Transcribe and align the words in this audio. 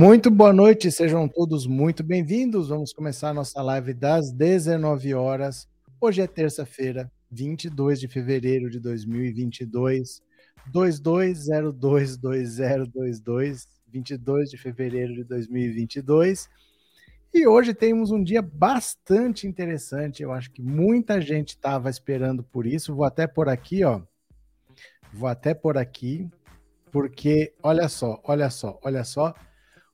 Muito 0.00 0.30
boa 0.30 0.52
noite, 0.52 0.92
sejam 0.92 1.26
todos 1.26 1.66
muito 1.66 2.04
bem-vindos. 2.04 2.68
Vamos 2.68 2.92
começar 2.92 3.30
a 3.30 3.34
nossa 3.34 3.60
live 3.60 3.92
das 3.92 4.30
19 4.30 5.12
horas. 5.12 5.68
Hoje 6.00 6.22
é 6.22 6.26
terça-feira, 6.28 7.10
22 7.28 7.98
de 7.98 8.06
fevereiro 8.06 8.70
de 8.70 8.78
2022, 8.78 10.22
22022022, 10.72 13.66
22 13.88 14.50
de 14.50 14.56
fevereiro 14.56 15.14
de 15.14 15.24
2022. 15.24 16.48
E 17.34 17.48
hoje 17.48 17.74
temos 17.74 18.12
um 18.12 18.22
dia 18.22 18.40
bastante 18.40 19.48
interessante. 19.48 20.22
Eu 20.22 20.30
acho 20.30 20.52
que 20.52 20.62
muita 20.62 21.20
gente 21.20 21.56
estava 21.56 21.90
esperando 21.90 22.44
por 22.44 22.68
isso. 22.68 22.94
Vou 22.94 23.04
até 23.04 23.26
por 23.26 23.48
aqui, 23.48 23.82
ó. 23.82 24.00
Vou 25.12 25.28
até 25.28 25.54
por 25.54 25.76
aqui, 25.76 26.30
porque 26.92 27.52
olha 27.60 27.88
só, 27.88 28.20
olha 28.22 28.48
só, 28.48 28.78
olha 28.84 29.02
só 29.02 29.34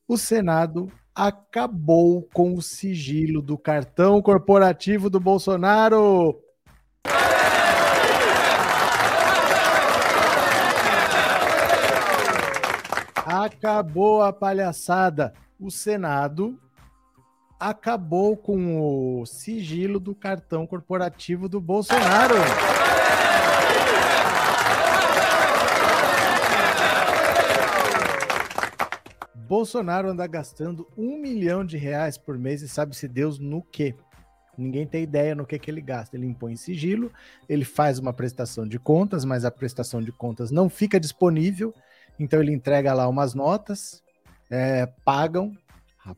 o 0.07 0.17
Senado 0.17 0.91
acabou 1.13 2.27
com 2.33 2.53
o 2.53 2.61
sigilo 2.61 3.41
do 3.41 3.57
cartão 3.57 4.21
corporativo 4.21 5.09
do 5.09 5.19
Bolsonaro. 5.19 6.39
Acabou 13.25 14.21
a 14.21 14.31
palhaçada. 14.31 15.33
O 15.59 15.71
Senado 15.71 16.59
acabou 17.59 18.37
com 18.37 19.21
o 19.21 19.25
sigilo 19.25 19.99
do 19.99 20.13
cartão 20.13 20.67
corporativo 20.67 21.49
do 21.49 21.59
Bolsonaro. 21.59 22.35
Bolsonaro 29.47 30.09
anda 30.09 30.25
gastando 30.25 30.87
um 30.97 31.17
milhão 31.17 31.63
de 31.63 31.77
reais 31.77 32.17
por 32.17 32.37
mês 32.37 32.63
e 32.63 32.67
sabe-se 32.67 33.07
Deus 33.07 33.37
no 33.37 33.61
quê? 33.61 33.93
Ninguém 34.57 34.87
tem 34.87 35.03
ideia 35.03 35.35
no 35.35 35.45
que, 35.45 35.59
que 35.59 35.69
ele 35.69 35.81
gasta. 35.81 36.15
Ele 36.15 36.25
impõe 36.25 36.55
sigilo, 36.55 37.11
ele 37.47 37.63
faz 37.63 37.99
uma 37.99 38.11
prestação 38.11 38.67
de 38.67 38.79
contas, 38.79 39.23
mas 39.23 39.45
a 39.45 39.51
prestação 39.51 40.01
de 40.01 40.11
contas 40.11 40.49
não 40.49 40.67
fica 40.67 40.99
disponível, 40.99 41.73
então 42.19 42.41
ele 42.41 42.53
entrega 42.53 42.93
lá 42.93 43.07
umas 43.07 43.35
notas, 43.35 44.01
é, 44.49 44.87
pagam, 45.03 45.55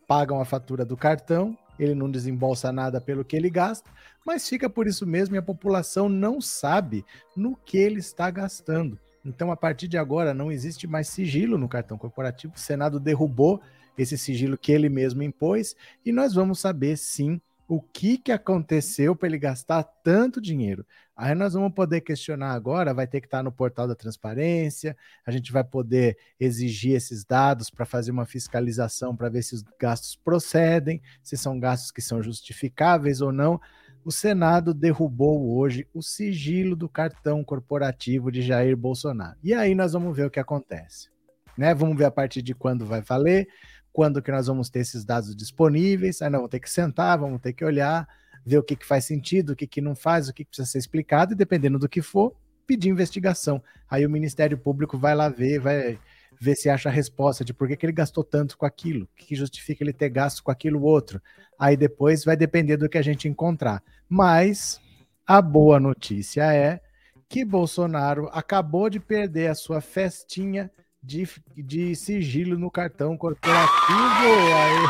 pagam 0.07 0.39
a 0.39 0.45
fatura 0.45 0.85
do 0.85 0.95
cartão, 0.95 1.57
ele 1.77 1.95
não 1.95 2.09
desembolsa 2.09 2.71
nada 2.71 3.01
pelo 3.01 3.25
que 3.25 3.35
ele 3.35 3.49
gasta, 3.49 3.89
mas 4.25 4.47
fica 4.47 4.69
por 4.69 4.87
isso 4.87 5.05
mesmo 5.05 5.35
e 5.35 5.37
a 5.37 5.43
população 5.43 6.07
não 6.07 6.39
sabe 6.39 7.03
no 7.35 7.57
que 7.57 7.77
ele 7.77 7.99
está 7.99 8.31
gastando. 8.31 8.97
Então, 9.27 9.51
a 9.51 9.57
partir 9.57 9.89
de 9.89 9.97
agora, 9.97 10.33
não 10.33 10.51
existe 10.51 10.87
mais 10.87 11.09
sigilo 11.09 11.57
no 11.57 11.67
cartão 11.67 11.97
corporativo. 11.97 12.53
O 12.55 12.59
Senado 12.59 12.97
derrubou 12.97 13.61
esse 13.97 14.17
sigilo 14.17 14.57
que 14.57 14.71
ele 14.71 14.87
mesmo 14.87 15.21
impôs 15.21 15.75
e 16.05 16.11
nós 16.11 16.33
vamos 16.33 16.59
saber 16.59 16.97
sim 16.97 17.41
o 17.67 17.81
que, 17.81 18.17
que 18.17 18.31
aconteceu 18.31 19.13
para 19.13 19.27
ele 19.27 19.37
gastar 19.37 19.83
tanto 19.83 20.39
dinheiro. 20.39 20.85
Aí 21.13 21.35
nós 21.35 21.53
vamos 21.53 21.73
poder 21.73 21.99
questionar 21.99 22.53
agora, 22.53 22.93
vai 22.93 23.05
ter 23.05 23.19
que 23.19 23.27
estar 23.27 23.43
no 23.43 23.51
portal 23.51 23.87
da 23.87 23.95
transparência, 23.95 24.95
a 25.25 25.31
gente 25.31 25.51
vai 25.51 25.63
poder 25.63 26.17
exigir 26.39 26.95
esses 26.95 27.25
dados 27.25 27.69
para 27.69 27.85
fazer 27.85 28.11
uma 28.11 28.25
fiscalização 28.25 29.13
para 29.13 29.27
ver 29.27 29.41
se 29.41 29.55
os 29.55 29.63
gastos 29.77 30.15
procedem, 30.15 31.01
se 31.21 31.35
são 31.35 31.59
gastos 31.59 31.91
que 31.91 32.01
são 32.01 32.23
justificáveis 32.23 33.19
ou 33.19 33.33
não 33.33 33.59
o 34.07 34.11
Senado 34.11 34.73
derrubou 34.73 35.57
hoje 35.57 35.85
o 35.93 36.01
sigilo 36.01 36.77
do 36.77 36.87
cartão 36.87 37.43
corporativo 37.43 38.31
de 38.31 38.41
Jair 38.41 38.77
Bolsonaro. 38.77 39.37
E 39.43 39.53
aí 39.53 39.75
nós 39.75 39.91
vamos 39.91 40.15
ver 40.15 40.27
o 40.27 40.29
que 40.31 40.39
acontece. 40.39 41.09
Né? 41.57 41.75
Vamos 41.75 41.97
ver 41.97 42.05
a 42.05 42.11
partir 42.11 42.41
de 42.41 42.55
quando 42.55 42.85
vai 42.85 43.01
valer, 43.01 43.49
quando 43.91 44.21
que 44.21 44.31
nós 44.31 44.47
vamos 44.47 44.69
ter 44.69 44.79
esses 44.79 45.03
dados 45.03 45.35
disponíveis, 45.35 46.21
aí 46.21 46.29
nós 46.29 46.39
vamos 46.39 46.51
ter 46.51 46.61
que 46.61 46.69
sentar, 46.69 47.19
vamos 47.19 47.41
ter 47.41 47.51
que 47.51 47.65
olhar, 47.65 48.07
ver 48.45 48.59
o 48.59 48.63
que, 48.63 48.77
que 48.77 48.85
faz 48.85 49.03
sentido, 49.03 49.49
o 49.49 49.55
que, 49.57 49.67
que 49.67 49.81
não 49.81 49.93
faz, 49.93 50.29
o 50.29 50.33
que, 50.33 50.45
que 50.45 50.51
precisa 50.51 50.71
ser 50.71 50.77
explicado, 50.77 51.33
e 51.33 51.35
dependendo 51.35 51.77
do 51.77 51.89
que 51.89 52.01
for, 52.01 52.33
pedir 52.65 52.87
investigação. 52.87 53.61
Aí 53.89 54.05
o 54.05 54.09
Ministério 54.09 54.57
Público 54.57 54.97
vai 54.97 55.15
lá 55.15 55.27
ver, 55.27 55.59
vai 55.59 55.99
ver 56.39 56.55
se 56.55 56.69
acha 56.69 56.89
a 56.89 56.91
resposta 56.91 57.43
de 57.43 57.53
por 57.53 57.67
que, 57.67 57.75
que 57.75 57.85
ele 57.85 57.93
gastou 57.93 58.23
tanto 58.23 58.57
com 58.57 58.65
aquilo, 58.65 59.05
o 59.05 59.09
que 59.15 59.35
justifica 59.35 59.83
ele 59.83 59.93
ter 59.93 60.09
gasto 60.09 60.43
com 60.43 60.51
aquilo 60.51 60.83
outro. 60.83 61.21
Aí 61.57 61.75
depois 61.75 62.23
vai 62.23 62.37
depender 62.37 62.77
do 62.77 62.89
que 62.89 62.97
a 62.97 63.01
gente 63.01 63.27
encontrar. 63.27 63.81
Mas 64.07 64.79
a 65.25 65.41
boa 65.41 65.79
notícia 65.79 66.53
é 66.53 66.79
que 67.27 67.43
Bolsonaro 67.43 68.29
acabou 68.31 68.89
de 68.89 68.99
perder 68.99 69.47
a 69.47 69.55
sua 69.55 69.81
festinha 69.81 70.71
de, 71.01 71.27
de 71.55 71.95
sigilo 71.95 72.57
no 72.57 72.71
cartão 72.71 73.17
corporativo. 73.17 73.93
Aê! 73.93 74.87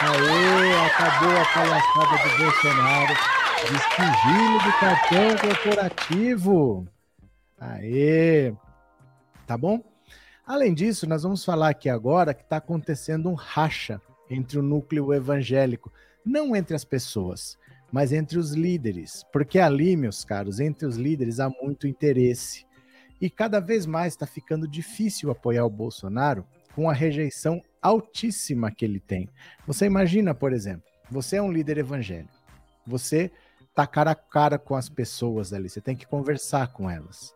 Aê! 0.00 0.86
Acabou 0.86 1.36
a 1.36 1.44
palhaçada 1.52 2.16
do 2.22 2.38
Bolsonaro 2.44 3.14
de 3.64 3.78
sigilo 3.94 4.58
do 4.62 4.72
cartão 4.80 5.36
corporativo. 5.38 6.88
Aê! 7.58 8.52
Tá 9.46 9.56
bom? 9.56 9.82
Além 10.46 10.74
disso, 10.74 11.06
nós 11.06 11.22
vamos 11.22 11.44
falar 11.44 11.70
aqui 11.70 11.88
agora 11.88 12.34
que 12.34 12.42
está 12.42 12.58
acontecendo 12.58 13.30
um 13.30 13.34
racha 13.34 14.00
entre 14.28 14.58
o 14.58 14.62
núcleo 14.62 15.12
evangélico, 15.12 15.92
não 16.24 16.54
entre 16.54 16.74
as 16.74 16.84
pessoas, 16.84 17.58
mas 17.90 18.12
entre 18.12 18.38
os 18.38 18.52
líderes, 18.52 19.24
porque 19.32 19.58
ali, 19.58 19.96
meus 19.96 20.24
caros, 20.24 20.60
entre 20.60 20.86
os 20.86 20.96
líderes 20.96 21.40
há 21.40 21.48
muito 21.48 21.86
interesse. 21.86 22.66
E 23.20 23.30
cada 23.30 23.60
vez 23.60 23.86
mais 23.86 24.12
está 24.12 24.26
ficando 24.26 24.66
difícil 24.66 25.30
apoiar 25.30 25.64
o 25.64 25.70
Bolsonaro 25.70 26.44
com 26.74 26.90
a 26.90 26.92
rejeição 26.92 27.62
altíssima 27.80 28.70
que 28.70 28.84
ele 28.84 29.00
tem. 29.00 29.28
Você 29.66 29.86
imagina, 29.86 30.34
por 30.34 30.52
exemplo, 30.52 30.84
você 31.10 31.36
é 31.36 31.42
um 31.42 31.52
líder 31.52 31.78
evangélico, 31.78 32.34
você 32.86 33.30
tá 33.74 33.86
cara 33.86 34.10
a 34.10 34.14
cara 34.14 34.58
com 34.58 34.74
as 34.74 34.88
pessoas 34.88 35.52
ali, 35.52 35.68
você 35.68 35.80
tem 35.80 35.96
que 35.96 36.06
conversar 36.06 36.68
com 36.72 36.90
elas. 36.90 37.32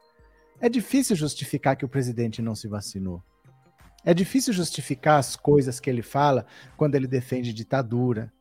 É 0.61 0.69
difícil 0.69 1.15
justificar 1.15 1.77
que 1.77 1.85
o 1.85 1.89
presidente 1.89 2.43
não 2.43 2.55
se 2.55 2.67
vacinou. 2.67 3.23
É 4.05 4.15
difícil 4.15 4.53
justificar 4.53 5.19
as 5.19 5.37
coisas 5.37 5.79
que 5.79 5.89
ele 5.89 6.03
fala 6.03 6.47
quando 6.77 6.95
ele 6.95 7.07
defende 7.07 7.53
ditadura, 7.53 8.33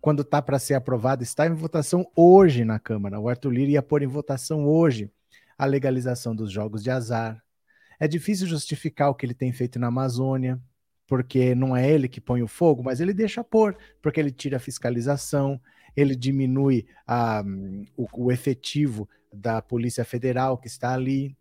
quando 0.00 0.22
está 0.22 0.40
para 0.40 0.58
ser 0.58 0.74
aprovado, 0.74 1.22
está 1.22 1.46
em 1.46 1.54
votação 1.54 2.06
hoje 2.14 2.64
na 2.64 2.78
Câmara. 2.78 3.18
O 3.18 3.28
Arthur 3.28 3.50
Lira 3.50 3.70
ia 3.72 3.82
pôr 3.82 4.02
em 4.02 4.06
votação 4.06 4.66
hoje 4.66 5.10
a 5.56 5.66
legalização 5.66 6.34
dos 6.34 6.52
jogos 6.52 6.82
de 6.82 6.90
azar. 6.90 7.42
É 7.98 8.06
difícil 8.06 8.46
justificar 8.46 9.10
o 9.10 9.14
que 9.14 9.26
ele 9.26 9.34
tem 9.34 9.52
feito 9.52 9.78
na 9.78 9.88
Amazônia, 9.88 10.60
porque 11.06 11.54
não 11.54 11.76
é 11.76 11.90
ele 11.90 12.08
que 12.08 12.20
põe 12.20 12.42
o 12.42 12.48
fogo, 12.48 12.82
mas 12.82 13.00
ele 13.00 13.12
deixa 13.12 13.42
pôr, 13.42 13.76
porque 14.00 14.20
ele 14.20 14.30
tira 14.30 14.58
a 14.58 14.60
fiscalização, 14.60 15.60
ele 15.96 16.14
diminui 16.14 16.86
a, 17.06 17.42
o, 17.96 18.26
o 18.26 18.32
efetivo 18.32 19.08
da 19.32 19.60
Polícia 19.60 20.04
Federal 20.04 20.56
que 20.56 20.68
está 20.68 20.92
ali. 20.92 21.36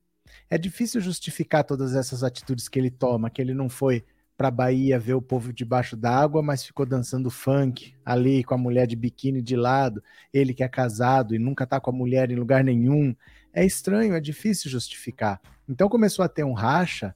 É 0.50 0.58
difícil 0.58 1.02
justificar 1.02 1.64
todas 1.64 1.96
essas 1.96 2.24
atitudes 2.24 2.68
que 2.68 2.80
ele 2.80 2.90
toma, 2.90 3.30
que 3.30 3.42
ele 3.42 3.54
não 3.54 3.70
foi 3.70 4.04
para 4.38 4.52
Bahia 4.52 5.00
ver 5.00 5.16
o 5.16 5.22
povo 5.22 5.52
debaixo 5.52 5.98
d'água, 5.98 6.44
mas 6.44 6.64
ficou 6.64 6.86
dançando 6.86 7.30
funk 7.32 7.96
ali 8.06 8.44
com 8.44 8.54
a 8.54 8.58
mulher 8.58 8.86
de 8.86 8.96
biquíni 8.96 9.42
de 9.42 9.56
lado, 9.56 10.04
ele 10.32 10.54
que 10.54 10.64
é 10.64 10.68
casado 10.68 11.34
e 11.34 11.40
nunca 11.40 11.66
tá 11.66 11.80
com 11.80 11.90
a 11.90 11.94
mulher 11.94 12.30
em 12.30 12.36
lugar 12.36 12.64
nenhum. 12.64 13.16
É 13.52 13.66
estranho, 13.66 14.14
é 14.14 14.20
difícil 14.20 14.70
justificar. 14.70 15.42
Então 15.68 15.90
começou 15.90 16.24
a 16.24 16.30
ter 16.30 16.44
um 16.44 16.54
racha 16.54 17.16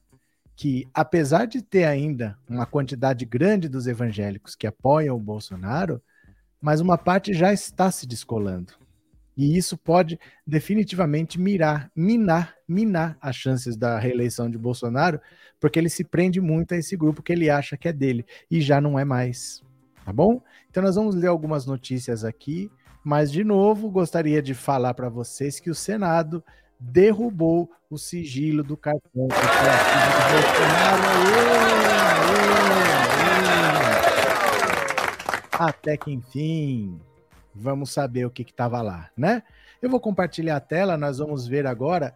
que, 0.56 0.88
apesar 0.92 1.46
de 1.46 1.62
ter 1.62 1.84
ainda 1.84 2.36
uma 2.48 2.66
quantidade 2.66 3.24
grande 3.24 3.68
dos 3.68 3.86
evangélicos 3.86 4.56
que 4.56 4.66
apoiam 4.66 5.16
o 5.16 5.20
Bolsonaro, 5.20 6.02
mas 6.60 6.80
uma 6.80 6.98
parte 6.98 7.32
já 7.32 7.52
está 7.52 7.90
se 7.90 8.06
descolando. 8.06 8.81
E 9.36 9.56
isso 9.56 9.76
pode 9.78 10.18
definitivamente 10.46 11.40
mirar, 11.40 11.90
minar, 11.96 12.54
minar 12.68 13.16
as 13.20 13.34
chances 13.34 13.76
da 13.76 13.98
reeleição 13.98 14.50
de 14.50 14.58
Bolsonaro, 14.58 15.20
porque 15.58 15.78
ele 15.78 15.88
se 15.88 16.04
prende 16.04 16.40
muito 16.40 16.74
a 16.74 16.76
esse 16.76 16.96
grupo 16.96 17.22
que 17.22 17.32
ele 17.32 17.48
acha 17.48 17.76
que 17.76 17.88
é 17.88 17.92
dele 17.92 18.26
e 18.50 18.60
já 18.60 18.80
não 18.80 18.98
é 18.98 19.04
mais. 19.04 19.62
Tá 20.04 20.12
bom? 20.12 20.42
Então 20.68 20.82
nós 20.82 20.96
vamos 20.96 21.14
ler 21.14 21.28
algumas 21.28 21.64
notícias 21.64 22.24
aqui, 22.24 22.70
mas 23.04 23.32
de 23.32 23.42
novo 23.44 23.90
gostaria 23.90 24.42
de 24.42 24.52
falar 24.52 24.92
para 24.94 25.08
vocês 25.08 25.60
que 25.60 25.70
o 25.70 25.74
Senado 25.74 26.44
derrubou 26.78 27.70
o 27.88 27.96
sigilo 27.96 28.62
do 28.62 28.76
cartão 28.76 29.28
do 29.28 29.28
Bolsonaro. 29.28 29.62
Até 35.52 35.96
que 35.96 36.10
enfim 36.10 37.00
vamos 37.54 37.90
saber 37.90 38.26
o 38.26 38.30
que 38.30 38.42
estava 38.42 38.80
lá, 38.82 39.10
né? 39.16 39.42
Eu 39.80 39.90
vou 39.90 40.00
compartilhar 40.00 40.56
a 40.56 40.60
tela, 40.60 40.96
nós 40.96 41.18
vamos 41.18 41.46
ver 41.46 41.66
agora 41.66 42.14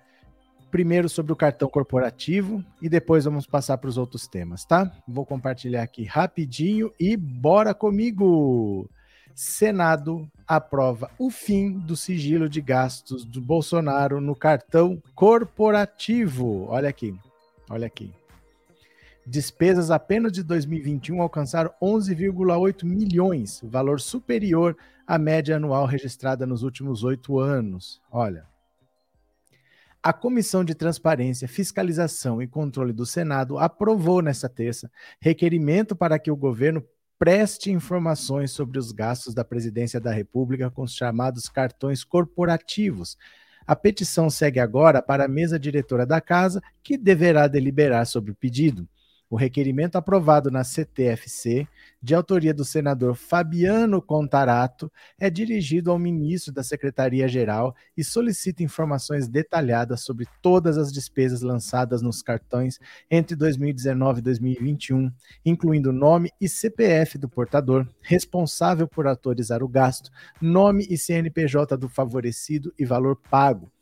primeiro 0.70 1.08
sobre 1.08 1.32
o 1.32 1.36
cartão 1.36 1.68
corporativo 1.68 2.64
e 2.82 2.88
depois 2.88 3.24
vamos 3.24 3.46
passar 3.46 3.78
para 3.78 3.88
os 3.88 3.96
outros 3.96 4.26
temas, 4.26 4.64
tá? 4.64 4.92
Vou 5.06 5.24
compartilhar 5.24 5.82
aqui 5.82 6.04
rapidinho 6.04 6.92
e 6.98 7.16
bora 7.16 7.72
comigo. 7.72 8.88
Senado 9.34 10.28
aprova 10.46 11.10
o 11.18 11.30
fim 11.30 11.72
do 11.72 11.96
sigilo 11.96 12.48
de 12.48 12.60
gastos 12.60 13.24
do 13.24 13.40
Bolsonaro 13.40 14.20
no 14.20 14.34
cartão 14.34 15.02
corporativo. 15.14 16.66
Olha 16.68 16.88
aqui, 16.88 17.14
olha 17.68 17.86
aqui. 17.86 18.14
Despesas 19.28 19.90
apenas 19.90 20.30
de 20.30 20.44
2021 20.44 21.20
alcançaram 21.20 21.72
11,8 21.82 22.84
milhões, 22.84 23.60
valor 23.64 24.00
superior 24.00 24.76
à 25.04 25.18
média 25.18 25.56
anual 25.56 25.84
registrada 25.84 26.46
nos 26.46 26.62
últimos 26.62 27.02
oito 27.02 27.40
anos. 27.40 28.00
Olha. 28.08 28.46
A 30.00 30.12
Comissão 30.12 30.64
de 30.64 30.76
Transparência, 30.76 31.48
Fiscalização 31.48 32.40
e 32.40 32.46
Controle 32.46 32.92
do 32.92 33.04
Senado 33.04 33.58
aprovou 33.58 34.22
nesta 34.22 34.48
terça 34.48 34.88
requerimento 35.20 35.96
para 35.96 36.20
que 36.20 36.30
o 36.30 36.36
governo 36.36 36.84
preste 37.18 37.72
informações 37.72 38.52
sobre 38.52 38.78
os 38.78 38.92
gastos 38.92 39.34
da 39.34 39.44
Presidência 39.44 39.98
da 39.98 40.12
República 40.12 40.70
com 40.70 40.82
os 40.82 40.94
chamados 40.94 41.48
cartões 41.48 42.04
corporativos. 42.04 43.18
A 43.66 43.74
petição 43.74 44.30
segue 44.30 44.60
agora 44.60 45.02
para 45.02 45.24
a 45.24 45.28
mesa 45.28 45.58
diretora 45.58 46.06
da 46.06 46.20
Casa, 46.20 46.62
que 46.84 46.96
deverá 46.96 47.48
deliberar 47.48 48.06
sobre 48.06 48.30
o 48.30 48.36
pedido. 48.36 48.88
O 49.28 49.34
requerimento 49.34 49.96
aprovado 49.96 50.52
na 50.52 50.62
CTFC, 50.62 51.66
de 52.00 52.14
autoria 52.14 52.54
do 52.54 52.64
senador 52.64 53.16
Fabiano 53.16 54.00
Contarato, 54.00 54.90
é 55.18 55.28
dirigido 55.28 55.90
ao 55.90 55.98
ministro 55.98 56.52
da 56.52 56.62
Secretaria-Geral 56.62 57.74
e 57.96 58.04
solicita 58.04 58.62
informações 58.62 59.26
detalhadas 59.26 60.02
sobre 60.02 60.28
todas 60.40 60.78
as 60.78 60.92
despesas 60.92 61.42
lançadas 61.42 62.02
nos 62.02 62.22
cartões 62.22 62.78
entre 63.10 63.34
2019 63.34 64.20
e 64.20 64.22
2021, 64.22 65.12
incluindo 65.44 65.92
nome 65.92 66.30
e 66.40 66.48
CPF 66.48 67.18
do 67.18 67.28
portador, 67.28 67.84
responsável 68.00 68.86
por 68.86 69.08
autorizar 69.08 69.60
o 69.60 69.68
gasto, 69.68 70.08
nome 70.40 70.86
e 70.88 70.96
CNPJ 70.96 71.76
do 71.76 71.88
favorecido 71.88 72.72
e 72.78 72.84
valor 72.84 73.16
pago 73.28 73.72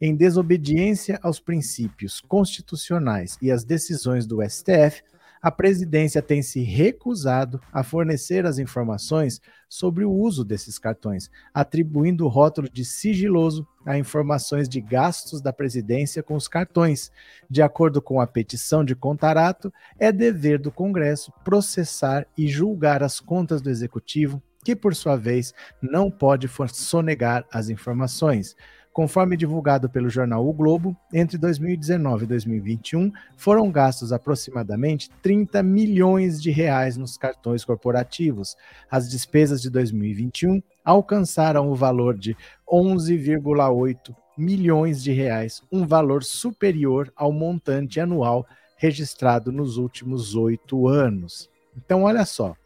em 0.00 0.14
desobediência 0.14 1.18
aos 1.22 1.40
princípios 1.40 2.20
constitucionais 2.20 3.38
e 3.40 3.50
às 3.50 3.64
decisões 3.64 4.26
do 4.26 4.42
STF, 4.42 5.02
a 5.46 5.50
presidência 5.50 6.20
tem 6.20 6.42
se 6.42 6.60
recusado 6.60 7.60
a 7.72 7.84
fornecer 7.84 8.44
as 8.46 8.58
informações 8.58 9.40
sobre 9.68 10.04
o 10.04 10.10
uso 10.10 10.44
desses 10.44 10.78
cartões, 10.78 11.30
atribuindo 11.54 12.24
o 12.24 12.28
rótulo 12.28 12.68
de 12.68 12.84
sigiloso 12.84 13.66
a 13.84 13.96
informações 13.96 14.68
de 14.68 14.80
gastos 14.80 15.40
da 15.40 15.52
presidência 15.52 16.20
com 16.22 16.34
os 16.34 16.48
cartões. 16.48 17.12
De 17.48 17.62
acordo 17.62 18.02
com 18.02 18.20
a 18.20 18.26
petição 18.26 18.84
de 18.84 18.96
Contarato, 18.96 19.72
é 19.98 20.10
dever 20.10 20.58
do 20.58 20.72
Congresso 20.72 21.32
processar 21.44 22.26
e 22.36 22.48
julgar 22.48 23.02
as 23.02 23.20
contas 23.20 23.62
do 23.62 23.70
executivo, 23.70 24.42
que 24.64 24.74
por 24.74 24.96
sua 24.96 25.16
vez 25.16 25.54
não 25.80 26.10
pode 26.10 26.50
sonegar 26.72 27.46
as 27.52 27.68
informações. 27.68 28.56
Conforme 28.96 29.36
divulgado 29.36 29.90
pelo 29.90 30.08
jornal 30.08 30.48
O 30.48 30.54
Globo, 30.54 30.96
entre 31.12 31.36
2019 31.36 32.24
e 32.24 32.28
2021 32.28 33.12
foram 33.36 33.70
gastos 33.70 34.10
aproximadamente 34.10 35.10
30 35.20 35.62
milhões 35.62 36.40
de 36.40 36.50
reais 36.50 36.96
nos 36.96 37.18
cartões 37.18 37.62
corporativos. 37.62 38.56
As 38.90 39.10
despesas 39.10 39.60
de 39.60 39.68
2021 39.68 40.62
alcançaram 40.82 41.70
o 41.70 41.74
valor 41.74 42.16
de 42.16 42.34
11,8 42.66 44.16
milhões 44.34 45.02
de 45.02 45.12
reais, 45.12 45.62
um 45.70 45.86
valor 45.86 46.24
superior 46.24 47.12
ao 47.14 47.30
montante 47.30 48.00
anual 48.00 48.46
registrado 48.78 49.52
nos 49.52 49.76
últimos 49.76 50.34
oito 50.34 50.88
anos. 50.88 51.50
Então, 51.76 52.04
olha 52.04 52.24
só, 52.24 52.56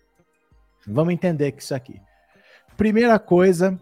vamos 0.86 1.12
entender 1.12 1.50
que 1.50 1.60
isso 1.60 1.74
aqui. 1.74 2.00
Primeira 2.76 3.18
coisa, 3.18 3.76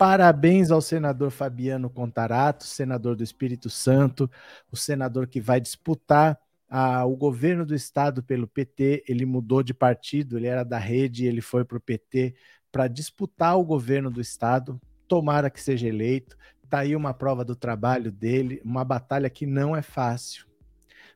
Parabéns 0.00 0.70
ao 0.70 0.80
senador 0.80 1.30
Fabiano 1.30 1.90
Contarato, 1.90 2.64
senador 2.64 3.14
do 3.14 3.22
Espírito 3.22 3.68
Santo, 3.68 4.30
o 4.72 4.74
senador 4.74 5.26
que 5.26 5.42
vai 5.42 5.60
disputar 5.60 6.40
a, 6.70 7.04
o 7.04 7.14
governo 7.14 7.66
do 7.66 7.74
estado 7.74 8.22
pelo 8.22 8.48
PT. 8.48 9.04
Ele 9.06 9.26
mudou 9.26 9.62
de 9.62 9.74
partido, 9.74 10.38
ele 10.38 10.46
era 10.46 10.64
da 10.64 10.78
rede, 10.78 11.26
ele 11.26 11.42
foi 11.42 11.66
para 11.66 11.76
o 11.76 11.80
PT 11.82 12.34
para 12.72 12.88
disputar 12.88 13.58
o 13.58 13.62
governo 13.62 14.10
do 14.10 14.22
estado. 14.22 14.80
Tomara 15.06 15.50
que 15.50 15.60
seja 15.60 15.86
eleito. 15.86 16.34
Está 16.64 16.78
aí 16.78 16.96
uma 16.96 17.12
prova 17.12 17.44
do 17.44 17.54
trabalho 17.54 18.10
dele, 18.10 18.62
uma 18.64 18.86
batalha 18.86 19.28
que 19.28 19.44
não 19.44 19.76
é 19.76 19.82
fácil. 19.82 20.46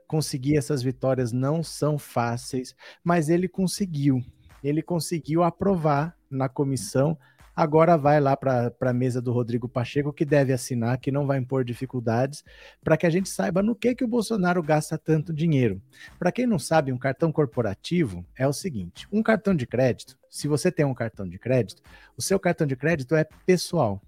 Conseguir 0.07 0.59
essas 0.59 0.83
vitórias 0.83 1.33
não 1.33 1.63
são 1.63 1.97
fáceis, 1.97 2.77
mas 3.03 3.31
ele 3.31 3.49
conseguiu. 3.49 4.23
Ele 4.63 4.83
conseguiu 4.83 5.43
aprovar 5.43 6.15
na 6.31 6.51
comissão 6.51 7.17
agora 7.55 7.97
vai 7.97 8.21
lá 8.21 8.37
para 8.37 8.73
a 8.81 8.93
mesa 8.93 9.21
do 9.21 9.33
Rodrigo 9.33 9.69
Pacheco, 9.69 10.13
que 10.13 10.25
deve 10.25 10.53
assinar, 10.53 10.99
que 10.99 11.13
não 11.13 11.27
vai 11.27 11.39
impor 11.39 11.65
dificuldades, 11.65 12.45
para 12.83 12.97
que 12.97 13.07
a 13.07 13.11
gente 13.11 13.29
saiba 13.29 13.63
no 13.63 13.75
que, 13.75 13.95
que 13.95 14.05
o 14.05 14.09
Bolsonaro 14.09 14.63
gasta 14.63 14.99
tanto 14.99 15.33
dinheiro. 15.33 15.81
Para 16.19 16.33
quem 16.33 16.47
não 16.47 16.59
sabe, 16.59 16.93
um 16.93 16.99
cartão 16.99 17.31
corporativo 17.31 18.25
é 18.37 18.47
o 18.47 18.53
seguinte: 18.53 19.07
um 19.13 19.23
cartão 19.23 19.55
de 19.55 19.67
crédito, 19.67 20.19
se 20.29 20.49
você 20.49 20.71
tem 20.71 20.85
um 20.85 20.95
cartão 20.95 21.29
de 21.29 21.39
crédito, 21.39 21.83
o 22.17 22.23
seu 22.23 22.39
cartão 22.39 22.67
de 22.67 22.77
crédito 22.77 23.15
é 23.15 23.25
pessoal. 23.47 24.03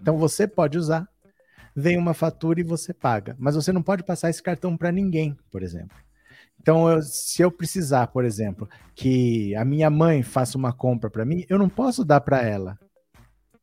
Então 0.00 0.18
você 0.18 0.46
pode 0.46 0.76
usar, 0.76 1.08
vem 1.74 1.96
uma 1.96 2.12
fatura 2.12 2.60
e 2.60 2.64
você 2.64 2.92
paga, 2.92 3.36
mas 3.38 3.54
você 3.54 3.72
não 3.72 3.82
pode 3.82 4.02
passar 4.02 4.30
esse 4.30 4.42
cartão 4.42 4.76
para 4.76 4.92
ninguém, 4.92 5.36
por 5.50 5.62
exemplo. 5.62 5.96
Então, 6.62 6.88
eu, 6.88 7.02
se 7.02 7.42
eu 7.42 7.50
precisar, 7.50 8.06
por 8.06 8.24
exemplo, 8.24 8.68
que 8.94 9.52
a 9.56 9.64
minha 9.64 9.90
mãe 9.90 10.22
faça 10.22 10.56
uma 10.56 10.72
compra 10.72 11.10
para 11.10 11.24
mim, 11.24 11.44
eu 11.48 11.58
não 11.58 11.68
posso 11.68 12.04
dar 12.04 12.20
para 12.20 12.40
ela. 12.40 12.78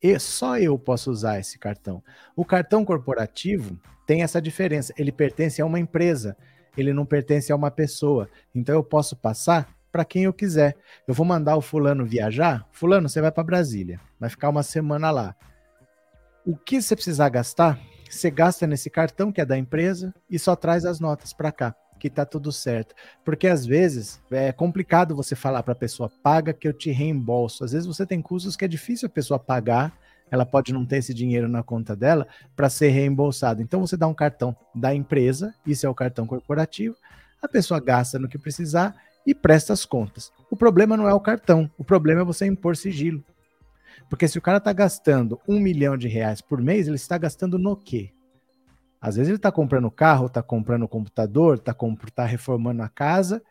E 0.03 0.19
só 0.19 0.57
eu 0.57 0.77
posso 0.77 1.09
usar 1.09 1.39
esse 1.39 1.57
cartão. 1.57 2.03
O 2.35 2.43
cartão 2.43 2.83
corporativo 2.83 3.79
tem 4.05 4.21
essa 4.21 4.41
diferença. 4.41 4.93
Ele 4.97 5.13
pertence 5.13 5.61
a 5.61 5.65
uma 5.65 5.79
empresa, 5.79 6.35
ele 6.75 6.91
não 6.91 7.05
pertence 7.05 7.53
a 7.53 7.55
uma 7.55 7.71
pessoa. 7.71 8.29
Então, 8.53 8.75
eu 8.75 8.83
posso 8.83 9.15
passar 9.15 9.73
para 9.93 10.03
quem 10.03 10.23
eu 10.23 10.33
quiser. 10.33 10.75
Eu 11.07 11.13
vou 11.13 11.25
mandar 11.25 11.55
o 11.55 11.61
fulano 11.61 12.05
viajar. 12.05 12.67
Fulano, 12.69 13.07
você 13.07 13.21
vai 13.21 13.31
para 13.31 13.45
Brasília, 13.45 13.97
vai 14.19 14.29
ficar 14.29 14.49
uma 14.49 14.61
semana 14.61 15.09
lá. 15.09 15.33
O 16.45 16.57
que 16.57 16.81
você 16.81 16.97
precisar 16.97 17.29
gastar, 17.29 17.79
você 18.09 18.29
gasta 18.29 18.67
nesse 18.67 18.89
cartão 18.89 19.31
que 19.31 19.39
é 19.39 19.45
da 19.45 19.57
empresa 19.57 20.13
e 20.29 20.37
só 20.37 20.53
traz 20.53 20.83
as 20.83 20.99
notas 20.99 21.31
para 21.31 21.49
cá 21.49 21.73
que 21.99 22.09
tá 22.09 22.25
tudo 22.25 22.51
certo. 22.51 22.95
Porque 23.23 23.47
às 23.47 23.65
vezes 23.65 24.21
é 24.31 24.51
complicado 24.51 25.15
você 25.15 25.35
falar 25.35 25.61
para 25.61 25.73
a 25.73 25.75
pessoa, 25.75 26.11
paga 26.23 26.53
que 26.53 26.67
eu 26.67 26.73
te 26.73 26.89
reembolso. 26.91 27.63
Às 27.63 27.73
vezes 27.73 27.85
você 27.85 28.05
tem 28.05 28.21
custos 28.21 28.55
que 28.55 28.65
é 28.65 28.67
difícil 28.67 29.07
a 29.07 29.09
pessoa 29.09 29.37
pagar, 29.37 29.93
ela 30.31 30.45
pode 30.45 30.73
não 30.73 30.85
ter 30.85 30.97
esse 30.97 31.13
dinheiro 31.13 31.47
na 31.47 31.61
conta 31.61 31.95
dela 31.95 32.27
para 32.55 32.69
ser 32.69 32.89
reembolsado. 32.89 33.61
Então 33.61 33.81
você 33.81 33.97
dá 33.97 34.07
um 34.07 34.13
cartão 34.13 34.55
da 34.73 34.93
empresa, 34.95 35.53
isso 35.65 35.85
é 35.85 35.89
o 35.89 35.95
cartão 35.95 36.25
corporativo, 36.25 36.95
a 37.41 37.47
pessoa 37.47 37.79
gasta 37.79 38.17
no 38.17 38.27
que 38.27 38.37
precisar 38.37 38.95
e 39.25 39.35
presta 39.35 39.73
as 39.73 39.85
contas. 39.85 40.31
O 40.49 40.55
problema 40.55 40.95
não 40.95 41.07
é 41.07 41.13
o 41.13 41.19
cartão, 41.19 41.69
o 41.77 41.83
problema 41.83 42.21
é 42.21 42.25
você 42.25 42.45
impor 42.45 42.75
sigilo. 42.75 43.23
Porque 44.09 44.27
se 44.27 44.37
o 44.37 44.41
cara 44.41 44.57
está 44.57 44.73
gastando 44.73 45.39
um 45.47 45.59
milhão 45.59 45.97
de 45.97 46.07
reais 46.07 46.41
por 46.41 46.61
mês, 46.61 46.87
ele 46.87 46.95
está 46.95 47.17
gastando 47.17 47.59
no 47.59 47.75
quê? 47.75 48.11
Às 49.01 49.15
vezes 49.15 49.29
ele 49.29 49.37
está 49.37 49.51
comprando 49.51 49.89
carro, 49.89 50.25
está 50.25 50.43
comprando 50.43 50.87
computador, 50.87 51.55
está 51.55 51.75
tá 52.13 52.25
reformando 52.25 52.83
a 52.83 52.89
casa 52.89 53.41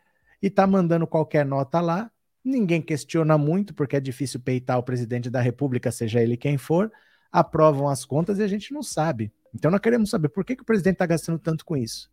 e 0.42 0.48
está 0.48 0.66
mandando 0.66 1.06
qualquer 1.06 1.44
nota 1.46 1.80
lá. 1.80 2.10
Ninguém 2.44 2.82
questiona 2.82 3.36
muito, 3.38 3.74
porque 3.74 3.96
é 3.96 4.00
difícil 4.00 4.40
peitar 4.40 4.78
o 4.78 4.82
presidente 4.82 5.30
da 5.30 5.40
República, 5.40 5.90
seja 5.90 6.20
ele 6.20 6.36
quem 6.36 6.58
for. 6.58 6.92
Aprovam 7.32 7.88
as 7.88 8.04
contas 8.04 8.38
e 8.38 8.42
a 8.42 8.48
gente 8.48 8.72
não 8.72 8.82
sabe. 8.82 9.32
Então 9.54 9.70
nós 9.70 9.80
queremos 9.80 10.10
saber 10.10 10.28
por 10.28 10.44
que, 10.44 10.56
que 10.56 10.62
o 10.62 10.66
presidente 10.66 10.94
está 10.94 11.06
gastando 11.06 11.38
tanto 11.38 11.64
com 11.64 11.76
isso. 11.76 12.10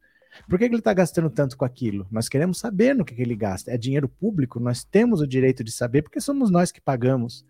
Por 0.50 0.60
que, 0.60 0.68
que 0.68 0.74
ele 0.74 0.82
está 0.82 0.94
gastando 0.94 1.30
tanto 1.30 1.58
com 1.58 1.63
aquilo? 1.63 2.06
Nós 2.12 2.27
queremos 2.27 2.60
saber 2.60 2.94
no 2.94 3.06
que, 3.06 3.15
que 3.15 3.22
ele 3.22 3.36
gasta. 3.36 3.72
É 3.72 3.77
dinheiro 3.77 4.10
público, 4.10 4.60
nós 4.60 4.84
temos 4.84 5.22
o 5.22 5.27
direito 5.27 5.63
de 5.63 5.72
saber, 5.72 6.01
porque 6.01 6.20
somos 6.20 6.51
nós 6.51 6.72
que 6.72 6.82
pagamos. 6.82 7.46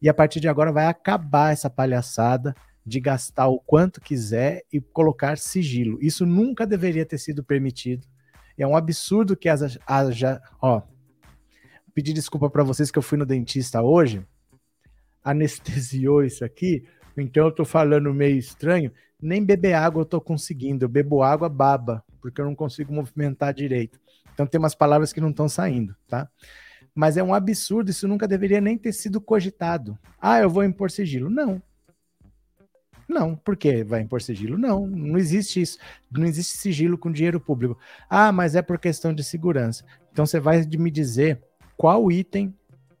E 0.00 0.08
a 0.08 0.14
partir 0.14 0.40
de 0.40 0.48
agora 0.48 0.72
vai 0.72 0.86
acabar 0.86 1.52
essa 1.52 1.68
palhaçada 1.68 2.54
de 2.90 2.98
gastar 2.98 3.46
o 3.46 3.60
quanto 3.60 4.00
quiser 4.00 4.64
e 4.72 4.80
colocar 4.80 5.38
sigilo. 5.38 5.96
Isso 6.02 6.26
nunca 6.26 6.66
deveria 6.66 7.06
ter 7.06 7.18
sido 7.18 7.44
permitido. 7.44 8.04
É 8.58 8.66
um 8.66 8.76
absurdo 8.76 9.36
que 9.36 9.48
haja. 9.48 10.42
ó, 10.60 10.82
pedir 11.94 12.12
desculpa 12.12 12.50
para 12.50 12.64
vocês 12.64 12.90
que 12.90 12.98
eu 12.98 13.02
fui 13.02 13.16
no 13.16 13.24
dentista 13.24 13.80
hoje, 13.80 14.26
anestesiou 15.22 16.24
isso 16.24 16.44
aqui, 16.44 16.84
então 17.16 17.46
eu 17.46 17.52
tô 17.52 17.64
falando 17.64 18.12
meio 18.12 18.36
estranho. 18.36 18.92
Nem 19.22 19.44
beber 19.44 19.74
água 19.74 20.00
eu 20.00 20.06
tô 20.06 20.20
conseguindo, 20.20 20.84
eu 20.84 20.88
bebo 20.88 21.22
água 21.22 21.48
baba, 21.48 22.04
porque 22.20 22.40
eu 22.40 22.44
não 22.44 22.56
consigo 22.56 22.92
movimentar 22.92 23.54
direito. 23.54 24.00
Então 24.34 24.46
tem 24.46 24.58
umas 24.58 24.74
palavras 24.74 25.12
que 25.12 25.20
não 25.20 25.30
estão 25.30 25.48
saindo, 25.48 25.94
tá? 26.08 26.28
Mas 26.92 27.16
é 27.16 27.22
um 27.22 27.32
absurdo, 27.32 27.90
isso 27.90 28.08
nunca 28.08 28.26
deveria 28.26 28.60
nem 28.60 28.76
ter 28.76 28.92
sido 28.92 29.20
cogitado. 29.20 29.96
Ah, 30.20 30.40
eu 30.40 30.50
vou 30.50 30.64
impor 30.64 30.90
sigilo. 30.90 31.30
Não, 31.30 31.62
não, 33.10 33.34
porque 33.36 33.84
vai 33.84 34.00
impor 34.00 34.22
sigilo? 34.22 34.56
Não, 34.56 34.86
não 34.86 35.18
existe 35.18 35.60
isso. 35.60 35.78
Não 36.10 36.24
existe 36.24 36.56
sigilo 36.56 36.96
com 36.96 37.10
dinheiro 37.10 37.40
público. 37.40 37.78
Ah, 38.08 38.30
mas 38.32 38.54
é 38.54 38.62
por 38.62 38.78
questão 38.78 39.12
de 39.12 39.24
segurança. 39.24 39.84
Então 40.12 40.24
você 40.24 40.38
vai 40.38 40.64
me 40.78 40.90
dizer 40.90 41.40
qual 41.76 42.10
item 42.10 42.54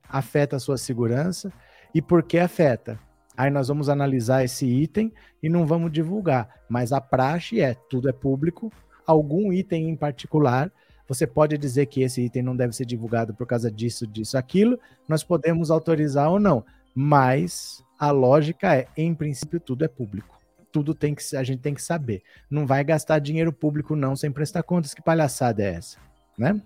afeta 0.08 0.56
a 0.56 0.60
sua 0.60 0.76
segurança 0.76 1.52
e 1.94 2.02
por 2.02 2.22
que 2.22 2.38
afeta. 2.38 2.98
Aí 3.36 3.50
nós 3.50 3.68
vamos 3.68 3.88
analisar 3.88 4.44
esse 4.44 4.66
item 4.66 5.12
e 5.42 5.48
não 5.48 5.66
vamos 5.66 5.90
divulgar. 5.90 6.48
Mas 6.68 6.92
a 6.92 7.00
praxe 7.00 7.60
é, 7.60 7.74
tudo 7.88 8.08
é 8.08 8.12
público, 8.12 8.72
algum 9.06 9.52
item 9.52 9.88
em 9.88 9.96
particular 9.96 10.70
Você 11.08 11.26
pode 11.26 11.58
dizer 11.58 11.86
que 11.86 12.02
esse 12.02 12.22
item 12.22 12.42
não 12.42 12.54
deve 12.54 12.72
ser 12.72 12.84
divulgado 12.84 13.34
por 13.34 13.46
causa 13.46 13.70
disso, 13.70 14.06
disso, 14.06 14.38
aquilo. 14.38 14.78
Nós 15.08 15.24
podemos 15.24 15.70
autorizar 15.70 16.30
ou 16.30 16.38
não. 16.38 16.64
Mas 16.94 17.82
a 17.98 18.10
lógica 18.10 18.74
é, 18.74 18.86
em 18.96 19.14
princípio, 19.14 19.60
tudo 19.60 19.84
é 19.84 19.88
público. 19.88 20.38
Tudo 20.72 20.94
tem 20.94 21.14
que 21.14 21.36
a 21.36 21.42
gente 21.42 21.60
tem 21.60 21.74
que 21.74 21.82
saber. 21.82 22.22
Não 22.48 22.66
vai 22.66 22.84
gastar 22.84 23.18
dinheiro 23.18 23.52
público 23.52 23.96
não 23.96 24.14
sem 24.14 24.30
prestar 24.30 24.62
contas. 24.62 24.94
Que 24.94 25.02
palhaçada 25.02 25.62
é 25.62 25.74
essa, 25.74 25.98
né? 26.38 26.60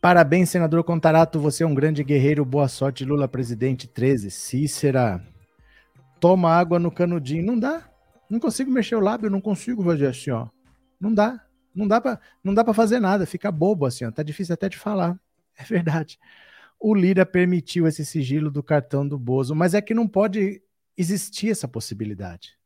Parabéns, 0.00 0.50
senador 0.50 0.84
Contarato. 0.84 1.40
Você 1.40 1.64
é 1.64 1.66
um 1.66 1.74
grande 1.74 2.04
guerreiro. 2.04 2.44
Boa 2.44 2.68
sorte, 2.68 3.04
Lula 3.04 3.26
presidente 3.26 3.88
13. 3.88 4.30
Cícera. 4.30 5.22
Toma 6.20 6.50
água 6.50 6.78
no 6.78 6.90
canudinho. 6.90 7.44
Não 7.44 7.58
dá. 7.58 7.88
Não 8.28 8.38
consigo 8.40 8.70
mexer 8.70 8.96
o 8.96 9.00
lábio, 9.00 9.30
não 9.30 9.40
consigo 9.40 9.82
fazer 9.84 10.08
assim, 10.08 10.30
ó. 10.30 10.48
Não 11.00 11.12
dá. 11.12 11.40
Não 11.74 11.86
dá 11.86 12.00
para 12.00 12.18
não 12.42 12.54
dá 12.54 12.64
para 12.64 12.72
fazer 12.72 13.00
nada, 13.00 13.26
fica 13.26 13.52
bobo 13.52 13.86
assim, 13.86 14.04
ó. 14.04 14.10
Tá 14.10 14.22
difícil 14.22 14.54
até 14.54 14.68
de 14.68 14.76
falar. 14.76 15.18
É 15.58 15.64
verdade. 15.64 16.18
O 16.78 16.94
Lira 16.94 17.24
permitiu 17.24 17.86
esse 17.86 18.04
sigilo 18.04 18.50
do 18.50 18.62
cartão 18.62 19.06
do 19.06 19.18
Bozo, 19.18 19.54
mas 19.54 19.74
é 19.74 19.80
que 19.80 19.94
não 19.94 20.06
pode 20.06 20.62
existir 20.96 21.50
essa 21.50 21.66
possibilidade. 21.66 22.56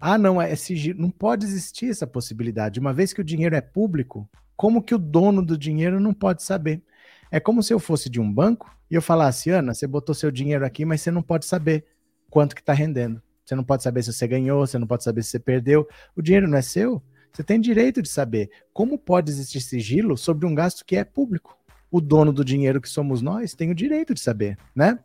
Ah, 0.00 0.16
não, 0.16 0.40
é 0.40 0.54
sigilo. 0.54 1.00
Não 1.00 1.10
pode 1.10 1.44
existir 1.44 1.90
essa 1.90 2.06
possibilidade. 2.06 2.78
Uma 2.78 2.92
vez 2.92 3.12
que 3.12 3.20
o 3.20 3.24
dinheiro 3.24 3.56
é 3.56 3.60
público, 3.60 4.28
como 4.56 4.82
que 4.82 4.94
o 4.94 4.98
dono 4.98 5.44
do 5.44 5.58
dinheiro 5.58 5.98
não 5.98 6.14
pode 6.14 6.42
saber? 6.42 6.82
É 7.30 7.40
como 7.40 7.62
se 7.62 7.72
eu 7.72 7.80
fosse 7.80 8.08
de 8.08 8.20
um 8.20 8.32
banco 8.32 8.74
e 8.90 8.94
eu 8.94 9.02
falasse, 9.02 9.50
Ana, 9.50 9.74
você 9.74 9.86
botou 9.86 10.14
seu 10.14 10.30
dinheiro 10.30 10.64
aqui, 10.64 10.84
mas 10.84 11.00
você 11.00 11.10
não 11.10 11.22
pode 11.22 11.46
saber 11.46 11.84
quanto 12.30 12.54
que 12.54 12.62
está 12.62 12.72
rendendo. 12.72 13.20
Você 13.44 13.54
não 13.54 13.64
pode 13.64 13.82
saber 13.82 14.02
se 14.02 14.12
você 14.12 14.26
ganhou, 14.28 14.66
você 14.66 14.78
não 14.78 14.86
pode 14.86 15.02
saber 15.02 15.22
se 15.22 15.30
você 15.30 15.38
perdeu. 15.38 15.86
O 16.14 16.22
dinheiro 16.22 16.46
não 16.46 16.56
é 16.56 16.62
seu. 16.62 17.02
Você 17.32 17.42
tem 17.42 17.60
direito 17.60 18.00
de 18.00 18.08
saber. 18.08 18.50
Como 18.72 18.98
pode 18.98 19.30
existir 19.30 19.60
sigilo 19.60 20.16
sobre 20.16 20.46
um 20.46 20.54
gasto 20.54 20.84
que 20.84 20.96
é 20.96 21.04
público? 21.04 21.57
O 21.90 22.00
dono 22.00 22.32
do 22.32 22.44
dinheiro 22.44 22.80
que 22.80 22.88
somos 22.88 23.22
nós 23.22 23.54
tem 23.54 23.70
o 23.70 23.74
direito 23.74 24.14
de 24.14 24.20
saber, 24.20 24.58
né? 24.74 24.98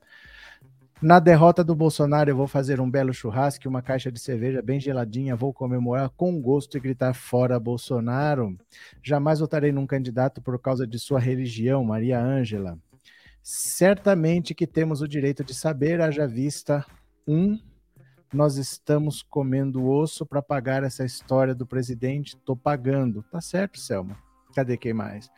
Na 1.04 1.20
derrota 1.20 1.66
do 1.66 1.75
Bolsonaro, 1.75 2.30
eu 2.30 2.36
vou 2.38 2.48
fazer 2.48 2.80
um 2.80 2.90
belo 2.90 3.13
churrasco 3.13 3.66
e 3.66 3.68
uma 3.68 3.82
caixa 3.82 4.10
de 4.10 4.18
cerveja 4.18 4.62
bem 4.62 4.80
geladinha. 4.80 5.36
Vou 5.36 5.54
comemorar 5.54 6.10
com 6.12 6.40
gosto 6.42 6.78
e 6.78 6.80
gritar 6.80 7.13
fora 7.13 7.60
Bolsonaro. 7.60 8.58
Jamais 9.04 9.42
votarei 9.42 9.74
num 9.74 9.86
candidato 9.86 10.42
por 10.42 10.58
causa 10.58 10.88
de 10.88 10.98
sua 10.98 11.20
religião, 11.20 11.84
Maria 11.84 12.22
Ângela. 12.22 12.80
Certamente 13.42 14.56
que 14.56 14.66
temos 14.66 15.02
o 15.02 15.08
direito 15.08 15.44
de 15.44 15.54
saber, 15.54 16.00
haja 16.00 16.25
vista 16.25 16.86
um. 17.28 17.60
Nós 18.32 18.56
estamos 18.56 19.22
comendo 19.22 19.86
osso 19.86 20.25
para 20.25 20.42
pagar 20.42 20.86
essa 20.86 21.04
história 21.04 21.54
do 21.54 21.68
presidente. 21.68 22.38
Tô 22.38 22.56
pagando. 22.56 23.24
Tá 23.30 23.42
certo, 23.42 23.78
Selma. 23.78 24.18
Cadê 24.56 24.78
quem 24.78 24.94
mais? 24.94 25.30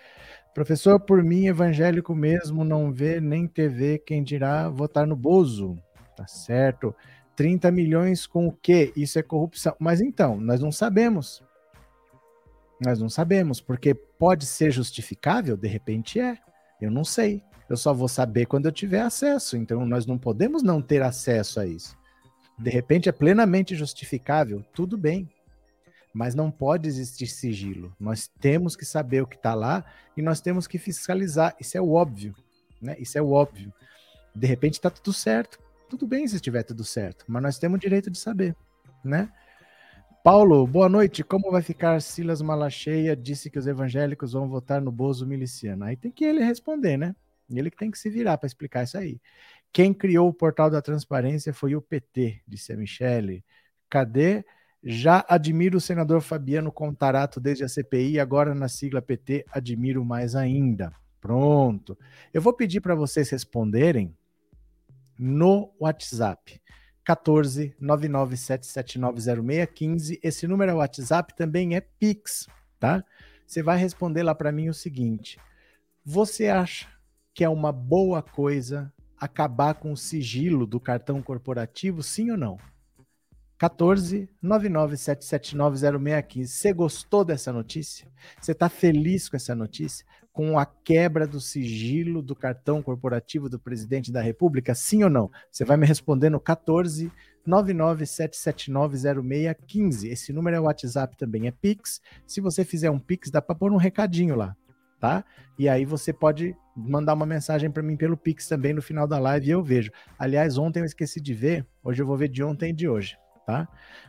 Professor, 0.56 0.98
por 1.02 1.22
mim, 1.22 1.48
evangélico 1.48 2.16
mesmo, 2.16 2.64
não 2.64 2.90
vê 2.90 3.20
nem 3.20 3.46
TV, 3.46 4.00
quem 4.00 4.24
dirá 4.24 4.70
votar 4.70 5.06
no 5.06 5.14
Bozo. 5.14 5.78
Tá 6.16 6.26
certo. 6.28 6.96
30 7.36 7.70
milhões 7.72 8.26
com 8.26 8.48
o 8.48 8.54
quê? 8.54 8.94
Isso 8.96 9.20
é 9.20 9.22
corrupção. 9.22 9.76
Mas 9.78 10.00
então, 10.00 10.40
nós 10.40 10.62
não 10.62 10.72
sabemos. 10.72 11.44
Nós 12.82 13.02
não 13.02 13.10
sabemos, 13.10 13.60
porque 13.60 13.94
pode 13.94 14.46
ser 14.46 14.72
justificável, 14.72 15.58
de 15.58 15.68
repente 15.68 16.22
é. 16.22 16.38
Eu 16.80 16.90
não 16.90 17.04
sei. 17.04 17.44
Eu 17.70 17.76
só 17.76 17.94
vou 17.94 18.08
saber 18.08 18.46
quando 18.46 18.68
eu 18.68 18.72
tiver 18.72 19.02
acesso. 19.02 19.58
Então, 19.58 19.86
nós 19.86 20.06
não 20.06 20.18
podemos 20.18 20.64
não 20.64 20.82
ter 20.82 21.02
acesso 21.02 21.60
a 21.60 21.68
isso. 21.68 21.98
De 22.58 22.70
repente 22.70 23.10
é 23.10 23.12
plenamente 23.12 23.76
justificável, 23.76 24.64
tudo 24.74 24.98
bem 24.98 25.30
mas 26.16 26.34
não 26.34 26.50
pode 26.50 26.88
existir 26.88 27.28
sigilo. 27.28 27.94
Nós 28.00 28.26
temos 28.40 28.74
que 28.78 28.86
saber 28.86 29.22
o 29.22 29.28
que 29.28 29.36
está 29.36 29.54
lá 29.54 29.84
e 30.16 30.22
nós 30.22 30.40
temos 30.40 30.66
que 30.66 30.78
fiscalizar. 30.78 31.54
Isso 31.60 31.78
é 31.78 31.82
o 31.82 31.92
óbvio, 31.92 32.34
né? 32.82 32.96
Isso 32.98 33.18
é 33.18 33.22
o 33.22 33.32
óbvio. 33.32 33.74
De 34.34 34.48
repente 34.48 34.76
está 34.76 34.90
tudo 34.90 35.12
certo. 35.12 35.60
Tudo 35.90 36.08
bem 36.08 36.26
se 36.26 36.38
estiver 36.38 36.64
tudo 36.64 36.86
certo, 36.86 37.26
mas 37.28 37.44
nós 37.44 37.60
temos 37.60 37.76
o 37.76 37.82
direito 37.82 38.10
de 38.10 38.18
saber, 38.18 38.56
né? 39.04 39.30
Paulo, 40.24 40.66
boa 40.66 40.88
noite. 40.88 41.22
Como 41.22 41.52
vai 41.52 41.62
ficar 41.62 42.02
Silas 42.02 42.42
Malacheia? 42.42 43.14
Disse 43.14 43.50
que 43.50 43.60
os 43.60 43.68
evangélicos 43.68 44.32
vão 44.32 44.48
votar 44.48 44.80
no 44.82 44.94
Bozo 44.94 45.28
miliciano. 45.28 45.84
Aí 45.84 45.98
tem 45.98 46.12
que 46.12 46.24
ele 46.24 46.42
responder, 46.42 46.96
né? 46.96 47.14
Ele 47.50 47.70
que 47.70 47.78
tem 47.78 47.92
que 47.92 48.00
se 48.00 48.10
virar 48.10 48.38
para 48.38 48.48
explicar 48.48 48.84
isso 48.84 48.98
aí. 48.98 49.20
Quem 49.74 49.94
criou 49.94 50.30
o 50.30 50.34
portal 50.34 50.70
da 50.70 50.82
transparência 50.82 51.54
foi 51.54 51.76
o 51.76 51.82
PT, 51.82 52.42
disse 52.48 52.72
a 52.72 52.78
Michele. 52.78 53.44
Cadê 53.90 54.46
já 54.88 55.26
admiro 55.28 55.80
o 55.80 55.82
senador 55.82 56.22
Fabiano 56.22 56.72
Contarato 56.72 57.40
desde 57.40 57.64
a 57.64 57.68
CPI, 57.68 58.20
agora 58.20 58.54
na 58.54 58.68
sigla 58.68 59.02
PT, 59.02 59.44
admiro 59.52 60.06
mais 60.06 60.36
ainda. 60.36 60.94
Pronto. 61.20 61.98
Eu 62.32 62.40
vou 62.40 62.54
pedir 62.54 62.82
para 62.82 62.94
vocês 62.94 63.32
responderem 63.32 64.16
no 65.18 65.74
WhatsApp. 65.80 66.62
14 67.04 67.76
997790615. 67.82 70.20
Esse 70.22 70.48
número 70.48 70.72
é 70.72 70.76
WhatsApp, 70.76 71.36
também 71.36 71.76
é 71.76 71.82
Pix, 71.82 72.48
tá? 72.80 73.04
Você 73.48 73.64
vai 73.64 73.80
responder 73.80 74.22
lá 74.22 74.36
para 74.36 74.52
mim 74.52 74.70
o 74.70 74.74
seguinte: 74.74 75.40
Você 76.06 76.48
acha 76.48 76.88
que 77.34 77.44
é 77.44 77.50
uma 77.50 77.72
boa 77.72 78.22
coisa 78.22 78.94
acabar 79.18 79.74
com 79.74 79.92
o 79.92 79.98
sigilo 79.98 80.68
do 80.68 80.80
cartão 80.80 81.24
corporativo, 81.24 82.04
sim 82.04 82.30
ou 82.30 82.38
não? 82.38 82.60
14 83.58 84.30
997790615. 84.44 86.48
Você 86.48 86.74
gostou 86.74 87.24
dessa 87.24 87.54
notícia? 87.54 88.08
Você 88.40 88.52
está 88.52 88.70
feliz 88.70 89.28
com 89.30 89.38
essa 89.38 89.56
notícia? 89.56 90.06
Com 90.34 90.60
a 90.60 90.66
quebra 90.66 91.26
do 91.26 91.40
sigilo 91.40 92.22
do 92.22 92.36
cartão 92.36 92.84
corporativo 92.84 93.50
do 93.50 93.58
presidente 93.58 94.12
da 94.12 94.22
República? 94.22 94.76
Sim 94.76 95.04
ou 95.04 95.10
não? 95.10 95.32
Você 95.50 95.64
vai 95.64 95.78
me 95.78 95.86
responder 95.86 96.30
no 96.30 96.38
14 96.40 97.10
997790615. 97.48 100.10
Esse 100.10 100.34
número 100.34 100.58
é 100.58 100.60
WhatsApp 100.60 101.16
também, 101.16 101.48
é 101.48 101.52
Pix. 101.52 102.02
Se 102.26 102.42
você 102.42 102.66
fizer 102.66 102.90
um 102.90 103.00
Pix, 103.00 103.30
dá 103.30 103.42
para 103.42 103.56
pôr 103.56 103.72
um 103.72 103.78
recadinho 103.78 104.36
lá, 104.36 104.54
tá? 105.00 105.24
E 105.58 105.70
aí 105.70 105.86
você 105.86 106.12
pode 106.12 106.54
mandar 106.76 107.14
uma 107.14 107.26
mensagem 107.26 107.72
para 107.72 107.82
mim 107.84 107.96
pelo 107.96 108.18
Pix 108.18 108.48
também 108.48 108.74
no 108.74 108.82
final 108.82 109.08
da 109.08 109.20
live 109.20 109.48
e 109.48 109.52
eu 109.52 109.64
vejo. 109.64 109.92
Aliás, 110.18 110.58
ontem 110.58 110.82
eu 110.82 110.86
esqueci 110.86 111.22
de 111.22 111.36
ver, 111.36 111.66
hoje 111.84 112.02
eu 112.02 112.08
vou 112.08 112.18
ver 112.18 112.28
de 112.28 112.44
ontem 112.44 112.72
e 112.72 112.74
de 112.74 112.90
hoje 112.90 113.16
tá? 113.46 113.68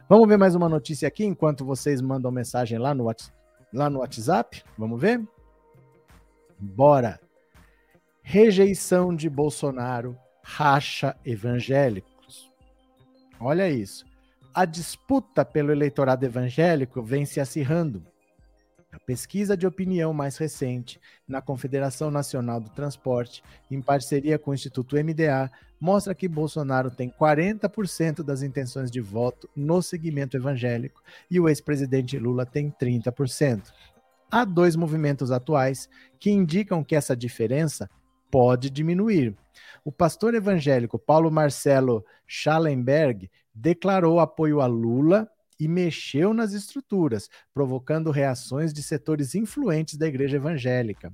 Vamos 0.08 0.28
ver 0.28 0.36
mais 0.36 0.54
uma 0.54 0.68
notícia 0.68 1.06
aqui 1.06 1.24
enquanto 1.24 1.64
vocês 1.64 2.00
mandam 2.00 2.30
mensagem 2.30 2.78
lá 2.78 2.94
no, 2.94 3.04
lá 3.72 3.90
no 3.90 4.00
WhatsApp. 4.00 4.62
Vamos 4.76 5.00
ver? 5.00 5.22
Bora. 6.58 7.20
Rejeição 8.22 9.14
de 9.14 9.28
Bolsonaro 9.28 10.16
racha 10.42 11.16
evangélicos. 11.24 12.52
Olha 13.38 13.68
isso. 13.68 14.04
A 14.54 14.64
disputa 14.64 15.44
pelo 15.44 15.70
eleitorado 15.70 16.24
evangélico 16.24 17.02
vem 17.02 17.26
se 17.26 17.40
acirrando. 17.40 18.04
A 18.96 18.98
pesquisa 18.98 19.58
de 19.58 19.66
opinião 19.66 20.14
mais 20.14 20.38
recente, 20.38 20.98
na 21.28 21.42
Confederação 21.42 22.10
Nacional 22.10 22.58
do 22.58 22.70
Transporte, 22.70 23.42
em 23.70 23.82
parceria 23.82 24.38
com 24.38 24.50
o 24.50 24.54
Instituto 24.54 24.96
MDA, 24.96 25.52
mostra 25.78 26.14
que 26.14 26.26
Bolsonaro 26.26 26.90
tem 26.90 27.10
40% 27.10 28.22
das 28.22 28.40
intenções 28.40 28.90
de 28.90 29.02
voto 29.02 29.50
no 29.54 29.82
segmento 29.82 30.38
evangélico 30.38 31.02
e 31.30 31.38
o 31.38 31.46
ex-presidente 31.46 32.18
Lula 32.18 32.46
tem 32.46 32.70
30%. 32.70 33.70
Há 34.30 34.46
dois 34.46 34.74
movimentos 34.74 35.30
atuais 35.30 35.90
que 36.18 36.30
indicam 36.30 36.82
que 36.82 36.96
essa 36.96 37.14
diferença 37.14 37.90
pode 38.30 38.70
diminuir. 38.70 39.36
O 39.84 39.92
pastor 39.92 40.34
evangélico 40.34 40.98
Paulo 40.98 41.30
Marcelo 41.30 42.02
Schallenberg 42.26 43.30
declarou 43.54 44.20
apoio 44.20 44.62
a 44.62 44.66
Lula 44.66 45.30
e 45.58 45.66
mexeu 45.68 46.34
nas 46.34 46.52
estruturas, 46.52 47.28
provocando 47.52 48.10
reações 48.10 48.72
de 48.72 48.82
setores 48.82 49.34
influentes 49.34 49.96
da 49.96 50.06
igreja 50.06 50.36
evangélica. 50.36 51.12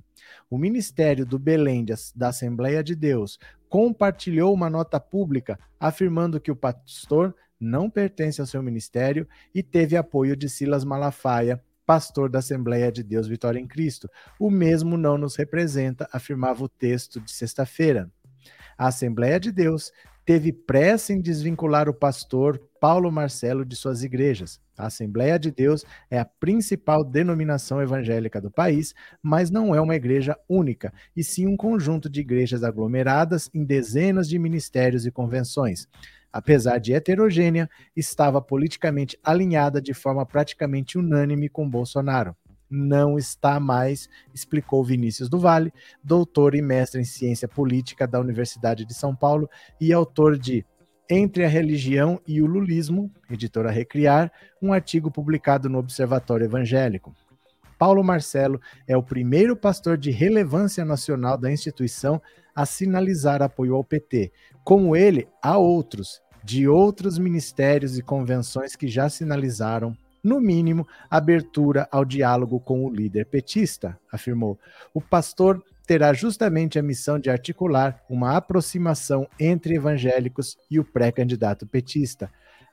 O 0.49 0.57
Ministério 0.57 1.25
do 1.25 1.39
Belém 1.39 1.85
da 2.15 2.27
Assembleia 2.29 2.83
de 2.83 2.95
Deus 2.95 3.39
compartilhou 3.69 4.53
uma 4.53 4.69
nota 4.69 4.99
pública 4.99 5.59
afirmando 5.79 6.39
que 6.39 6.51
o 6.51 6.55
pastor 6.55 7.35
não 7.59 7.89
pertence 7.89 8.41
ao 8.41 8.47
seu 8.47 8.61
ministério 8.61 9.27
e 9.55 9.63
teve 9.63 9.95
apoio 9.95 10.35
de 10.35 10.49
Silas 10.49 10.83
Malafaia, 10.83 11.63
pastor 11.85 12.29
da 12.29 12.39
Assembleia 12.39 12.91
de 12.91 13.03
Deus 13.03 13.27
Vitória 13.27 13.59
em 13.59 13.67
Cristo. 13.67 14.09
O 14.39 14.51
mesmo 14.51 14.97
não 14.97 15.17
nos 15.17 15.35
representa, 15.35 16.07
afirmava 16.11 16.63
o 16.63 16.69
texto 16.69 17.19
de 17.19 17.31
sexta-feira. 17.31 18.11
A 18.77 18.87
Assembleia 18.87 19.39
de 19.39 19.51
Deus 19.51 19.91
teve 20.25 20.51
pressa 20.51 21.13
em 21.13 21.21
desvincular 21.21 21.89
o 21.89 21.93
pastor 21.93 22.59
Paulo 22.79 23.11
Marcelo 23.11 23.65
de 23.65 23.75
suas 23.75 24.03
igrejas. 24.03 24.59
A 24.77 24.87
Assembleia 24.87 25.37
de 25.37 25.51
Deus 25.51 25.85
é 26.09 26.19
a 26.19 26.25
principal 26.25 27.03
denominação 27.03 27.81
evangélica 27.81 28.41
do 28.41 28.51
país, 28.51 28.93
mas 29.21 29.49
não 29.49 29.73
é 29.73 29.79
uma 29.79 29.95
igreja 29.95 30.37
única, 30.49 30.93
e 31.15 31.23
sim 31.23 31.47
um 31.47 31.55
conjunto 31.55 32.09
de 32.09 32.21
igrejas 32.21 32.63
aglomeradas 32.63 33.49
em 33.53 33.63
dezenas 33.63 34.27
de 34.27 34.37
ministérios 34.39 35.05
e 35.05 35.11
convenções. 35.11 35.87
Apesar 36.31 36.79
de 36.79 36.93
heterogênea, 36.93 37.69
estava 37.95 38.41
politicamente 38.41 39.17
alinhada 39.23 39.79
de 39.79 39.93
forma 39.93 40.25
praticamente 40.25 40.97
unânime 40.97 41.47
com 41.47 41.69
Bolsonaro. 41.69 42.35
Não 42.73 43.19
está 43.19 43.59
mais, 43.59 44.09
explicou 44.33 44.83
Vinícius 44.83 45.29
do 45.29 45.37
Vale, 45.37 45.71
doutor 46.03 46.55
e 46.55 46.61
mestre 46.61 46.99
em 46.99 47.03
ciência 47.03 47.47
política 47.47 48.07
da 48.07 48.19
Universidade 48.19 48.83
de 48.83 48.93
São 48.95 49.15
Paulo 49.15 49.47
e 49.79 49.93
autor 49.93 50.37
de 50.37 50.65
Entre 51.07 51.45
a 51.45 51.47
Religião 51.47 52.19
e 52.27 52.41
o 52.41 52.47
Lulismo, 52.47 53.11
editora 53.29 53.69
Recriar, 53.69 54.31
um 54.59 54.73
artigo 54.73 55.11
publicado 55.11 55.69
no 55.69 55.77
Observatório 55.77 56.45
Evangélico. 56.45 57.13
Paulo 57.77 58.03
Marcelo 58.03 58.59
é 58.87 58.97
o 58.97 59.03
primeiro 59.03 59.55
pastor 59.55 59.97
de 59.97 60.09
relevância 60.09 60.83
nacional 60.83 61.37
da 61.37 61.51
instituição 61.51 62.19
a 62.55 62.65
sinalizar 62.65 63.41
apoio 63.41 63.75
ao 63.75 63.83
PT. 63.83 64.31
Como 64.63 64.95
ele, 64.95 65.27
há 65.41 65.57
outros, 65.57 66.21
de 66.43 66.67
outros 66.67 67.19
ministérios 67.19 67.97
e 67.97 68.01
convenções 68.01 68.75
que 68.75 68.87
já 68.87 69.09
sinalizaram, 69.09 69.95
no 70.23 70.39
mínimo, 70.39 70.87
abertura 71.09 71.87
ao 71.91 72.05
diálogo 72.05 72.59
com 72.59 72.85
o 72.85 72.89
líder 72.89 73.25
petista, 73.25 73.99
afirmou. 74.11 74.57
O 74.93 75.01
pastor 75.01 75.61
terá 75.85 76.13
justamente 76.13 76.79
a 76.79 76.83
missão 76.83 77.19
de 77.19 77.29
articular 77.29 78.01
uma 78.09 78.37
aproximação 78.37 79.27
entre 79.39 79.75
evangélicos 79.75 80.57
e 80.71 80.79
o 80.79 80.85
pré-candidato 80.85 81.67
petista. 81.67 82.31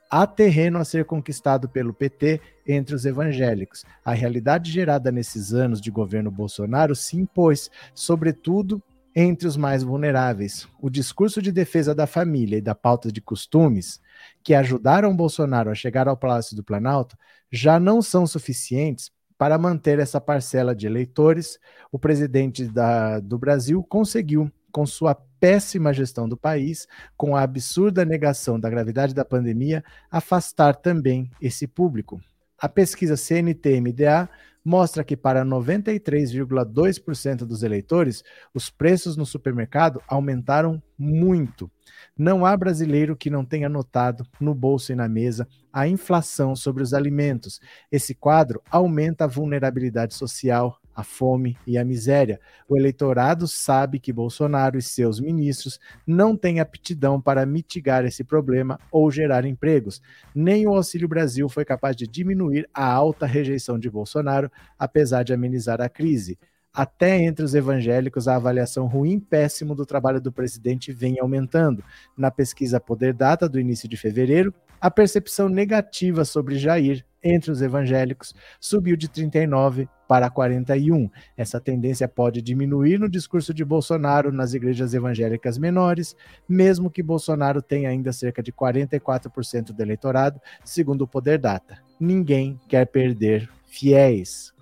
Há 0.09 0.27
terreno 0.27 0.77
a 0.77 0.85
ser 0.85 1.05
conquistado 1.05 1.69
pelo 1.69 1.93
PT 1.93 2.41
entre 2.67 2.95
os 2.95 3.05
evangélicos. 3.05 3.85
A 4.03 4.13
realidade 4.13 4.69
gerada 4.71 5.11
nesses 5.11 5.53
anos 5.53 5.79
de 5.79 5.89
governo 5.89 6.29
Bolsonaro 6.29 6.95
se 6.95 7.17
impôs, 7.17 7.71
sobretudo 7.93 8.81
entre 9.15 9.47
os 9.47 9.57
mais 9.57 9.83
vulneráveis. 9.83 10.67
O 10.81 10.89
discurso 10.89 11.41
de 11.41 11.51
defesa 11.51 11.93
da 11.93 12.07
família 12.07 12.57
e 12.57 12.61
da 12.61 12.75
pauta 12.75 13.11
de 13.11 13.21
costumes, 13.21 14.01
que 14.43 14.53
ajudaram 14.53 15.15
Bolsonaro 15.15 15.69
a 15.69 15.75
chegar 15.75 16.07
ao 16.07 16.17
Palácio 16.17 16.55
do 16.55 16.63
Planalto, 16.63 17.17
já 17.51 17.79
não 17.79 18.01
são 18.01 18.25
suficientes 18.25 19.11
para 19.37 19.57
manter 19.57 19.99
essa 19.99 20.21
parcela 20.21 20.75
de 20.75 20.85
eleitores. 20.85 21.59
O 21.91 21.97
presidente 21.97 22.65
da, 22.65 23.19
do 23.19 23.37
Brasil 23.37 23.83
conseguiu, 23.83 24.51
com 24.71 24.85
sua 24.85 25.15
péssima 25.39 25.91
gestão 25.91 26.29
do 26.29 26.37
país, 26.37 26.87
com 27.17 27.35
a 27.35 27.41
absurda 27.41 28.05
negação 28.05 28.59
da 28.59 28.69
gravidade 28.69 29.13
da 29.13 29.25
pandemia, 29.25 29.83
afastar 30.09 30.75
também 30.75 31.29
esse 31.41 31.67
público. 31.67 32.21
A 32.57 32.69
pesquisa 32.69 33.17
CNT-MDA 33.17 34.29
mostra 34.63 35.03
que 35.03 35.17
para 35.17 35.43
93,2% 35.43 37.45
dos 37.45 37.63
eleitores, 37.63 38.23
os 38.53 38.69
preços 38.69 39.17
no 39.17 39.25
supermercado 39.25 40.01
aumentaram 40.07 40.81
muito. 40.97 41.69
Não 42.17 42.45
há 42.45 42.55
brasileiro 42.55 43.15
que 43.15 43.29
não 43.29 43.45
tenha 43.45 43.69
notado 43.69 44.25
no 44.39 44.53
bolso 44.53 44.91
e 44.91 44.95
na 44.95 45.07
mesa 45.07 45.47
a 45.71 45.87
inflação 45.87 46.55
sobre 46.55 46.83
os 46.83 46.93
alimentos. 46.93 47.59
Esse 47.91 48.13
quadro 48.13 48.61
aumenta 48.69 49.25
a 49.25 49.27
vulnerabilidade 49.27 50.13
social, 50.13 50.77
a 50.95 51.03
fome 51.03 51.57
e 51.65 51.77
a 51.77 51.85
miséria. 51.85 52.39
O 52.67 52.77
eleitorado 52.77 53.47
sabe 53.47 53.99
que 53.99 54.13
Bolsonaro 54.13 54.77
e 54.77 54.81
seus 54.81 55.19
ministros 55.19 55.79
não 56.05 56.35
têm 56.35 56.59
aptidão 56.59 57.19
para 57.19 57.45
mitigar 57.45 58.05
esse 58.05 58.23
problema 58.23 58.79
ou 58.91 59.09
gerar 59.11 59.45
empregos. 59.45 60.01
Nem 60.33 60.67
o 60.67 60.75
Auxílio 60.75 61.07
Brasil 61.07 61.47
foi 61.49 61.65
capaz 61.65 61.95
de 61.95 62.07
diminuir 62.07 62.69
a 62.73 62.85
alta 62.85 63.25
rejeição 63.25 63.79
de 63.79 63.89
Bolsonaro, 63.89 64.51
apesar 64.77 65.23
de 65.23 65.33
amenizar 65.33 65.81
a 65.81 65.89
crise. 65.89 66.37
Até 66.73 67.21
entre 67.21 67.43
os 67.43 67.53
evangélicos, 67.53 68.29
a 68.29 68.37
avaliação 68.37 68.87
ruim 68.87 69.19
péssimo 69.19 69.75
do 69.75 69.85
trabalho 69.85 70.21
do 70.21 70.31
presidente 70.31 70.93
vem 70.93 71.19
aumentando. 71.19 71.83
Na 72.17 72.31
pesquisa 72.31 72.79
Poder 72.79 73.13
Data 73.13 73.49
do 73.49 73.59
início 73.59 73.89
de 73.89 73.97
fevereiro, 73.97 74.53
a 74.79 74.89
percepção 74.89 75.49
negativa 75.49 76.23
sobre 76.23 76.57
Jair 76.57 77.05
entre 77.23 77.51
os 77.51 77.61
evangélicos 77.61 78.33
subiu 78.59 78.95
de 78.95 79.07
39 79.09 79.87
para 80.07 80.29
41. 80.29 81.09
Essa 81.37 81.59
tendência 81.59 82.07
pode 82.07 82.41
diminuir 82.41 82.99
no 82.99 83.09
discurso 83.09 83.53
de 83.53 83.63
Bolsonaro 83.63 84.31
nas 84.31 84.53
igrejas 84.53 84.93
evangélicas 84.93 85.57
menores, 85.57 86.15
mesmo 86.47 86.89
que 86.89 87.01
Bolsonaro 87.01 87.61
tenha 87.61 87.89
ainda 87.89 88.11
cerca 88.11 88.43
de 88.43 88.51
44% 88.51 89.71
do 89.71 89.81
eleitorado, 89.81 90.41
segundo 90.65 91.03
o 91.03 91.07
Poder 91.07 91.37
Data. 91.37 91.77
Ninguém 91.99 92.59
quer 92.67 92.85
perder 92.87 93.49
fiéis. 93.67 94.53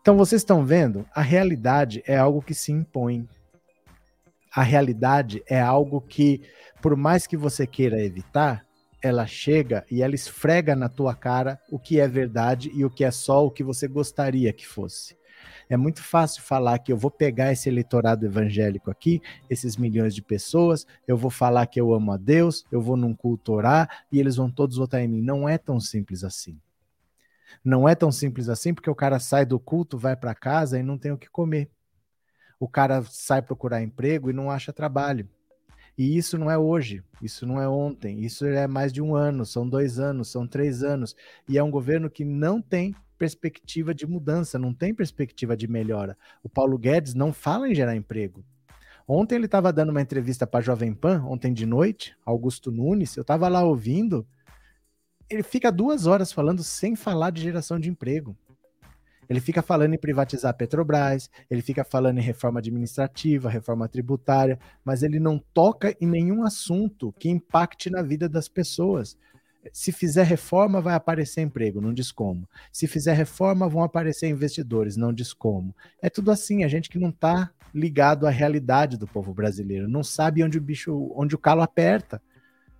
Então 0.00 0.16
vocês 0.16 0.40
estão 0.40 0.64
vendo, 0.64 1.04
a 1.14 1.20
realidade 1.20 2.02
é 2.06 2.16
algo 2.16 2.40
que 2.40 2.54
se 2.54 2.72
impõe. 2.72 3.28
A 4.54 4.62
realidade 4.62 5.42
é 5.48 5.60
algo 5.60 6.00
que, 6.00 6.42
por 6.80 6.96
mais 6.96 7.26
que 7.26 7.36
você 7.36 7.66
queira 7.66 8.02
evitar, 8.02 8.64
ela 9.02 9.26
chega 9.26 9.84
e 9.90 10.02
ela 10.02 10.14
esfrega 10.14 10.76
na 10.76 10.88
tua 10.88 11.14
cara 11.14 11.60
o 11.70 11.78
que 11.78 11.98
é 11.98 12.06
verdade 12.06 12.70
e 12.74 12.84
o 12.84 12.90
que 12.90 13.04
é 13.04 13.10
só 13.10 13.44
o 13.44 13.50
que 13.50 13.64
você 13.64 13.88
gostaria 13.88 14.52
que 14.52 14.66
fosse. 14.66 15.18
É 15.68 15.76
muito 15.76 16.02
fácil 16.02 16.42
falar 16.42 16.80
que 16.80 16.92
eu 16.92 16.96
vou 16.96 17.10
pegar 17.10 17.52
esse 17.52 17.68
eleitorado 17.68 18.26
evangélico 18.26 18.90
aqui, 18.90 19.22
esses 19.48 19.76
milhões 19.76 20.14
de 20.14 20.20
pessoas, 20.20 20.84
eu 21.06 21.16
vou 21.16 21.30
falar 21.30 21.66
que 21.66 21.80
eu 21.80 21.94
amo 21.94 22.12
a 22.12 22.16
Deus, 22.16 22.64
eu 22.72 22.82
vou 22.82 22.96
num 22.96 23.14
culto 23.14 23.52
orar 23.52 24.04
e 24.10 24.18
eles 24.18 24.36
vão 24.36 24.50
todos 24.50 24.76
votar 24.76 25.00
em 25.00 25.08
mim. 25.08 25.22
Não 25.22 25.48
é 25.48 25.56
tão 25.56 25.78
simples 25.78 26.24
assim. 26.24 26.58
Não 27.64 27.88
é 27.88 27.94
tão 27.94 28.10
simples 28.10 28.48
assim, 28.48 28.74
porque 28.74 28.90
o 28.90 28.94
cara 28.94 29.18
sai 29.20 29.46
do 29.46 29.60
culto, 29.60 29.96
vai 29.96 30.16
para 30.16 30.34
casa 30.34 30.78
e 30.78 30.82
não 30.82 30.98
tem 30.98 31.12
o 31.12 31.18
que 31.18 31.30
comer. 31.30 31.70
O 32.58 32.68
cara 32.68 33.02
sai 33.04 33.40
procurar 33.40 33.82
emprego 33.82 34.28
e 34.28 34.32
não 34.32 34.50
acha 34.50 34.72
trabalho. 34.72 35.28
E 35.96 36.16
isso 36.16 36.38
não 36.38 36.50
é 36.50 36.56
hoje, 36.56 37.02
isso 37.20 37.46
não 37.46 37.60
é 37.60 37.68
ontem, 37.68 38.24
isso 38.24 38.44
é 38.46 38.66
mais 38.66 38.92
de 38.92 39.02
um 39.02 39.14
ano, 39.14 39.44
são 39.44 39.68
dois 39.68 39.98
anos, 39.98 40.30
são 40.30 40.46
três 40.46 40.82
anos. 40.82 41.14
E 41.48 41.58
é 41.58 41.62
um 41.62 41.70
governo 41.70 42.08
que 42.08 42.24
não 42.24 42.60
tem 42.60 42.94
perspectiva 43.18 43.94
de 43.94 44.06
mudança, 44.06 44.58
não 44.58 44.72
tem 44.72 44.94
perspectiva 44.94 45.56
de 45.56 45.68
melhora. 45.68 46.16
O 46.42 46.48
Paulo 46.48 46.78
Guedes 46.78 47.14
não 47.14 47.32
fala 47.32 47.68
em 47.68 47.74
gerar 47.74 47.94
emprego. 47.94 48.44
Ontem 49.06 49.34
ele 49.34 49.46
estava 49.46 49.72
dando 49.72 49.90
uma 49.90 50.00
entrevista 50.00 50.46
para 50.46 50.60
a 50.60 50.62
Jovem 50.62 50.94
Pan, 50.94 51.24
ontem 51.24 51.52
de 51.52 51.66
noite, 51.66 52.16
Augusto 52.24 52.70
Nunes, 52.70 53.16
eu 53.16 53.22
estava 53.22 53.48
lá 53.48 53.62
ouvindo 53.62 54.26
ele 55.30 55.44
fica 55.44 55.70
duas 55.70 56.06
horas 56.06 56.32
falando 56.32 56.64
sem 56.64 56.96
falar 56.96 57.30
de 57.30 57.40
geração 57.40 57.78
de 57.78 57.88
emprego. 57.88 58.36
Ele 59.30 59.40
fica 59.40 59.62
falando 59.62 59.94
em 59.94 59.98
privatizar 59.98 60.50
a 60.50 60.52
Petrobras, 60.52 61.30
ele 61.48 61.62
fica 61.62 61.84
falando 61.84 62.18
em 62.18 62.22
reforma 62.22 62.58
administrativa, 62.58 63.48
reforma 63.48 63.88
tributária, 63.88 64.58
mas 64.84 65.04
ele 65.04 65.20
não 65.20 65.38
toca 65.38 65.96
em 66.00 66.06
nenhum 66.06 66.42
assunto 66.42 67.14
que 67.16 67.30
impacte 67.30 67.88
na 67.88 68.02
vida 68.02 68.28
das 68.28 68.48
pessoas. 68.48 69.16
Se 69.72 69.92
fizer 69.92 70.24
reforma, 70.24 70.80
vai 70.80 70.94
aparecer 70.94 71.42
emprego, 71.42 71.80
não 71.80 71.94
diz 71.94 72.10
como. 72.10 72.48
Se 72.72 72.88
fizer 72.88 73.12
reforma, 73.12 73.68
vão 73.68 73.84
aparecer 73.84 74.28
investidores, 74.28 74.96
não 74.96 75.12
diz 75.12 75.32
como. 75.32 75.76
É 76.02 76.10
tudo 76.10 76.32
assim, 76.32 76.64
a 76.64 76.68
gente 76.68 76.90
que 76.90 76.98
não 76.98 77.10
está 77.10 77.52
ligado 77.72 78.26
à 78.26 78.30
realidade 78.30 78.98
do 78.98 79.06
povo 79.06 79.32
brasileiro, 79.32 79.88
não 79.88 80.02
sabe 80.02 80.42
onde 80.42 80.58
o 80.58 80.60
bicho, 80.60 81.12
onde 81.14 81.36
o 81.36 81.38
calo 81.38 81.62
aperta 81.62 82.20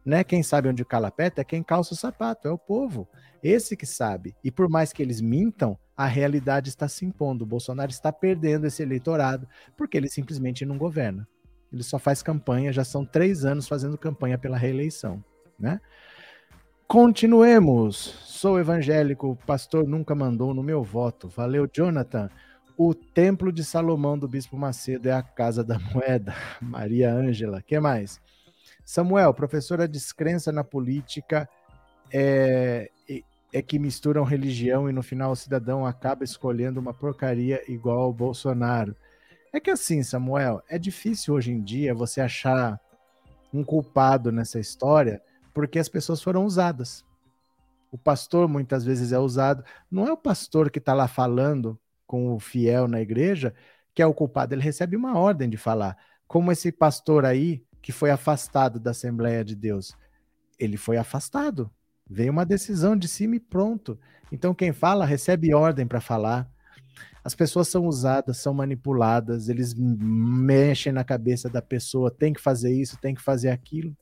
né? 0.04 0.24
Quem 0.24 0.42
sabe 0.42 0.68
onde 0.68 0.82
o 0.82 0.86
calo 0.86 1.06
aperta 1.06 1.40
é 1.40 1.44
quem 1.44 1.62
calça 1.62 1.94
o 1.94 1.96
sapato, 1.96 2.48
é 2.48 2.50
o 2.50 2.58
povo. 2.58 3.08
Esse 3.42 3.76
que 3.76 3.86
sabe. 3.86 4.34
E 4.42 4.50
por 4.50 4.68
mais 4.68 4.92
que 4.92 5.02
eles 5.02 5.20
mintam, 5.20 5.78
a 6.00 6.06
realidade 6.06 6.70
está 6.70 6.88
se 6.88 7.04
impondo. 7.04 7.44
O 7.44 7.46
Bolsonaro 7.46 7.90
está 7.90 8.10
perdendo 8.10 8.66
esse 8.66 8.82
eleitorado 8.82 9.46
porque 9.76 9.98
ele 9.98 10.08
simplesmente 10.08 10.64
não 10.64 10.78
governa. 10.78 11.28
Ele 11.70 11.82
só 11.82 11.98
faz 11.98 12.22
campanha, 12.22 12.72
já 12.72 12.82
são 12.82 13.04
três 13.04 13.44
anos 13.44 13.68
fazendo 13.68 13.98
campanha 13.98 14.38
pela 14.38 14.56
reeleição, 14.56 15.22
né? 15.58 15.78
Continuemos. 16.88 17.96
Sou 18.24 18.58
evangélico, 18.58 19.38
pastor 19.46 19.86
nunca 19.86 20.14
mandou 20.14 20.54
no 20.54 20.62
meu 20.62 20.82
voto. 20.82 21.28
Valeu, 21.28 21.68
Jonathan. 21.70 22.30
O 22.78 22.94
Templo 22.94 23.52
de 23.52 23.62
Salomão 23.62 24.18
do 24.18 24.26
Bispo 24.26 24.56
Macedo 24.56 25.06
é 25.06 25.12
a 25.12 25.22
casa 25.22 25.62
da 25.62 25.78
moeda. 25.78 26.34
Maria 26.62 27.12
Ângela. 27.12 27.60
que 27.60 27.78
mais? 27.78 28.18
Samuel, 28.86 29.34
professora 29.34 29.86
descrença 29.86 30.50
na 30.50 30.64
política 30.64 31.46
é, 32.10 32.90
é 33.52 33.60
que 33.60 33.78
misturam 33.78 34.24
religião 34.24 34.88
e 34.88 34.92
no 34.92 35.02
final 35.02 35.32
o 35.32 35.36
cidadão 35.36 35.84
acaba 35.84 36.24
escolhendo 36.24 36.80
uma 36.80 36.94
porcaria 36.94 37.62
igual 37.70 38.00
ao 38.00 38.12
Bolsonaro. 38.12 38.94
É 39.52 39.58
que 39.58 39.70
assim, 39.70 40.02
Samuel, 40.02 40.62
é 40.68 40.78
difícil 40.78 41.34
hoje 41.34 41.50
em 41.50 41.62
dia 41.62 41.94
você 41.94 42.20
achar 42.20 42.80
um 43.52 43.64
culpado 43.64 44.30
nessa 44.30 44.60
história 44.60 45.20
porque 45.52 45.78
as 45.78 45.88
pessoas 45.88 46.22
foram 46.22 46.44
usadas. 46.44 47.04
O 47.90 47.98
pastor 47.98 48.48
muitas 48.48 48.84
vezes 48.84 49.10
é 49.10 49.18
usado. 49.18 49.64
Não 49.90 50.06
é 50.06 50.12
o 50.12 50.16
pastor 50.16 50.70
que 50.70 50.78
está 50.78 50.94
lá 50.94 51.08
falando 51.08 51.78
com 52.06 52.32
o 52.32 52.38
fiel 52.38 52.86
na 52.86 53.00
igreja 53.00 53.54
que 53.94 54.02
é 54.02 54.06
o 54.06 54.14
culpado, 54.14 54.54
ele 54.54 54.62
recebe 54.62 54.96
uma 54.96 55.18
ordem 55.18 55.48
de 55.48 55.56
falar. 55.56 55.96
Como 56.26 56.52
esse 56.52 56.70
pastor 56.70 57.24
aí 57.24 57.62
que 57.82 57.92
foi 57.92 58.10
afastado 58.10 58.78
da 58.78 58.92
Assembleia 58.92 59.44
de 59.44 59.54
Deus? 59.54 59.96
Ele 60.58 60.76
foi 60.76 60.96
afastado. 60.96 61.70
Veio 62.10 62.32
uma 62.32 62.44
decisão 62.44 62.96
de 62.96 63.06
cima 63.06 63.36
e 63.36 63.40
pronto. 63.40 63.96
Então, 64.32 64.52
quem 64.52 64.72
fala 64.72 65.06
recebe 65.06 65.54
ordem 65.54 65.86
para 65.86 66.00
falar. 66.00 66.50
As 67.22 67.34
pessoas 67.34 67.68
são 67.68 67.86
usadas, 67.86 68.38
são 68.38 68.52
manipuladas, 68.52 69.48
eles 69.48 69.74
mexem 69.76 70.92
na 70.92 71.04
cabeça 71.04 71.48
da 71.48 71.62
pessoa, 71.62 72.10
tem 72.10 72.32
que 72.32 72.40
fazer 72.40 72.72
isso, 72.72 72.98
tem 72.98 73.14
que 73.14 73.22
fazer 73.22 73.50
aquilo. 73.50 73.96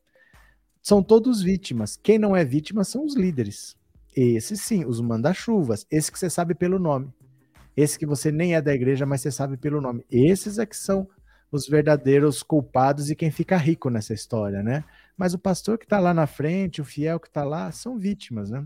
São 0.80 1.02
todos 1.02 1.42
vítimas. 1.42 1.98
Quem 2.02 2.18
não 2.18 2.34
é 2.34 2.44
vítima 2.44 2.82
são 2.82 3.04
os 3.04 3.14
líderes. 3.14 3.76
Esses 4.16 4.62
sim, 4.62 4.86
os 4.86 5.00
manda-chuvas. 5.00 5.86
Esse 5.90 6.10
que 6.10 6.18
você 6.18 6.30
sabe 6.30 6.54
pelo 6.54 6.78
nome. 6.78 7.12
Esse 7.76 7.98
que 7.98 8.06
você 8.06 8.32
nem 8.32 8.54
é 8.54 8.62
da 8.62 8.74
igreja, 8.74 9.04
mas 9.04 9.20
você 9.20 9.30
sabe 9.30 9.56
pelo 9.56 9.80
nome. 9.80 10.04
Esses 10.10 10.58
é 10.58 10.64
que 10.64 10.76
são 10.76 11.08
os 11.52 11.68
verdadeiros 11.68 12.42
culpados 12.42 13.10
e 13.10 13.16
quem 13.16 13.30
fica 13.30 13.56
rico 13.56 13.90
nessa 13.90 14.14
história, 14.14 14.62
né? 14.62 14.84
Mas 15.18 15.34
o 15.34 15.38
pastor 15.38 15.76
que 15.76 15.84
está 15.84 15.98
lá 15.98 16.14
na 16.14 16.28
frente, 16.28 16.80
o 16.80 16.84
fiel 16.84 17.18
que 17.18 17.26
está 17.26 17.42
lá, 17.42 17.72
são 17.72 17.98
vítimas, 17.98 18.50
né? 18.50 18.64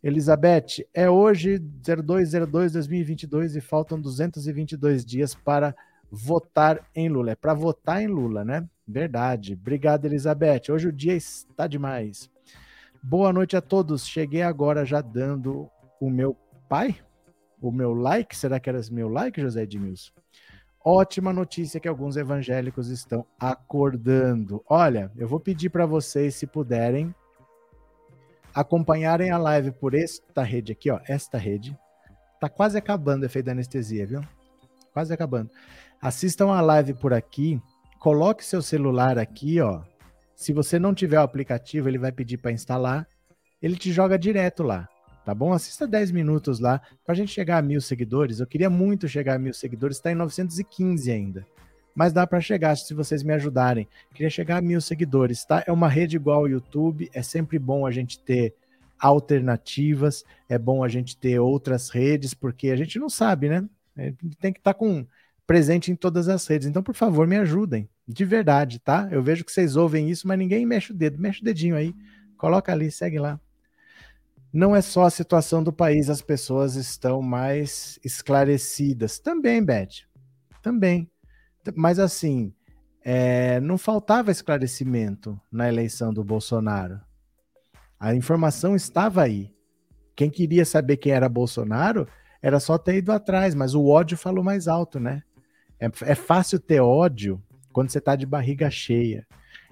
Elizabeth, 0.00 0.86
é 0.94 1.10
hoje 1.10 1.58
0202-2022 1.58 3.56
e 3.56 3.60
faltam 3.60 4.00
222 4.00 5.04
dias 5.04 5.34
para 5.34 5.74
votar 6.08 6.88
em 6.94 7.08
Lula. 7.08 7.32
É 7.32 7.34
para 7.34 7.52
votar 7.52 8.00
em 8.00 8.06
Lula, 8.06 8.44
né? 8.44 8.64
Verdade. 8.86 9.54
Obrigado, 9.54 10.04
Elizabeth. 10.04 10.70
Hoje 10.70 10.86
o 10.86 10.92
dia 10.92 11.14
está 11.14 11.66
demais. 11.66 12.30
Boa 13.02 13.32
noite 13.32 13.56
a 13.56 13.60
todos. 13.60 14.06
Cheguei 14.06 14.42
agora 14.42 14.84
já 14.84 15.00
dando 15.00 15.68
o 16.00 16.08
meu 16.08 16.36
pai, 16.68 16.96
o 17.60 17.72
meu 17.72 17.92
like. 17.92 18.36
Será 18.36 18.60
que 18.60 18.70
era 18.70 18.80
meu 18.92 19.08
like, 19.08 19.40
José 19.40 19.64
Edmilson? 19.64 20.12
Ótima 20.90 21.34
notícia 21.34 21.78
que 21.78 21.86
alguns 21.86 22.16
evangélicos 22.16 22.88
estão 22.88 23.26
acordando. 23.38 24.64
Olha, 24.66 25.12
eu 25.18 25.28
vou 25.28 25.38
pedir 25.38 25.68
para 25.68 25.84
vocês, 25.84 26.34
se 26.34 26.46
puderem, 26.46 27.14
acompanharem 28.54 29.30
a 29.30 29.36
live 29.36 29.70
por 29.70 29.92
esta 29.92 30.42
rede 30.42 30.72
aqui, 30.72 30.90
ó, 30.90 30.98
esta 31.06 31.36
rede. 31.36 31.76
Tá 32.40 32.48
quase 32.48 32.78
acabando 32.78 33.24
o 33.24 33.26
efeito 33.26 33.44
da 33.44 33.52
anestesia, 33.52 34.06
viu? 34.06 34.22
Quase 34.90 35.12
acabando. 35.12 35.50
Assistam 36.00 36.52
a 36.52 36.62
live 36.62 36.94
por 36.94 37.12
aqui, 37.12 37.60
coloque 37.98 38.42
seu 38.42 38.62
celular 38.62 39.18
aqui, 39.18 39.60
ó. 39.60 39.82
Se 40.34 40.54
você 40.54 40.78
não 40.78 40.94
tiver 40.94 41.18
o 41.18 41.22
aplicativo, 41.22 41.86
ele 41.86 41.98
vai 41.98 42.12
pedir 42.12 42.38
para 42.38 42.50
instalar. 42.50 43.06
Ele 43.60 43.76
te 43.76 43.92
joga 43.92 44.18
direto 44.18 44.62
lá 44.62 44.88
tá 45.28 45.34
bom? 45.34 45.52
Assista 45.52 45.86
10 45.86 46.10
minutos 46.10 46.58
lá 46.58 46.80
para 47.04 47.12
a 47.12 47.14
gente 47.14 47.30
chegar 47.30 47.58
a 47.58 47.62
mil 47.62 47.82
seguidores. 47.82 48.40
Eu 48.40 48.46
queria 48.46 48.70
muito 48.70 49.06
chegar 49.06 49.34
a 49.34 49.38
mil 49.38 49.52
seguidores, 49.52 49.98
está 49.98 50.10
em 50.10 50.14
915 50.14 51.12
ainda. 51.12 51.46
Mas 51.94 52.14
dá 52.14 52.26
para 52.26 52.40
chegar 52.40 52.74
se 52.76 52.94
vocês 52.94 53.22
me 53.22 53.34
ajudarem. 53.34 53.86
Queria 54.14 54.30
chegar 54.30 54.56
a 54.56 54.62
mil 54.62 54.80
seguidores, 54.80 55.44
tá? 55.44 55.62
É 55.66 55.70
uma 55.70 55.86
rede 55.86 56.16
igual 56.16 56.38
ao 56.38 56.48
YouTube, 56.48 57.10
é 57.12 57.22
sempre 57.22 57.58
bom 57.58 57.84
a 57.84 57.90
gente 57.90 58.18
ter 58.18 58.54
alternativas, 58.98 60.24
é 60.48 60.56
bom 60.56 60.82
a 60.82 60.88
gente 60.88 61.14
ter 61.14 61.38
outras 61.38 61.90
redes, 61.90 62.32
porque 62.32 62.70
a 62.70 62.76
gente 62.76 62.98
não 62.98 63.10
sabe, 63.10 63.50
né? 63.50 63.68
Tem 64.40 64.50
que 64.50 64.60
estar 64.60 64.72
tá 64.72 64.78
com 64.78 65.06
presente 65.46 65.92
em 65.92 65.94
todas 65.94 66.26
as 66.30 66.46
redes. 66.46 66.66
Então, 66.66 66.82
por 66.82 66.94
favor, 66.94 67.26
me 67.26 67.36
ajudem, 67.36 67.86
de 68.06 68.24
verdade, 68.24 68.78
tá? 68.78 69.06
Eu 69.12 69.22
vejo 69.22 69.44
que 69.44 69.52
vocês 69.52 69.76
ouvem 69.76 70.08
isso, 70.08 70.26
mas 70.26 70.38
ninguém 70.38 70.64
mexe 70.64 70.90
o 70.90 70.94
dedo. 70.94 71.20
Mexe 71.20 71.42
o 71.42 71.44
dedinho 71.44 71.76
aí, 71.76 71.94
coloca 72.38 72.72
ali, 72.72 72.90
segue 72.90 73.18
lá 73.18 73.38
não 74.58 74.74
é 74.74 74.82
só 74.82 75.04
a 75.04 75.10
situação 75.10 75.62
do 75.62 75.72
país, 75.72 76.10
as 76.10 76.20
pessoas 76.20 76.74
estão 76.74 77.22
mais 77.22 77.96
esclarecidas. 78.04 79.20
Também, 79.20 79.64
Beth, 79.64 80.02
também. 80.60 81.08
Mas 81.76 82.00
assim, 82.00 82.52
é, 83.00 83.60
não 83.60 83.78
faltava 83.78 84.32
esclarecimento 84.32 85.40
na 85.48 85.68
eleição 85.68 86.12
do 86.12 86.24
Bolsonaro. 86.24 87.00
A 88.00 88.16
informação 88.16 88.74
estava 88.74 89.22
aí. 89.22 89.54
Quem 90.16 90.28
queria 90.28 90.64
saber 90.64 90.96
quem 90.96 91.12
era 91.12 91.28
Bolsonaro 91.28 92.08
era 92.42 92.58
só 92.58 92.76
ter 92.76 92.96
ido 92.96 93.12
atrás, 93.12 93.54
mas 93.54 93.76
o 93.76 93.86
ódio 93.86 94.18
falou 94.18 94.42
mais 94.42 94.66
alto, 94.66 94.98
né? 94.98 95.22
É, 95.78 95.86
é 96.02 96.14
fácil 96.16 96.58
ter 96.58 96.80
ódio 96.80 97.40
quando 97.72 97.90
você 97.90 97.98
está 97.98 98.16
de 98.16 98.26
barriga 98.26 98.68
cheia. 98.72 99.24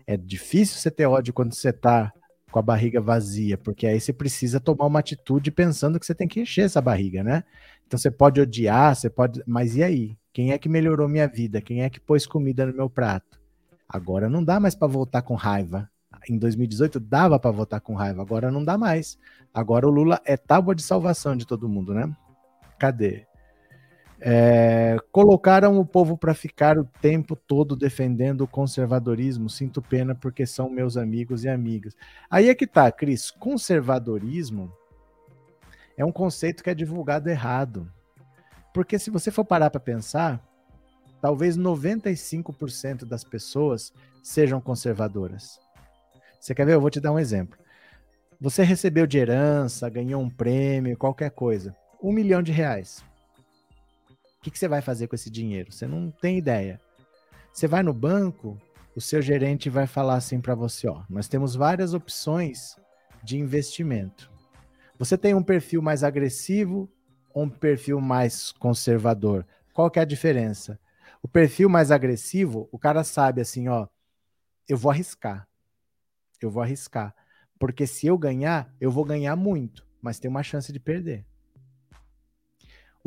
É 0.06 0.16
difícil 0.16 0.78
você 0.78 0.92
ter 0.92 1.06
ódio 1.06 1.34
quando 1.34 1.54
você 1.54 1.70
está 1.70 2.12
com 2.56 2.60
a 2.60 2.62
barriga 2.62 3.02
vazia, 3.02 3.58
porque 3.58 3.86
aí 3.86 4.00
você 4.00 4.14
precisa 4.14 4.58
tomar 4.58 4.86
uma 4.86 5.00
atitude 5.00 5.50
pensando 5.50 6.00
que 6.00 6.06
você 6.06 6.14
tem 6.14 6.26
que 6.26 6.40
encher 6.40 6.64
essa 6.64 6.80
barriga, 6.80 7.22
né? 7.22 7.44
Então 7.86 7.98
você 7.98 8.10
pode 8.10 8.40
odiar, 8.40 8.96
você 8.96 9.10
pode, 9.10 9.42
mas 9.46 9.76
e 9.76 9.82
aí? 9.82 10.16
Quem 10.32 10.52
é 10.52 10.58
que 10.58 10.66
melhorou 10.66 11.06
minha 11.06 11.28
vida? 11.28 11.60
Quem 11.60 11.82
é 11.82 11.90
que 11.90 12.00
pôs 12.00 12.26
comida 12.26 12.64
no 12.64 12.72
meu 12.72 12.88
prato? 12.88 13.38
Agora 13.86 14.26
não 14.30 14.42
dá 14.42 14.58
mais 14.58 14.74
para 14.74 14.88
voltar 14.88 15.20
com 15.20 15.34
raiva. 15.34 15.90
Em 16.30 16.38
2018 16.38 16.98
dava 16.98 17.38
para 17.38 17.50
votar 17.50 17.80
com 17.82 17.94
raiva, 17.94 18.22
agora 18.22 18.50
não 18.50 18.64
dá 18.64 18.78
mais. 18.78 19.18
Agora 19.52 19.86
o 19.86 19.90
Lula 19.90 20.18
é 20.24 20.34
tábua 20.34 20.74
de 20.74 20.82
salvação 20.82 21.36
de 21.36 21.46
todo 21.46 21.68
mundo, 21.68 21.92
né? 21.92 22.10
Cadê? 22.78 23.26
É, 24.18 24.96
colocaram 25.12 25.78
o 25.78 25.84
povo 25.84 26.16
para 26.16 26.32
ficar 26.32 26.78
o 26.78 26.84
tempo 27.02 27.36
todo 27.36 27.76
defendendo 27.76 28.42
o 28.42 28.48
conservadorismo. 28.48 29.50
Sinto 29.50 29.82
pena 29.82 30.14
porque 30.14 30.46
são 30.46 30.70
meus 30.70 30.96
amigos 30.96 31.44
e 31.44 31.48
amigas. 31.48 31.94
Aí 32.30 32.48
é 32.48 32.54
que 32.54 32.66
tá, 32.66 32.90
Cris. 32.90 33.30
Conservadorismo 33.30 34.72
é 35.96 36.04
um 36.04 36.12
conceito 36.12 36.62
que 36.62 36.70
é 36.70 36.74
divulgado 36.74 37.28
errado. 37.28 37.90
Porque 38.72 38.98
se 38.98 39.10
você 39.10 39.30
for 39.30 39.44
parar 39.44 39.70
para 39.70 39.80
pensar, 39.80 40.40
talvez 41.20 41.56
95% 41.56 43.04
das 43.04 43.24
pessoas 43.24 43.92
sejam 44.22 44.60
conservadoras. 44.60 45.58
Você 46.40 46.54
quer 46.54 46.66
ver? 46.66 46.74
Eu 46.74 46.80
vou 46.80 46.90
te 46.90 47.00
dar 47.00 47.12
um 47.12 47.18
exemplo. 47.18 47.58
Você 48.38 48.62
recebeu 48.62 49.06
de 49.06 49.18
herança, 49.18 49.88
ganhou 49.88 50.20
um 50.22 50.28
prêmio, 50.28 50.96
qualquer 50.96 51.30
coisa. 51.30 51.74
Um 52.02 52.12
milhão 52.12 52.42
de 52.42 52.52
reais 52.52 53.02
que, 54.46 54.50
que 54.52 54.58
você 54.60 54.68
vai 54.68 54.80
fazer 54.80 55.08
com 55.08 55.16
esse 55.16 55.28
dinheiro? 55.28 55.72
Você 55.72 55.88
não 55.88 56.08
tem 56.08 56.38
ideia. 56.38 56.80
Você 57.52 57.66
vai 57.66 57.82
no 57.82 57.92
banco, 57.92 58.56
o 58.94 59.00
seu 59.00 59.20
gerente 59.20 59.68
vai 59.68 59.88
falar 59.88 60.14
assim 60.14 60.40
para 60.40 60.54
você: 60.54 60.86
ó, 60.86 61.02
nós 61.10 61.26
temos 61.26 61.56
várias 61.56 61.94
opções 61.94 62.76
de 63.24 63.36
investimento. 63.38 64.30
Você 64.98 65.18
tem 65.18 65.34
um 65.34 65.42
perfil 65.42 65.82
mais 65.82 66.04
agressivo 66.04 66.88
ou 67.34 67.42
um 67.42 67.50
perfil 67.50 68.00
mais 68.00 68.52
conservador? 68.52 69.44
Qual 69.74 69.90
que 69.90 69.98
é 69.98 70.02
a 70.02 70.06
diferença? 70.06 70.78
O 71.20 71.26
perfil 71.26 71.68
mais 71.68 71.90
agressivo, 71.90 72.68
o 72.70 72.78
cara 72.78 73.02
sabe 73.02 73.40
assim, 73.40 73.66
ó, 73.66 73.88
eu 74.68 74.76
vou 74.76 74.92
arriscar. 74.92 75.48
Eu 76.40 76.52
vou 76.52 76.62
arriscar. 76.62 77.12
Porque 77.58 77.84
se 77.84 78.06
eu 78.06 78.16
ganhar, 78.16 78.72
eu 78.80 78.92
vou 78.92 79.04
ganhar 79.04 79.34
muito, 79.34 79.84
mas 80.00 80.20
tem 80.20 80.30
uma 80.30 80.44
chance 80.44 80.72
de 80.72 80.78
perder. 80.78 81.26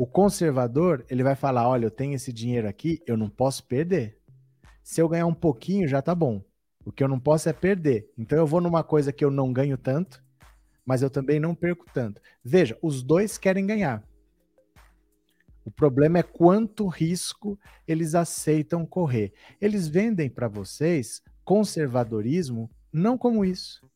O 0.00 0.06
conservador, 0.06 1.04
ele 1.10 1.22
vai 1.22 1.34
falar: 1.34 1.68
olha, 1.68 1.84
eu 1.84 1.90
tenho 1.90 2.14
esse 2.14 2.32
dinheiro 2.32 2.66
aqui, 2.66 3.02
eu 3.06 3.18
não 3.18 3.28
posso 3.28 3.62
perder. 3.66 4.18
Se 4.82 4.98
eu 4.98 5.06
ganhar 5.06 5.26
um 5.26 5.34
pouquinho, 5.34 5.86
já 5.86 6.00
tá 6.00 6.14
bom. 6.14 6.42
O 6.86 6.90
que 6.90 7.04
eu 7.04 7.08
não 7.08 7.20
posso 7.20 7.50
é 7.50 7.52
perder. 7.52 8.10
Então 8.16 8.38
eu 8.38 8.46
vou 8.46 8.62
numa 8.62 8.82
coisa 8.82 9.12
que 9.12 9.22
eu 9.22 9.30
não 9.30 9.52
ganho 9.52 9.76
tanto, 9.76 10.24
mas 10.86 11.02
eu 11.02 11.10
também 11.10 11.38
não 11.38 11.54
perco 11.54 11.84
tanto. 11.92 12.18
Veja, 12.42 12.78
os 12.80 13.02
dois 13.02 13.36
querem 13.36 13.66
ganhar. 13.66 14.02
O 15.66 15.70
problema 15.70 16.20
é 16.20 16.22
quanto 16.22 16.88
risco 16.88 17.58
eles 17.86 18.14
aceitam 18.14 18.86
correr. 18.86 19.34
Eles 19.60 19.86
vendem 19.86 20.30
para 20.30 20.48
vocês 20.48 21.22
conservadorismo 21.44 22.70
não 22.90 23.18
como 23.18 23.44
isso. 23.44 23.86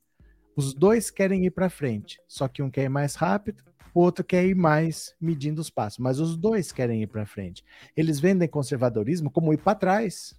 Os 0.54 0.74
dois 0.74 1.10
querem 1.10 1.46
ir 1.46 1.50
para 1.50 1.70
frente, 1.70 2.20
só 2.28 2.46
que 2.46 2.62
um 2.62 2.70
quer 2.70 2.84
ir 2.84 2.90
mais 2.90 3.14
rápido 3.14 3.64
o 3.94 4.00
outro 4.00 4.24
quer 4.24 4.44
ir 4.44 4.56
mais 4.56 5.14
medindo 5.20 5.60
os 5.60 5.70
passos, 5.70 6.00
mas 6.00 6.18
os 6.18 6.36
dois 6.36 6.72
querem 6.72 7.02
ir 7.02 7.06
para 7.06 7.24
frente. 7.24 7.64
Eles 7.96 8.18
vendem 8.18 8.48
conservadorismo 8.48 9.30
como 9.30 9.54
ir 9.54 9.58
para 9.58 9.78
trás. 9.78 10.34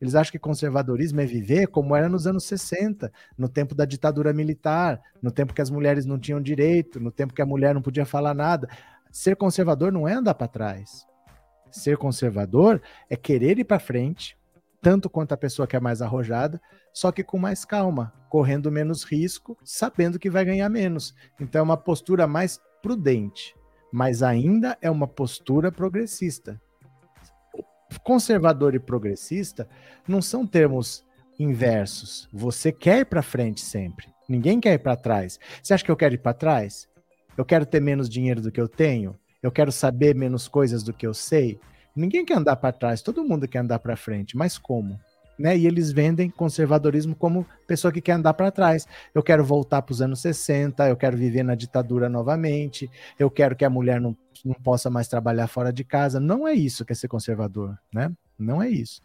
Eles 0.00 0.14
acham 0.14 0.32
que 0.32 0.38
conservadorismo 0.38 1.20
é 1.20 1.26
viver 1.26 1.66
como 1.68 1.96
era 1.96 2.08
nos 2.08 2.26
anos 2.26 2.44
60, 2.44 3.12
no 3.36 3.48
tempo 3.48 3.74
da 3.74 3.84
ditadura 3.84 4.32
militar, 4.32 5.00
no 5.22 5.30
tempo 5.30 5.52
que 5.52 5.60
as 5.60 5.70
mulheres 5.70 6.06
não 6.06 6.18
tinham 6.18 6.40
direito, 6.40 7.00
no 7.00 7.10
tempo 7.10 7.34
que 7.34 7.42
a 7.42 7.46
mulher 7.46 7.74
não 7.74 7.82
podia 7.82 8.06
falar 8.06 8.34
nada. 8.34 8.68
Ser 9.10 9.36
conservador 9.36 9.92
não 9.92 10.06
é 10.06 10.14
andar 10.14 10.34
para 10.34 10.48
trás. 10.48 11.06
Ser 11.70 11.96
conservador 11.96 12.80
é 13.08 13.16
querer 13.16 13.58
ir 13.58 13.64
para 13.64 13.78
frente, 13.78 14.38
tanto 14.80 15.10
quanto 15.10 15.32
a 15.32 15.36
pessoa 15.36 15.66
que 15.66 15.76
é 15.76 15.80
mais 15.80 16.00
arrojada, 16.00 16.60
só 16.92 17.12
que 17.12 17.22
com 17.22 17.38
mais 17.38 17.64
calma, 17.64 18.12
correndo 18.28 18.70
menos 18.70 19.04
risco, 19.04 19.56
sabendo 19.64 20.18
que 20.18 20.30
vai 20.30 20.44
ganhar 20.44 20.68
menos. 20.68 21.14
Então 21.38 21.60
é 21.60 21.62
uma 21.62 21.76
postura 21.76 22.26
mais 22.26 22.60
prudente, 22.82 23.54
mas 23.92 24.22
ainda 24.22 24.76
é 24.80 24.90
uma 24.90 25.06
postura 25.06 25.70
progressista. 25.70 26.60
Conservador 28.04 28.74
e 28.74 28.78
progressista 28.78 29.68
não 30.06 30.22
são 30.22 30.46
termos 30.46 31.04
inversos. 31.38 32.28
Você 32.32 32.70
quer 32.70 33.00
ir 33.00 33.04
para 33.04 33.22
frente 33.22 33.60
sempre. 33.60 34.08
Ninguém 34.28 34.60
quer 34.60 34.74
ir 34.74 34.78
para 34.78 34.96
trás. 34.96 35.38
Você 35.62 35.74
acha 35.74 35.84
que 35.84 35.90
eu 35.90 35.96
quero 35.96 36.14
ir 36.14 36.18
para 36.18 36.32
trás? 36.32 36.88
Eu 37.36 37.44
quero 37.44 37.66
ter 37.66 37.80
menos 37.80 38.08
dinheiro 38.08 38.40
do 38.40 38.52
que 38.52 38.60
eu 38.60 38.68
tenho? 38.68 39.18
Eu 39.42 39.50
quero 39.50 39.72
saber 39.72 40.14
menos 40.14 40.46
coisas 40.46 40.82
do 40.82 40.92
que 40.92 41.06
eu 41.06 41.14
sei? 41.14 41.58
Ninguém 41.94 42.24
quer 42.24 42.36
andar 42.36 42.56
para 42.56 42.72
trás, 42.72 43.02
todo 43.02 43.24
mundo 43.24 43.48
quer 43.48 43.58
andar 43.58 43.78
para 43.78 43.96
frente, 43.96 44.36
mas 44.36 44.56
como? 44.58 44.98
Né? 45.38 45.56
E 45.56 45.66
eles 45.66 45.90
vendem 45.90 46.28
conservadorismo 46.28 47.14
como 47.14 47.46
pessoa 47.66 47.92
que 47.92 48.00
quer 48.00 48.12
andar 48.12 48.34
para 48.34 48.50
trás. 48.50 48.86
Eu 49.14 49.22
quero 49.22 49.42
voltar 49.42 49.80
para 49.82 49.92
os 49.92 50.02
anos 50.02 50.20
60, 50.20 50.88
eu 50.88 50.96
quero 50.96 51.16
viver 51.16 51.42
na 51.42 51.54
ditadura 51.54 52.08
novamente, 52.08 52.90
eu 53.18 53.30
quero 53.30 53.56
que 53.56 53.64
a 53.64 53.70
mulher 53.70 54.00
não, 54.00 54.16
não 54.44 54.54
possa 54.54 54.90
mais 54.90 55.08
trabalhar 55.08 55.46
fora 55.46 55.72
de 55.72 55.82
casa. 55.82 56.20
Não 56.20 56.46
é 56.46 56.52
isso 56.52 56.84
que 56.84 56.92
é 56.92 56.94
ser 56.94 57.08
conservador, 57.08 57.78
né? 57.92 58.12
Não 58.38 58.62
é 58.62 58.68
isso. 58.68 59.00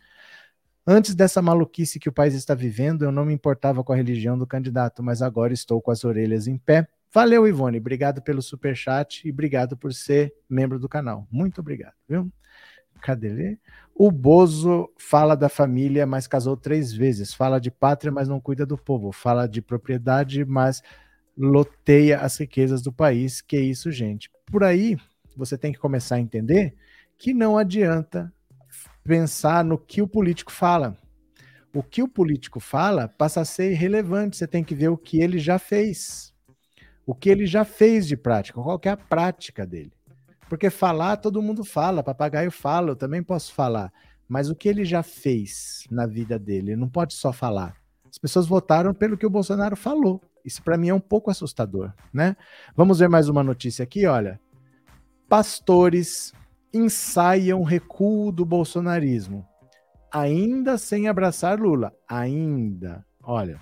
Antes 0.86 1.16
dessa 1.16 1.42
maluquice 1.42 2.00
que 2.00 2.10
o 2.10 2.14
país 2.14 2.34
está 2.34 2.54
vivendo, 2.54 3.06
eu 3.06 3.12
não 3.12 3.26
me 3.26 3.34
importava 3.34 3.84
com 3.84 3.94
a 3.94 3.96
religião 3.96 4.38
do 4.38 4.46
candidato, 4.46 5.02
mas 5.02 5.22
agora 5.22 5.54
estou 5.54 5.82
com 5.82 5.90
as 5.90 6.04
orelhas 6.04 6.48
em 6.48 6.58
pé 6.58 6.88
Valeu, 7.16 7.48
Ivone. 7.48 7.78
Obrigado 7.78 8.22
pelo 8.22 8.42
super 8.42 8.76
chat 8.76 9.26
e 9.26 9.32
obrigado 9.32 9.78
por 9.78 9.94
ser 9.94 10.34
membro 10.50 10.78
do 10.78 10.90
canal. 10.90 11.26
Muito 11.32 11.62
obrigado, 11.62 11.94
viu? 12.10 12.30
Cadê 13.02 13.28
ele? 13.28 13.60
O 13.94 14.12
Bozo 14.12 14.90
fala 14.98 15.36
da 15.36 15.48
família, 15.48 16.06
mas 16.06 16.28
casou 16.28 16.58
três 16.58 16.92
vezes. 16.92 17.34
Fala 17.34 17.60
de 17.60 17.72
pátria, 17.72 18.12
mas 18.12 18.28
não 18.28 18.42
cuida 18.42 18.66
do 18.66 18.78
povo. 18.78 19.12
Fala 19.12 19.48
de 19.48 19.62
propriedade, 19.62 20.44
mas 20.44 20.82
loteia 21.38 22.20
as 22.20 22.38
riquezas 22.38 22.82
do 22.82 22.92
país. 22.92 23.42
Que 23.42 23.58
isso, 23.58 23.92
gente. 23.92 24.30
Por 24.46 24.64
aí, 24.64 24.98
você 25.36 25.58
tem 25.58 25.72
que 25.72 25.80
começar 25.80 26.16
a 26.16 26.20
entender 26.20 26.76
que 27.18 27.34
não 27.34 27.58
adianta 27.58 28.34
pensar 29.04 29.64
no 29.64 29.78
que 29.78 30.02
o 30.02 30.08
político 30.08 30.52
fala. 30.52 30.98
O 31.74 31.84
que 31.84 32.02
o 32.02 32.08
político 32.08 32.60
fala 32.60 33.08
passa 33.08 33.42
a 33.42 33.46
ser 33.46 33.72
irrelevante. 33.72 34.36
Você 34.36 34.48
tem 34.48 34.64
que 34.64 34.76
ver 34.76 34.90
o 34.90 34.98
que 34.98 35.22
ele 35.22 35.40
já 35.40 35.60
fez. 35.60 36.34
O 37.06 37.14
que 37.14 37.30
ele 37.30 37.46
já 37.46 37.64
fez 37.64 38.08
de 38.08 38.18
prática, 38.18 38.62
qual 38.62 38.82
é 38.84 38.90
a 38.90 38.98
prática 38.98 39.66
dele. 39.66 39.95
Porque 40.50 40.70
falar, 40.70 41.18
todo 41.18 41.42
mundo 41.42 41.64
fala, 41.64 42.04
papagaio 42.04 42.52
fala, 42.52 42.90
eu 42.92 42.96
também 42.96 43.24
posso 43.24 43.54
falar. 43.54 43.92
Mas 44.28 44.50
o 44.50 44.56
que 44.56 44.68
ele 44.68 44.86
já 44.86 45.04
fez 45.04 45.86
na 45.90 46.06
vida 46.06 46.38
dele? 46.38 46.72
Ele 46.72 46.82
não 46.82 46.90
pode 46.90 47.14
só 47.14 47.32
falar. 47.32 47.76
As 48.10 48.18
pessoas 48.18 48.48
votaram 48.48 48.94
pelo 48.94 49.18
que 49.18 49.26
o 49.26 49.30
Bolsonaro 49.30 49.76
falou. 49.76 50.22
Isso 50.44 50.62
para 50.62 50.78
mim 50.78 50.90
é 50.90 50.94
um 50.94 51.00
pouco 51.00 51.32
assustador, 51.32 51.92
né? 52.14 52.36
Vamos 52.76 53.00
ver 53.00 53.10
mais 53.10 53.28
uma 53.28 53.44
notícia 53.44 53.84
aqui, 53.84 54.06
olha. 54.06 54.40
Pastores 55.28 56.32
ensaiam 56.72 57.64
recuo 57.64 58.32
do 58.32 58.46
bolsonarismo, 58.46 59.48
ainda 60.12 60.78
sem 60.78 61.08
abraçar 61.08 61.60
Lula. 61.60 61.94
Ainda. 62.08 63.04
Olha, 63.24 63.60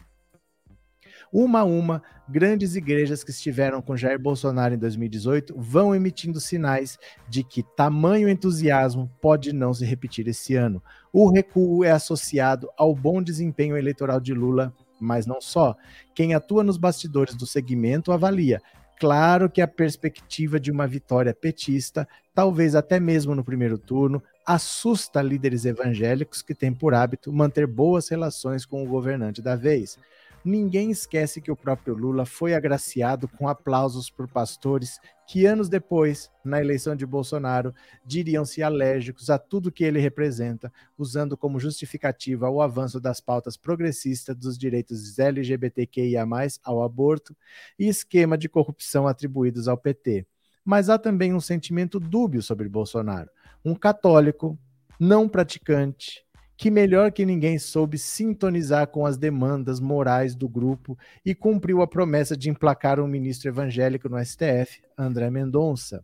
uma 1.34 1.62
a 1.62 1.64
uma, 1.64 2.04
grandes 2.30 2.76
igrejas 2.76 3.24
que 3.24 3.32
estiveram 3.32 3.82
com 3.82 3.98
Jair 3.98 4.20
Bolsonaro 4.20 4.76
em 4.76 4.78
2018 4.78 5.56
vão 5.58 5.96
emitindo 5.96 6.40
sinais 6.40 7.00
de 7.28 7.44
que 7.44 7.64
tamanho 7.76 8.30
entusiasmo 8.30 9.12
pode 9.20 9.52
não 9.52 9.74
se 9.74 9.84
repetir 9.84 10.28
esse 10.28 10.56
ano. 10.56 10.82
O 11.12 11.30
recuo 11.32 11.84
é 11.84 11.90
associado 11.90 12.70
ao 12.78 12.94
bom 12.96 13.22
desempenho 13.22 13.76
eleitoral 13.76 14.20
de 14.20 14.34
Lula, 14.34 14.72
mas 15.00 15.26
não 15.26 15.42
só. 15.42 15.76
Quem 16.14 16.36
atua 16.36 16.64
nos 16.64 16.78
bastidores 16.78 17.34
do 17.34 17.48
segmento 17.48 18.12
avalia. 18.12 18.62
Claro 19.00 19.50
que 19.50 19.62
a 19.62 19.68
perspectiva 19.68 20.60
de 20.60 20.72
uma 20.72 20.88
vitória 20.88 21.34
petista, 21.34 22.08
talvez 22.34 22.76
até 22.76 23.00
mesmo 23.00 23.34
no 23.34 23.44
primeiro 23.44 23.78
turno, 23.78 24.24
assusta 24.46 25.22
líderes 25.22 25.66
evangélicos 25.66 26.42
que 26.42 26.54
têm 26.54 26.72
por 26.74 26.94
hábito 26.94 27.34
manter 27.34 27.66
boas 27.66 28.08
relações 28.08 28.66
com 28.66 28.84
o 28.84 28.88
governante 28.88 29.42
da 29.42 29.56
vez. 29.56 29.98
Ninguém 30.46 30.92
esquece 30.92 31.40
que 31.40 31.52
o 31.52 31.56
próprio 31.56 31.96
Lula 31.96 32.26
foi 32.26 32.54
agraciado 32.54 33.30
com 33.30 33.48
aplausos 33.48 34.10
por 34.10 34.28
pastores 34.28 35.00
que 35.26 35.46
anos 35.46 35.70
depois, 35.70 36.30
na 36.44 36.60
eleição 36.60 36.98
de 36.98 37.06
Bolsonaro, 37.06 37.74
diriam-se 38.06 38.62
alérgicos 38.62 39.30
a 39.30 39.38
tudo 39.38 39.72
que 39.72 39.86
ele 39.86 40.00
representa, 40.00 40.72
usando 40.98 41.38
como 41.38 41.62
justificativa 41.62 42.50
o 42.50 42.62
avanço 42.62 43.00
das 43.00 43.22
pautas 43.22 43.56
progressistas 43.56 44.36
dos 44.36 44.58
direitos 44.58 45.18
LGBTQIA+, 45.18 46.26
ao 46.62 46.84
aborto 46.84 47.34
e 47.80 47.88
esquema 47.88 48.38
de 48.38 48.50
corrupção 48.50 49.08
atribuídos 49.08 49.70
ao 49.70 49.78
PT. 49.78 50.28
Mas 50.66 50.90
há 50.90 50.98
também 50.98 51.34
um 51.34 51.40
sentimento 51.40 52.02
dúbio 52.02 52.42
sobre 52.42 52.68
Bolsonaro. 52.68 53.30
Um 53.64 53.76
católico, 53.76 54.60
não 55.00 55.30
praticante, 55.30 56.23
que 56.56 56.70
melhor 56.70 57.12
que 57.12 57.26
ninguém 57.26 57.58
soube 57.58 57.98
sintonizar 57.98 58.88
com 58.88 59.06
as 59.06 59.18
demandas 59.18 59.80
morais 59.80 60.36
do 60.36 60.48
grupo 60.48 60.98
e 61.26 61.34
cumpriu 61.34 61.82
a 61.82 61.88
promessa 61.88 62.38
de 62.38 62.50
emplacar 62.50 63.00
um 63.00 63.08
ministro 63.08 63.50
evangélico 63.50 64.08
no 64.08 64.24
STF, 64.24 64.82
André 64.98 65.30
Mendonça. 65.30 66.04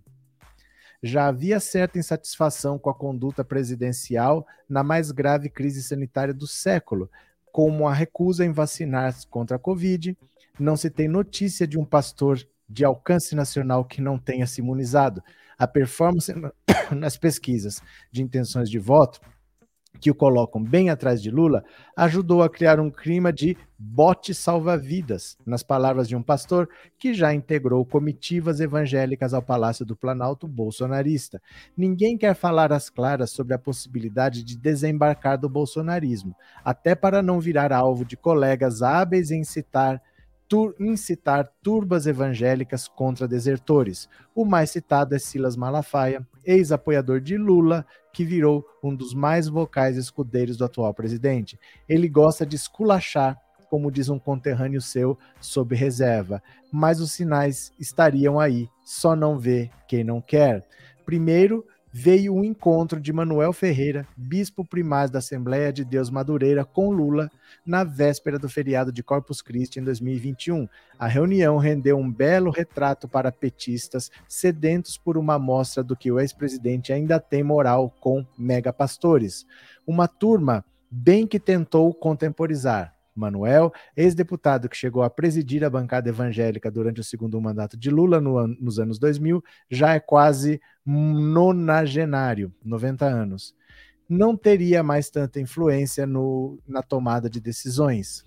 Já 1.01 1.27
havia 1.27 1.59
certa 1.59 1.97
insatisfação 1.97 2.77
com 2.77 2.89
a 2.89 2.95
conduta 2.95 3.43
presidencial 3.43 4.45
na 4.67 4.83
mais 4.83 5.11
grave 5.11 5.49
crise 5.49 5.81
sanitária 5.81 6.33
do 6.33 6.45
século, 6.45 7.09
como 7.51 7.87
a 7.87 7.93
recusa 7.93 8.45
em 8.45 8.51
vacinar 8.51 9.15
contra 9.29 9.55
a 9.55 9.59
Covid. 9.59 10.17
Não 10.59 10.75
se 10.75 10.89
tem 10.89 11.07
notícia 11.07 11.65
de 11.65 11.79
um 11.79 11.85
pastor 11.85 12.45
de 12.67 12.83
alcance 12.83 13.33
nacional 13.33 13.85
que 13.85 14.01
não 14.01 14.19
tenha 14.19 14.45
se 14.45 14.59
imunizado. 14.59 15.23
A 15.57 15.65
performance 15.65 16.33
nas 16.95 17.17
pesquisas 17.17 17.81
de 18.11 18.21
intenções 18.21 18.69
de 18.69 18.77
voto 18.77 19.21
que 19.99 20.09
o 20.09 20.15
colocam 20.15 20.63
bem 20.63 20.89
atrás 20.89 21.21
de 21.21 21.29
Lula, 21.29 21.63
ajudou 21.95 22.41
a 22.41 22.49
criar 22.49 22.79
um 22.79 22.89
clima 22.89 23.31
de 23.33 23.57
bote 23.77 24.33
salva-vidas, 24.33 25.37
nas 25.45 25.63
palavras 25.63 26.07
de 26.07 26.15
um 26.15 26.21
pastor 26.21 26.69
que 26.97 27.13
já 27.13 27.33
integrou 27.33 27.85
comitivas 27.85 28.59
evangélicas 28.59 29.33
ao 29.33 29.41
Palácio 29.41 29.85
do 29.85 29.95
Planalto 29.95 30.47
bolsonarista. 30.47 31.41
Ninguém 31.77 32.17
quer 32.17 32.35
falar 32.35 32.73
às 32.73 32.89
claras 32.89 33.31
sobre 33.31 33.53
a 33.53 33.59
possibilidade 33.59 34.43
de 34.43 34.57
desembarcar 34.57 35.37
do 35.37 35.49
bolsonarismo, 35.49 36.35
até 36.63 36.93
para 36.95 37.21
não 37.21 37.39
virar 37.39 37.71
alvo 37.71 38.03
de 38.03 38.17
colegas 38.17 38.81
hábeis 38.81 39.31
em 39.31 39.43
citar 39.43 40.01
tur 40.49 40.75
incitar 40.79 41.47
turbas 41.61 42.07
evangélicas 42.07 42.87
contra 42.87 43.27
desertores. 43.27 44.09
O 44.33 44.43
mais 44.43 44.71
citado 44.71 45.15
é 45.15 45.19
Silas 45.19 45.55
Malafaia, 45.55 46.27
ex-apoiador 46.43 47.21
de 47.21 47.37
Lula, 47.37 47.85
que 48.11 48.25
virou 48.25 48.65
um 48.83 48.93
dos 48.95 49.13
mais 49.13 49.47
vocais 49.47 49.95
escudeiros 49.95 50.57
do 50.57 50.65
atual 50.65 50.91
presidente. 50.91 51.59
Ele 51.87 52.09
gosta 52.09 52.47
de 52.47 52.55
esculachar, 52.55 53.37
como 53.69 53.91
diz 53.91 54.09
um 54.09 54.17
conterrâneo 54.17 54.81
seu, 54.81 55.15
sob 55.39 55.75
reserva, 55.75 56.41
mas 56.71 56.99
os 56.99 57.11
sinais 57.11 57.71
estariam 57.79 58.39
aí, 58.39 58.67
só 58.83 59.15
não 59.15 59.37
vê 59.37 59.69
quem 59.87 60.03
não 60.03 60.19
quer. 60.19 60.67
Primeiro, 61.05 61.63
veio 61.91 62.35
o 62.35 62.45
encontro 62.45 62.99
de 62.99 63.11
Manuel 63.11 63.51
Ferreira, 63.51 64.07
bispo 64.15 64.63
primaz 64.63 65.09
da 65.09 65.19
Assembleia 65.19 65.73
de 65.73 65.83
Deus 65.83 66.09
Madureira, 66.09 66.63
com 66.63 66.91
Lula, 66.91 67.29
na 67.65 67.83
véspera 67.83 68.37
do 68.37 68.47
feriado 68.47 68.91
de 68.91 69.01
Corpus 69.01 69.41
Christi 69.41 69.79
em 69.79 69.83
2021. 69.83 70.67
A 70.97 71.07
reunião 71.07 71.57
rendeu 71.57 71.97
um 71.97 72.11
belo 72.11 72.51
retrato 72.51 73.07
para 73.07 73.31
petistas 73.31 74.11
sedentos 74.27 74.97
por 74.97 75.17
uma 75.17 75.35
amostra 75.35 75.83
do 75.83 75.95
que 75.95 76.11
o 76.11 76.19
ex-presidente 76.19 76.93
ainda 76.93 77.19
tem 77.19 77.43
moral 77.43 77.93
com 77.99 78.25
megapastores. 78.37 79.45
Uma 79.85 80.07
turma 80.07 80.63
bem 80.91 81.25
que 81.25 81.39
tentou 81.39 81.93
contemporizar, 81.93 82.95
Manuel, 83.15 83.71
ex-deputado 83.95 84.69
que 84.69 84.77
chegou 84.77 85.03
a 85.03 85.09
presidir 85.09 85.63
a 85.63 85.69
bancada 85.69 86.09
evangélica 86.09 86.71
durante 86.71 87.01
o 87.01 87.03
segundo 87.03 87.39
mandato 87.39 87.77
de 87.77 87.89
Lula 87.89 88.19
no 88.19 88.47
nos 88.47 88.79
anos 88.79 88.97
2000, 88.97 89.43
já 89.69 89.93
é 89.93 89.99
quase 89.99 90.61
nonagenário, 90.85 92.53
90 92.63 93.05
anos. 93.05 93.55
Não 94.07 94.35
teria 94.35 94.81
mais 94.81 95.09
tanta 95.09 95.39
influência 95.39 96.07
no, 96.07 96.59
na 96.67 96.81
tomada 96.81 97.29
de 97.29 97.39
decisões. 97.39 98.25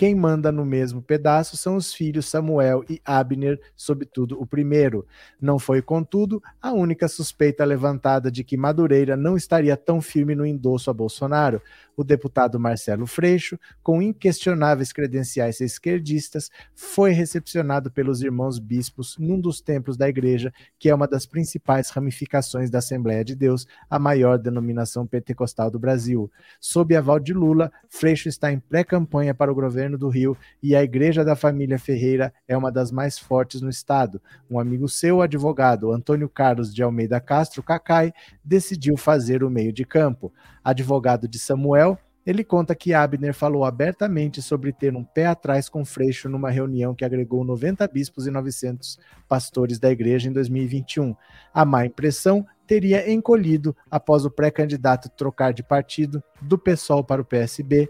Quem 0.00 0.14
manda 0.14 0.50
no 0.50 0.64
mesmo 0.64 1.02
pedaço 1.02 1.58
são 1.58 1.76
os 1.76 1.92
filhos 1.92 2.24
Samuel 2.24 2.82
e 2.88 3.02
Abner, 3.04 3.60
sobretudo 3.76 4.40
o 4.40 4.46
primeiro. 4.46 5.06
Não 5.38 5.58
foi, 5.58 5.82
contudo, 5.82 6.42
a 6.58 6.72
única 6.72 7.06
suspeita 7.06 7.66
levantada 7.66 8.30
de 8.30 8.42
que 8.42 8.56
Madureira 8.56 9.14
não 9.14 9.36
estaria 9.36 9.76
tão 9.76 10.00
firme 10.00 10.34
no 10.34 10.46
endosso 10.46 10.88
a 10.88 10.94
Bolsonaro 10.94 11.60
o 12.00 12.04
deputado 12.04 12.58
Marcelo 12.58 13.06
Freixo, 13.06 13.58
com 13.82 14.00
inquestionáveis 14.00 14.90
credenciais 14.90 15.60
esquerdistas, 15.60 16.50
foi 16.74 17.10
recepcionado 17.10 17.90
pelos 17.90 18.22
irmãos 18.22 18.58
bispos 18.58 19.18
num 19.18 19.38
dos 19.38 19.60
templos 19.60 19.98
da 19.98 20.08
igreja, 20.08 20.50
que 20.78 20.88
é 20.88 20.94
uma 20.94 21.06
das 21.06 21.26
principais 21.26 21.90
ramificações 21.90 22.70
da 22.70 22.78
Assembleia 22.78 23.22
de 23.22 23.34
Deus, 23.34 23.66
a 23.88 23.98
maior 23.98 24.38
denominação 24.38 25.06
pentecostal 25.06 25.70
do 25.70 25.78
Brasil. 25.78 26.30
Sob 26.58 26.96
aval 26.96 27.20
de 27.20 27.34
Lula, 27.34 27.70
Freixo 27.88 28.28
está 28.28 28.50
em 28.50 28.58
pré-campanha 28.58 29.34
para 29.34 29.52
o 29.52 29.54
governo 29.54 29.98
do 29.98 30.08
Rio 30.08 30.34
e 30.62 30.74
a 30.74 30.82
Igreja 30.82 31.22
da 31.22 31.36
Família 31.36 31.78
Ferreira 31.78 32.32
é 32.48 32.56
uma 32.56 32.72
das 32.72 32.90
mais 32.90 33.18
fortes 33.18 33.60
no 33.60 33.68
estado. 33.68 34.22
Um 34.50 34.58
amigo 34.58 34.88
seu, 34.88 35.20
advogado 35.20 35.92
Antônio 35.92 36.30
Carlos 36.30 36.74
de 36.74 36.82
Almeida 36.82 37.20
Castro, 37.20 37.62
Cacai, 37.62 38.12
decidiu 38.42 38.96
fazer 38.96 39.44
o 39.44 39.50
meio 39.50 39.70
de 39.70 39.84
campo 39.84 40.32
advogado 40.62 41.26
de 41.26 41.38
Samuel, 41.38 41.89
ele 42.26 42.44
conta 42.44 42.74
que 42.74 42.92
Abner 42.92 43.32
falou 43.32 43.64
abertamente 43.64 44.42
sobre 44.42 44.72
ter 44.72 44.94
um 44.94 45.02
pé 45.02 45.26
atrás 45.26 45.68
com 45.68 45.84
Freixo 45.84 46.28
numa 46.28 46.50
reunião 46.50 46.94
que 46.94 47.04
agregou 47.04 47.44
90 47.44 47.86
bispos 47.88 48.26
e 48.26 48.30
900 48.30 48.98
pastores 49.28 49.78
da 49.78 49.90
igreja 49.90 50.28
em 50.28 50.32
2021. 50.32 51.14
A 51.52 51.64
má 51.64 51.86
impressão 51.86 52.46
teria 52.66 53.10
encolhido 53.10 53.74
após 53.90 54.24
o 54.24 54.30
pré-candidato 54.30 55.08
trocar 55.10 55.52
de 55.52 55.62
partido 55.62 56.22
do 56.40 56.56
PSOL 56.56 57.02
para 57.02 57.22
o 57.22 57.24
PSB, 57.24 57.88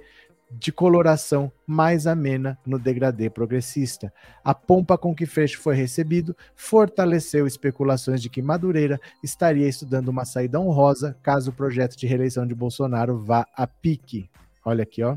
de 0.51 0.73
coloração 0.73 1.51
mais 1.67 2.07
amena 2.07 2.59
no 2.67 2.79
degradê 2.79 3.31
progressista. 3.31 4.13
A 4.43 4.55
pompa 4.55 4.99
com 4.99 5.15
que 5.15 5.27
Freixo 5.27 5.61
foi 5.61 5.75
recebido 5.75 6.37
fortaleceu 6.57 7.47
especulações 7.47 8.21
de 8.21 8.29
que 8.29 8.43
Madureira 8.43 9.01
estaria 9.23 9.69
estudando 9.69 10.09
uma 10.09 10.25
saída 10.25 10.61
honrosa 10.61 11.17
caso 11.23 11.51
o 11.51 11.55
projeto 11.55 11.97
de 11.97 12.07
reeleição 12.07 12.47
de 12.47 12.55
Bolsonaro 12.55 13.19
vá 13.19 13.47
a 13.55 13.67
pique. 13.67 14.29
Olha 14.65 14.83
aqui, 14.83 15.03
ó. 15.03 15.17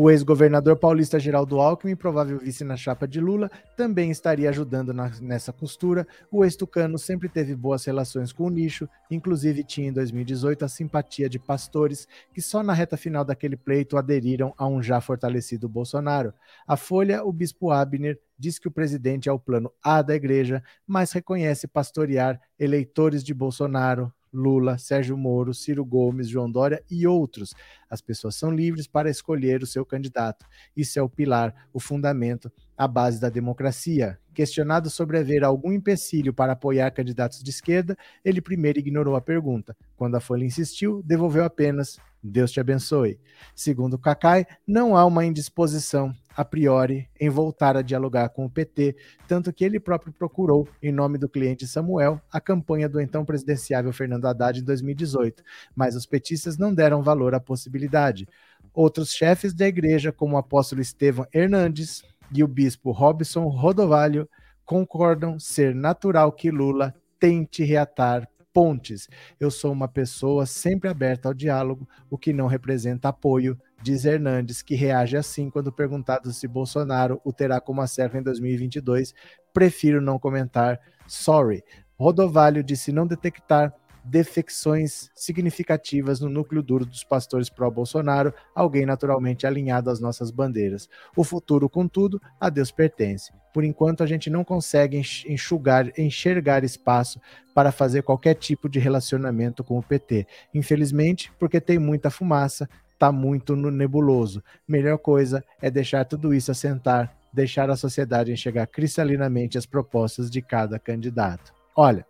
O 0.00 0.08
ex-governador 0.08 0.76
paulista 0.76 1.18
Geraldo 1.18 1.58
Alckmin, 1.58 1.96
provável 1.96 2.38
vice 2.38 2.62
na 2.62 2.76
chapa 2.76 3.04
de 3.08 3.20
Lula, 3.20 3.50
também 3.76 4.12
estaria 4.12 4.48
ajudando 4.48 4.94
na, 4.94 5.10
nessa 5.20 5.52
costura. 5.52 6.06
O 6.30 6.44
ex-tucano 6.44 6.96
sempre 6.96 7.28
teve 7.28 7.52
boas 7.56 7.84
relações 7.84 8.32
com 8.32 8.44
o 8.44 8.48
nicho, 8.48 8.88
inclusive 9.10 9.64
tinha 9.64 9.88
em 9.88 9.92
2018 9.92 10.64
a 10.64 10.68
simpatia 10.68 11.28
de 11.28 11.40
pastores 11.40 12.06
que 12.32 12.40
só 12.40 12.62
na 12.62 12.72
reta 12.72 12.96
final 12.96 13.24
daquele 13.24 13.56
pleito 13.56 13.96
aderiram 13.96 14.54
a 14.56 14.68
um 14.68 14.80
já 14.80 15.00
fortalecido 15.00 15.68
Bolsonaro. 15.68 16.32
A 16.64 16.76
Folha, 16.76 17.24
o 17.24 17.32
bispo 17.32 17.72
Abner, 17.72 18.20
diz 18.38 18.56
que 18.56 18.68
o 18.68 18.70
presidente 18.70 19.28
é 19.28 19.32
o 19.32 19.38
plano 19.40 19.72
A 19.82 20.00
da 20.00 20.14
igreja, 20.14 20.62
mas 20.86 21.10
reconhece 21.10 21.66
pastorear 21.66 22.40
eleitores 22.56 23.24
de 23.24 23.34
Bolsonaro, 23.34 24.12
Lula, 24.32 24.78
Sérgio 24.78 25.16
Moro, 25.16 25.54
Ciro 25.54 25.84
Gomes, 25.84 26.28
João 26.28 26.50
Dória 26.50 26.82
e 26.90 27.06
outros. 27.06 27.54
As 27.88 28.00
pessoas 28.00 28.34
são 28.36 28.50
livres 28.50 28.86
para 28.86 29.10
escolher 29.10 29.62
o 29.62 29.66
seu 29.66 29.84
candidato. 29.84 30.46
Isso 30.76 30.98
é 30.98 31.02
o 31.02 31.08
pilar, 31.08 31.54
o 31.72 31.80
fundamento, 31.80 32.50
a 32.76 32.86
base 32.86 33.20
da 33.20 33.28
democracia. 33.28 34.18
Questionado 34.34 34.90
sobre 34.90 35.18
haver 35.18 35.42
algum 35.42 35.72
empecilho 35.72 36.32
para 36.32 36.52
apoiar 36.52 36.90
candidatos 36.90 37.42
de 37.42 37.50
esquerda, 37.50 37.96
ele 38.24 38.40
primeiro 38.40 38.78
ignorou 38.78 39.16
a 39.16 39.20
pergunta. 39.20 39.76
Quando 39.96 40.14
a 40.14 40.20
Folha 40.20 40.44
insistiu, 40.44 41.02
devolveu 41.02 41.44
apenas 41.44 41.98
Deus 42.22 42.50
te 42.50 42.60
abençoe. 42.60 43.18
Segundo 43.54 43.98
Cacai, 43.98 44.46
não 44.66 44.96
há 44.96 45.04
uma 45.04 45.24
indisposição 45.24 46.14
a 46.38 46.44
priori 46.44 47.10
em 47.18 47.28
voltar 47.28 47.76
a 47.76 47.82
dialogar 47.82 48.28
com 48.28 48.44
o 48.44 48.48
PT, 48.48 48.94
tanto 49.26 49.52
que 49.52 49.64
ele 49.64 49.80
próprio 49.80 50.12
procurou, 50.12 50.68
em 50.80 50.92
nome 50.92 51.18
do 51.18 51.28
cliente 51.28 51.66
Samuel, 51.66 52.20
a 52.32 52.40
campanha 52.40 52.88
do 52.88 53.00
então 53.00 53.24
presidenciável 53.24 53.92
Fernando 53.92 54.24
Haddad 54.26 54.60
em 54.60 54.62
2018, 54.62 55.42
mas 55.74 55.96
os 55.96 56.06
petistas 56.06 56.56
não 56.56 56.72
deram 56.72 57.02
valor 57.02 57.34
à 57.34 57.40
possibilidade. 57.40 58.28
Outros 58.72 59.10
chefes 59.10 59.52
da 59.52 59.66
igreja, 59.66 60.12
como 60.12 60.36
o 60.36 60.38
apóstolo 60.38 60.80
Estevão 60.80 61.26
Hernandes 61.34 62.04
e 62.32 62.44
o 62.44 62.46
bispo 62.46 62.92
Robson 62.92 63.48
Rodovalho, 63.48 64.28
concordam 64.64 65.40
ser 65.40 65.74
natural 65.74 66.30
que 66.30 66.52
Lula 66.52 66.94
tente 67.18 67.64
reatar 67.64 68.28
pontes. 68.52 69.08
Eu 69.38 69.50
sou 69.50 69.72
uma 69.72 69.88
pessoa 69.88 70.46
sempre 70.46 70.88
aberta 70.88 71.28
ao 71.28 71.34
diálogo, 71.34 71.88
o 72.10 72.18
que 72.18 72.32
não 72.32 72.46
representa 72.46 73.08
apoio, 73.08 73.58
diz 73.82 74.04
Hernandes, 74.04 74.62
que 74.62 74.74
reage 74.74 75.16
assim 75.16 75.50
quando 75.50 75.72
perguntado 75.72 76.32
se 76.32 76.48
Bolsonaro 76.48 77.20
o 77.24 77.32
terá 77.32 77.60
como 77.60 77.80
acervo 77.80 78.18
em 78.18 78.22
2022. 78.22 79.14
Prefiro 79.52 80.00
não 80.00 80.18
comentar. 80.18 80.80
Sorry. 81.06 81.62
Rodovalho 81.98 82.62
disse 82.62 82.92
não 82.92 83.06
detectar 83.06 83.74
defecções 84.08 85.10
significativas 85.14 86.20
no 86.20 86.28
núcleo 86.28 86.62
duro 86.62 86.86
dos 86.86 87.04
pastores 87.04 87.50
pró-Bolsonaro, 87.50 88.32
alguém 88.54 88.86
naturalmente 88.86 89.46
alinhado 89.46 89.90
às 89.90 90.00
nossas 90.00 90.30
bandeiras. 90.30 90.88
O 91.14 91.22
futuro, 91.22 91.68
contudo, 91.68 92.20
a 92.40 92.48
Deus 92.48 92.70
pertence. 92.70 93.32
Por 93.52 93.64
enquanto, 93.64 94.02
a 94.02 94.06
gente 94.06 94.30
não 94.30 94.44
consegue 94.44 95.00
enxugar, 95.26 95.92
enxergar 95.98 96.64
espaço 96.64 97.20
para 97.54 97.72
fazer 97.72 98.02
qualquer 98.02 98.34
tipo 98.34 98.68
de 98.68 98.78
relacionamento 98.78 99.62
com 99.62 99.78
o 99.78 99.82
PT. 99.82 100.26
Infelizmente, 100.54 101.32
porque 101.38 101.60
tem 101.60 101.78
muita 101.78 102.10
fumaça, 102.10 102.68
está 102.92 103.12
muito 103.12 103.54
no 103.54 103.70
nebuloso. 103.70 104.42
Melhor 104.66 104.98
coisa 104.98 105.44
é 105.60 105.70
deixar 105.70 106.04
tudo 106.04 106.32
isso 106.32 106.50
assentar, 106.50 107.16
deixar 107.32 107.70
a 107.70 107.76
sociedade 107.76 108.32
enxergar 108.32 108.66
cristalinamente 108.66 109.58
as 109.58 109.66
propostas 109.66 110.30
de 110.30 110.40
cada 110.40 110.78
candidato. 110.78 111.52
Olha, 111.76 112.06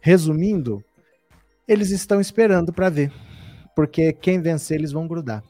resumindo, 0.00 0.84
eles 1.72 1.90
estão 1.90 2.20
esperando 2.20 2.70
para 2.70 2.90
ver, 2.90 3.10
porque 3.74 4.12
quem 4.12 4.42
vencer 4.42 4.78
eles 4.78 4.92
vão 4.92 5.08
grudar. 5.08 5.42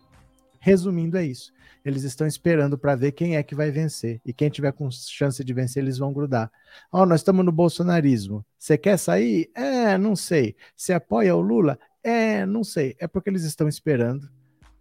Resumindo, 0.61 1.17
é 1.17 1.27
isso. 1.27 1.53
Eles 1.85 2.05
estão 2.05 2.29
esperando 2.29 2.79
para 2.79 2.95
ver 2.95 3.11
quem 3.11 3.37
é 3.37 3.43
que 3.43 3.57
vai 3.57 3.73
vencer. 3.73 4.21
E 4.25 4.33
quem 4.33 4.49
tiver 4.49 4.71
com 4.73 4.89
chance 4.89 5.43
de 5.43 5.53
vencer, 5.53 5.83
eles 5.83 5.99
vão 5.99 6.13
grudar. 6.13 6.49
Ó, 6.93 7.03
oh, 7.03 7.07
nós 7.07 7.19
estamos 7.19 7.45
no 7.45 7.51
bolsonarismo. 7.51 8.47
Você 8.57 8.79
quer 8.79 8.97
sair? 8.97 9.51
É, 9.53 9.99
não 9.99 10.15
sei. 10.15 10.55
Você 10.77 10.93
apoia 10.93 11.35
o 11.35 11.41
Lula? 11.41 11.77
É, 12.05 12.47
não 12.47 12.63
sei. 12.63 12.95
É 13.01 13.09
porque 13.09 13.29
eles 13.29 13.43
estão 13.43 13.67
esperando 13.67 14.31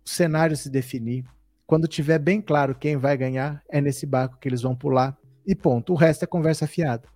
o 0.05 0.09
cenário 0.09 0.55
se 0.55 0.69
definir. 0.69 1.25
Quando 1.65 1.87
tiver 1.87 2.19
bem 2.19 2.39
claro 2.39 2.75
quem 2.75 2.97
vai 2.97 3.17
ganhar, 3.17 3.63
é 3.67 3.81
nesse 3.81 4.05
barco 4.05 4.37
que 4.37 4.47
eles 4.47 4.61
vão 4.61 4.75
pular. 4.75 5.17
E 5.47 5.55
ponto. 5.55 5.93
O 5.93 5.95
resto 5.95 6.21
é 6.21 6.27
conversa 6.27 6.67
fiada. 6.67 7.09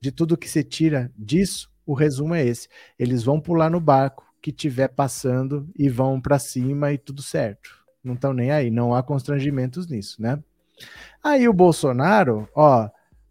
De 0.00 0.10
tudo 0.10 0.38
que 0.38 0.48
se 0.48 0.64
tira 0.64 1.12
disso, 1.14 1.70
o 1.86 1.94
resumo 1.94 2.34
é 2.34 2.44
esse. 2.44 2.68
Eles 2.98 3.22
vão 3.22 3.40
pular 3.40 3.70
no 3.70 3.80
barco 3.80 4.26
que 4.42 4.52
tiver 4.52 4.88
passando 4.88 5.68
e 5.78 5.88
vão 5.88 6.20
para 6.20 6.38
cima 6.38 6.92
e 6.92 6.98
tudo 6.98 7.22
certo. 7.22 7.70
Não 8.02 8.14
estão 8.14 8.32
nem 8.32 8.50
aí, 8.50 8.70
não 8.70 8.94
há 8.94 9.02
constrangimentos 9.02 9.86
nisso, 9.86 10.20
né? 10.20 10.42
Aí 11.22 11.48
o 11.48 11.52
Bolsonaro, 11.52 12.48
ó, 12.54 12.88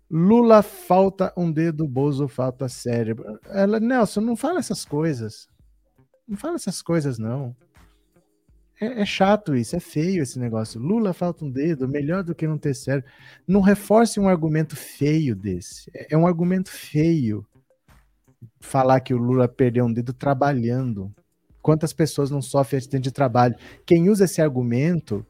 Lula 0.10 0.62
falta 0.62 1.34
um 1.38 1.52
dedo, 1.52 1.88
Bozo 1.88 2.28
falta 2.28 2.68
cérebro. 2.68 3.40
Ela, 3.50 3.80
Nelson, 3.80 4.22
não 4.22 4.36
fala 4.36 4.60
essas 4.60 4.86
coisas. 4.86 5.48
Não 6.28 6.38
fala 6.38 6.56
essas 6.56 6.82
coisas, 6.82 7.18
não. 7.18 7.56
É, 8.80 9.02
é, 9.02 9.06
chato 9.06 9.56
isso, 9.56 9.76
é 9.76 9.80
feio 9.80 10.22
esse 10.22 10.38
negócio. 10.38 10.82
Lula 10.82 11.14
falta 11.14 11.46
um 11.46 11.50
dedo, 11.50 11.88
melhor 11.88 12.24
do 12.24 12.36
que 12.36 12.46
não 12.46 12.58
ter 12.58 12.74
cérebro. 12.74 13.10
Não 13.48 13.62
reforce 13.62 14.20
um 14.20 14.28
argumento 14.28 14.76
feio 14.76 15.36
desse. 15.36 15.90
É, 15.94 16.08
é 16.14 16.18
um 16.18 16.28
argumento 16.28 16.70
feio 16.70 17.46
falar 18.60 19.00
que 19.00 19.14
o 19.14 19.18
Lula 19.18 19.48
perdeu 19.48 19.86
um 19.86 19.94
dedo 19.94 20.14
trabalhando. 20.14 21.14
Quantas 21.62 21.94
pessoas 21.94 22.30
não 22.30 22.42
sofrem 22.42 22.78
acidente 22.78 23.04
de 23.04 23.12
trabalho? 23.12 23.56
Quem 23.86 24.10
usa 24.10 24.26
esse 24.26 24.42
argumento, 24.42 25.26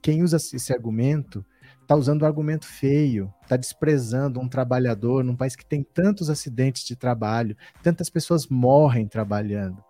quem 0.00 0.22
usa 0.22 0.36
esse 0.36 0.72
argumento, 0.72 1.44
está 1.80 1.94
usando 1.94 2.22
um 2.22 2.26
argumento 2.26 2.66
feio, 2.66 3.32
está 3.42 3.56
desprezando 3.56 4.40
um 4.40 4.48
trabalhador 4.48 5.22
num 5.22 5.36
país 5.36 5.54
que 5.54 5.64
tem 5.64 5.82
tantos 5.82 6.30
acidentes 6.30 6.84
de 6.84 6.96
trabalho, 6.96 7.56
tantas 7.82 8.08
pessoas 8.08 8.46
morrem 8.46 9.06
trabalhando. 9.06 9.82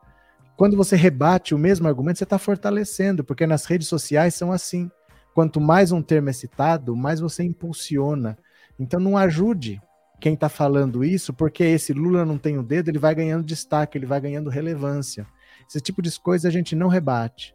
Quando 0.56 0.76
você 0.76 0.96
rebate 0.96 1.54
o 1.54 1.58
mesmo 1.58 1.88
argumento, 1.88 2.18
você 2.18 2.24
está 2.24 2.38
fortalecendo, 2.38 3.24
porque 3.24 3.46
nas 3.46 3.64
redes 3.64 3.88
sociais 3.88 4.34
são 4.34 4.52
assim. 4.52 4.90
Quanto 5.34 5.60
mais 5.60 5.92
um 5.92 6.02
termo 6.02 6.28
é 6.28 6.32
citado, 6.32 6.94
mais 6.94 7.20
você 7.20 7.42
impulsiona. 7.42 8.36
Então 8.78 9.00
não 9.00 9.16
ajude 9.16 9.80
quem 10.22 10.34
está 10.34 10.48
falando 10.48 11.04
isso, 11.04 11.34
porque 11.34 11.64
esse 11.64 11.92
Lula 11.92 12.24
não 12.24 12.38
tem 12.38 12.56
o 12.56 12.62
dedo, 12.62 12.88
ele 12.88 12.98
vai 12.98 13.12
ganhando 13.12 13.44
destaque, 13.44 13.98
ele 13.98 14.06
vai 14.06 14.20
ganhando 14.20 14.48
relevância. 14.48 15.26
Esse 15.68 15.80
tipo 15.80 16.00
de 16.00 16.16
coisa 16.20 16.46
a 16.46 16.50
gente 16.50 16.76
não 16.76 16.86
rebate, 16.86 17.52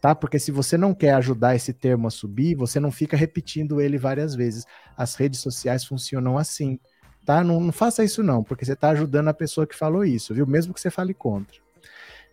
tá? 0.00 0.14
Porque 0.14 0.38
se 0.38 0.50
você 0.50 0.78
não 0.78 0.94
quer 0.94 1.12
ajudar 1.12 1.54
esse 1.54 1.70
termo 1.70 2.08
a 2.08 2.10
subir, 2.10 2.54
você 2.54 2.80
não 2.80 2.90
fica 2.90 3.14
repetindo 3.14 3.78
ele 3.78 3.98
várias 3.98 4.34
vezes. 4.34 4.64
As 4.96 5.14
redes 5.16 5.40
sociais 5.40 5.84
funcionam 5.84 6.38
assim, 6.38 6.80
tá? 7.26 7.44
Não, 7.44 7.60
não 7.60 7.72
faça 7.72 8.02
isso 8.02 8.22
não, 8.22 8.42
porque 8.42 8.64
você 8.64 8.72
está 8.72 8.88
ajudando 8.88 9.28
a 9.28 9.34
pessoa 9.34 9.66
que 9.66 9.76
falou 9.76 10.02
isso, 10.02 10.32
viu? 10.32 10.46
Mesmo 10.46 10.72
que 10.72 10.80
você 10.80 10.90
fale 10.90 11.12
contra. 11.12 11.60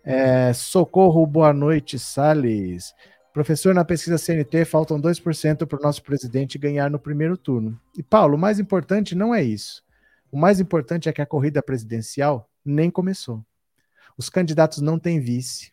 É, 0.02 0.54
socorro, 0.54 1.26
boa 1.26 1.52
noite, 1.52 1.98
Salles. 1.98 2.94
Professor, 3.32 3.72
na 3.72 3.84
pesquisa 3.84 4.18
CNT 4.18 4.64
faltam 4.64 5.00
2% 5.00 5.64
para 5.66 5.78
o 5.78 5.82
nosso 5.82 6.02
presidente 6.02 6.58
ganhar 6.58 6.90
no 6.90 6.98
primeiro 6.98 7.36
turno. 7.36 7.80
E, 7.96 8.02
Paulo, 8.02 8.34
o 8.36 8.38
mais 8.38 8.58
importante 8.58 9.14
não 9.14 9.32
é 9.32 9.42
isso. 9.42 9.84
O 10.32 10.38
mais 10.38 10.58
importante 10.58 11.08
é 11.08 11.12
que 11.12 11.22
a 11.22 11.26
corrida 11.26 11.62
presidencial 11.62 12.50
nem 12.64 12.90
começou. 12.90 13.44
Os 14.18 14.28
candidatos 14.28 14.80
não 14.80 14.98
têm 14.98 15.20
vice. 15.20 15.72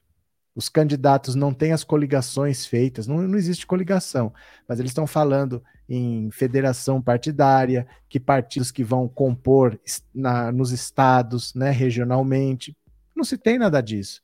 Os 0.55 0.69
candidatos 0.69 1.35
não 1.35 1.53
têm 1.53 1.71
as 1.71 1.83
coligações 1.83 2.65
feitas. 2.65 3.07
Não, 3.07 3.21
não 3.21 3.37
existe 3.37 3.65
coligação. 3.65 4.31
Mas 4.67 4.79
eles 4.79 4.91
estão 4.91 5.07
falando 5.07 5.63
em 5.89 6.29
federação 6.31 7.01
partidária, 7.01 7.87
que 8.07 8.19
partidos 8.19 8.71
que 8.71 8.83
vão 8.83 9.07
compor 9.07 9.79
na, 10.13 10.51
nos 10.51 10.71
estados, 10.71 11.53
né, 11.55 11.71
regionalmente. 11.71 12.77
Não 13.15 13.23
se 13.23 13.37
tem 13.37 13.57
nada 13.57 13.81
disso. 13.81 14.21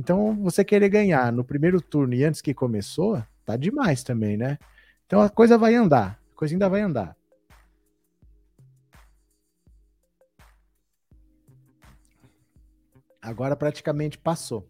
Então, 0.00 0.34
você 0.34 0.64
querer 0.64 0.88
ganhar 0.88 1.30
no 1.30 1.44
primeiro 1.44 1.78
turno 1.78 2.14
e 2.14 2.24
antes 2.24 2.40
que 2.40 2.54
começou, 2.54 3.22
tá 3.44 3.54
demais 3.54 4.02
também, 4.02 4.34
né? 4.34 4.56
Então 5.04 5.20
a 5.20 5.28
coisa 5.28 5.58
vai 5.58 5.74
andar, 5.74 6.18
a 6.32 6.34
coisa 6.34 6.54
ainda 6.54 6.70
vai 6.70 6.80
andar. 6.80 7.14
Agora 13.20 13.54
praticamente 13.54 14.16
passou. 14.16 14.66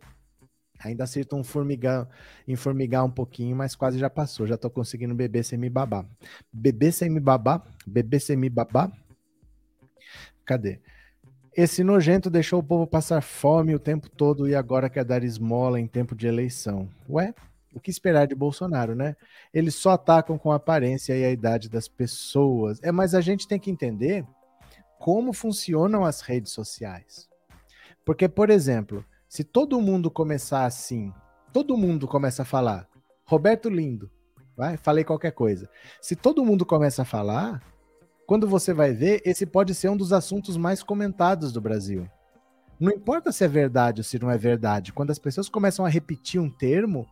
Ainda 0.80 1.04
acertou 1.04 1.38
um 1.38 1.44
formigão, 1.44 2.08
em 2.48 2.56
formigar 2.56 3.04
um 3.04 3.10
pouquinho, 3.10 3.54
mas 3.54 3.76
quase 3.76 4.00
já 4.00 4.10
passou. 4.10 4.48
Já 4.48 4.56
tô 4.56 4.68
conseguindo 4.68 5.14
beber 5.14 5.44
sem 5.44 5.56
me 5.56 5.70
babar. 5.70 6.04
Beber 6.52 6.90
sem 6.90 7.08
me 7.08 7.20
babar? 7.20 7.64
Beber 7.86 8.18
sem 8.18 8.36
me 8.36 8.50
babar? 8.50 8.90
Cadê? 10.44 10.80
Esse 11.56 11.82
nojento 11.82 12.30
deixou 12.30 12.60
o 12.60 12.62
povo 12.62 12.86
passar 12.86 13.20
fome 13.20 13.74
o 13.74 13.78
tempo 13.78 14.08
todo 14.08 14.48
e 14.48 14.54
agora 14.54 14.88
quer 14.88 15.04
dar 15.04 15.24
esmola 15.24 15.80
em 15.80 15.86
tempo 15.86 16.14
de 16.14 16.26
eleição. 16.26 16.88
Ué, 17.08 17.34
o 17.74 17.80
que 17.80 17.90
esperar 17.90 18.26
de 18.26 18.34
Bolsonaro, 18.34 18.94
né? 18.94 19.16
Eles 19.52 19.74
só 19.74 19.90
atacam 19.90 20.38
com 20.38 20.52
a 20.52 20.56
aparência 20.56 21.16
e 21.16 21.24
a 21.24 21.30
idade 21.30 21.68
das 21.68 21.88
pessoas. 21.88 22.78
É, 22.82 22.92
mas 22.92 23.14
a 23.14 23.20
gente 23.20 23.48
tem 23.48 23.58
que 23.58 23.70
entender 23.70 24.24
como 24.98 25.32
funcionam 25.32 26.04
as 26.04 26.20
redes 26.20 26.52
sociais. 26.52 27.28
Porque, 28.04 28.28
por 28.28 28.48
exemplo, 28.48 29.04
se 29.28 29.42
todo 29.42 29.80
mundo 29.80 30.10
começar 30.10 30.66
assim, 30.66 31.12
todo 31.52 31.76
mundo 31.76 32.06
começa 32.06 32.42
a 32.42 32.44
falar, 32.44 32.88
Roberto 33.24 33.68
Lindo, 33.68 34.10
vai? 34.56 34.76
Falei 34.76 35.04
qualquer 35.04 35.32
coisa. 35.32 35.68
Se 36.00 36.14
todo 36.14 36.44
mundo 36.44 36.66
começa 36.66 37.02
a 37.02 37.04
falar, 37.04 37.62
quando 38.30 38.46
você 38.46 38.72
vai 38.72 38.92
ver, 38.92 39.20
esse 39.24 39.44
pode 39.44 39.74
ser 39.74 39.88
um 39.88 39.96
dos 39.96 40.12
assuntos 40.12 40.56
mais 40.56 40.84
comentados 40.84 41.52
do 41.52 41.60
Brasil. 41.60 42.08
Não 42.78 42.92
importa 42.92 43.32
se 43.32 43.42
é 43.42 43.48
verdade 43.48 44.02
ou 44.02 44.04
se 44.04 44.20
não 44.20 44.30
é 44.30 44.38
verdade. 44.38 44.92
Quando 44.92 45.10
as 45.10 45.18
pessoas 45.18 45.48
começam 45.48 45.84
a 45.84 45.88
repetir 45.88 46.40
um 46.40 46.48
termo, 46.48 47.08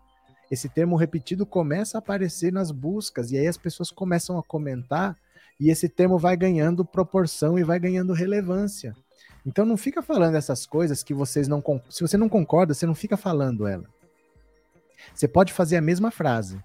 esse 0.48 0.68
termo 0.68 0.94
repetido 0.94 1.44
começa 1.44 1.98
a 1.98 2.00
aparecer 2.00 2.52
nas 2.52 2.70
buscas 2.70 3.32
e 3.32 3.36
aí 3.36 3.48
as 3.48 3.56
pessoas 3.56 3.90
começam 3.90 4.38
a 4.38 4.44
comentar 4.44 5.16
e 5.58 5.70
esse 5.70 5.88
termo 5.88 6.18
vai 6.18 6.36
ganhando 6.36 6.84
proporção 6.84 7.58
e 7.58 7.64
vai 7.64 7.80
ganhando 7.80 8.12
relevância. 8.12 8.94
Então 9.44 9.66
não 9.66 9.76
fica 9.76 10.00
falando 10.00 10.36
essas 10.36 10.66
coisas 10.66 11.02
que 11.02 11.12
vocês 11.12 11.48
não 11.48 11.60
se 11.90 12.00
você 12.00 12.16
não 12.16 12.28
concorda, 12.28 12.74
você 12.74 12.86
não 12.86 12.94
fica 12.94 13.16
falando 13.16 13.66
ela. 13.66 13.88
Você 15.12 15.26
pode 15.26 15.52
fazer 15.52 15.78
a 15.78 15.82
mesma 15.82 16.12
frase, 16.12 16.62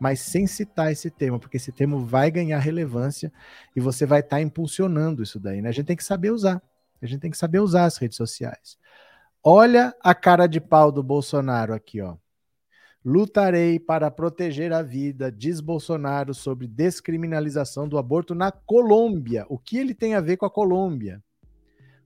mas 0.00 0.20
sem 0.20 0.46
citar 0.46 0.92
esse 0.92 1.10
termo, 1.10 1.38
porque 1.38 1.56
esse 1.56 1.72
termo 1.72 2.04
vai 2.04 2.30
ganhar 2.30 2.58
relevância 2.58 3.32
e 3.74 3.80
você 3.80 4.04
vai 4.04 4.20
estar 4.20 4.36
tá 4.36 4.42
impulsionando 4.42 5.22
isso 5.22 5.40
daí, 5.40 5.62
né? 5.62 5.68
A 5.68 5.72
gente 5.72 5.86
tem 5.86 5.96
que 5.96 6.04
saber 6.04 6.30
usar. 6.30 6.62
A 7.00 7.06
gente 7.06 7.20
tem 7.20 7.30
que 7.30 7.38
saber 7.38 7.60
usar 7.60 7.84
as 7.84 7.96
redes 7.96 8.16
sociais. 8.16 8.78
Olha 9.42 9.94
a 10.02 10.14
cara 10.14 10.46
de 10.46 10.60
pau 10.60 10.90
do 10.90 11.02
Bolsonaro 11.02 11.72
aqui, 11.72 12.00
ó. 12.00 12.16
Lutarei 13.04 13.78
para 13.78 14.10
proteger 14.10 14.72
a 14.72 14.82
vida, 14.82 15.30
diz 15.30 15.60
Bolsonaro 15.60 16.34
sobre 16.34 16.66
descriminalização 16.66 17.88
do 17.88 17.98
aborto 17.98 18.34
na 18.34 18.50
Colômbia. 18.50 19.46
O 19.48 19.56
que 19.56 19.78
ele 19.78 19.94
tem 19.94 20.16
a 20.16 20.20
ver 20.20 20.36
com 20.36 20.44
a 20.44 20.50
Colômbia? 20.50 21.22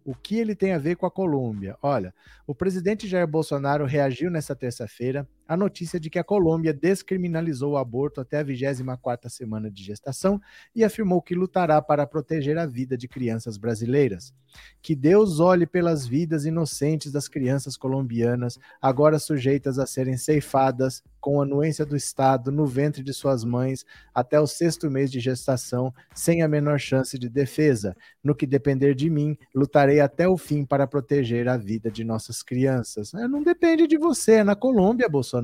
O 0.04 0.14
que 0.14 0.38
ele 0.38 0.54
tem 0.54 0.72
a 0.72 0.78
ver 0.78 0.96
com 0.96 1.06
a 1.06 1.10
Colômbia? 1.10 1.78
Olha, 1.80 2.12
o 2.46 2.54
presidente 2.54 3.08
Jair 3.08 3.26
Bolsonaro 3.26 3.86
reagiu 3.86 4.30
nesta 4.30 4.54
terça-feira 4.54 5.26
à 5.50 5.56
notícia 5.56 5.98
de 5.98 6.08
que 6.08 6.18
a 6.20 6.22
Colômbia 6.22 6.72
descriminalizou 6.72 7.72
o 7.72 7.76
aborto 7.76 8.20
até 8.20 8.38
a 8.38 8.44
24ª 8.44 9.28
semana 9.28 9.68
de 9.68 9.82
gestação 9.82 10.40
e 10.72 10.84
afirmou 10.84 11.20
que 11.20 11.34
lutará 11.34 11.82
para 11.82 12.06
proteger 12.06 12.56
a 12.56 12.66
vida 12.66 12.96
de 12.96 13.08
crianças 13.08 13.56
brasileiras. 13.56 14.32
Que 14.80 14.94
Deus 14.94 15.40
olhe 15.40 15.66
pelas 15.66 16.06
vidas 16.06 16.44
inocentes 16.44 17.10
das 17.10 17.26
crianças 17.26 17.76
colombianas, 17.76 18.60
agora 18.80 19.18
sujeitas 19.18 19.76
a 19.80 19.86
serem 19.86 20.16
ceifadas 20.16 21.02
com 21.20 21.42
anuência 21.42 21.84
do 21.84 21.96
Estado 21.96 22.50
no 22.50 22.64
ventre 22.64 23.02
de 23.02 23.12
suas 23.12 23.44
mães 23.44 23.84
até 24.14 24.40
o 24.40 24.46
sexto 24.46 24.90
mês 24.90 25.10
de 25.10 25.20
gestação, 25.20 25.92
sem 26.14 26.42
a 26.42 26.48
menor 26.48 26.78
chance 26.78 27.18
de 27.18 27.28
defesa. 27.28 27.94
No 28.22 28.34
que 28.34 28.46
depender 28.46 28.94
de 28.94 29.10
mim, 29.10 29.36
lutarei 29.54 30.00
até 30.00 30.26
o 30.26 30.38
fim 30.38 30.64
para 30.64 30.86
proteger 30.86 31.48
a 31.48 31.56
vida 31.56 31.90
de 31.90 32.04
nossas 32.04 32.42
crianças. 32.42 33.12
É, 33.14 33.28
não 33.28 33.42
depende 33.42 33.86
de 33.86 33.98
você, 33.98 34.34
é 34.34 34.44
na 34.44 34.56
Colômbia, 34.56 35.08
Bolsonaro. 35.08 35.39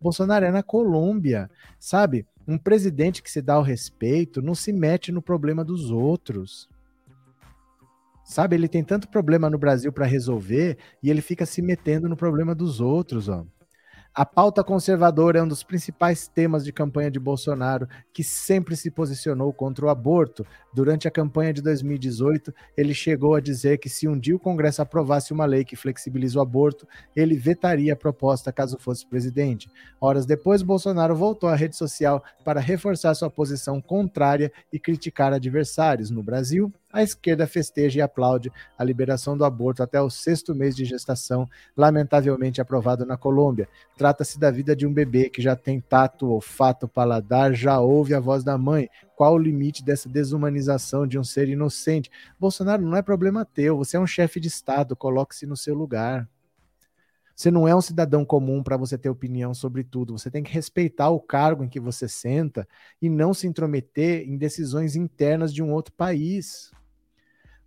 Bolsonaro 0.00 0.44
é 0.44 0.50
na 0.50 0.62
Colômbia, 0.62 1.50
sabe? 1.78 2.26
Um 2.46 2.56
presidente 2.56 3.22
que 3.22 3.30
se 3.30 3.42
dá 3.42 3.58
o 3.58 3.62
respeito 3.62 4.40
não 4.40 4.54
se 4.54 4.72
mete 4.72 5.10
no 5.10 5.20
problema 5.20 5.64
dos 5.64 5.90
outros. 5.90 6.68
Sabe, 8.24 8.56
ele 8.56 8.68
tem 8.68 8.82
tanto 8.82 9.08
problema 9.08 9.48
no 9.48 9.58
Brasil 9.58 9.92
para 9.92 10.04
resolver 10.04 10.76
e 11.02 11.10
ele 11.10 11.20
fica 11.20 11.46
se 11.46 11.62
metendo 11.62 12.08
no 12.08 12.16
problema 12.16 12.54
dos 12.54 12.80
outros, 12.80 13.28
ó. 13.28 13.46
A 14.18 14.24
pauta 14.24 14.64
conservadora 14.64 15.40
é 15.40 15.42
um 15.42 15.46
dos 15.46 15.62
principais 15.62 16.26
temas 16.26 16.64
de 16.64 16.72
campanha 16.72 17.10
de 17.10 17.20
Bolsonaro, 17.20 17.86
que 18.14 18.24
sempre 18.24 18.74
se 18.74 18.90
posicionou 18.90 19.52
contra 19.52 19.84
o 19.84 19.90
aborto. 19.90 20.42
Durante 20.72 21.06
a 21.06 21.10
campanha 21.10 21.52
de 21.52 21.60
2018, 21.60 22.50
ele 22.78 22.94
chegou 22.94 23.34
a 23.34 23.42
dizer 23.42 23.76
que 23.76 23.90
se 23.90 24.08
um 24.08 24.18
dia 24.18 24.34
o 24.34 24.40
Congresso 24.40 24.80
aprovasse 24.80 25.34
uma 25.34 25.44
lei 25.44 25.66
que 25.66 25.76
flexibiliza 25.76 26.38
o 26.38 26.40
aborto, 26.40 26.88
ele 27.14 27.36
vetaria 27.36 27.92
a 27.92 27.96
proposta 27.96 28.50
caso 28.50 28.78
fosse 28.78 29.06
presidente. 29.06 29.68
Horas 30.00 30.24
depois, 30.24 30.62
Bolsonaro 30.62 31.14
voltou 31.14 31.50
à 31.50 31.54
rede 31.54 31.76
social 31.76 32.24
para 32.42 32.58
reforçar 32.58 33.14
sua 33.14 33.28
posição 33.28 33.82
contrária 33.82 34.50
e 34.72 34.80
criticar 34.80 35.34
adversários. 35.34 36.08
No 36.08 36.22
Brasil, 36.22 36.72
a 36.96 37.02
esquerda 37.02 37.46
festeja 37.46 37.98
e 37.98 38.02
aplaude 38.02 38.50
a 38.78 38.82
liberação 38.82 39.36
do 39.36 39.44
aborto 39.44 39.82
até 39.82 40.00
o 40.00 40.08
sexto 40.08 40.54
mês 40.54 40.74
de 40.74 40.84
gestação, 40.86 41.46
lamentavelmente 41.76 42.58
aprovado 42.58 43.04
na 43.04 43.18
Colômbia. 43.18 43.68
Trata-se 43.98 44.40
da 44.40 44.50
vida 44.50 44.74
de 44.74 44.86
um 44.86 44.92
bebê 44.92 45.28
que 45.28 45.42
já 45.42 45.54
tem 45.54 45.78
tato, 45.78 46.30
olfato, 46.30 46.88
paladar, 46.88 47.52
já 47.52 47.78
ouve 47.78 48.14
a 48.14 48.20
voz 48.20 48.42
da 48.42 48.56
mãe. 48.56 48.88
Qual 49.14 49.34
o 49.34 49.38
limite 49.38 49.84
dessa 49.84 50.08
desumanização 50.08 51.06
de 51.06 51.18
um 51.18 51.24
ser 51.24 51.50
inocente? 51.50 52.10
Bolsonaro, 52.40 52.82
não 52.82 52.96
é 52.96 53.02
problema 53.02 53.44
teu, 53.44 53.76
você 53.76 53.98
é 53.98 54.00
um 54.00 54.06
chefe 54.06 54.40
de 54.40 54.48
Estado, 54.48 54.96
coloque-se 54.96 55.44
no 55.44 55.56
seu 55.56 55.74
lugar. 55.74 56.26
Você 57.34 57.50
não 57.50 57.68
é 57.68 57.76
um 57.76 57.82
cidadão 57.82 58.24
comum 58.24 58.62
para 58.62 58.78
você 58.78 58.96
ter 58.96 59.10
opinião 59.10 59.52
sobre 59.52 59.84
tudo. 59.84 60.16
Você 60.18 60.30
tem 60.30 60.42
que 60.42 60.50
respeitar 60.50 61.10
o 61.10 61.20
cargo 61.20 61.62
em 61.62 61.68
que 61.68 61.78
você 61.78 62.08
senta 62.08 62.66
e 63.02 63.10
não 63.10 63.34
se 63.34 63.46
intrometer 63.46 64.26
em 64.26 64.38
decisões 64.38 64.96
internas 64.96 65.52
de 65.52 65.62
um 65.62 65.70
outro 65.70 65.92
país 65.92 66.74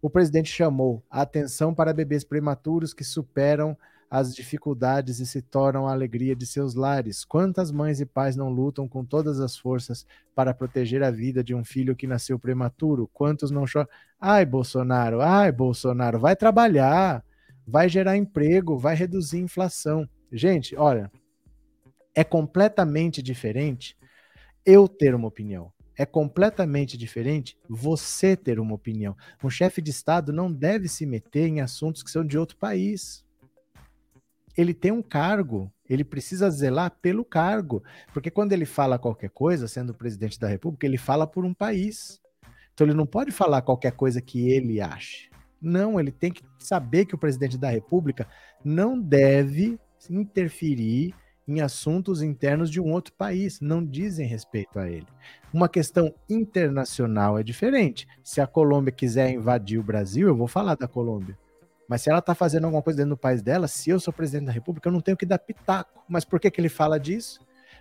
o 0.01 0.09
presidente 0.09 0.49
chamou 0.49 1.03
a 1.09 1.21
atenção 1.21 1.73
para 1.73 1.93
bebês 1.93 2.23
prematuros 2.23 2.93
que 2.93 3.03
superam 3.03 3.77
as 4.09 4.33
dificuldades 4.33 5.19
e 5.19 5.25
se 5.25 5.41
tornam 5.41 5.87
a 5.87 5.91
alegria 5.91 6.35
de 6.35 6.45
seus 6.45 6.73
lares. 6.73 7.23
Quantas 7.23 7.71
mães 7.71 7.99
e 8.01 8.05
pais 8.05 8.35
não 8.35 8.49
lutam 8.49 8.87
com 8.87 9.05
todas 9.05 9.39
as 9.39 9.55
forças 9.55 10.05
para 10.33 10.53
proteger 10.53 11.03
a 11.03 11.11
vida 11.11 11.43
de 11.43 11.53
um 11.53 11.63
filho 11.63 11.95
que 11.95 12.07
nasceu 12.07 12.39
prematuro? 12.39 13.07
Quantos 13.13 13.51
não 13.51 13.67
choram? 13.67 13.87
Ai, 14.19 14.45
Bolsonaro, 14.45 15.21
ai, 15.21 15.51
Bolsonaro, 15.51 16.19
vai 16.19 16.35
trabalhar, 16.35 17.23
vai 17.67 17.87
gerar 17.87 18.17
emprego, 18.17 18.77
vai 18.77 18.95
reduzir 18.95 19.37
a 19.37 19.41
inflação. 19.41 20.09
Gente, 20.31 20.75
olha, 20.75 21.11
é 22.15 22.23
completamente 22.23 23.21
diferente 23.21 23.95
eu 24.65 24.87
ter 24.87 25.13
uma 25.13 25.27
opinião 25.27 25.71
é 25.99 26.05
completamente 26.05 26.97
diferente 26.97 27.57
você 27.67 28.33
ter 28.33 28.57
uma 28.57 28.73
opinião. 28.73 29.17
Um 29.43 29.49
chefe 29.49 29.81
de 29.81 29.91
Estado 29.91 30.31
não 30.31 30.49
deve 30.49 30.87
se 30.87 31.05
meter 31.05 31.45
em 31.45 31.59
assuntos 31.59 32.01
que 32.01 32.09
são 32.09 32.25
de 32.25 32.37
outro 32.37 32.55
país. 32.55 33.25
Ele 34.57 34.73
tem 34.73 34.93
um 34.93 35.01
cargo, 35.01 35.69
ele 35.89 36.05
precisa 36.05 36.49
zelar 36.49 36.91
pelo 37.01 37.25
cargo, 37.25 37.83
porque 38.13 38.31
quando 38.31 38.53
ele 38.53 38.65
fala 38.65 38.97
qualquer 38.97 39.29
coisa, 39.29 39.67
sendo 39.67 39.93
presidente 39.93 40.39
da 40.39 40.47
República, 40.47 40.87
ele 40.87 40.97
fala 40.97 41.27
por 41.27 41.43
um 41.43 41.53
país. 41.53 42.21
Então 42.73 42.87
ele 42.87 42.93
não 42.93 43.05
pode 43.05 43.31
falar 43.31 43.61
qualquer 43.61 43.91
coisa 43.91 44.21
que 44.21 44.49
ele 44.49 44.79
ache. 44.79 45.29
Não, 45.61 45.99
ele 45.99 46.13
tem 46.13 46.31
que 46.31 46.43
saber 46.57 47.07
que 47.07 47.15
o 47.15 47.19
presidente 47.19 47.57
da 47.57 47.69
República 47.69 48.25
não 48.63 48.97
deve 48.97 49.77
interferir 50.09 51.13
em 51.49 51.61
assuntos 51.61 52.21
internos 52.21 52.69
de 52.69 52.79
um 52.79 52.91
outro 52.91 53.11
país, 53.13 53.59
não 53.59 53.83
dizem 53.83 54.27
respeito 54.27 54.77
a 54.77 54.87
ele. 54.87 55.07
Uma 55.51 55.67
questão 55.67 56.13
internacional 56.29 57.39
é 57.39 57.43
diferente. 57.43 58.07
Se 58.23 58.39
a 58.39 58.45
Colômbia 58.45 58.91
quiser 58.91 59.31
invadir 59.31 59.79
o 59.79 59.83
Brasil, 59.83 60.27
eu 60.27 60.35
vou 60.35 60.47
falar 60.47 60.75
da 60.75 60.87
Colômbia. 60.87 61.37
Mas 61.87 62.03
se 62.03 62.09
ela 62.09 62.19
está 62.19 62.35
fazendo 62.35 62.65
alguma 62.65 62.83
coisa 62.83 62.97
dentro 62.97 63.15
do 63.15 63.17
país 63.17 63.41
dela, 63.41 63.67
se 63.67 63.89
eu 63.89 63.99
sou 63.99 64.13
presidente 64.13 64.45
da 64.45 64.51
República, 64.51 64.87
eu 64.87 64.93
não 64.93 65.01
tenho 65.01 65.17
que 65.17 65.25
dar 65.25 65.39
pitaco. 65.39 66.03
Mas 66.07 66.23
por 66.23 66.39
que, 66.39 66.51
que 66.51 66.61
ele 66.61 66.69
fala 66.69 66.99
disso? 66.99 67.39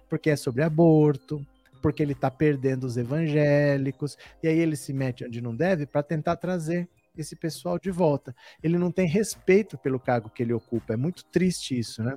Porque 0.08 0.30
é 0.30 0.36
sobre 0.36 0.62
aborto, 0.62 1.46
porque 1.82 2.02
ele 2.02 2.12
está 2.12 2.30
perdendo 2.30 2.84
os 2.84 2.96
evangélicos, 2.96 4.16
e 4.42 4.48
aí 4.48 4.58
ele 4.58 4.76
se 4.76 4.94
mete 4.94 5.26
onde 5.26 5.42
não 5.42 5.54
deve 5.54 5.84
para 5.84 6.02
tentar 6.02 6.36
trazer 6.36 6.88
esse 7.14 7.36
pessoal 7.36 7.78
de 7.78 7.90
volta. 7.90 8.34
Ele 8.62 8.78
não 8.78 8.90
tem 8.90 9.06
respeito 9.06 9.76
pelo 9.76 10.00
cargo 10.00 10.30
que 10.30 10.42
ele 10.42 10.54
ocupa. 10.54 10.94
É 10.94 10.96
muito 10.96 11.24
triste 11.26 11.78
isso, 11.78 12.02
né? 12.02 12.16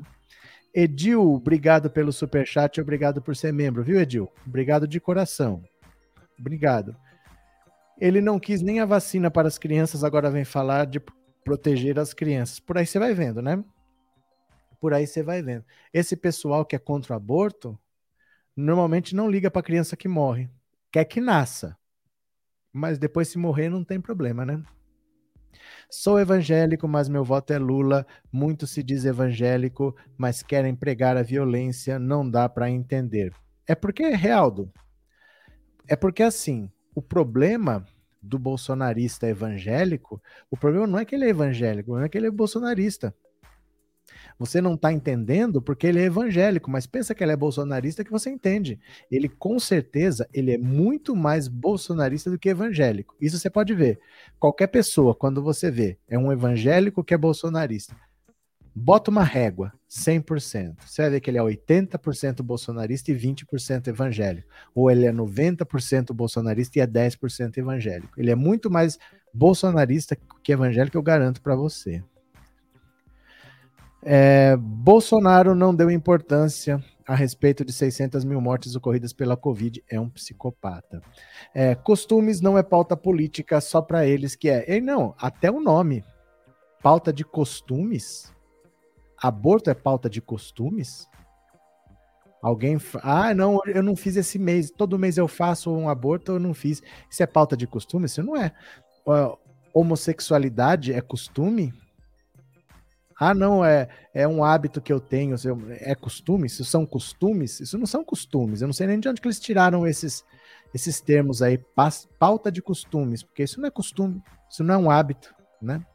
Edil, 0.73 1.33
obrigado 1.33 1.89
pelo 1.89 2.13
super 2.13 2.47
chat, 2.47 2.79
obrigado 2.79 3.21
por 3.21 3.35
ser 3.35 3.51
membro, 3.51 3.83
viu, 3.83 3.99
Edil? 3.99 4.31
Obrigado 4.45 4.87
de 4.87 4.99
coração. 4.99 5.63
Obrigado. 6.39 6.95
Ele 7.99 8.21
não 8.21 8.39
quis 8.39 8.61
nem 8.61 8.79
a 8.79 8.85
vacina 8.85 9.29
para 9.29 9.47
as 9.47 9.57
crianças, 9.57 10.03
agora 10.03 10.31
vem 10.31 10.45
falar 10.45 10.85
de 10.85 11.01
proteger 11.43 11.99
as 11.99 12.13
crianças. 12.13 12.59
Por 12.59 12.77
aí 12.77 12.85
você 12.85 12.97
vai 12.97 13.13
vendo, 13.13 13.41
né? 13.41 13.63
Por 14.79 14.93
aí 14.93 15.05
você 15.05 15.21
vai 15.21 15.41
vendo. 15.43 15.65
Esse 15.93 16.15
pessoal 16.15 16.65
que 16.65 16.75
é 16.75 16.79
contra 16.79 17.13
o 17.13 17.15
aborto, 17.15 17.77
normalmente 18.55 19.15
não 19.15 19.29
liga 19.29 19.51
para 19.51 19.59
a 19.59 19.63
criança 19.63 19.97
que 19.97 20.07
morre. 20.07 20.49
Quer 20.91 21.05
que 21.05 21.21
nasça. 21.21 21.77
Mas 22.73 22.97
depois 22.97 23.27
se 23.27 23.37
morrer 23.37 23.69
não 23.69 23.83
tem 23.83 23.99
problema, 23.99 24.45
né? 24.45 24.63
Sou 25.89 26.19
evangélico, 26.19 26.87
mas 26.87 27.09
meu 27.09 27.23
voto 27.23 27.51
é 27.51 27.57
Lula. 27.57 28.05
Muito 28.31 28.65
se 28.67 28.81
diz 28.81 29.05
evangélico, 29.05 29.95
mas 30.17 30.41
querem 30.41 30.75
pregar 30.75 31.17
a 31.17 31.23
violência, 31.23 31.99
não 31.99 32.29
dá 32.29 32.47
para 32.47 32.69
entender. 32.69 33.33
É 33.67 33.75
porque, 33.75 34.09
Realdo, 34.09 34.71
é 35.87 35.95
porque 35.95 36.23
assim, 36.23 36.69
o 36.95 37.01
problema 37.01 37.85
do 38.21 38.37
bolsonarista 38.37 39.27
evangélico, 39.27 40.21
o 40.49 40.55
problema 40.55 40.85
não 40.85 40.99
é 40.99 41.05
que 41.05 41.15
ele 41.15 41.25
é 41.25 41.29
evangélico, 41.29 41.93
não 41.93 42.03
é 42.03 42.09
que 42.09 42.17
ele 42.17 42.27
é 42.27 42.31
bolsonarista. 42.31 43.15
Você 44.41 44.59
não 44.59 44.73
está 44.73 44.91
entendendo 44.91 45.61
porque 45.61 45.85
ele 45.85 45.99
é 45.99 46.05
evangélico, 46.05 46.71
mas 46.71 46.87
pensa 46.87 47.13
que 47.13 47.23
ele 47.23 47.31
é 47.31 47.35
bolsonarista 47.35 48.03
que 48.03 48.09
você 48.09 48.31
entende. 48.31 48.79
Ele 49.11 49.29
com 49.29 49.59
certeza 49.59 50.27
ele 50.33 50.51
é 50.51 50.57
muito 50.57 51.15
mais 51.15 51.47
bolsonarista 51.47 52.31
do 52.31 52.39
que 52.39 52.49
evangélico. 52.49 53.15
Isso 53.21 53.37
você 53.37 53.51
pode 53.51 53.75
ver. 53.75 53.99
Qualquer 54.39 54.65
pessoa, 54.65 55.13
quando 55.13 55.43
você 55.43 55.69
vê, 55.69 55.99
é 56.09 56.17
um 56.17 56.31
evangélico 56.31 57.03
que 57.03 57.13
é 57.13 57.17
bolsonarista. 57.19 57.95
Bota 58.73 59.11
uma 59.11 59.23
régua, 59.23 59.71
100%. 59.87 60.75
Você 60.87 61.03
vai 61.03 61.11
ver 61.11 61.19
que 61.19 61.29
ele 61.29 61.37
é 61.37 61.41
80% 61.41 62.41
bolsonarista 62.41 63.11
e 63.11 63.15
20% 63.15 63.89
evangélico. 63.89 64.47
Ou 64.73 64.89
ele 64.89 65.05
é 65.05 65.13
90% 65.13 66.13
bolsonarista 66.13 66.79
e 66.79 66.81
é 66.81 66.87
10% 66.87 67.57
evangélico. 67.57 68.19
Ele 68.19 68.31
é 68.31 68.35
muito 68.35 68.71
mais 68.71 68.97
bolsonarista 69.31 70.17
que 70.41 70.51
evangélico, 70.51 70.97
eu 70.97 71.03
garanto 71.03 71.43
para 71.43 71.55
você. 71.55 72.03
É, 74.03 74.55
Bolsonaro 74.57 75.53
não 75.53 75.75
deu 75.75 75.91
importância 75.91 76.83
a 77.07 77.15
respeito 77.15 77.65
de 77.65 77.73
600 77.73 78.23
mil 78.23 78.39
mortes 78.39 78.75
ocorridas 78.75 79.13
pela 79.13 79.35
Covid. 79.35 79.83
É 79.89 79.99
um 79.99 80.09
psicopata. 80.09 81.01
É, 81.53 81.75
costumes 81.75 82.41
não 82.41 82.57
é 82.57 82.63
pauta 82.63 82.95
política 82.95 83.59
só 83.61 83.81
para 83.81 84.05
eles 84.05 84.35
que 84.35 84.49
é. 84.49 84.77
E 84.77 84.81
não, 84.81 85.13
até 85.19 85.51
o 85.51 85.59
nome. 85.59 86.03
Pauta 86.81 87.13
de 87.13 87.23
costumes? 87.23 88.33
Aborto 89.21 89.69
é 89.69 89.73
pauta 89.73 90.09
de 90.09 90.19
costumes? 90.21 91.07
Alguém. 92.41 92.77
Ah, 93.03 93.35
não, 93.35 93.59
eu 93.67 93.83
não 93.83 93.95
fiz 93.95 94.15
esse 94.15 94.39
mês. 94.39 94.71
Todo 94.71 94.97
mês 94.97 95.17
eu 95.17 95.27
faço 95.27 95.71
um 95.71 95.87
aborto, 95.87 96.31
eu 96.31 96.39
não 96.39 96.55
fiz. 96.55 96.81
Isso 97.09 97.21
é 97.21 97.27
pauta 97.27 97.55
de 97.55 97.67
costume? 97.67 98.05
Isso 98.05 98.23
não 98.23 98.35
é. 98.35 98.51
Homossexualidade 99.73 100.91
é 100.91 101.01
costume? 101.01 101.71
Ah, 103.19 103.33
não, 103.33 103.63
é, 103.63 103.87
é 104.13 104.27
um 104.27 104.43
hábito 104.43 104.81
que 104.81 104.91
eu 104.91 104.99
tenho. 104.99 105.35
É 105.79 105.95
costume? 105.95 106.47
Isso 106.47 106.65
são 106.65 106.85
costumes? 106.85 107.59
Isso 107.59 107.77
não 107.77 107.85
são 107.85 108.03
costumes. 108.03 108.61
Eu 108.61 108.67
não 108.67 108.73
sei 108.73 108.87
nem 108.87 108.99
de 108.99 109.07
onde 109.07 109.21
eles 109.23 109.39
tiraram 109.39 109.85
esses, 109.85 110.23
esses 110.73 110.99
termos 111.01 111.41
aí. 111.41 111.59
Pauta 112.19 112.51
de 112.51 112.61
costumes, 112.61 113.23
porque 113.23 113.43
isso 113.43 113.59
não 113.59 113.67
é 113.67 113.71
costume. 113.71 114.21
Isso 114.49 114.63
não 114.63 114.73
é 114.73 114.77
um 114.77 114.91
hábito, 114.91 115.33
né? 115.61 115.85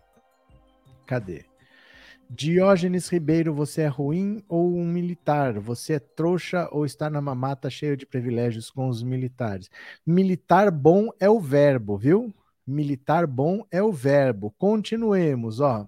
Cadê? 1.06 1.44
Diógenes 2.28 3.08
Ribeiro, 3.08 3.54
você 3.54 3.82
é 3.82 3.86
ruim 3.86 4.42
ou 4.48 4.76
um 4.76 4.84
militar? 4.84 5.60
Você 5.60 5.94
é 5.94 5.98
trouxa 6.00 6.68
ou 6.72 6.84
está 6.84 7.08
na 7.08 7.20
mamata 7.20 7.70
cheio 7.70 7.96
de 7.96 8.04
privilégios 8.04 8.68
com 8.68 8.88
os 8.88 9.02
militares? 9.02 9.70
Militar 10.04 10.72
bom 10.72 11.10
é 11.20 11.30
o 11.30 11.38
verbo, 11.38 11.96
viu? 11.96 12.34
Militar 12.66 13.28
bom 13.28 13.64
é 13.70 13.80
o 13.80 13.92
verbo. 13.92 14.52
Continuemos, 14.58 15.60
ó. 15.60 15.86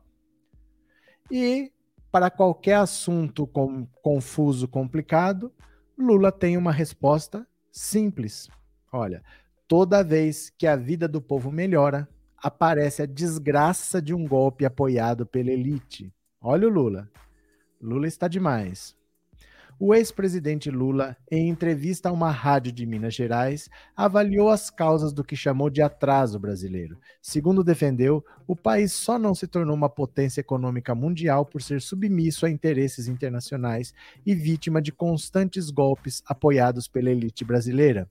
E 1.31 1.71
para 2.11 2.31
qualquer 2.31 2.77
assunto 2.77 3.47
com, 3.47 3.87
confuso, 4.03 4.67
complicado, 4.67 5.53
Lula 5.97 6.33
tem 6.33 6.57
uma 6.57 6.73
resposta 6.73 7.47
simples. 7.71 8.49
Olha, 8.93 9.23
toda 9.67 10.03
vez 10.03 10.51
que 10.51 10.67
a 10.67 10.75
vida 10.75 11.07
do 11.07 11.21
povo 11.21 11.53
melhora, 11.53 12.09
aparece 12.37 13.03
a 13.03 13.07
desgraça 13.07 14.01
de 14.01 14.15
um 14.15 14.27
golpe 14.27 14.65
apoiado 14.65 15.27
pela 15.27 15.51
elite. 15.51 16.13
Olha 16.41 16.67
o 16.67 16.71
Lula. 16.71 17.11
Lula 17.81 18.07
está 18.07 18.27
demais. 18.29 18.97
O 19.81 19.95
ex-presidente 19.95 20.73
Lula, 20.73 21.17
em 21.31 21.49
entrevista 21.49 22.09
a 22.09 22.13
uma 22.13 22.33
rádio 22.33 22.73
de 22.73 22.85
Minas 22.85 23.15
Gerais, 23.15 23.71
avaliou 23.97 24.49
as 24.49 24.71
causas 24.71 25.13
do 25.13 25.23
que 25.23 25.37
chamou 25.37 25.71
de 25.71 25.81
atraso 25.81 26.37
brasileiro. 26.37 26.99
Segundo 27.23 27.63
defendeu, 27.63 28.25
o 28.45 28.57
país 28.57 28.93
só 28.93 29.21
não 29.21 29.37
se 29.37 29.47
tornou 29.47 29.77
uma 29.77 29.89
potência 29.89 30.41
econômica 30.41 30.97
mundial 30.97 31.47
por 31.47 31.63
ser 31.63 31.81
submisso 31.81 32.45
a 32.45 32.51
interesses 32.51 33.07
internacionais 33.07 33.95
e 34.27 34.35
vítima 34.35 34.83
de 34.83 34.91
constantes 34.91 35.71
golpes 35.71 36.25
apoiados 36.27 36.89
pela 36.89 37.11
elite 37.11 37.45
brasileira. 37.45 38.11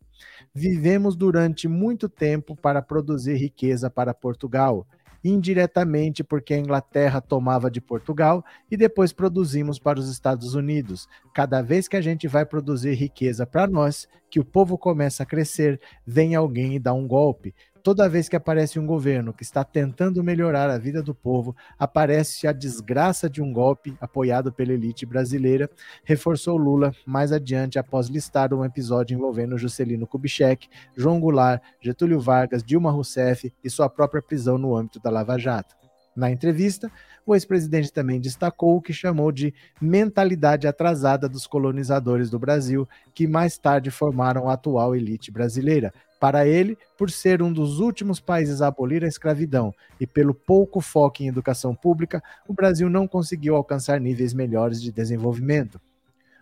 Vivemos 0.55 1.17
durante 1.17 1.67
muito 1.67 2.07
tempo 2.07 2.55
para 2.55 2.81
produzir 2.81 3.35
riqueza 3.35 3.89
para 3.89 4.13
Portugal 4.13 4.87
indiretamente 5.23 6.23
porque 6.23 6.53
a 6.53 6.57
Inglaterra 6.57 7.21
tomava 7.21 7.69
de 7.69 7.81
Portugal 7.81 8.43
e 8.69 8.77
depois 8.77 9.11
produzimos 9.13 9.79
para 9.79 9.99
os 9.99 10.09
Estados 10.09 10.53
Unidos. 10.53 11.07
Cada 11.33 11.61
vez 11.61 11.87
que 11.87 11.97
a 11.97 12.01
gente 12.01 12.27
vai 12.27 12.45
produzir 12.45 12.93
riqueza 12.93 13.45
para 13.45 13.67
nós, 13.67 14.07
que 14.29 14.39
o 14.39 14.45
povo 14.45 14.77
começa 14.77 15.23
a 15.23 15.25
crescer, 15.25 15.79
vem 16.05 16.35
alguém 16.35 16.75
e 16.75 16.79
dá 16.79 16.93
um 16.93 17.07
golpe. 17.07 17.53
Toda 17.87 18.09
vez 18.09 18.27
que 18.27 18.35
aparece 18.35 18.77
um 18.77 18.85
governo 18.85 19.31
que 19.31 19.43
está 19.43 19.63
tentando 19.63 20.21
melhorar 20.21 20.69
a 20.69 20.77
vida 20.77 21.01
do 21.01 21.15
povo, 21.15 21.55
aparece 21.79 22.45
a 22.45 22.51
desgraça 22.51 23.29
de 23.29 23.41
um 23.41 23.53
golpe 23.53 23.95
apoiado 24.01 24.51
pela 24.51 24.73
elite 24.73 25.05
brasileira, 25.05 25.69
reforçou 26.03 26.57
Lula 26.57 26.91
mais 27.05 27.31
adiante 27.31 27.79
após 27.79 28.07
listar 28.07 28.53
um 28.53 28.65
episódio 28.65 29.15
envolvendo 29.15 29.57
Juscelino 29.57 30.05
Kubitschek, 30.05 30.67
João 30.97 31.17
Goulart, 31.17 31.63
Getúlio 31.79 32.19
Vargas, 32.19 32.61
Dilma 32.61 32.91
Rousseff 32.91 33.53
e 33.63 33.69
sua 33.69 33.89
própria 33.89 34.21
prisão 34.21 34.57
no 34.57 34.75
âmbito 34.75 34.99
da 34.99 35.09
Lava 35.09 35.39
Jato. 35.39 35.73
Na 36.13 36.29
entrevista, 36.29 36.91
o 37.27 37.35
ex-presidente 37.35 37.91
também 37.91 38.21
destacou 38.21 38.77
o 38.77 38.81
que 38.81 38.93
chamou 38.93 39.33
de 39.33 39.53
mentalidade 39.81 40.65
atrasada 40.65 41.27
dos 41.27 41.45
colonizadores 41.45 42.29
do 42.29 42.39
Brasil, 42.39 42.87
que 43.13 43.27
mais 43.27 43.57
tarde 43.57 43.91
formaram 43.91 44.49
a 44.49 44.53
atual 44.53 44.95
elite 44.95 45.29
brasileira, 45.29 45.93
para 46.21 46.47
ele, 46.47 46.77
por 46.97 47.11
ser 47.11 47.43
um 47.43 47.51
dos 47.51 47.79
últimos 47.79 48.19
países 48.19 48.61
a 48.61 48.67
abolir 48.67 49.03
a 49.03 49.07
escravidão 49.07 49.73
e 49.99 50.07
pelo 50.07 50.33
pouco 50.33 50.79
foco 50.79 51.21
em 51.21 51.27
educação 51.27 51.75
pública, 51.75 52.23
o 52.47 52.53
Brasil 52.53 52.89
não 52.89 53.07
conseguiu 53.07 53.55
alcançar 53.55 53.99
níveis 53.99 54.33
melhores 54.33 54.81
de 54.81 54.91
desenvolvimento. 54.91 55.79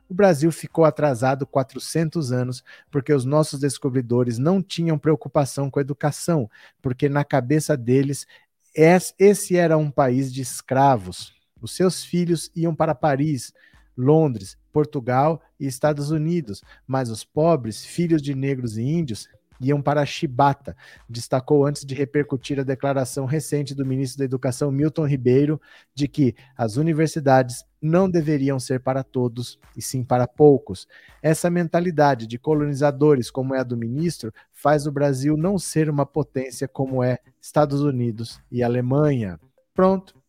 O 0.07 0.13
Brasil 0.13 0.51
ficou 0.51 0.85
atrasado 0.85 1.47
400 1.47 2.31
anos 2.31 2.63
porque 2.91 3.11
os 3.11 3.25
nossos 3.25 3.59
descobridores 3.59 4.37
não 4.37 4.61
tinham 4.61 4.99
preocupação 4.99 5.69
com 5.69 5.79
a 5.79 5.81
educação, 5.81 6.49
porque 6.79 7.09
na 7.09 7.23
cabeça 7.23 7.75
deles 7.75 8.27
esse 8.75 9.55
era 9.55 9.77
um 9.77 9.89
país 9.89 10.33
de 10.33 10.41
escravos. 10.41 11.33
Os 11.61 11.75
seus 11.75 12.03
filhos 12.03 12.51
iam 12.55 12.75
para 12.75 12.93
Paris, 12.93 13.53
Londres, 13.97 14.57
Portugal 14.71 15.41
e 15.59 15.65
Estados 15.65 16.11
Unidos, 16.11 16.61
mas 16.85 17.09
os 17.09 17.23
pobres, 17.23 17.85
filhos 17.85 18.21
de 18.21 18.35
negros 18.35 18.77
e 18.77 18.83
índios, 18.83 19.29
iam 19.59 19.81
para 19.81 20.01
a 20.01 20.05
chibata, 20.05 20.75
destacou 21.09 21.65
antes 21.65 21.85
de 21.85 21.95
repercutir 21.95 22.59
a 22.59 22.63
declaração 22.63 23.25
recente 23.25 23.73
do 23.73 23.85
ministro 23.85 24.19
da 24.19 24.25
Educação 24.25 24.71
Milton 24.71 25.07
Ribeiro 25.07 25.61
de 25.93 26.07
que 26.07 26.35
as 26.57 26.75
universidades 26.75 27.63
não 27.81 28.09
deveriam 28.09 28.59
ser 28.59 28.79
para 28.79 29.03
todos 29.03 29.59
e 29.77 29.81
sim 29.81 30.03
para 30.03 30.27
poucos. 30.27 30.87
Essa 31.21 31.49
mentalidade 31.49 32.27
de 32.27 32.37
colonizadores, 32.37 33.29
como 33.29 33.53
é 33.53 33.59
a 33.59 33.63
do 33.63 33.77
ministro, 33.77 34.33
faz 34.65 34.87
o 34.87 34.91
Brasil 34.91 35.37
não 35.37 35.59
ser 35.59 35.91
uma 35.91 36.07
potência 36.07 36.67
como 36.67 37.03
é 37.03 37.19
Estados 37.39 37.81
Unidos 37.81 38.41
e 38.51 38.63
Alemanha. 38.63 39.39
Pronto. 39.75 40.19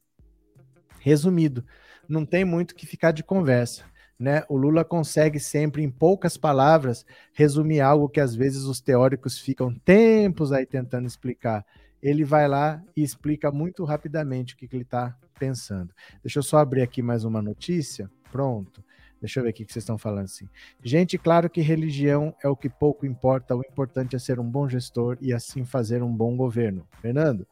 Resumido, 1.01 1.65
não 2.07 2.27
tem 2.27 2.45
muito 2.45 2.75
que 2.75 2.85
ficar 2.85 3.13
de 3.13 3.25
conversa 3.25 3.83
né, 4.19 4.43
o 4.49 4.57
Lula 4.57 4.85
consegue 4.85 5.39
sempre, 5.39 5.83
em 5.83 5.91
poucas 5.91 6.37
palavras, 6.37 7.05
resumir 7.35 7.81
algo 7.81 8.09
que 8.09 8.21
às 8.21 8.35
vezes 8.35 8.65
os 8.65 8.81
teóricos 8.81 9.39
ficam 9.39 9.75
tempos 9.75 10.53
aí 10.53 10.65
tentando 10.65 11.07
explicar. 11.07 11.65
Ele 12.03 12.25
vai 12.25 12.49
lá 12.49 12.83
e 12.97 13.03
explica 13.03 13.51
muito 13.51 13.85
rapidamente 13.85 14.55
o 14.55 14.57
que, 14.57 14.69
que 14.69 14.77
ele 14.77 14.85
está 14.85 15.17
pensando. 15.39 15.93
Deixa 16.23 16.39
eu 16.39 16.43
só 16.43 16.59
abrir 16.59 16.83
aqui 16.83 17.03
mais 17.03 17.25
uma 17.25 17.43
notícia. 17.43 18.11
Pronto. 18.31 18.83
Deixa 19.21 19.41
eu 19.41 19.45
ver 19.45 19.51
o 19.51 19.53
que 19.53 19.65
vocês 19.65 19.83
estão 19.83 19.97
falando 19.97 20.25
assim. 20.25 20.49
Gente, 20.83 21.17
claro 21.17 21.49
que 21.49 21.61
religião 21.61 22.35
é 22.43 22.49
o 22.49 22.57
que 22.57 22.69
pouco 22.69 23.07
importa, 23.07 23.57
o 23.57 23.61
importante 23.61 24.15
é 24.15 24.19
ser 24.19 24.39
um 24.39 24.49
bom 24.49 24.69
gestor 24.69 25.17
e 25.21 25.33
assim 25.33 25.65
fazer 25.65 26.03
um 26.03 26.15
bom 26.15 26.37
governo. 26.37 26.87
Fernando, 27.01 27.47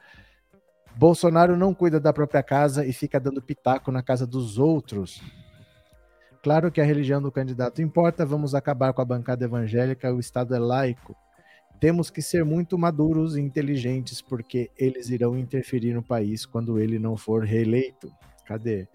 Bolsonaro 0.96 1.56
não 1.56 1.74
cuida 1.74 1.98
da 1.98 2.12
própria 2.12 2.42
casa 2.42 2.86
e 2.86 2.92
fica 2.92 3.18
dando 3.18 3.42
pitaco 3.42 3.90
na 3.90 4.02
casa 4.02 4.26
dos 4.26 4.58
outros. 4.58 5.20
Claro 6.42 6.70
que 6.70 6.80
a 6.80 6.84
religião 6.84 7.22
do 7.22 7.32
candidato 7.32 7.80
importa, 7.80 8.26
vamos 8.26 8.54
acabar 8.54 8.92
com 8.92 9.00
a 9.00 9.04
bancada 9.04 9.44
evangélica, 9.44 10.12
o 10.12 10.20
Estado 10.20 10.54
é 10.54 10.58
laico. 10.58 11.16
Temos 11.80 12.10
que 12.10 12.22
ser 12.22 12.44
muito 12.44 12.78
maduros 12.78 13.36
e 13.36 13.40
inteligentes, 13.40 14.22
porque 14.22 14.70
eles 14.76 15.08
irão 15.08 15.36
interferir 15.36 15.94
no 15.94 16.02
país 16.02 16.46
quando 16.46 16.78
ele 16.78 16.98
não 16.98 17.16
for 17.16 17.44
reeleito. 17.44 18.12
Cadê? 18.46 18.86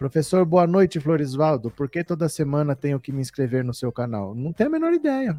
Professor, 0.00 0.46
boa 0.46 0.66
noite, 0.66 0.98
Florisvaldo. 0.98 1.70
Por 1.70 1.86
que 1.86 2.02
toda 2.02 2.26
semana 2.26 2.74
tenho 2.74 2.98
que 2.98 3.12
me 3.12 3.20
inscrever 3.20 3.62
no 3.62 3.74
seu 3.74 3.92
canal? 3.92 4.34
Não 4.34 4.50
tenho 4.50 4.70
a 4.70 4.72
menor 4.72 4.94
ideia. 4.94 5.38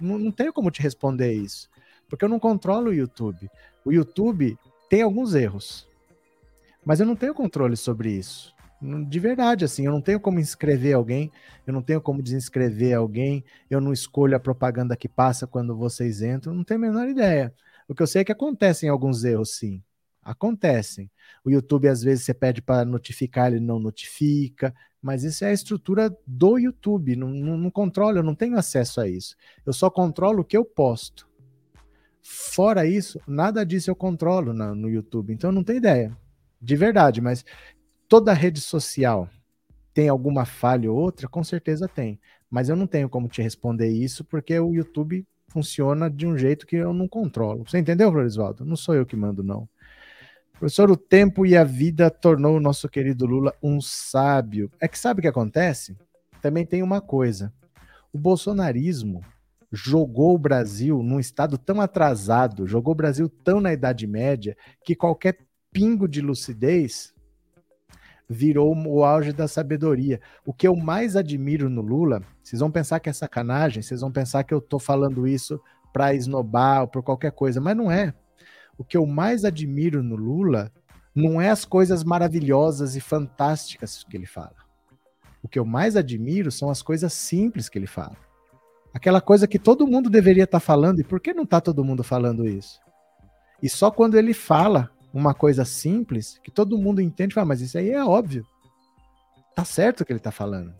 Não, 0.00 0.18
não 0.18 0.32
tenho 0.32 0.50
como 0.50 0.70
te 0.70 0.80
responder 0.80 1.34
isso. 1.34 1.68
Porque 2.08 2.24
eu 2.24 2.28
não 2.30 2.38
controlo 2.38 2.88
o 2.88 2.94
YouTube. 2.94 3.50
O 3.84 3.92
YouTube 3.92 4.56
tem 4.88 5.02
alguns 5.02 5.34
erros. 5.34 5.86
Mas 6.82 7.00
eu 7.00 7.06
não 7.06 7.14
tenho 7.14 7.34
controle 7.34 7.76
sobre 7.76 8.12
isso 8.12 8.54
de 9.08 9.20
verdade, 9.20 9.64
assim, 9.64 9.86
eu 9.86 9.92
não 9.92 10.00
tenho 10.00 10.18
como 10.18 10.40
inscrever 10.40 10.96
alguém, 10.96 11.30
eu 11.64 11.72
não 11.72 11.80
tenho 11.80 12.00
como 12.00 12.20
desinscrever 12.20 12.96
alguém, 12.96 13.44
eu 13.70 13.80
não 13.80 13.92
escolho 13.92 14.34
a 14.34 14.40
propaganda 14.40 14.96
que 14.96 15.08
passa 15.08 15.46
quando 15.46 15.76
vocês 15.76 16.20
entram, 16.20 16.52
não 16.52 16.64
tenho 16.64 16.78
a 16.78 16.82
menor 16.88 17.08
ideia. 17.08 17.54
O 17.86 17.94
que 17.94 18.02
eu 18.02 18.08
sei 18.08 18.22
é 18.22 18.24
que 18.24 18.32
acontecem 18.32 18.88
alguns 18.88 19.22
erros, 19.22 19.56
sim. 19.56 19.80
Acontecem. 20.22 21.10
O 21.44 21.50
YouTube, 21.50 21.88
às 21.88 22.02
vezes, 22.02 22.24
você 22.24 22.32
pede 22.32 22.62
para 22.62 22.84
notificar, 22.84 23.52
ele 23.52 23.60
não 23.60 23.78
notifica, 23.78 24.74
mas 25.02 25.24
isso 25.24 25.44
é 25.44 25.48
a 25.48 25.52
estrutura 25.52 26.16
do 26.24 26.58
YouTube, 26.58 27.16
não, 27.16 27.28
não, 27.28 27.58
não 27.58 27.70
controlo, 27.70 28.18
eu 28.18 28.22
não 28.22 28.34
tenho 28.34 28.56
acesso 28.56 29.00
a 29.00 29.08
isso. 29.08 29.34
Eu 29.66 29.72
só 29.72 29.90
controlo 29.90 30.42
o 30.42 30.44
que 30.44 30.56
eu 30.56 30.64
posto. 30.64 31.28
Fora 32.22 32.86
isso, 32.86 33.20
nada 33.26 33.66
disso 33.66 33.90
eu 33.90 33.96
controlo 33.96 34.52
no, 34.52 34.74
no 34.76 34.88
YouTube, 34.88 35.32
então 35.32 35.50
eu 35.50 35.54
não 35.54 35.64
tenho 35.64 35.78
ideia. 35.78 36.16
De 36.60 36.76
verdade, 36.76 37.20
mas 37.20 37.44
toda 38.08 38.32
rede 38.32 38.60
social 38.60 39.28
tem 39.92 40.08
alguma 40.08 40.44
falha 40.44 40.90
ou 40.90 40.96
outra? 40.96 41.28
Com 41.28 41.42
certeza 41.42 41.88
tem. 41.88 42.20
Mas 42.48 42.68
eu 42.68 42.76
não 42.76 42.86
tenho 42.86 43.08
como 43.08 43.28
te 43.28 43.42
responder 43.42 43.88
isso, 43.88 44.24
porque 44.24 44.56
o 44.58 44.72
YouTube 44.72 45.26
funciona 45.48 46.08
de 46.08 46.26
um 46.26 46.38
jeito 46.38 46.66
que 46.66 46.76
eu 46.76 46.94
não 46.94 47.08
controlo. 47.08 47.64
Você 47.66 47.78
entendeu, 47.78 48.10
Florisvaldo? 48.12 48.64
Não 48.64 48.76
sou 48.76 48.94
eu 48.94 49.04
que 49.04 49.16
mando, 49.16 49.42
não. 49.42 49.68
Professor, 50.62 50.92
o 50.92 50.96
tempo 50.96 51.44
e 51.44 51.56
a 51.56 51.64
vida 51.64 52.08
tornou 52.08 52.56
o 52.56 52.60
nosso 52.60 52.88
querido 52.88 53.26
Lula 53.26 53.52
um 53.60 53.80
sábio. 53.80 54.70
É 54.80 54.86
que 54.86 54.96
sabe 54.96 55.18
o 55.18 55.22
que 55.22 55.26
acontece? 55.26 55.96
Também 56.40 56.64
tem 56.64 56.84
uma 56.84 57.00
coisa. 57.00 57.52
O 58.12 58.18
bolsonarismo 58.18 59.24
jogou 59.72 60.36
o 60.36 60.38
Brasil 60.38 61.02
num 61.02 61.18
estado 61.18 61.58
tão 61.58 61.80
atrasado, 61.80 62.64
jogou 62.64 62.92
o 62.92 62.94
Brasil 62.94 63.28
tão 63.28 63.60
na 63.60 63.72
Idade 63.72 64.06
Média, 64.06 64.56
que 64.84 64.94
qualquer 64.94 65.36
pingo 65.72 66.06
de 66.06 66.20
lucidez 66.20 67.12
virou 68.30 68.72
o 68.86 69.02
auge 69.02 69.32
da 69.32 69.48
sabedoria. 69.48 70.20
O 70.46 70.54
que 70.54 70.68
eu 70.68 70.76
mais 70.76 71.16
admiro 71.16 71.68
no 71.68 71.82
Lula, 71.82 72.22
vocês 72.40 72.60
vão 72.60 72.70
pensar 72.70 73.00
que 73.00 73.10
é 73.10 73.12
sacanagem, 73.12 73.82
vocês 73.82 74.00
vão 74.00 74.12
pensar 74.12 74.44
que 74.44 74.54
eu 74.54 74.60
tô 74.60 74.78
falando 74.78 75.26
isso 75.26 75.60
para 75.92 76.14
esnobar 76.14 76.82
ou 76.82 76.86
por 76.86 77.02
qualquer 77.02 77.32
coisa, 77.32 77.60
mas 77.60 77.76
não 77.76 77.90
é. 77.90 78.14
O 78.78 78.84
que 78.84 78.96
eu 78.96 79.06
mais 79.06 79.44
admiro 79.44 80.02
no 80.02 80.16
Lula 80.16 80.72
não 81.14 81.40
é 81.40 81.50
as 81.50 81.64
coisas 81.64 82.02
maravilhosas 82.02 82.96
e 82.96 83.00
fantásticas 83.00 84.04
que 84.04 84.16
ele 84.16 84.26
fala. 84.26 84.56
O 85.42 85.48
que 85.48 85.58
eu 85.58 85.64
mais 85.64 85.96
admiro 85.96 86.50
são 86.50 86.70
as 86.70 86.82
coisas 86.82 87.12
simples 87.12 87.68
que 87.68 87.78
ele 87.78 87.86
fala. 87.86 88.16
Aquela 88.94 89.20
coisa 89.20 89.48
que 89.48 89.58
todo 89.58 89.86
mundo 89.86 90.08
deveria 90.08 90.44
estar 90.44 90.60
tá 90.60 90.64
falando, 90.64 91.00
e 91.00 91.04
por 91.04 91.20
que 91.20 91.34
não 91.34 91.44
está 91.44 91.60
todo 91.60 91.84
mundo 91.84 92.04
falando 92.04 92.46
isso? 92.46 92.80
E 93.62 93.68
só 93.68 93.90
quando 93.90 94.16
ele 94.16 94.34
fala 94.34 94.90
uma 95.12 95.34
coisa 95.34 95.64
simples, 95.64 96.38
que 96.42 96.50
todo 96.50 96.78
mundo 96.78 97.00
entende, 97.00 97.34
fala, 97.34 97.46
mas 97.46 97.60
isso 97.60 97.76
aí 97.78 97.90
é 97.90 98.04
óbvio. 98.04 98.46
Tá 99.54 99.64
certo 99.64 100.00
o 100.00 100.04
que 100.04 100.12
ele 100.12 100.20
tá 100.20 100.30
falando. 100.30 100.74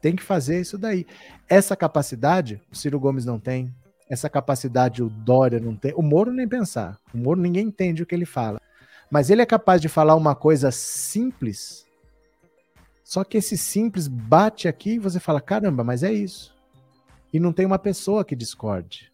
Tem 0.00 0.14
que 0.16 0.22
fazer 0.22 0.60
isso 0.60 0.76
daí. 0.78 1.06
Essa 1.48 1.76
capacidade, 1.76 2.60
o 2.70 2.76
Ciro 2.76 2.98
Gomes 2.98 3.24
não 3.24 3.38
tem. 3.38 3.74
Essa 4.12 4.28
capacidade 4.28 5.02
o 5.02 5.08
Dória 5.08 5.58
não 5.58 5.74
tem. 5.74 5.94
O 5.94 6.02
Moro 6.02 6.30
nem 6.30 6.46
pensar. 6.46 7.00
O 7.14 7.16
Moro 7.16 7.40
ninguém 7.40 7.68
entende 7.68 8.02
o 8.02 8.06
que 8.06 8.14
ele 8.14 8.26
fala. 8.26 8.60
Mas 9.10 9.30
ele 9.30 9.40
é 9.40 9.46
capaz 9.46 9.80
de 9.80 9.88
falar 9.88 10.14
uma 10.16 10.34
coisa 10.34 10.70
simples. 10.70 11.86
Só 13.02 13.24
que 13.24 13.38
esse 13.38 13.56
simples 13.56 14.08
bate 14.08 14.68
aqui 14.68 14.96
e 14.96 14.98
você 14.98 15.18
fala: 15.18 15.40
caramba, 15.40 15.82
mas 15.82 16.02
é 16.02 16.12
isso. 16.12 16.54
E 17.32 17.40
não 17.40 17.54
tem 17.54 17.64
uma 17.64 17.78
pessoa 17.78 18.22
que 18.22 18.36
discorde. 18.36 19.10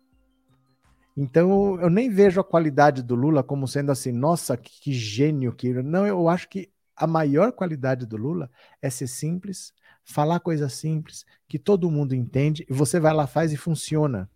Então 1.16 1.80
eu 1.80 1.88
nem 1.88 2.10
vejo 2.10 2.40
a 2.40 2.44
qualidade 2.44 3.00
do 3.00 3.14
Lula 3.14 3.44
como 3.44 3.68
sendo 3.68 3.92
assim, 3.92 4.10
nossa, 4.10 4.56
que, 4.56 4.92
gênio 4.92 5.52
que. 5.52 5.72
Não, 5.74 6.08
eu 6.08 6.28
acho 6.28 6.48
que 6.48 6.72
a 6.96 7.06
maior 7.06 7.52
qualidade 7.52 8.04
do 8.04 8.16
Lula 8.16 8.50
é 8.82 8.90
ser 8.90 9.06
simples, 9.06 9.72
falar 10.02 10.40
coisas 10.40 10.72
simples, 10.72 11.24
que 11.46 11.56
todo 11.56 11.88
mundo 11.88 12.16
entende, 12.16 12.66
e 12.68 12.72
você 12.72 12.98
vai 12.98 13.14
lá, 13.14 13.28
faz 13.28 13.52
e 13.52 13.56
funciona. 13.56 14.28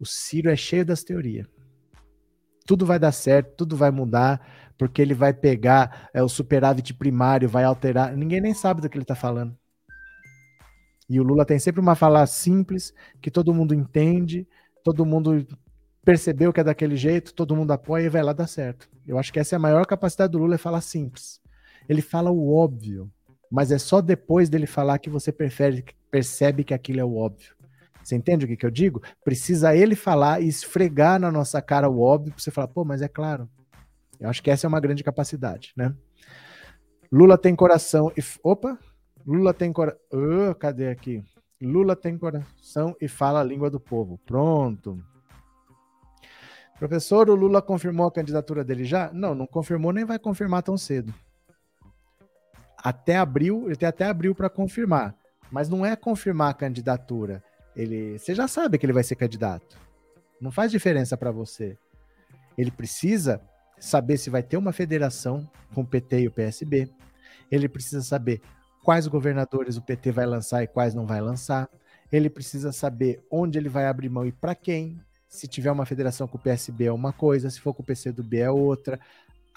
O 0.00 0.06
Ciro 0.06 0.50
é 0.50 0.56
cheio 0.56 0.84
das 0.84 1.04
teorias. 1.04 1.46
Tudo 2.66 2.86
vai 2.86 2.98
dar 2.98 3.12
certo, 3.12 3.54
tudo 3.56 3.76
vai 3.76 3.90
mudar, 3.90 4.40
porque 4.78 5.02
ele 5.02 5.12
vai 5.12 5.34
pegar 5.34 6.08
é, 6.14 6.22
o 6.22 6.28
superávit 6.28 6.94
primário, 6.94 7.48
vai 7.48 7.64
alterar. 7.64 8.16
Ninguém 8.16 8.40
nem 8.40 8.54
sabe 8.54 8.80
do 8.80 8.88
que 8.88 8.96
ele 8.96 9.04
está 9.04 9.14
falando. 9.14 9.54
E 11.08 11.20
o 11.20 11.22
Lula 11.22 11.44
tem 11.44 11.58
sempre 11.58 11.80
uma 11.80 11.94
fala 11.94 12.24
simples, 12.26 12.94
que 13.20 13.30
todo 13.30 13.52
mundo 13.52 13.74
entende, 13.74 14.48
todo 14.82 15.04
mundo 15.04 15.46
percebeu 16.02 16.52
que 16.52 16.60
é 16.60 16.64
daquele 16.64 16.96
jeito, 16.96 17.34
todo 17.34 17.54
mundo 17.54 17.72
apoia 17.72 18.06
e 18.06 18.08
vai 18.08 18.22
lá 18.22 18.32
dar 18.32 18.46
certo. 18.46 18.88
Eu 19.06 19.18
acho 19.18 19.32
que 19.32 19.40
essa 19.40 19.54
é 19.54 19.58
a 19.58 19.60
maior 19.60 19.84
capacidade 19.84 20.32
do 20.32 20.38
Lula, 20.38 20.54
é 20.54 20.58
falar 20.58 20.80
simples. 20.80 21.40
Ele 21.88 22.00
fala 22.00 22.30
o 22.30 22.54
óbvio, 22.54 23.10
mas 23.50 23.72
é 23.72 23.78
só 23.78 24.00
depois 24.00 24.48
dele 24.48 24.66
falar 24.66 24.98
que 24.98 25.10
você 25.10 25.32
prefere, 25.32 25.84
percebe 26.10 26.64
que 26.64 26.72
aquilo 26.72 27.00
é 27.00 27.04
o 27.04 27.16
óbvio. 27.16 27.59
Você 28.02 28.16
entende 28.16 28.44
o 28.44 28.48
que, 28.48 28.56
que 28.56 28.66
eu 28.66 28.70
digo? 28.70 29.02
Precisa 29.24 29.74
ele 29.74 29.94
falar 29.94 30.40
e 30.40 30.48
esfregar 30.48 31.20
na 31.20 31.30
nossa 31.30 31.60
cara 31.60 31.88
o 31.88 32.00
óbvio 32.00 32.32
para 32.32 32.42
você 32.42 32.50
falar, 32.50 32.68
pô, 32.68 32.84
mas 32.84 33.02
é 33.02 33.08
claro. 33.08 33.48
Eu 34.18 34.28
acho 34.28 34.42
que 34.42 34.50
essa 34.50 34.66
é 34.66 34.68
uma 34.68 34.80
grande 34.80 35.02
capacidade, 35.02 35.72
né? 35.76 35.94
Lula 37.10 37.36
tem 37.36 37.56
coração 37.56 38.12
e. 38.16 38.22
Opa! 38.42 38.78
Lula 39.26 39.52
tem 39.52 39.72
coração. 39.72 40.00
Cadê 40.58 40.88
aqui? 40.88 41.24
Lula 41.60 41.96
tem 41.96 42.16
coração 42.16 42.96
e 43.00 43.08
fala 43.08 43.40
a 43.40 43.44
língua 43.44 43.70
do 43.70 43.80
povo. 43.80 44.18
Pronto. 44.24 45.02
Professor, 46.78 47.28
o 47.28 47.34
Lula 47.34 47.60
confirmou 47.60 48.06
a 48.06 48.12
candidatura 48.12 48.64
dele 48.64 48.84
já? 48.84 49.10
Não, 49.12 49.34
não 49.34 49.46
confirmou 49.46 49.92
nem 49.92 50.04
vai 50.04 50.18
confirmar 50.18 50.62
tão 50.62 50.78
cedo. 50.78 51.12
Até 52.78 53.18
abril, 53.18 53.64
ele 53.66 53.76
tem 53.76 53.88
até 53.88 54.06
abril 54.06 54.34
para 54.34 54.48
confirmar. 54.48 55.14
Mas 55.50 55.68
não 55.68 55.84
é 55.84 55.94
confirmar 55.94 56.50
a 56.50 56.54
candidatura. 56.54 57.42
Ele, 57.80 58.18
você 58.18 58.34
já 58.34 58.46
sabe 58.46 58.76
que 58.76 58.84
ele 58.84 58.92
vai 58.92 59.02
ser 59.02 59.14
candidato. 59.14 59.78
Não 60.38 60.50
faz 60.50 60.70
diferença 60.70 61.16
para 61.16 61.30
você. 61.30 61.78
Ele 62.56 62.70
precisa 62.70 63.40
saber 63.78 64.18
se 64.18 64.28
vai 64.28 64.42
ter 64.42 64.58
uma 64.58 64.70
federação 64.70 65.48
com 65.74 65.80
o 65.80 65.86
PT 65.86 66.20
e 66.20 66.28
o 66.28 66.30
PSB. 66.30 66.90
Ele 67.50 67.68
precisa 67.70 68.02
saber 68.02 68.42
quais 68.84 69.06
governadores 69.06 69.78
o 69.78 69.82
PT 69.82 70.12
vai 70.12 70.26
lançar 70.26 70.62
e 70.62 70.66
quais 70.66 70.94
não 70.94 71.06
vai 71.06 71.22
lançar. 71.22 71.70
Ele 72.12 72.28
precisa 72.28 72.70
saber 72.70 73.24
onde 73.30 73.58
ele 73.58 73.70
vai 73.70 73.86
abrir 73.86 74.10
mão 74.10 74.26
e 74.26 74.32
para 74.32 74.54
quem. 74.54 75.00
Se 75.26 75.48
tiver 75.48 75.72
uma 75.72 75.86
federação 75.86 76.28
com 76.28 76.36
o 76.36 76.40
PSB 76.40 76.84
é 76.84 76.92
uma 76.92 77.14
coisa, 77.14 77.48
se 77.48 77.60
for 77.60 77.72
com 77.72 77.82
o 77.82 77.86
PCdoB 77.86 78.40
é 78.40 78.50
outra. 78.50 79.00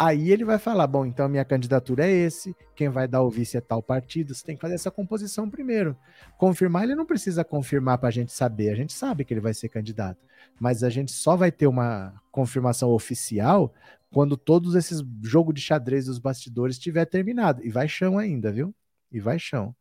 Aí 0.06 0.32
ele 0.32 0.44
vai 0.44 0.58
falar: 0.58 0.88
bom, 0.88 1.06
então 1.06 1.28
minha 1.30 1.46
candidatura 1.46 2.06
é 2.06 2.12
esse, 2.12 2.56
quem 2.76 2.90
vai 2.90 3.08
dar 3.08 3.22
o 3.22 3.30
vice 3.30 3.58
é 3.58 3.62
tal 3.62 3.82
partido. 3.82 4.34
Você 4.34 4.46
tem 4.46 4.56
que 4.56 4.62
fazer 4.62 4.76
essa 4.76 4.92
composição 4.92 5.50
primeiro. 5.50 5.96
Confirmar, 6.38 6.84
ele 6.84 6.96
não 6.96 7.06
precisa 7.06 7.44
confirmar 7.44 7.98
para 7.98 8.10
a 8.10 8.12
gente 8.12 8.32
saber, 8.32 8.70
a 8.70 8.76
gente 8.76 8.94
sabe 8.94 9.24
que 9.24 9.34
ele 9.34 9.42
vai 9.42 9.54
ser 9.54 9.70
candidato. 9.70 10.20
Mas 10.60 10.84
a 10.84 10.90
gente 10.90 11.12
só 11.12 11.36
vai 11.36 11.52
ter 11.52 11.68
uma 11.68 12.14
confirmação 12.32 12.90
oficial 12.92 13.74
quando 14.12 14.38
todos 14.38 14.76
esses 14.76 15.04
jogo 15.22 15.52
de 15.52 15.62
xadrez 15.62 16.06
dos 16.06 16.20
bastidores 16.20 16.78
tiver 16.78 17.06
terminado. 17.06 17.66
E 17.66 17.70
vai 17.70 17.88
chão 17.88 18.18
ainda, 18.18 18.52
viu? 18.52 18.74
e 19.14 19.20
vai 19.20 19.38
chão. 19.38 19.76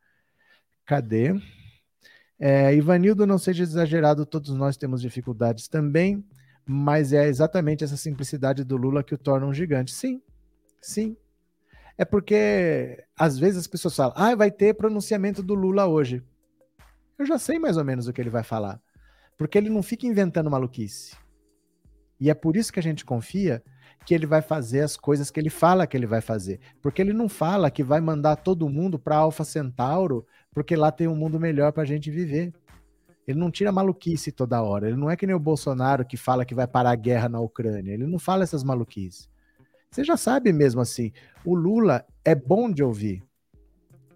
Cadê? 0.84 1.34
É, 2.38 2.74
Ivanildo, 2.74 3.26
não 3.26 3.38
seja 3.38 3.62
exagerado, 3.62 4.26
todos 4.26 4.54
nós 4.54 4.76
temos 4.76 5.00
dificuldades 5.00 5.68
também, 5.68 6.24
mas 6.66 7.12
é 7.12 7.26
exatamente 7.26 7.84
essa 7.84 7.96
simplicidade 7.96 8.64
do 8.64 8.76
Lula 8.76 9.02
que 9.02 9.14
o 9.14 9.18
torna 9.18 9.46
um 9.46 9.54
gigante. 9.54 9.92
Sim, 9.92 10.22
sim. 10.80 11.16
É 11.98 12.04
porque 12.04 13.04
às 13.16 13.38
vezes 13.38 13.58
as 13.58 13.66
pessoas 13.66 13.94
falam, 13.94 14.14
ah, 14.16 14.34
vai 14.34 14.50
ter 14.50 14.74
pronunciamento 14.74 15.42
do 15.42 15.54
Lula 15.54 15.86
hoje. 15.86 16.22
Eu 17.18 17.26
já 17.26 17.38
sei 17.38 17.58
mais 17.58 17.76
ou 17.76 17.84
menos 17.84 18.08
o 18.08 18.12
que 18.12 18.20
ele 18.20 18.30
vai 18.30 18.42
falar, 18.42 18.80
porque 19.36 19.58
ele 19.58 19.70
não 19.70 19.82
fica 19.82 20.06
inventando 20.06 20.50
maluquice. 20.50 21.16
E 22.18 22.30
é 22.30 22.34
por 22.34 22.56
isso 22.56 22.72
que 22.72 22.78
a 22.80 22.82
gente 22.82 23.04
confia 23.04 23.62
que 24.04 24.14
ele 24.14 24.26
vai 24.26 24.42
fazer 24.42 24.80
as 24.80 24.96
coisas 24.96 25.30
que 25.30 25.38
ele 25.38 25.50
fala 25.50 25.86
que 25.86 25.96
ele 25.96 26.06
vai 26.06 26.20
fazer. 26.20 26.60
Porque 26.80 27.02
ele 27.02 27.12
não 27.12 27.28
fala 27.28 27.70
que 27.70 27.82
vai 27.82 28.00
mandar 28.00 28.36
todo 28.36 28.68
mundo 28.68 28.98
para 28.98 29.16
Alfa 29.16 29.44
Centauro, 29.44 30.26
porque 30.52 30.76
lá 30.76 30.90
tem 30.90 31.06
um 31.08 31.16
mundo 31.16 31.38
melhor 31.38 31.72
para 31.72 31.82
a 31.82 31.86
gente 31.86 32.10
viver. 32.10 32.52
Ele 33.26 33.38
não 33.38 33.50
tira 33.50 33.70
maluquice 33.70 34.32
toda 34.32 34.62
hora. 34.62 34.88
Ele 34.88 34.96
não 34.96 35.10
é 35.10 35.16
que 35.16 35.26
nem 35.26 35.34
o 35.34 35.40
Bolsonaro 35.40 36.04
que 36.04 36.16
fala 36.16 36.44
que 36.44 36.54
vai 36.54 36.66
parar 36.66 36.90
a 36.90 36.96
guerra 36.96 37.28
na 37.28 37.40
Ucrânia. 37.40 37.92
Ele 37.92 38.06
não 38.06 38.18
fala 38.18 38.42
essas 38.42 38.64
maluquices. 38.64 39.28
Você 39.90 40.02
já 40.02 40.16
sabe 40.16 40.52
mesmo 40.52 40.80
assim. 40.80 41.12
O 41.44 41.54
Lula 41.54 42.04
é 42.24 42.34
bom 42.34 42.70
de 42.70 42.82
ouvir. 42.82 43.22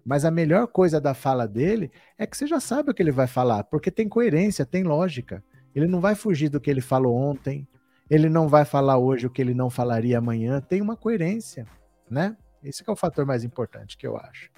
Mas 0.03 0.23
a 0.23 0.31
melhor 0.31 0.67
coisa 0.67 0.99
da 1.01 1.13
fala 1.13 1.47
dele 1.47 1.91
é 2.17 2.25
que 2.25 2.37
você 2.37 2.47
já 2.47 2.59
sabe 2.59 2.91
o 2.91 2.93
que 2.93 3.03
ele 3.03 3.11
vai 3.11 3.27
falar, 3.27 3.65
porque 3.65 3.91
tem 3.91 4.07
coerência, 4.07 4.65
tem 4.65 4.81
lógica. 4.81 5.43
Ele 5.75 5.85
não 5.85 5.99
vai 5.99 6.15
fugir 6.15 6.47
do 6.47 6.61
que 6.61 6.71
ele 6.71 6.79
falou 6.79 7.13
ontem, 7.13 7.67
ele 8.09 8.29
não 8.29 8.47
vai 8.47 8.63
falar 8.63 8.97
hoje 8.97 9.27
o 9.27 9.29
que 9.29 9.41
ele 9.41 9.53
não 9.53 9.69
falaria 9.69 10.17
amanhã, 10.17 10.61
tem 10.61 10.81
uma 10.81 10.95
coerência, 10.95 11.67
né? 12.09 12.37
Esse 12.63 12.83
é 12.87 12.91
o 12.91 12.95
fator 12.95 13.25
mais 13.25 13.43
importante 13.43 13.97
que 13.97 14.07
eu 14.07 14.17
acho. 14.17 14.49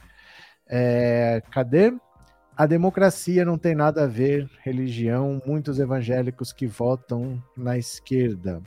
É, 0.67 1.41
cadê? 1.49 1.91
A 2.59 2.65
democracia 2.65 3.45
não 3.45 3.57
tem 3.57 3.73
nada 3.73 4.03
a 4.03 4.05
ver, 4.05 4.49
religião, 4.61 5.41
muitos 5.45 5.79
evangélicos 5.79 6.51
que 6.51 6.67
votam 6.67 7.41
na 7.55 7.77
esquerda. 7.77 8.61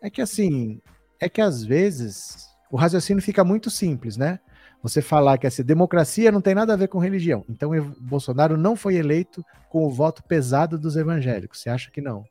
É 0.00 0.08
que 0.08 0.22
assim, 0.22 0.80
é 1.18 1.28
que 1.28 1.40
às 1.40 1.64
vezes 1.64 2.46
o 2.70 2.76
raciocínio 2.76 3.20
fica 3.20 3.42
muito 3.42 3.70
simples, 3.70 4.16
né? 4.16 4.38
Você 4.84 5.02
falar 5.02 5.36
que 5.36 5.48
essa 5.48 5.64
democracia 5.64 6.30
não 6.30 6.40
tem 6.40 6.54
nada 6.54 6.74
a 6.74 6.76
ver 6.76 6.86
com 6.86 7.00
religião. 7.00 7.44
Então 7.48 7.72
Bolsonaro 7.98 8.56
não 8.56 8.76
foi 8.76 8.94
eleito 8.94 9.44
com 9.68 9.84
o 9.84 9.90
voto 9.90 10.22
pesado 10.22 10.78
dos 10.78 10.94
evangélicos. 10.94 11.60
Você 11.60 11.68
acha 11.68 11.90
que 11.90 12.00
não? 12.00 12.24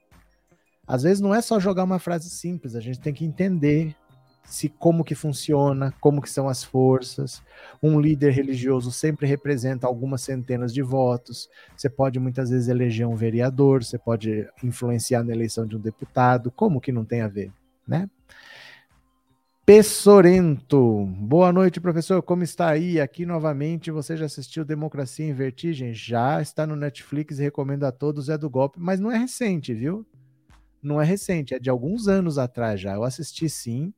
Às 0.87 1.03
vezes 1.03 1.19
não 1.19 1.35
é 1.35 1.41
só 1.41 1.59
jogar 1.59 1.83
uma 1.83 1.99
frase 1.99 2.29
simples, 2.29 2.77
a 2.77 2.79
gente 2.79 3.01
tem 3.01 3.13
que 3.13 3.25
entender 3.25 3.93
se 4.43 4.69
como 4.69 5.03
que 5.03 5.15
funciona, 5.15 5.93
como 5.99 6.21
que 6.21 6.29
são 6.29 6.47
as 6.47 6.63
forças. 6.63 7.41
Um 7.81 7.99
líder 7.99 8.31
religioso 8.31 8.91
sempre 8.91 9.25
representa 9.25 9.87
algumas 9.87 10.21
centenas 10.21 10.73
de 10.73 10.81
votos. 10.81 11.49
Você 11.75 11.89
pode 11.89 12.19
muitas 12.19 12.49
vezes 12.49 12.67
eleger 12.67 13.07
um 13.07 13.15
vereador, 13.15 13.83
você 13.83 13.97
pode 13.97 14.47
influenciar 14.63 15.23
na 15.23 15.33
eleição 15.33 15.65
de 15.65 15.75
um 15.75 15.79
deputado. 15.79 16.51
Como 16.51 16.81
que 16.81 16.91
não 16.91 17.05
tem 17.05 17.21
a 17.21 17.27
ver, 17.27 17.51
né? 17.87 18.09
Pessorento. 19.65 21.05
Boa 21.05 21.53
noite, 21.53 21.79
professor. 21.79 22.21
Como 22.21 22.43
está 22.43 22.67
aí? 22.67 22.99
Aqui 22.99 23.25
novamente. 23.25 23.91
Você 23.91 24.17
já 24.17 24.25
assistiu 24.25 24.65
Democracia 24.65 25.25
em 25.25 25.33
Vertigem? 25.33 25.93
Já 25.93 26.41
está 26.41 26.67
no 26.67 26.75
Netflix 26.75 27.39
e 27.39 27.43
recomendo 27.43 27.85
a 27.85 27.91
todos. 27.91 28.27
É 28.27 28.37
do 28.37 28.49
golpe, 28.49 28.77
mas 28.77 28.99
não 28.99 29.09
é 29.09 29.17
recente, 29.17 29.73
viu? 29.73 30.05
Não 30.81 31.01
é 31.01 31.05
recente, 31.05 31.53
é 31.53 31.59
de 31.59 31.69
alguns 31.69 32.09
anos 32.09 32.37
atrás 32.37 32.81
já. 32.81 32.93
Eu 32.93 33.05
assisti 33.05 33.49
sim. 33.49 33.93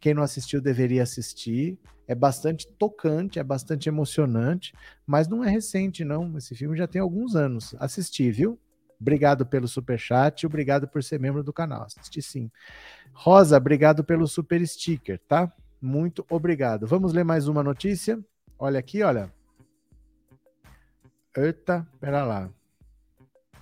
Quem 0.00 0.14
não 0.14 0.22
assistiu 0.22 0.60
deveria 0.60 1.02
assistir. 1.02 1.78
É 2.08 2.14
bastante 2.14 2.66
tocante, 2.66 3.38
é 3.38 3.44
bastante 3.44 3.88
emocionante, 3.88 4.74
mas 5.06 5.28
não 5.28 5.44
é 5.44 5.50
recente, 5.50 6.04
não. 6.04 6.36
Esse 6.36 6.56
filme 6.56 6.76
já 6.76 6.88
tem 6.88 7.00
alguns 7.00 7.36
anos. 7.36 7.74
Assisti, 7.78 8.30
viu? 8.32 8.58
Obrigado 9.00 9.46
pelo 9.46 9.68
super 9.68 9.98
chat 9.98 10.44
obrigado 10.44 10.88
por 10.88 11.02
ser 11.02 11.20
membro 11.20 11.42
do 11.42 11.52
canal. 11.52 11.84
Assisti 11.84 12.20
sim. 12.20 12.50
Rosa, 13.12 13.56
obrigado 13.56 14.02
pelo 14.02 14.26
super 14.26 14.66
sticker, 14.66 15.20
tá? 15.28 15.52
Muito 15.80 16.26
obrigado. 16.28 16.86
Vamos 16.86 17.12
ler 17.12 17.24
mais 17.24 17.46
uma 17.46 17.62
notícia. 17.62 18.18
Olha 18.58 18.78
aqui, 18.78 19.02
olha. 19.02 19.32
Eita, 21.36 21.86
pera 22.00 22.24
lá. 22.24 22.50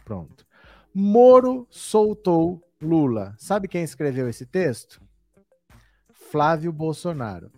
Pronto. 0.05 0.47
Moro 0.93 1.67
soltou 1.71 2.63
Lula. 2.81 3.35
Sabe 3.39 3.69
quem 3.69 3.85
escreveu 3.85 4.29
esse 4.29 4.47
texto? 4.47 5.01
Flávio 6.31 6.71
Bolsonaro. 6.71 7.51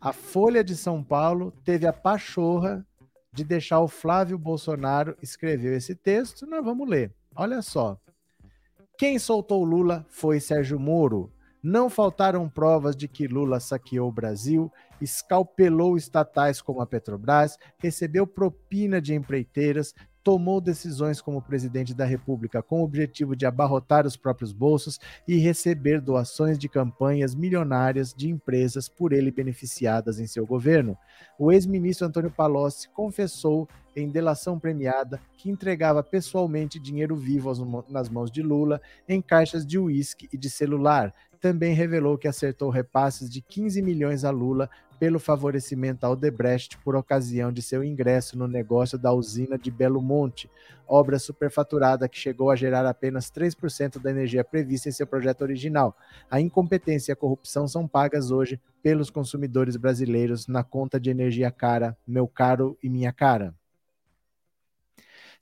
A 0.00 0.12
Folha 0.12 0.62
de 0.62 0.76
São 0.76 1.02
Paulo 1.02 1.52
teve 1.64 1.84
a 1.84 1.92
pachorra 1.92 2.86
de 3.32 3.42
deixar 3.42 3.80
o 3.80 3.88
Flávio 3.88 4.38
Bolsonaro 4.38 5.16
escrever 5.20 5.76
esse 5.76 5.96
texto, 5.96 6.46
nós 6.46 6.64
vamos 6.64 6.88
ler. 6.88 7.12
Olha 7.34 7.60
só. 7.60 7.98
Quem 8.96 9.18
soltou 9.18 9.64
Lula 9.64 10.06
foi 10.08 10.38
Sérgio 10.38 10.78
Moro. 10.78 11.32
Não 11.60 11.90
faltaram 11.90 12.48
provas 12.48 12.94
de 12.94 13.08
que 13.08 13.26
Lula 13.26 13.58
saqueou 13.58 14.08
o 14.08 14.12
Brasil, 14.12 14.70
escalpelou 15.00 15.96
estatais 15.96 16.62
como 16.62 16.80
a 16.80 16.86
Petrobras, 16.86 17.58
recebeu 17.78 18.26
propina 18.26 19.00
de 19.00 19.14
empreiteiras, 19.14 19.92
tomou 20.24 20.58
decisões 20.58 21.20
como 21.20 21.42
presidente 21.42 21.92
da 21.92 22.06
República 22.06 22.62
com 22.62 22.80
o 22.80 22.84
objetivo 22.84 23.36
de 23.36 23.44
abarrotar 23.44 24.06
os 24.06 24.16
próprios 24.16 24.52
bolsos 24.52 24.98
e 25.28 25.36
receber 25.36 26.00
doações 26.00 26.58
de 26.58 26.66
campanhas 26.66 27.34
milionárias 27.34 28.14
de 28.14 28.30
empresas 28.30 28.88
por 28.88 29.12
ele 29.12 29.30
beneficiadas 29.30 30.18
em 30.18 30.26
seu 30.26 30.46
governo. 30.46 30.96
O 31.38 31.52
ex-ministro 31.52 32.06
Antônio 32.06 32.30
Palocci 32.30 32.88
confessou 32.88 33.68
em 33.94 34.08
delação 34.08 34.58
premiada 34.58 35.20
que 35.36 35.50
entregava 35.50 36.02
pessoalmente 36.02 36.80
dinheiro 36.80 37.14
vivo 37.14 37.52
nas 37.88 38.08
mãos 38.08 38.30
de 38.30 38.42
Lula 38.42 38.80
em 39.06 39.20
caixas 39.20 39.64
de 39.66 39.78
uísque 39.78 40.28
e 40.32 40.38
de 40.38 40.48
celular. 40.48 41.14
Também 41.38 41.74
revelou 41.74 42.16
que 42.16 42.26
acertou 42.26 42.70
repasses 42.70 43.28
de 43.28 43.42
15 43.42 43.82
milhões 43.82 44.24
a 44.24 44.30
Lula 44.30 44.70
pelo 44.98 45.18
favorecimento 45.18 46.06
ao 46.06 46.16
Debrecht 46.16 46.78
por 46.78 46.96
ocasião 46.96 47.52
de 47.52 47.62
seu 47.62 47.82
ingresso 47.82 48.38
no 48.38 48.46
negócio 48.46 48.98
da 48.98 49.12
usina 49.12 49.58
de 49.58 49.70
Belo 49.70 50.00
Monte, 50.00 50.50
obra 50.86 51.18
superfaturada 51.18 52.08
que 52.08 52.18
chegou 52.18 52.50
a 52.50 52.56
gerar 52.56 52.86
apenas 52.86 53.30
3% 53.30 54.00
da 54.00 54.10
energia 54.10 54.44
prevista 54.44 54.88
em 54.88 54.92
seu 54.92 55.06
projeto 55.06 55.42
original. 55.42 55.96
A 56.30 56.40
incompetência 56.40 57.12
e 57.12 57.14
a 57.14 57.16
corrupção 57.16 57.66
são 57.66 57.88
pagas 57.88 58.30
hoje 58.30 58.60
pelos 58.82 59.10
consumidores 59.10 59.76
brasileiros 59.76 60.46
na 60.46 60.62
conta 60.62 61.00
de 61.00 61.10
energia 61.10 61.50
cara, 61.50 61.96
meu 62.06 62.28
caro 62.28 62.78
e 62.82 62.88
minha 62.88 63.12
cara. 63.12 63.54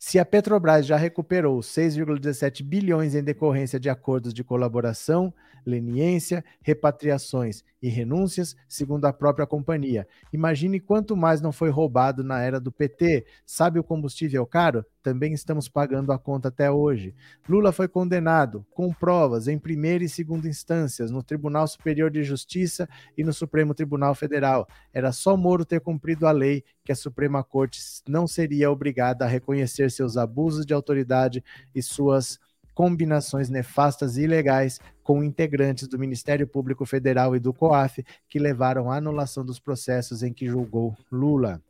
Se 0.05 0.19
a 0.19 0.25
Petrobras 0.25 0.85
já 0.85 0.97
recuperou 0.97 1.61
6,17 1.61 2.65
bilhões 2.65 3.15
em 3.15 3.23
decorrência 3.23 3.79
de 3.79 3.89
acordos 3.89 4.35
de 4.35 4.43
colaboração, 4.43 5.33
leniência, 5.65 6.45
repatriações 6.61 7.63
e 7.81 7.89
renúncias, 7.89 8.57
segundo 8.69 9.05
a 9.05 9.13
própria 9.13 9.47
companhia. 9.47 10.05
Imagine 10.33 10.81
quanto 10.81 11.17
mais 11.17 11.41
não 11.41 11.53
foi 11.53 11.71
roubado 11.71 12.25
na 12.25 12.43
era 12.43 12.59
do 12.59 12.73
PT. 12.73 13.25
Sabe 13.47 13.79
o 13.79 13.85
combustível 13.85 14.45
caro? 14.45 14.85
Também 15.03 15.33
estamos 15.33 15.69
pagando 15.69 16.13
a 16.13 16.19
conta 16.19 16.49
até 16.49 16.71
hoje. 16.71 17.15
Lula 17.49 17.73
foi 17.73 17.89
condenado, 17.89 18.65
com 18.73 18.93
provas, 18.93 19.49
em 19.49 19.59
primeira 19.59 20.05
e 20.05 20.09
segunda 20.09 20.49
instâncias, 20.49 21.11
no 21.11 21.23
Tribunal 21.23 21.67
Superior 21.67 22.11
de 22.11 22.23
Justiça 22.23 22.89
e 23.19 23.25
no 23.25 23.33
Supremo 23.33 23.75
Tribunal 23.75 24.15
Federal. 24.15 24.69
Era 24.95 25.11
só 25.11 25.37
Moro 25.37 25.65
ter 25.65 25.81
cumprido 25.81 26.27
a 26.27 26.31
lei 26.31 26.63
que 26.85 26.93
a 26.93 26.97
Suprema 26.97 27.43
Corte 27.43 27.81
não 28.09 28.29
seria 28.29 28.71
obrigada 28.71 29.25
a 29.25 29.29
reconhecer 29.29 29.91
seus 29.91 30.17
abusos 30.17 30.65
de 30.65 30.73
autoridade 30.73 31.43
e 31.75 31.83
suas 31.83 32.39
combinações 32.75 33.49
nefastas 33.49 34.17
e 34.17 34.23
ilegais 34.23 34.81
com 35.03 35.23
integrantes 35.23 35.87
do 35.89 35.99
Ministério 35.99 36.47
Público 36.47 36.87
Federal 36.87 37.37
e 37.37 37.41
do 37.41 37.53
COAF 37.53 38.05
que 38.29 38.39
levaram 38.39 38.91
à 38.91 38.97
anulação 38.97 39.45
dos 39.45 39.59
processos 39.59 40.23
em 40.23 40.33
que 40.33 40.47
julgou 40.47 40.97
Lula. 41.11 41.61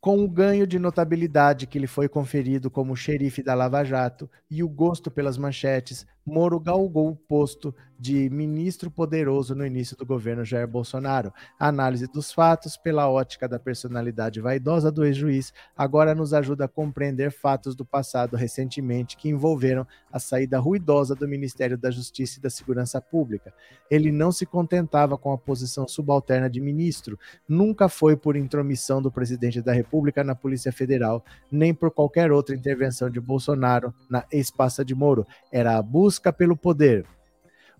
Com 0.00 0.24
o 0.24 0.28
ganho 0.28 0.66
de 0.66 0.78
notabilidade 0.78 1.66
que 1.66 1.78
lhe 1.78 1.86
foi 1.86 2.08
conferido 2.08 2.70
como 2.70 2.96
xerife 2.96 3.42
da 3.42 3.54
Lava 3.54 3.84
Jato 3.84 4.30
e 4.50 4.62
o 4.62 4.68
gosto 4.68 5.10
pelas 5.10 5.36
manchetes, 5.36 6.06
Moro 6.24 6.58
galgou 6.58 7.10
o 7.10 7.16
posto 7.16 7.74
de 8.00 8.30
ministro 8.30 8.90
poderoso 8.90 9.54
no 9.54 9.66
início 9.66 9.94
do 9.94 10.06
governo 10.06 10.42
Jair 10.42 10.66
Bolsonaro. 10.66 11.30
Análise 11.58 12.06
dos 12.06 12.32
fatos, 12.32 12.74
pela 12.74 13.10
ótica 13.10 13.46
da 13.46 13.58
personalidade 13.58 14.40
vaidosa 14.40 14.90
do 14.90 15.04
ex-juiz, 15.04 15.52
agora 15.76 16.14
nos 16.14 16.32
ajuda 16.32 16.64
a 16.64 16.68
compreender 16.68 17.30
fatos 17.30 17.76
do 17.76 17.84
passado 17.84 18.38
recentemente 18.38 19.18
que 19.18 19.28
envolveram 19.28 19.86
a 20.10 20.18
saída 20.18 20.58
ruidosa 20.58 21.14
do 21.14 21.28
Ministério 21.28 21.76
da 21.76 21.90
Justiça 21.90 22.38
e 22.38 22.42
da 22.42 22.48
Segurança 22.48 23.02
Pública. 23.02 23.52
Ele 23.90 24.10
não 24.10 24.32
se 24.32 24.46
contentava 24.46 25.18
com 25.18 25.30
a 25.30 25.38
posição 25.38 25.86
subalterna 25.86 26.48
de 26.48 26.58
ministro, 26.58 27.18
nunca 27.46 27.86
foi 27.86 28.16
por 28.16 28.34
intromissão 28.34 29.02
do 29.02 29.12
presidente 29.12 29.60
da 29.60 29.74
República 29.74 30.24
na 30.24 30.34
Polícia 30.34 30.72
Federal, 30.72 31.22
nem 31.52 31.74
por 31.74 31.90
qualquer 31.90 32.32
outra 32.32 32.56
intervenção 32.56 33.10
de 33.10 33.20
Bolsonaro 33.20 33.92
na 34.08 34.24
ex-pasta 34.32 34.82
de 34.82 34.94
Moro. 34.94 35.26
Era 35.52 35.76
a 35.76 35.82
busca 35.82 36.32
pelo 36.32 36.56
poder 36.56 37.04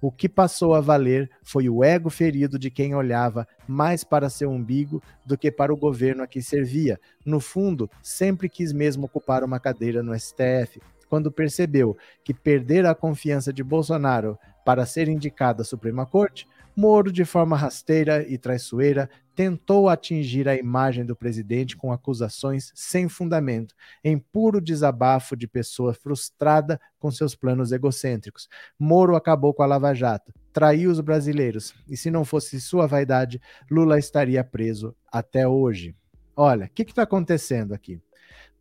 o 0.00 0.10
que 0.10 0.28
passou 0.28 0.74
a 0.74 0.80
valer 0.80 1.30
foi 1.42 1.68
o 1.68 1.84
ego 1.84 2.08
ferido 2.08 2.58
de 2.58 2.70
quem 2.70 2.94
olhava 2.94 3.46
mais 3.68 4.02
para 4.02 4.30
seu 4.30 4.50
umbigo 4.50 5.02
do 5.24 5.36
que 5.36 5.50
para 5.50 5.72
o 5.72 5.76
governo 5.76 6.22
a 6.22 6.26
que 6.26 6.40
servia. 6.40 6.98
No 7.24 7.38
fundo, 7.38 7.90
sempre 8.02 8.48
quis 8.48 8.72
mesmo 8.72 9.04
ocupar 9.04 9.44
uma 9.44 9.60
cadeira 9.60 10.02
no 10.02 10.18
STF. 10.18 10.80
Quando 11.08 11.30
percebeu 11.30 11.96
que 12.24 12.32
perder 12.32 12.86
a 12.86 12.94
confiança 12.94 13.52
de 13.52 13.62
Bolsonaro 13.62 14.38
para 14.64 14.86
ser 14.86 15.08
indicado 15.08 15.62
à 15.62 15.64
Suprema 15.64 16.06
Corte, 16.06 16.46
Moro, 16.80 17.12
de 17.12 17.26
forma 17.26 17.58
rasteira 17.58 18.26
e 18.26 18.38
traiçoeira, 18.38 19.10
tentou 19.36 19.86
atingir 19.86 20.48
a 20.48 20.56
imagem 20.56 21.04
do 21.04 21.14
presidente 21.14 21.76
com 21.76 21.92
acusações 21.92 22.72
sem 22.74 23.06
fundamento, 23.06 23.74
em 24.02 24.18
puro 24.18 24.62
desabafo 24.62 25.36
de 25.36 25.46
pessoa 25.46 25.92
frustrada 25.92 26.80
com 26.98 27.10
seus 27.10 27.34
planos 27.34 27.70
egocêntricos. 27.70 28.48
Moro 28.78 29.14
acabou 29.14 29.52
com 29.52 29.62
a 29.62 29.66
Lava 29.66 29.92
Jato, 29.92 30.32
traiu 30.54 30.90
os 30.90 31.00
brasileiros, 31.00 31.74
e 31.86 31.98
se 31.98 32.10
não 32.10 32.24
fosse 32.24 32.58
sua 32.58 32.86
vaidade, 32.86 33.42
Lula 33.70 33.98
estaria 33.98 34.42
preso 34.42 34.96
até 35.12 35.46
hoje. 35.46 35.94
Olha, 36.34 36.64
o 36.64 36.70
que 36.70 36.80
está 36.80 37.02
acontecendo 37.02 37.74
aqui? 37.74 38.00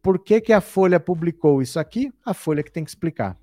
Por 0.01 0.20
que, 0.20 0.41
que 0.41 0.51
a 0.51 0.59
Folha 0.59 0.99
publicou 0.99 1.61
isso 1.61 1.80
aqui? 1.80 2.11
A 2.26 2.34
Folha 2.34 2.63
que 2.63 2.72
tem 2.72 2.84
que 2.84 2.89
explicar. 2.89 3.39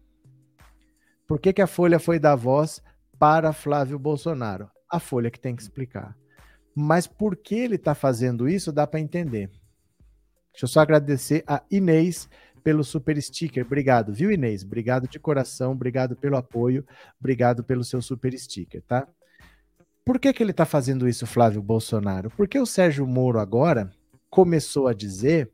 Por 1.26 1.40
que, 1.40 1.54
que 1.54 1.62
a 1.62 1.66
Folha 1.66 1.98
foi 1.98 2.18
dar 2.18 2.36
voz 2.36 2.82
para 3.18 3.52
Flávio 3.52 3.98
Bolsonaro? 3.98 4.70
A 4.90 5.00
Folha 5.00 5.30
que 5.30 5.40
tem 5.40 5.54
que 5.54 5.62
explicar. 5.62 6.16
Mas 6.74 7.06
por 7.06 7.36
que 7.36 7.54
ele 7.54 7.76
está 7.76 7.94
fazendo 7.94 8.48
isso, 8.48 8.72
dá 8.72 8.86
para 8.86 9.00
entender. 9.00 9.50
Deixa 10.52 10.64
eu 10.64 10.68
só 10.68 10.80
agradecer 10.80 11.42
a 11.46 11.62
Inês 11.70 12.28
pelo 12.62 12.82
super 12.82 13.20
sticker. 13.20 13.64
Obrigado, 13.64 14.12
viu, 14.12 14.30
Inês? 14.30 14.64
Obrigado 14.64 15.06
de 15.08 15.18
coração, 15.18 15.72
obrigado 15.72 16.16
pelo 16.16 16.36
apoio, 16.36 16.84
obrigado 17.20 17.62
pelo 17.62 17.84
seu 17.84 18.02
super 18.02 18.36
sticker, 18.38 18.82
tá? 18.82 19.06
Por 20.04 20.18
que, 20.18 20.32
que 20.32 20.42
ele 20.42 20.50
está 20.50 20.64
fazendo 20.64 21.08
isso, 21.08 21.26
Flávio 21.26 21.62
Bolsonaro? 21.62 22.30
Porque 22.30 22.58
o 22.58 22.66
Sérgio 22.66 23.06
Moro 23.06 23.38
agora 23.38 23.90
começou 24.30 24.86
a 24.86 24.92
dizer 24.92 25.50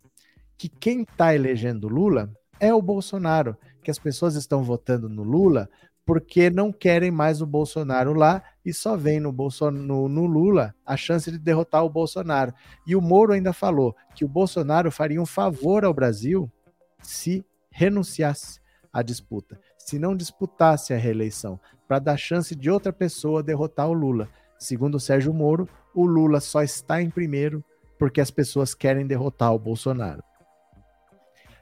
que 0.59 0.69
quem 0.69 1.03
está 1.03 1.35
elegendo 1.35 1.89
Lula 1.89 2.33
é 2.61 2.73
o 2.73 2.83
Bolsonaro, 2.83 3.57
que 3.83 3.91
as 3.91 3.99
pessoas 3.99 4.35
estão 4.35 4.63
votando 4.63 5.09
no 5.09 5.23
Lula 5.23 5.69
porque 6.05 6.51
não 6.51 6.73
querem 6.73 7.11
mais 7.11 7.41
o 7.41 7.47
Bolsonaro 7.47 8.13
lá 8.13 8.43
e 8.65 8.73
só 8.73 8.97
vem 8.97 9.21
no, 9.21 9.33
no, 9.33 10.09
no, 10.09 10.27
Lula 10.27 10.75
a 10.85 10.97
chance 10.97 11.31
de 11.31 11.39
derrotar 11.39 11.85
o 11.85 11.91
Bolsonaro. 11.91 12.53
E 12.87 12.97
o 12.97 13.01
Moro 13.01 13.33
ainda 13.33 13.53
falou 13.53 13.95
que 14.15 14.25
o 14.25 14.29
Bolsonaro 14.29 14.91
faria 14.91 15.21
um 15.21 15.27
favor 15.27 15.85
ao 15.85 15.95
Brasil 15.95 16.51
se 17.01 17.45
renunciasse 17.71 18.61
à 18.93 19.03
disputa, 19.03 19.59
se 19.79 19.99
não 19.99 20.17
disputasse 20.17 20.93
a 20.93 20.99
reeleição, 20.99 21.59
para 21.87 21.99
dar 21.99 22.17
chance 22.17 22.55
de 22.55 22.71
outra 22.71 22.93
pessoa 22.93 23.43
derrotar 23.43 23.89
o 23.89 23.93
Lula. 23.93 24.29
Segundo 24.59 24.97
o 24.97 25.01
Sérgio 25.01 25.33
Moro, 25.33 25.69
o 25.95 26.07
Lula 26.07 26.41
só 26.41 26.63
está 26.63 27.01
em 27.01 27.11
primeiro 27.11 27.65
porque 27.99 28.21
as 28.21 28.31
pessoas 28.31 28.75
querem 28.75 29.07
derrotar 29.07 29.55
o 29.55 29.59
Bolsonaro. 29.59 30.23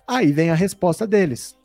Aí 0.07 0.32
vem 0.32 0.51
a 0.51 0.55
resposta 0.55 1.07
deles. 1.07 1.57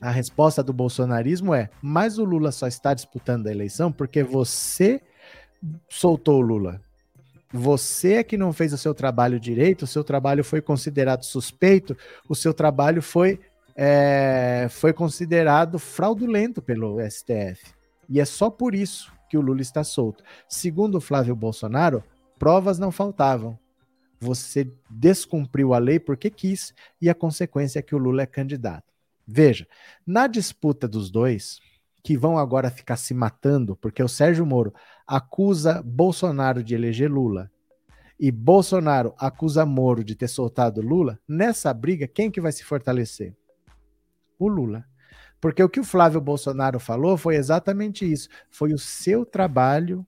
A 0.00 0.10
resposta 0.10 0.62
do 0.62 0.72
bolsonarismo 0.72 1.54
é: 1.54 1.70
mas 1.82 2.18
o 2.18 2.24
Lula 2.24 2.52
só 2.52 2.66
está 2.66 2.94
disputando 2.94 3.46
a 3.46 3.50
eleição 3.50 3.90
porque 3.90 4.22
você 4.22 5.00
soltou 5.88 6.38
o 6.38 6.42
Lula. 6.42 6.80
Você 7.52 8.14
é 8.14 8.24
que 8.24 8.36
não 8.36 8.52
fez 8.52 8.72
o 8.72 8.78
seu 8.78 8.92
trabalho 8.92 9.38
direito, 9.38 9.82
o 9.82 9.86
seu 9.86 10.02
trabalho 10.04 10.44
foi 10.44 10.60
considerado 10.60 11.24
suspeito, 11.24 11.96
o 12.28 12.34
seu 12.34 12.52
trabalho 12.52 13.00
foi, 13.00 13.40
é, 13.74 14.66
foi 14.68 14.92
considerado 14.92 15.78
fraudulento 15.78 16.60
pelo 16.60 16.98
STF. 17.08 17.72
E 18.08 18.20
é 18.20 18.24
só 18.24 18.50
por 18.50 18.74
isso 18.74 19.12
que 19.30 19.38
o 19.38 19.40
Lula 19.40 19.62
está 19.62 19.82
solto. 19.84 20.22
Segundo 20.48 21.00
Flávio 21.00 21.34
Bolsonaro, 21.34 22.02
provas 22.38 22.78
não 22.78 22.90
faltavam. 22.90 23.58
Você 24.20 24.70
descumpriu 24.90 25.72
a 25.72 25.78
lei 25.78 25.98
porque 25.98 26.30
quis 26.30 26.74
e 27.00 27.08
a 27.08 27.14
consequência 27.14 27.78
é 27.78 27.82
que 27.82 27.94
o 27.94 27.98
Lula 27.98 28.22
é 28.22 28.26
candidato. 28.26 28.95
Veja, 29.26 29.66
na 30.06 30.26
disputa 30.26 30.86
dos 30.86 31.10
dois, 31.10 31.58
que 32.02 32.16
vão 32.16 32.38
agora 32.38 32.70
ficar 32.70 32.96
se 32.96 33.12
matando, 33.12 33.74
porque 33.76 34.02
o 34.02 34.08
Sérgio 34.08 34.46
Moro 34.46 34.72
acusa 35.06 35.82
Bolsonaro 35.82 36.62
de 36.62 36.74
eleger 36.74 37.10
Lula 37.10 37.50
e 38.18 38.30
Bolsonaro 38.30 39.14
acusa 39.18 39.66
Moro 39.66 40.02
de 40.02 40.14
ter 40.14 40.28
soltado 40.28 40.80
Lula, 40.80 41.18
nessa 41.28 41.72
briga, 41.72 42.06
quem 42.06 42.30
que 42.30 42.40
vai 42.40 42.50
se 42.50 42.64
fortalecer? 42.64 43.34
O 44.38 44.48
Lula. 44.48 44.84
Porque 45.40 45.62
o 45.62 45.68
que 45.68 45.80
o 45.80 45.84
Flávio 45.84 46.20
Bolsonaro 46.20 46.80
falou 46.80 47.16
foi 47.16 47.36
exatamente 47.36 48.10
isso. 48.10 48.28
Foi 48.50 48.72
o 48.72 48.78
seu 48.78 49.26
trabalho 49.26 50.06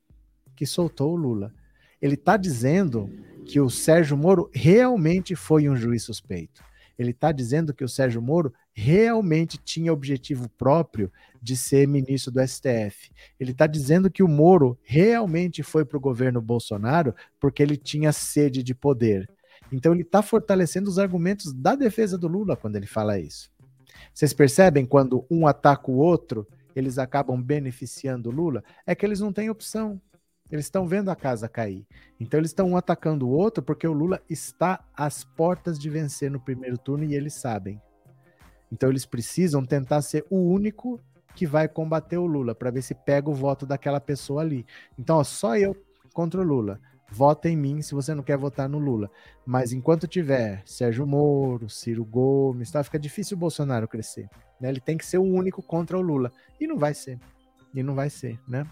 que 0.57 0.64
soltou 0.64 1.12
o 1.12 1.16
Lula. 1.16 1.53
Ele 2.01 2.14
está 2.14 2.37
dizendo 2.37 3.11
que 3.45 3.61
o 3.61 3.69
Sérgio 3.69 4.16
Moro 4.16 4.51
realmente 4.53 5.37
foi 5.37 5.69
um 5.69 5.77
juiz 5.77 6.03
suspeito. 6.03 6.62
Ele 6.99 7.11
está 7.11 7.31
dizendo 7.31 7.75
que 7.75 7.85
o 7.85 7.89
Sérgio 7.89 8.23
Moro 8.23 8.53
realmente 8.81 9.59
tinha 9.59 9.93
objetivo 9.93 10.49
próprio 10.51 11.11
de 11.43 11.57
ser 11.57 11.89
ministro 11.89 12.31
do 12.31 12.47
STF. 12.47 13.11
Ele 13.39 13.51
está 13.51 13.66
dizendo 13.66 14.09
que 14.09 14.22
o 14.22 14.29
Moro 14.29 14.79
realmente 14.85 15.64
foi 15.64 15.85
para 15.85 15.97
o 15.97 16.01
governo 16.01 16.41
Bolsonaro 16.41 17.12
porque 17.41 17.61
ele 17.61 17.76
tinha 17.76 18.12
sede 18.12 18.62
de 18.62 18.76
poder. 18.76 19.29
Então 19.72 19.93
ele 19.93 20.03
está 20.03 20.22
fortalecendo 20.22 20.89
os 20.89 20.97
argumentos 20.97 21.53
da 21.53 21.74
defesa 21.74 22.16
do 22.16 22.29
Lula 22.29 22.57
quando 22.57 22.76
ele 22.76 22.87
fala 22.87 23.18
isso. 23.18 23.51
Vocês 24.14 24.33
percebem 24.33 24.87
quando 24.87 25.26
um 25.29 25.49
ataca 25.49 25.91
o 25.91 25.97
outro, 25.97 26.47
eles 26.76 26.99
acabam 26.99 27.43
beneficiando 27.43 28.31
o 28.31 28.33
Lula? 28.33 28.62
É 28.87 28.95
que 28.95 29.05
eles 29.05 29.18
não 29.18 29.33
têm 29.33 29.51
opção. 29.51 30.01
Eles 30.53 30.66
estão 30.66 30.87
vendo 30.87 31.11
a 31.11 31.16
casa 31.16 31.49
cair. 31.49 31.85
Então 32.20 32.39
eles 32.39 32.53
estão 32.53 32.70
um 32.70 32.76
atacando 32.76 33.26
o 33.26 33.33
outro 33.33 33.61
porque 33.61 33.89
o 33.89 33.93
Lula 33.93 34.22
está 34.31 34.85
às 34.97 35.24
portas 35.24 35.76
de 35.81 35.91
vencer 35.91 36.31
no 36.31 36.39
primeiro 36.39 36.79
turno 36.79 37.05
e 37.05 37.16
eles 37.16 37.35
sabem. 37.35 37.83
Então 38.73 38.89
eles 38.89 39.07
precisam 39.07 39.64
tentar 39.64 40.03
ser 40.03 40.25
o 40.31 40.37
único 40.37 41.01
que 41.35 41.47
vai 41.47 41.69
combater 41.69 42.16
o 42.16 42.27
Lula 42.27 42.55
para 42.55 42.71
ver 42.71 42.83
se 42.83 42.95
pega 42.95 43.31
o 43.31 43.35
voto 43.35 43.64
daquela 43.64 44.01
pessoa 44.01 44.43
ali. 44.43 44.66
Então, 44.99 45.19
ó, 45.19 45.25
só 45.25 45.57
eu 45.57 45.77
contra 46.12 46.41
o 46.41 46.45
Lula. 46.45 46.81
Vota 47.11 47.49
em 47.49 47.57
mim 47.57 47.81
se 47.81 47.95
você 47.95 48.14
não 48.14 48.23
quer 48.23 48.37
votar 48.37 48.69
no 48.69 48.79
Lula. 48.79 49.11
Mas 49.47 49.73
enquanto 49.73 50.07
tiver 50.07 50.62
Sérgio 50.66 51.07
Moro, 51.07 51.71
Ciro 51.71 52.05
Gomes, 52.05 52.71
tá, 52.71 52.83
fica 52.85 52.99
difícil 52.99 53.37
o 53.37 53.41
Bolsonaro 53.41 53.89
crescer. 53.89 54.29
Né? 54.61 54.69
Ele 54.69 54.81
tem 54.81 54.99
que 54.99 55.07
ser 55.07 55.19
o 55.19 55.23
único 55.23 55.62
contra 55.62 55.97
o 55.97 56.03
Lula. 56.03 56.33
E 56.61 56.66
não 56.66 56.77
vai 56.77 56.93
ser. 56.93 57.19
E 57.75 57.83
não 57.83 57.95
vai 57.95 58.11
ser, 58.11 58.39
né? 58.47 58.66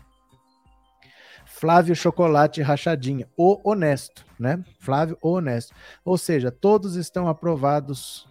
Flávio 1.47 1.94
Chocolate 1.94 2.61
Rachadinha, 2.61 3.28
o 3.36 3.61
honesto, 3.62 4.26
né? 4.38 4.62
Flávio, 4.80 5.16
o 5.22 5.30
honesto. 5.30 5.72
Ou 6.05 6.18
seja, 6.18 6.51
todos 6.51 6.97
estão 6.97 7.28
aprovados, 7.28 8.28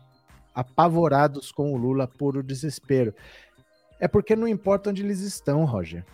apavorados 0.55 1.51
com 1.51 1.73
o 1.73 1.77
Lula 1.77 2.07
por 2.07 2.37
o 2.37 2.43
desespero. 2.43 3.13
É 3.99 4.07
porque 4.07 4.35
não 4.35 4.47
importa 4.47 4.89
onde 4.89 5.03
eles 5.03 5.19
estão, 5.19 5.65
Roger. 5.65 6.05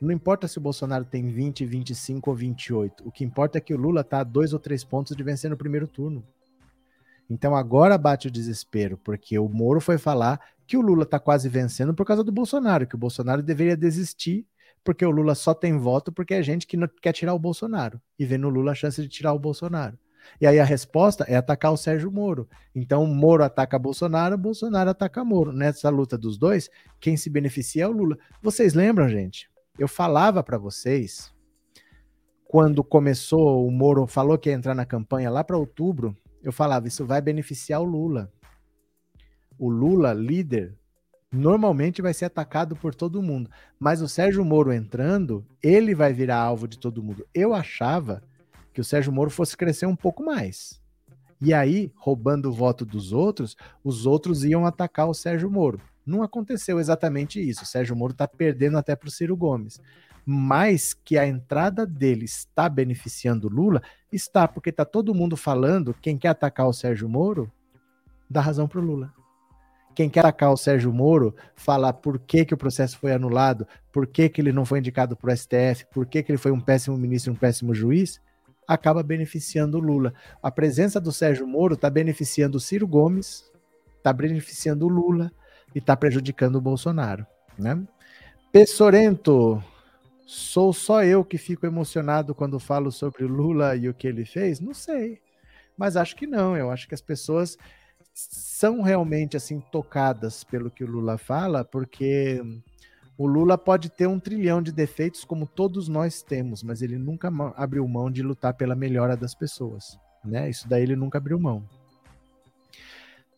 Não 0.00 0.10
importa 0.10 0.48
se 0.48 0.58
o 0.58 0.60
Bolsonaro 0.60 1.04
tem 1.04 1.28
20, 1.28 1.64
25 1.64 2.30
ou 2.30 2.36
28. 2.36 3.06
O 3.06 3.12
que 3.12 3.24
importa 3.24 3.58
é 3.58 3.60
que 3.60 3.74
o 3.74 3.78
Lula 3.78 4.00
está 4.00 4.20
a 4.20 4.24
dois 4.24 4.52
ou 4.52 4.58
três 4.58 4.82
pontos 4.82 5.16
de 5.16 5.22
vencer 5.22 5.50
no 5.50 5.56
primeiro 5.56 5.86
turno. 5.86 6.24
Então 7.28 7.54
agora 7.54 7.96
bate 7.96 8.28
o 8.28 8.30
desespero, 8.30 8.98
porque 8.98 9.38
o 9.38 9.48
Moro 9.48 9.80
foi 9.80 9.96
falar 9.96 10.40
que 10.66 10.76
o 10.76 10.80
Lula 10.80 11.04
está 11.04 11.18
quase 11.18 11.48
vencendo 11.48 11.94
por 11.94 12.04
causa 12.04 12.24
do 12.24 12.32
Bolsonaro, 12.32 12.86
que 12.86 12.94
o 12.94 12.98
Bolsonaro 12.98 13.42
deveria 13.42 13.76
desistir 13.76 14.46
porque 14.84 15.04
o 15.04 15.10
Lula 15.10 15.34
só 15.34 15.54
tem 15.54 15.78
voto 15.78 16.12
porque 16.12 16.34
é 16.34 16.42
gente 16.42 16.66
que 16.66 16.76
quer 17.00 17.12
tirar 17.12 17.32
o 17.32 17.38
Bolsonaro 17.38 18.00
e 18.18 18.26
vê 18.26 18.36
no 18.36 18.50
Lula 18.50 18.72
a 18.72 18.74
chance 18.74 19.00
de 19.00 19.08
tirar 19.08 19.32
o 19.32 19.38
Bolsonaro. 19.38 19.98
E 20.40 20.46
aí 20.46 20.58
a 20.58 20.64
resposta 20.64 21.24
é 21.28 21.36
atacar 21.36 21.72
o 21.72 21.76
Sérgio 21.76 22.10
Moro. 22.10 22.48
Então 22.74 23.06
Moro 23.06 23.44
ataca 23.44 23.78
Bolsonaro, 23.78 24.36
Bolsonaro 24.38 24.90
ataca 24.90 25.24
Moro. 25.24 25.52
Nessa 25.52 25.88
luta 25.88 26.18
dos 26.18 26.38
dois, 26.38 26.70
quem 27.00 27.16
se 27.16 27.30
beneficia 27.30 27.84
é 27.84 27.88
o 27.88 27.92
Lula. 27.92 28.16
Vocês 28.42 28.74
lembram, 28.74 29.08
gente? 29.08 29.50
Eu 29.78 29.88
falava 29.88 30.42
para 30.42 30.58
vocês 30.58 31.34
quando 32.54 32.84
começou 32.84 33.66
o 33.66 33.70
Moro 33.70 34.06
falou 34.06 34.38
que 34.38 34.48
ia 34.48 34.54
entrar 34.54 34.76
na 34.76 34.86
campanha 34.86 35.28
lá 35.28 35.42
para 35.42 35.58
outubro, 35.58 36.16
eu 36.40 36.52
falava 36.52 36.86
isso 36.86 37.04
vai 37.04 37.20
beneficiar 37.20 37.80
o 37.80 37.84
Lula. 37.84 38.30
O 39.58 39.68
Lula, 39.68 40.12
líder, 40.12 40.72
normalmente 41.32 42.00
vai 42.00 42.14
ser 42.14 42.26
atacado 42.26 42.76
por 42.76 42.94
todo 42.94 43.20
mundo. 43.20 43.50
Mas 43.76 44.00
o 44.00 44.08
Sérgio 44.08 44.44
Moro 44.44 44.72
entrando, 44.72 45.44
ele 45.60 45.96
vai 45.96 46.12
virar 46.12 46.38
alvo 46.38 46.68
de 46.68 46.78
todo 46.78 47.02
mundo. 47.02 47.26
Eu 47.34 47.52
achava 47.52 48.22
que 48.74 48.80
o 48.80 48.84
Sérgio 48.84 49.12
Moro 49.12 49.30
fosse 49.30 49.56
crescer 49.56 49.86
um 49.86 49.96
pouco 49.96 50.22
mais. 50.22 50.82
E 51.40 51.54
aí, 51.54 51.92
roubando 51.96 52.50
o 52.50 52.52
voto 52.52 52.84
dos 52.84 53.12
outros, 53.12 53.56
os 53.82 54.04
outros 54.04 54.44
iam 54.44 54.66
atacar 54.66 55.08
o 55.08 55.14
Sérgio 55.14 55.50
Moro. 55.50 55.80
Não 56.04 56.22
aconteceu 56.22 56.78
exatamente 56.78 57.40
isso. 57.40 57.62
O 57.62 57.66
Sérgio 57.66 57.96
Moro 57.96 58.12
está 58.12 58.26
perdendo 58.26 58.76
até 58.76 58.94
para 58.94 59.08
o 59.08 59.10
Ciro 59.10 59.36
Gomes. 59.36 59.80
Mas 60.26 60.92
que 60.92 61.16
a 61.16 61.26
entrada 61.26 61.86
dele 61.86 62.24
está 62.24 62.68
beneficiando 62.68 63.48
Lula, 63.48 63.82
está, 64.10 64.48
porque 64.48 64.70
está 64.70 64.84
todo 64.84 65.14
mundo 65.14 65.36
falando, 65.36 65.94
quem 66.00 66.18
quer 66.18 66.28
atacar 66.28 66.66
o 66.66 66.72
Sérgio 66.72 67.08
Moro, 67.08 67.50
dá 68.28 68.40
razão 68.40 68.66
para 68.66 68.80
o 68.80 68.84
Lula 68.84 69.12
quem 69.94 70.10
quer 70.10 70.20
atacar 70.20 70.52
o 70.52 70.56
Sérgio 70.56 70.92
Moro, 70.92 71.34
falar 71.54 71.92
por 71.94 72.18
que, 72.18 72.44
que 72.44 72.52
o 72.52 72.56
processo 72.56 72.98
foi 72.98 73.12
anulado, 73.12 73.66
por 73.92 74.06
que, 74.06 74.28
que 74.28 74.40
ele 74.40 74.52
não 74.52 74.64
foi 74.64 74.80
indicado 74.80 75.16
para 75.16 75.32
o 75.32 75.36
STF, 75.36 75.86
por 75.92 76.04
que, 76.04 76.22
que 76.22 76.32
ele 76.32 76.38
foi 76.38 76.50
um 76.50 76.60
péssimo 76.60 76.96
ministro 76.98 77.32
e 77.32 77.34
um 77.34 77.38
péssimo 77.38 77.74
juiz, 77.74 78.20
acaba 78.66 79.02
beneficiando 79.02 79.78
o 79.78 79.80
Lula. 79.80 80.14
A 80.42 80.50
presença 80.50 81.00
do 81.00 81.12
Sérgio 81.12 81.46
Moro 81.46 81.74
está 81.74 81.90
beneficiando 81.90 82.58
o 82.58 82.60
Ciro 82.60 82.86
Gomes, 82.86 83.50
está 83.98 84.12
beneficiando 84.12 84.86
o 84.86 84.88
Lula 84.88 85.32
e 85.74 85.78
está 85.78 85.96
prejudicando 85.96 86.56
o 86.56 86.60
Bolsonaro. 86.60 87.26
Né? 87.58 87.82
Pessorento, 88.52 89.62
sou 90.26 90.72
só 90.72 91.04
eu 91.04 91.24
que 91.24 91.38
fico 91.38 91.66
emocionado 91.66 92.34
quando 92.34 92.58
falo 92.58 92.90
sobre 92.90 93.24
o 93.24 93.28
Lula 93.28 93.76
e 93.76 93.88
o 93.88 93.94
que 93.94 94.06
ele 94.06 94.24
fez? 94.24 94.60
Não 94.60 94.74
sei. 94.74 95.20
Mas 95.76 95.96
acho 95.96 96.16
que 96.16 96.26
não. 96.26 96.56
Eu 96.56 96.70
acho 96.70 96.86
que 96.86 96.94
as 96.94 97.00
pessoas 97.00 97.58
são 98.12 98.80
realmente 98.80 99.36
assim 99.36 99.60
tocadas 99.72 100.44
pelo 100.44 100.70
que 100.70 100.84
o 100.84 100.86
Lula 100.86 101.18
fala, 101.18 101.64
porque 101.64 102.40
o 103.16 103.26
Lula 103.26 103.56
pode 103.56 103.90
ter 103.90 104.08
um 104.08 104.18
trilhão 104.18 104.60
de 104.60 104.72
defeitos 104.72 105.24
como 105.24 105.46
todos 105.46 105.88
nós 105.88 106.22
temos, 106.22 106.62
mas 106.62 106.82
ele 106.82 106.98
nunca 106.98 107.30
abriu 107.56 107.86
mão 107.86 108.10
de 108.10 108.22
lutar 108.22 108.54
pela 108.54 108.74
melhora 108.74 109.16
das 109.16 109.34
pessoas, 109.34 109.98
né? 110.24 110.50
Isso 110.50 110.68
daí 110.68 110.82
ele 110.82 110.96
nunca 110.96 111.18
abriu 111.18 111.38
mão. 111.38 111.64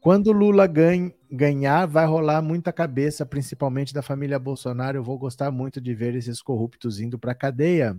Quando 0.01 0.29
o 0.29 0.33
Lula 0.33 0.67
ganha, 0.67 1.13
ganhar, 1.31 1.85
vai 1.85 2.07
rolar 2.07 2.41
muita 2.41 2.73
cabeça, 2.73 3.27
principalmente 3.27 3.93
da 3.93 4.03
família 4.03 4.39
Bolsonaro. 4.39 4.97
Eu 4.97 5.03
vou 5.03 5.19
gostar 5.19 5.51
muito 5.51 5.81
de 5.81 5.95
ver 5.95 6.15
esses 6.15 6.41
corruptos 6.41 7.01
indo 7.01 7.19
para 7.19 7.35
cadeia. 7.35 7.99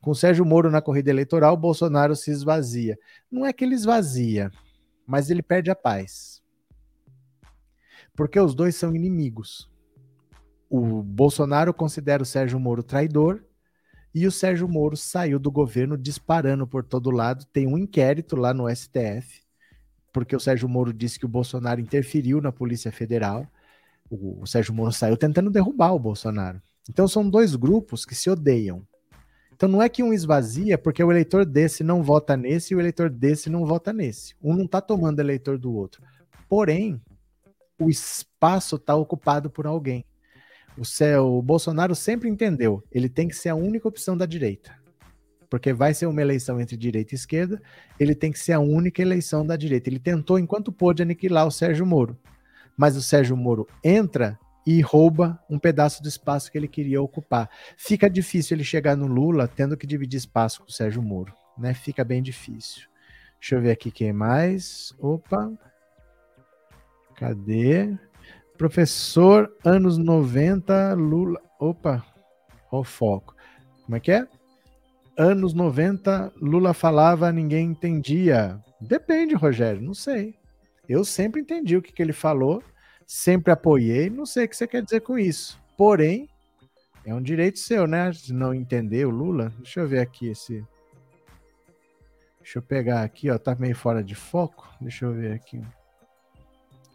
Com 0.00 0.14
Sérgio 0.14 0.44
Moro 0.44 0.70
na 0.70 0.80
corrida 0.80 1.10
eleitoral, 1.10 1.54
Bolsonaro 1.54 2.16
se 2.16 2.30
esvazia. 2.30 2.98
Não 3.30 3.44
é 3.44 3.52
que 3.52 3.62
ele 3.62 3.74
esvazia, 3.74 4.50
mas 5.06 5.28
ele 5.28 5.42
perde 5.42 5.70
a 5.70 5.76
paz. 5.76 6.42
Porque 8.16 8.40
os 8.40 8.54
dois 8.54 8.74
são 8.74 8.96
inimigos. 8.96 9.68
O 10.76 11.04
Bolsonaro 11.04 11.72
considera 11.72 12.24
o 12.24 12.26
Sérgio 12.26 12.58
Moro 12.58 12.82
traidor 12.82 13.44
e 14.12 14.26
o 14.26 14.32
Sérgio 14.32 14.66
Moro 14.68 14.96
saiu 14.96 15.38
do 15.38 15.48
governo 15.48 15.96
disparando 15.96 16.66
por 16.66 16.82
todo 16.82 17.12
lado. 17.12 17.44
Tem 17.52 17.64
um 17.64 17.78
inquérito 17.78 18.34
lá 18.34 18.52
no 18.52 18.68
STF, 18.68 19.40
porque 20.12 20.34
o 20.34 20.40
Sérgio 20.40 20.68
Moro 20.68 20.92
disse 20.92 21.16
que 21.16 21.26
o 21.26 21.28
Bolsonaro 21.28 21.80
interferiu 21.80 22.40
na 22.40 22.50
Polícia 22.50 22.90
Federal. 22.90 23.46
O 24.10 24.44
Sérgio 24.48 24.74
Moro 24.74 24.90
saiu 24.90 25.16
tentando 25.16 25.48
derrubar 25.48 25.94
o 25.94 25.98
Bolsonaro. 26.00 26.60
Então 26.90 27.06
são 27.06 27.30
dois 27.30 27.54
grupos 27.54 28.04
que 28.04 28.16
se 28.16 28.28
odeiam. 28.28 28.84
Então 29.52 29.68
não 29.68 29.80
é 29.80 29.88
que 29.88 30.02
um 30.02 30.12
esvazia 30.12 30.76
porque 30.76 31.04
o 31.04 31.12
eleitor 31.12 31.44
desse 31.44 31.84
não 31.84 32.02
vota 32.02 32.36
nesse 32.36 32.74
e 32.74 32.76
o 32.76 32.80
eleitor 32.80 33.08
desse 33.08 33.48
não 33.48 33.64
vota 33.64 33.92
nesse. 33.92 34.34
Um 34.42 34.56
não 34.56 34.64
está 34.64 34.80
tomando 34.80 35.20
eleitor 35.20 35.56
do 35.56 35.72
outro. 35.72 36.02
Porém, 36.48 37.00
o 37.78 37.88
espaço 37.88 38.74
está 38.74 38.96
ocupado 38.96 39.48
por 39.48 39.68
alguém. 39.68 40.04
O, 40.76 40.84
céu, 40.84 41.26
o 41.26 41.42
Bolsonaro 41.42 41.94
sempre 41.94 42.28
entendeu, 42.28 42.82
ele 42.90 43.08
tem 43.08 43.28
que 43.28 43.36
ser 43.36 43.50
a 43.50 43.54
única 43.54 43.86
opção 43.86 44.16
da 44.16 44.26
direita. 44.26 44.74
Porque 45.48 45.72
vai 45.72 45.94
ser 45.94 46.06
uma 46.06 46.20
eleição 46.20 46.60
entre 46.60 46.76
direita 46.76 47.14
e 47.14 47.16
esquerda, 47.16 47.62
ele 47.98 48.14
tem 48.14 48.32
que 48.32 48.38
ser 48.38 48.54
a 48.54 48.60
única 48.60 49.00
eleição 49.00 49.46
da 49.46 49.56
direita. 49.56 49.88
Ele 49.88 50.00
tentou, 50.00 50.38
enquanto 50.38 50.72
pôde, 50.72 51.02
aniquilar 51.02 51.46
o 51.46 51.50
Sérgio 51.50 51.86
Moro. 51.86 52.18
mas 52.76 52.96
o 52.96 53.02
Sérgio 53.02 53.36
Moro 53.36 53.68
entra 53.82 54.38
e 54.66 54.80
rouba 54.80 55.38
um 55.48 55.58
pedaço 55.58 56.02
do 56.02 56.08
espaço 56.08 56.50
que 56.50 56.58
ele 56.58 56.68
queria 56.68 57.00
ocupar. 57.00 57.48
Fica 57.76 58.08
difícil 58.08 58.56
ele 58.56 58.64
chegar 58.64 58.96
no 58.96 59.06
Lula 59.06 59.46
tendo 59.46 59.76
que 59.76 59.86
dividir 59.86 60.16
espaço 60.18 60.60
com 60.60 60.68
o 60.68 60.72
Sérgio 60.72 61.02
Moro, 61.02 61.32
né? 61.56 61.74
Fica 61.74 62.02
bem 62.02 62.22
difícil. 62.22 62.82
Deixa 63.38 63.56
eu 63.56 63.60
ver 63.60 63.72
aqui 63.72 63.90
quem 63.90 64.12
mais. 64.12 64.94
Opa. 64.98 65.52
Cadê? 67.14 67.96
Professor, 68.64 69.54
anos 69.62 69.98
90, 69.98 70.94
Lula. 70.94 71.38
Opa, 71.60 72.02
o 72.72 72.82
foco. 72.82 73.36
Como 73.84 73.94
é 73.94 74.00
que 74.00 74.10
é? 74.10 74.26
Anos 75.18 75.52
90, 75.52 76.32
Lula 76.40 76.72
falava, 76.72 77.30
ninguém 77.30 77.66
entendia. 77.66 78.58
Depende, 78.80 79.34
Rogério, 79.34 79.82
não 79.82 79.92
sei. 79.92 80.34
Eu 80.88 81.04
sempre 81.04 81.42
entendi 81.42 81.76
o 81.76 81.82
que, 81.82 81.92
que 81.92 82.00
ele 82.00 82.14
falou, 82.14 82.62
sempre 83.06 83.52
apoiei, 83.52 84.08
não 84.08 84.24
sei 84.24 84.46
o 84.46 84.48
que 84.48 84.56
você 84.56 84.66
quer 84.66 84.82
dizer 84.82 85.00
com 85.00 85.18
isso. 85.18 85.60
Porém, 85.76 86.26
é 87.04 87.14
um 87.14 87.20
direito 87.20 87.58
seu, 87.58 87.86
né? 87.86 88.10
De 88.12 88.32
não 88.32 88.54
entender 88.54 89.04
o 89.04 89.10
Lula. 89.10 89.52
Deixa 89.58 89.80
eu 89.80 89.86
ver 89.86 90.00
aqui 90.00 90.28
esse. 90.28 90.64
Deixa 92.40 92.60
eu 92.60 92.62
pegar 92.62 93.02
aqui, 93.02 93.28
ó. 93.28 93.36
Tá 93.36 93.54
meio 93.54 93.76
fora 93.76 94.02
de 94.02 94.14
foco. 94.14 94.66
Deixa 94.80 95.04
eu 95.04 95.12
ver 95.12 95.32
aqui. 95.32 95.62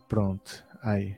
Pronto. 0.07 0.65
Aí. 0.81 1.15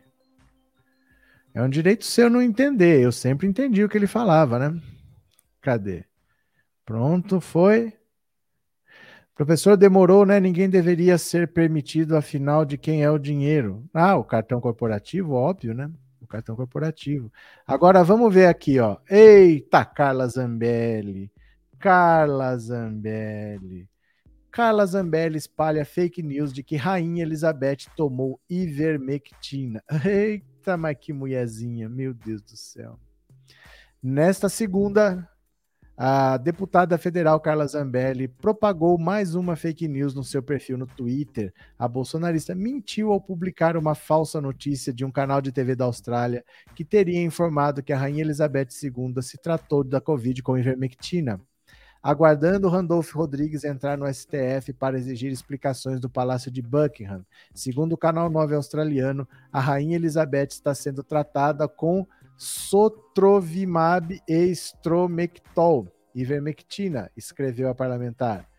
É 1.54 1.62
um 1.62 1.70
direito 1.70 2.06
seu 2.06 2.30
não 2.30 2.42
entender. 2.42 3.02
Eu 3.02 3.12
sempre 3.12 3.48
entendi 3.48 3.84
o 3.84 3.90
que 3.90 3.98
ele 3.98 4.08
falava, 4.08 4.58
né? 4.58 4.82
Cadê? 5.62 6.06
Pronto, 6.86 7.42
foi. 7.42 7.94
Professor, 9.36 9.76
demorou, 9.76 10.26
né? 10.26 10.40
Ninguém 10.40 10.70
deveria 10.70 11.18
ser 11.18 11.52
permitido, 11.52 12.16
afinal, 12.16 12.64
de 12.64 12.78
quem 12.78 13.04
é 13.04 13.10
o 13.10 13.18
dinheiro. 13.18 13.84
Ah, 13.94 14.16
o 14.16 14.24
cartão 14.24 14.62
corporativo, 14.62 15.34
óbvio, 15.34 15.74
né? 15.74 15.90
O 16.22 16.28
cartão 16.28 16.56
corporativo. 16.56 17.32
Agora 17.66 18.04
vamos 18.04 18.34
ver 18.34 18.48
aqui, 18.48 18.80
ó. 18.80 18.98
Eita, 19.10 19.84
Carla 19.84 20.28
Zambelli. 20.28 21.32
Carla 21.80 22.58
Zambelli. 22.58 23.91
Carla 24.52 24.86
Zambelli 24.86 25.38
espalha 25.38 25.86
fake 25.86 26.22
news 26.22 26.52
de 26.52 26.62
que 26.62 26.76
Rainha 26.76 27.24
Elizabeth 27.24 27.88
tomou 27.96 28.38
ivermectina. 28.50 29.82
Eita, 30.06 30.76
mas 30.76 30.98
que 31.00 31.14
mulherzinha, 31.14 31.88
meu 31.88 32.14
Deus 32.14 32.42
do 32.42 32.58
céu. 32.58 33.00
Nesta 34.04 34.50
segunda, 34.50 35.26
a 35.96 36.36
deputada 36.36 36.98
federal 36.98 37.40
Carla 37.40 37.66
Zambelli 37.66 38.28
propagou 38.28 38.98
mais 38.98 39.36
uma 39.36 39.56
fake 39.56 39.88
news 39.88 40.14
no 40.14 40.24
seu 40.24 40.44
perfil 40.44 40.78
no 40.78 40.86
Twitter. 40.86 41.54
A 41.80 41.88
bolsonarista 41.88 42.54
mentiu 42.54 43.14
ao 43.14 43.22
publicar 43.22 43.78
uma 43.78 43.96
falsa 43.96 44.42
notícia 44.42 44.92
de 44.92 45.06
um 45.06 45.12
canal 45.12 45.42
de 45.42 45.54
TV 45.54 45.76
da 45.76 45.86
Austrália 45.86 46.44
que 46.76 46.84
teria 46.84 47.24
informado 47.24 47.82
que 47.82 47.94
a 47.94 47.98
Rainha 47.98 48.22
Elizabeth 48.22 48.68
II 48.84 49.22
se 49.22 49.38
tratou 49.38 49.82
da 49.82 50.02
Covid 50.02 50.44
com 50.44 50.58
ivermectina 50.58 51.40
aguardando 52.02 52.68
Randolph 52.68 53.14
Rodrigues 53.14 53.64
entrar 53.64 53.98
no 53.98 54.12
STF 54.12 54.74
para 54.74 54.98
exigir 54.98 55.32
explicações 55.32 56.00
do 56.00 56.10
Palácio 56.10 56.50
de 56.50 56.62
Buckingham. 56.62 57.24
Segundo 57.54 57.94
o 57.94 57.98
canal 57.98 58.30
9 58.30 58.56
australiano, 58.56 59.28
a 59.52 59.60
rainha 59.60 59.98
Elizabeth 59.98 60.50
está 60.52 60.74
sendo 60.74 61.04
tratada 61.04 61.68
com 61.68 62.08
sotrovimab 62.36 64.20
e 64.28 64.34
estromectol, 64.34 65.88
ivermectina, 66.16 67.12
escreveu 67.16 67.70
a 67.70 67.76
parlamentar. 67.76 68.50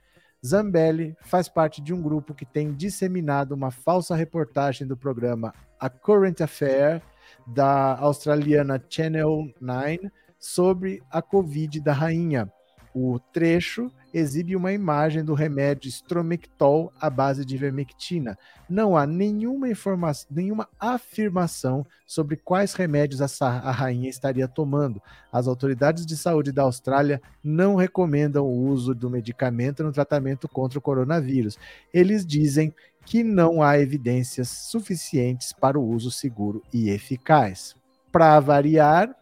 Zambelli 0.44 1.16
faz 1.22 1.48
parte 1.48 1.80
de 1.80 1.92
um 1.92 2.02
grupo 2.02 2.34
que 2.34 2.44
tem 2.44 2.72
disseminado 2.72 3.52
uma 3.52 3.70
falsa 3.70 4.14
reportagem 4.14 4.86
do 4.86 4.96
programa 4.96 5.52
A 5.78 5.88
Current 5.88 6.40
Affair 6.40 7.02
da 7.46 7.96
australiana 7.98 8.82
Channel 8.88 9.52
9 9.60 10.10
sobre 10.38 11.02
a 11.10 11.22
Covid 11.22 11.80
da 11.80 11.92
rainha 11.92 12.52
o 12.94 13.18
trecho 13.18 13.90
exibe 14.12 14.54
uma 14.54 14.72
imagem 14.72 15.24
do 15.24 15.32
remédio 15.32 15.88
Stromectol 15.88 16.92
à 17.00 17.08
base 17.08 17.44
de 17.44 17.54
ivermectina. 17.54 18.38
Não 18.68 18.96
há 18.96 19.06
nenhuma 19.06 19.68
informação, 19.68 20.28
nenhuma 20.30 20.68
afirmação 20.78 21.86
sobre 22.06 22.36
quais 22.36 22.74
remédios 22.74 23.22
a, 23.22 23.46
a 23.46 23.70
rainha 23.70 24.10
estaria 24.10 24.46
tomando. 24.46 25.00
As 25.32 25.46
autoridades 25.48 26.04
de 26.04 26.16
saúde 26.16 26.52
da 26.52 26.62
Austrália 26.62 27.22
não 27.42 27.74
recomendam 27.74 28.44
o 28.44 28.66
uso 28.66 28.94
do 28.94 29.08
medicamento 29.08 29.82
no 29.82 29.92
tratamento 29.92 30.46
contra 30.46 30.78
o 30.78 30.82
coronavírus. 30.82 31.58
Eles 31.92 32.26
dizem 32.26 32.74
que 33.04 33.24
não 33.24 33.62
há 33.62 33.78
evidências 33.78 34.48
suficientes 34.48 35.52
para 35.52 35.78
o 35.78 35.84
uso 35.84 36.10
seguro 36.10 36.62
e 36.72 36.90
eficaz. 36.90 37.74
Para 38.12 38.38
variar, 38.40 39.16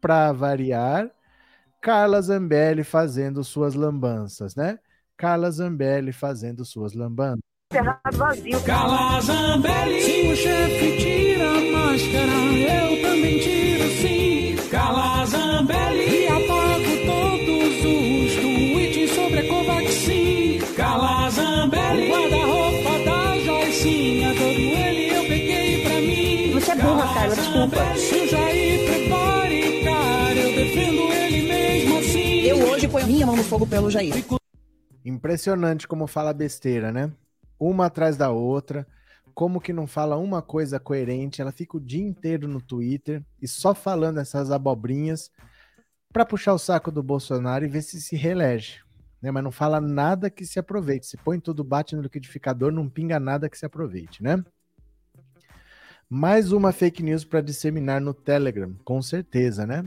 para 0.00 0.32
variar, 0.32 1.10
Carla 1.82 2.22
Zambelli 2.22 2.84
fazendo 2.84 3.42
suas 3.42 3.74
lambanças, 3.74 4.54
né? 4.54 4.78
Carla 5.16 5.50
Zambelli 5.50 6.12
fazendo 6.12 6.64
suas 6.64 6.94
lambanças. 6.94 7.42
Vazio. 8.12 8.62
Carla 8.62 9.20
Zambelli, 9.20 10.00
se 10.00 10.28
o 10.28 10.36
chefe 10.36 10.96
tira 10.98 11.50
a 11.50 11.60
máscara, 11.72 12.32
eu 12.54 13.02
também 13.02 13.40
tiro 13.40 13.88
sim. 14.00 14.54
Carla 14.70 15.26
Zambelli, 15.26 16.22
e 16.22 16.28
apago 16.28 17.04
todos 17.04 17.74
os 17.84 18.36
tweets 18.40 19.10
sobre 19.10 19.40
a 19.40 19.48
Covaxin. 19.48 20.60
Carla 20.76 21.30
Zambelli, 21.30 22.08
guarda-roupa 22.10 23.04
da 23.04 23.38
Joicinha, 23.40 24.32
todo 24.34 24.44
ele 24.44 25.16
eu 25.16 25.22
peguei 25.24 25.82
pra 25.82 26.00
mim. 26.00 26.52
Você 26.52 26.70
é 26.70 26.76
burra, 26.76 27.12
Carla, 27.12 27.34
desculpa. 27.34 28.51
Ponho 32.92 33.06
minha 33.06 33.24
mão 33.24 33.34
no 33.34 33.42
fogo 33.42 33.66
pelo 33.66 33.90
Jair. 33.90 34.12
Impressionante 35.02 35.88
como 35.88 36.06
fala 36.06 36.30
besteira, 36.34 36.92
né? 36.92 37.10
Uma 37.58 37.86
atrás 37.86 38.18
da 38.18 38.30
outra. 38.30 38.86
Como 39.32 39.62
que 39.62 39.72
não 39.72 39.86
fala 39.86 40.18
uma 40.18 40.42
coisa 40.42 40.78
coerente? 40.78 41.40
Ela 41.40 41.52
fica 41.52 41.78
o 41.78 41.80
dia 41.80 42.04
inteiro 42.06 42.46
no 42.46 42.60
Twitter 42.60 43.24
e 43.40 43.48
só 43.48 43.74
falando 43.74 44.20
essas 44.20 44.50
abobrinhas 44.50 45.30
para 46.12 46.26
puxar 46.26 46.52
o 46.52 46.58
saco 46.58 46.90
do 46.90 47.02
Bolsonaro 47.02 47.64
e 47.64 47.68
ver 47.68 47.80
se 47.80 47.98
se 47.98 48.14
reelege. 48.14 48.80
Né? 49.22 49.30
Mas 49.30 49.42
não 49.42 49.50
fala 49.50 49.80
nada 49.80 50.28
que 50.28 50.44
se 50.44 50.58
aproveite. 50.58 51.06
Se 51.06 51.16
põe 51.16 51.40
tudo, 51.40 51.64
bate 51.64 51.96
no 51.96 52.02
liquidificador, 52.02 52.70
não 52.70 52.90
pinga 52.90 53.18
nada 53.18 53.48
que 53.48 53.56
se 53.56 53.64
aproveite, 53.64 54.22
né? 54.22 54.44
Mais 56.10 56.52
uma 56.52 56.72
fake 56.72 57.02
news 57.02 57.24
para 57.24 57.40
disseminar 57.40 58.02
no 58.02 58.12
Telegram, 58.12 58.74
com 58.84 59.00
certeza, 59.00 59.66
né? 59.66 59.82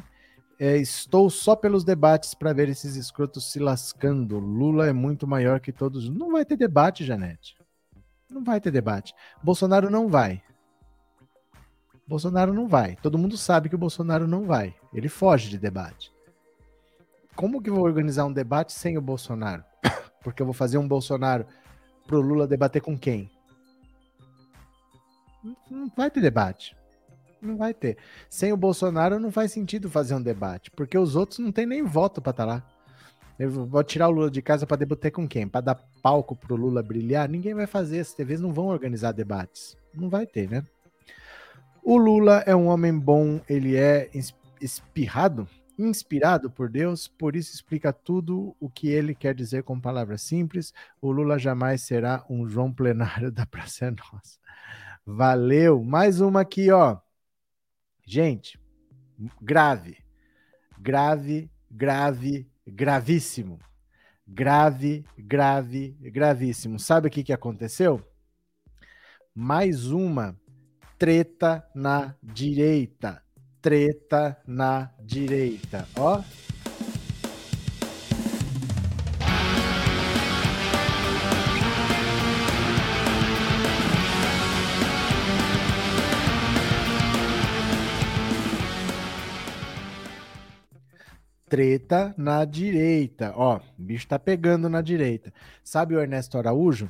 É, 0.57 0.77
estou 0.77 1.29
só 1.29 1.55
pelos 1.55 1.83
debates 1.83 2.33
para 2.33 2.53
ver 2.53 2.69
esses 2.69 2.95
escrotos 2.95 3.51
se 3.51 3.59
lascando. 3.59 4.39
Lula 4.39 4.87
é 4.87 4.93
muito 4.93 5.27
maior 5.27 5.59
que 5.59 5.71
todos. 5.71 6.09
Não 6.09 6.31
vai 6.31 6.45
ter 6.45 6.55
debate, 6.55 7.03
Janete. 7.03 7.57
Não 8.29 8.43
vai 8.43 8.61
ter 8.61 8.71
debate. 8.71 9.13
Bolsonaro 9.43 9.89
não 9.89 10.07
vai. 10.07 10.41
Bolsonaro 12.07 12.53
não 12.53 12.67
vai. 12.67 12.95
Todo 12.97 13.17
mundo 13.17 13.37
sabe 13.37 13.67
que 13.67 13.75
o 13.75 13.79
Bolsonaro 13.79 14.27
não 14.27 14.45
vai. 14.45 14.75
Ele 14.93 15.09
foge 15.09 15.49
de 15.49 15.57
debate. 15.57 16.13
Como 17.35 17.61
que 17.61 17.69
vou 17.69 17.83
organizar 17.83 18.25
um 18.25 18.31
debate 18.31 18.71
sem 18.71 18.97
o 18.97 19.01
Bolsonaro? 19.01 19.63
Porque 20.23 20.41
eu 20.41 20.45
vou 20.45 20.53
fazer 20.53 20.77
um 20.77 20.87
Bolsonaro 20.87 21.45
pro 22.07 22.21
Lula 22.21 22.47
debater 22.47 22.81
com 22.81 22.97
quem? 22.97 23.29
Não 25.69 25.91
vai 25.95 26.09
ter 26.09 26.21
debate. 26.21 26.75
Não 27.45 27.57
vai 27.57 27.73
ter. 27.73 27.97
Sem 28.29 28.51
o 28.51 28.57
Bolsonaro 28.57 29.19
não 29.19 29.31
faz 29.31 29.51
sentido 29.51 29.89
fazer 29.89 30.15
um 30.15 30.21
debate, 30.21 30.71
porque 30.71 30.97
os 30.97 31.15
outros 31.15 31.39
não 31.39 31.51
tem 31.51 31.65
nem 31.65 31.83
voto 31.83 32.21
para 32.21 32.31
estar 32.31 32.45
tá 32.45 32.53
lá. 32.53 32.63
Eu 33.37 33.51
vou 33.65 33.83
tirar 33.83 34.07
o 34.07 34.11
Lula 34.11 34.31
de 34.31 34.41
casa 34.41 34.65
para 34.65 34.77
debater 34.77 35.11
com 35.11 35.27
quem? 35.27 35.47
Para 35.47 35.61
dar 35.61 35.75
palco 36.01 36.35
pro 36.35 36.55
Lula 36.55 36.81
brilhar? 36.81 37.27
Ninguém 37.27 37.53
vai 37.53 37.67
fazer. 37.67 37.99
As 37.99 38.13
TVs 38.13 38.39
não 38.39 38.53
vão 38.53 38.67
organizar 38.67 39.11
debates. 39.11 39.77
Não 39.93 40.09
vai 40.09 40.25
ter, 40.25 40.49
né? 40.49 40.63
O 41.83 41.97
Lula 41.97 42.43
é 42.47 42.55
um 42.55 42.67
homem 42.67 42.97
bom, 42.97 43.39
ele 43.47 43.75
é 43.75 44.09
espirrado, 44.59 45.47
inspirado 45.77 46.49
por 46.49 46.67
Deus, 46.67 47.07
por 47.07 47.35
isso 47.35 47.53
explica 47.53 47.93
tudo 47.93 48.55
o 48.59 48.69
que 48.69 48.87
ele 48.87 49.13
quer 49.13 49.35
dizer 49.35 49.63
com 49.63 49.79
palavras 49.79 50.21
simples. 50.21 50.73
O 50.99 51.11
Lula 51.11 51.37
jamais 51.37 51.83
será 51.83 52.25
um 52.27 52.47
João 52.47 52.73
Plenário 52.73 53.29
da 53.31 53.45
Praça 53.45 53.91
Nossa. 53.91 54.39
Valeu. 55.05 55.83
Mais 55.83 56.21
uma 56.21 56.41
aqui, 56.41 56.71
ó. 56.71 56.97
Gente, 58.05 58.59
grave. 59.41 59.97
Grave, 60.77 61.49
grave, 61.71 62.47
gravíssimo. 62.67 63.59
Grave, 64.27 65.03
grave, 65.17 65.97
gravíssimo. 65.99 66.79
Sabe 66.79 67.07
o 67.07 67.11
que, 67.11 67.23
que 67.23 67.33
aconteceu? 67.33 68.01
Mais 69.33 69.87
uma 69.87 70.39
treta 70.97 71.67
na 71.73 72.15
direita. 72.21 73.23
Treta 73.61 74.41
na 74.47 74.91
direita. 75.03 75.87
Ó. 75.97 76.21
treta 91.55 92.13
na 92.17 92.43
direita. 92.43 93.31
Ó, 93.33 93.55
o 93.55 93.61
bicho 93.81 94.05
tá 94.05 94.19
pegando 94.19 94.67
na 94.67 94.81
direita. 94.81 95.33
Sabe 95.63 95.95
o 95.95 96.01
Ernesto 96.01 96.37
Araújo? 96.37 96.89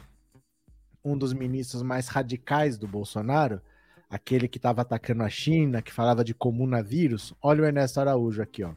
Um 1.03 1.15
dos 1.15 1.33
ministros 1.33 1.83
mais 1.83 2.07
radicais 2.07 2.75
do 2.75 2.87
Bolsonaro? 2.87 3.61
Aquele 4.09 4.47
que 4.47 4.57
estava 4.57 4.81
atacando 4.81 5.21
a 5.21 5.29
China, 5.29 5.83
que 5.83 5.93
falava 5.93 6.23
de 6.23 6.33
comunavírus? 6.33 7.31
Olha 7.39 7.61
o 7.61 7.65
Ernesto 7.65 7.99
Araújo 7.99 8.41
aqui, 8.41 8.63
ó. 8.63 8.73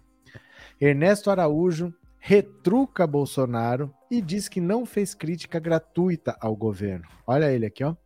Ernesto 0.79 1.31
Araújo 1.31 1.95
retruca 2.19 3.07
Bolsonaro 3.07 3.91
e 4.11 4.21
diz 4.21 4.47
que 4.47 4.61
não 4.61 4.85
fez 4.85 5.15
crítica 5.15 5.59
gratuita 5.59 6.37
ao 6.39 6.55
governo. 6.55 7.09
Olha 7.27 7.51
ele 7.51 7.65
aqui, 7.65 7.83
ó. 7.83 7.97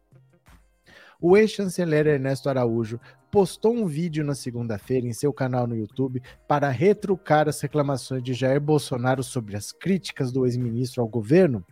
O 1.20 1.37
ex-chanceler 1.37 2.07
Ernesto 2.07 2.49
Araújo 2.49 3.01
postou 3.33 3.72
um 3.72 3.87
vídeo 3.87 4.22
na 4.22 4.35
segunda-feira 4.35 5.07
em 5.07 5.12
seu 5.14 5.33
canal 5.33 5.66
no 5.66 5.74
YouTube 5.74 6.22
para 6.47 6.68
retrucar 6.68 7.49
as 7.49 7.59
reclamações 7.62 8.22
de 8.22 8.35
Jair 8.35 8.61
Bolsonaro 8.61 9.22
sobre 9.22 9.57
as 9.57 9.72
críticas 9.72 10.30
do 10.30 10.45
ex-ministro 10.45 11.01
ao 11.01 11.09
governo. 11.09 11.64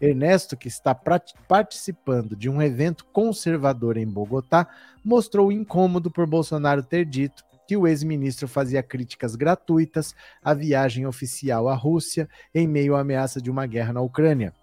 Ernesto, 0.00 0.56
que 0.56 0.68
está 0.68 0.94
participando 0.94 2.36
de 2.36 2.48
um 2.48 2.62
evento 2.62 3.04
conservador 3.06 3.96
em 3.96 4.06
Bogotá, 4.06 4.68
mostrou 5.04 5.50
incômodo 5.50 6.08
por 6.08 6.24
Bolsonaro 6.24 6.84
ter 6.84 7.04
dito 7.04 7.42
que 7.66 7.76
o 7.76 7.88
ex-ministro 7.88 8.46
fazia 8.46 8.80
críticas 8.80 9.34
gratuitas 9.34 10.14
à 10.40 10.54
viagem 10.54 11.04
oficial 11.04 11.68
à 11.68 11.74
Rússia 11.74 12.28
em 12.54 12.68
meio 12.68 12.94
à 12.94 13.00
ameaça 13.00 13.42
de 13.42 13.50
uma 13.50 13.66
guerra 13.66 13.92
na 13.92 14.00
Ucrânia. 14.00 14.54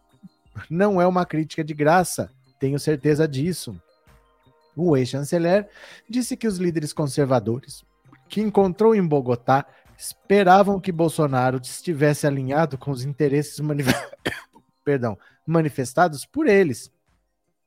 Não 0.70 1.02
é 1.02 1.06
uma 1.06 1.26
crítica 1.26 1.66
de 1.66 1.74
graça, 1.74 2.32
tenho 2.62 2.80
certeza 2.80 3.28
disso. 3.28 3.78
O 4.76 4.96
ex-chanceler 4.98 5.68
disse 6.10 6.36
que 6.36 6.48
os 6.48 6.58
líderes 6.58 6.92
conservadores 6.92 7.84
que 8.28 8.42
encontrou 8.42 8.96
em 8.96 9.06
Bogotá 9.06 9.66
esperavam 9.98 10.80
que 10.80 10.92
Bolsonaro 10.92 11.60
estivesse 11.62 12.28
alinhado 12.28 12.78
com 12.78 12.92
os 12.92 13.04
interesses 13.04 13.60
manif... 13.60 13.88
Perdão, 14.84 15.18
manifestados 15.48 16.26
por 16.26 16.48
eles 16.48 16.92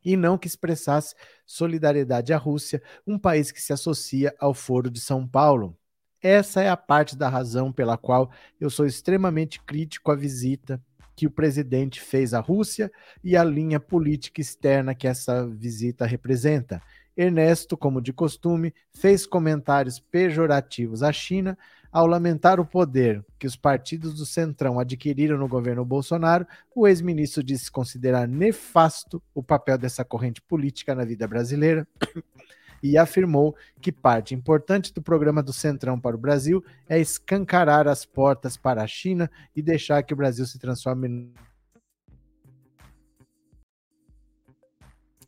e 0.05 0.17
não 0.17 0.39
que 0.39 0.47
expressasse 0.47 1.15
solidariedade 1.45 2.33
à 2.33 2.39
Rússia, 2.39 2.83
um 3.07 3.19
país 3.19 3.51
que 3.51 3.61
se 3.61 3.73
associa 3.73 4.35
ao 4.39 4.55
Foro 4.55 4.91
de 4.91 5.01
São 5.01 5.27
Paulo. 5.27 5.77
Essa 6.23 6.63
é 6.63 6.69
a 6.69 6.77
parte 6.77 7.17
da 7.17 7.29
razão 7.29 7.73
pela 7.73 7.97
qual 7.97 8.31
eu 8.61 8.71
sou 8.71 8.87
extremamente 8.87 9.61
crítico 9.61 10.11
à 10.11 10.17
visita 10.17 10.81
que 11.15 11.27
o 11.27 11.31
presidente 11.31 12.01
fez 12.01 12.33
à 12.33 12.41
Rússia 12.41 12.91
e 13.25 13.37
à 13.37 13.43
linha 13.43 13.81
política 13.81 14.41
externa 14.41 14.95
que 14.95 15.07
essa 15.07 15.47
visita 15.47 16.07
representa. 16.07 16.81
Ernesto, 17.19 17.77
como 17.77 18.01
de 18.01 18.13
costume, 18.13 18.73
fez 18.93 19.27
comentários 19.27 19.99
pejorativos 19.99 21.03
à 21.03 21.13
China 21.13 21.59
ao 21.91 22.07
lamentar 22.07 22.61
o 22.61 22.65
poder 22.65 23.25
que 23.41 23.47
os 23.47 23.57
partidos 23.57 24.15
do 24.15 24.25
Centrão 24.25 24.79
adquiriram 24.79 25.37
no 25.37 25.49
governo 25.49 25.85
Bolsonaro. 25.85 26.47
O 26.73 26.87
ex-ministro 26.87 27.43
disse 27.43 27.73
considerar 27.73 28.29
nefasto 28.29 29.21
o 29.35 29.43
papel 29.43 29.77
dessa 29.77 30.05
corrente 30.05 30.41
política 30.41 30.95
na 30.95 31.05
vida 31.05 31.27
brasileira 31.27 31.89
e 32.81 32.97
afirmou 32.97 33.57
que 33.81 33.91
parte 33.91 34.33
importante 34.33 34.95
do 34.95 35.03
programa 35.03 35.43
do 35.43 35.53
Centrão 35.53 35.99
para 35.99 36.15
o 36.15 36.21
Brasil 36.21 36.65
é 36.89 37.01
escancarar 37.01 37.89
as 37.89 38.05
portas 38.05 38.57
para 38.57 38.81
a 38.81 38.87
China 38.87 39.29
e 39.57 39.61
deixar 39.61 40.05
que 40.05 40.15
o 40.15 40.17
Brasil 40.17 40.47
se 40.47 40.57
transforme 40.57 41.33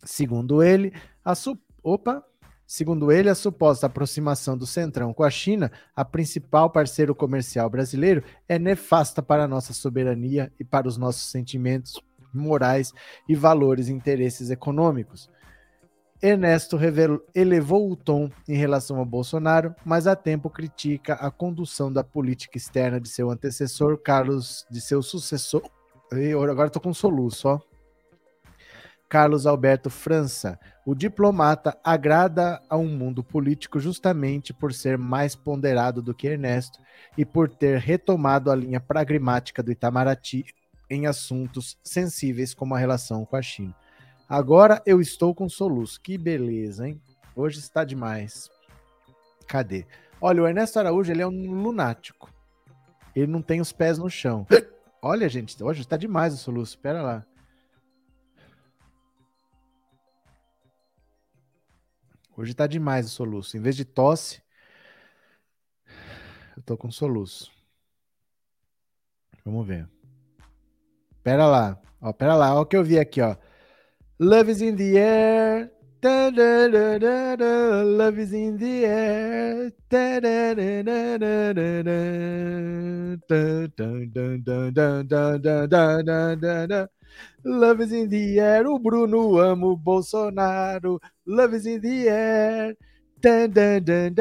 Segundo 0.03 0.63
ele, 0.63 0.95
a, 1.23 1.35
su 1.35 1.59
Opa! 1.83 2.25
Segundo 2.67 3.11
ele, 3.11 3.29
a 3.29 3.35
suposta 3.35 3.87
aproximação 3.87 4.57
do 4.57 4.65
Centrão 4.65 5.13
com 5.13 5.25
a 5.25 5.31
China, 5.31 5.73
a 5.95 6.05
principal 6.05 6.71
parceiro 6.71 7.17
comercial 7.17 7.69
brasileiro, 7.69 8.23
é 8.49 8.61
nefasta 8.61 9.21
para 9.21 9.43
a 9.43 9.49
nossa 9.49 9.73
soberania 9.73 10.53
e 10.57 10.63
para 10.63 10.87
os 10.87 10.97
nossos 10.97 11.31
sentimentos 11.33 12.01
morais 12.33 12.93
e 13.29 13.35
valores 13.35 13.89
e 13.89 13.93
interesses 13.93 14.51
econômicos. 14.51 15.29
Ernesto 16.23 16.77
revelou, 16.77 17.25
elevou 17.35 17.91
o 17.91 17.97
tom 17.97 18.31
em 18.47 18.57
relação 18.57 19.01
a 19.01 19.05
Bolsonaro, 19.05 19.75
mas 19.85 20.07
há 20.07 20.15
tempo 20.15 20.49
critica 20.49 21.15
a 21.15 21.29
condução 21.29 21.93
da 21.93 22.05
política 22.05 22.57
externa 22.57 23.01
de 23.01 23.09
seu 23.09 23.31
antecessor, 23.31 23.99
Carlos, 23.99 24.65
de 24.71 24.81
seu 24.81 25.03
sucessor. 25.03 25.63
Agora 26.49 26.69
estou 26.69 26.81
com 26.83 26.95
soluço, 26.95 27.49
ó. 27.49 27.70
Carlos 29.11 29.45
Alberto 29.45 29.91
França. 29.91 30.57
O 30.87 30.95
diplomata 30.95 31.77
agrada 31.83 32.63
a 32.71 32.77
um 32.77 32.87
mundo 32.87 33.25
político 33.25 33.81
justamente 33.81 34.55
por 34.55 34.73
ser 34.73 34.97
mais 34.97 35.35
ponderado 35.35 36.01
do 36.01 36.15
que 36.15 36.29
Ernesto 36.29 36.79
e 37.19 37.25
por 37.25 37.51
ter 37.51 37.81
retomado 37.81 38.53
a 38.53 38.55
linha 38.55 38.79
pragmática 38.81 39.65
do 39.65 39.73
Itamaraty 39.73 40.45
em 40.89 41.09
assuntos 41.09 41.77
sensíveis 41.83 42.55
como 42.55 42.73
a 42.73 42.79
relação 42.79 43.25
com 43.25 43.35
a 43.35 43.43
China. 43.43 43.75
Agora 44.29 44.81
eu 44.87 45.01
estou 45.01 45.35
com 45.35 45.49
soluço. 45.49 46.01
Que 46.01 46.17
beleza, 46.17 46.87
hein? 46.87 47.01
Hoje 47.35 47.59
está 47.59 47.83
demais. 47.83 48.49
Cadê? 49.49 49.87
Olha, 50.21 50.41
o 50.41 50.47
Ernesto 50.47 50.79
Araújo 50.79 51.11
ele 51.11 51.23
é 51.23 51.27
um 51.27 51.53
lunático. 51.53 52.33
Ele 53.15 53.27
não 53.27 53.43
tem 53.43 53.61
os 53.61 53.73
pés 53.73 53.99
no 53.99 54.09
chão. 54.09 54.47
Olha, 55.03 55.29
gente, 55.29 55.61
hoje 55.61 55.81
está 55.81 55.97
demais 55.97 56.33
o 56.33 56.37
soluço. 56.37 56.77
Espera 56.77 57.03
lá. 57.03 57.27
Hoje 62.41 62.55
tá 62.55 62.67
demais 62.67 63.05
o 63.05 63.11
soluço. 63.11 63.55
Em 63.59 63.61
vez 63.61 63.77
de 63.77 63.85
tosse, 63.85 64.43
eu 66.57 66.63
tô 66.63 66.75
com 66.75 66.91
soluço. 66.91 67.53
Vamos 69.45 69.67
ver. 69.67 69.87
Pera 71.23 71.47
lá. 71.47 71.79
Ó, 72.01 72.11
pera 72.15 72.35
lá. 72.35 72.55
Ó 72.55 72.63
o 72.63 72.65
que 72.65 72.79
eu 72.79 72.83
vi 72.83 72.99
aqui, 72.99 73.21
ó. 73.21 73.37
Love 74.19 74.53
is 74.53 74.63
in 74.63 74.75
the 74.75 74.97
air. 74.97 75.71
Da, 76.01 76.31
da, 76.31 77.37
da, 77.37 77.83
love 77.83 78.23
is 78.23 78.33
in 78.33 78.57
the 78.57 78.87
air. 78.87 79.71
Da, 86.67 86.91
Love 87.45 87.85
is 87.85 87.93
in 87.93 88.09
the 88.09 88.39
air, 88.39 88.67
o 88.67 88.79
Bruno 88.79 89.39
amo 89.39 89.69
o 89.69 89.77
Bolsonaro. 89.77 91.01
Love 91.27 91.57
is 91.57 91.67
in 91.67 91.81
the 91.81 92.09
air. 92.09 92.77
Dun, 93.21 93.51
dun, 93.51 93.81
dun, 93.85 94.15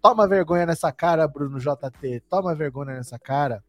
Toma 0.00 0.26
vergonha 0.26 0.66
nessa 0.66 0.90
cara, 0.92 1.28
Bruno 1.28 1.58
JT. 1.58 2.20
Toma 2.28 2.54
vergonha 2.54 2.94
nessa 2.94 3.18
cara. 3.18 3.62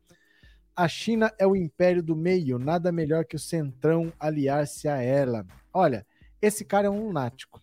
A 0.75 0.87
China 0.87 1.31
é 1.39 1.47
o 1.47 1.55
império 1.55 2.03
do 2.03 2.15
meio, 2.15 2.59
nada 2.59 2.91
melhor 2.91 3.25
que 3.25 3.35
o 3.35 3.39
Centrão 3.39 4.11
aliar-se 4.19 4.87
a 4.89 5.01
ela. 5.01 5.45
Olha, 5.73 6.05
esse 6.41 6.65
cara 6.65 6.87
é 6.87 6.89
um 6.89 7.07
lunático 7.07 7.61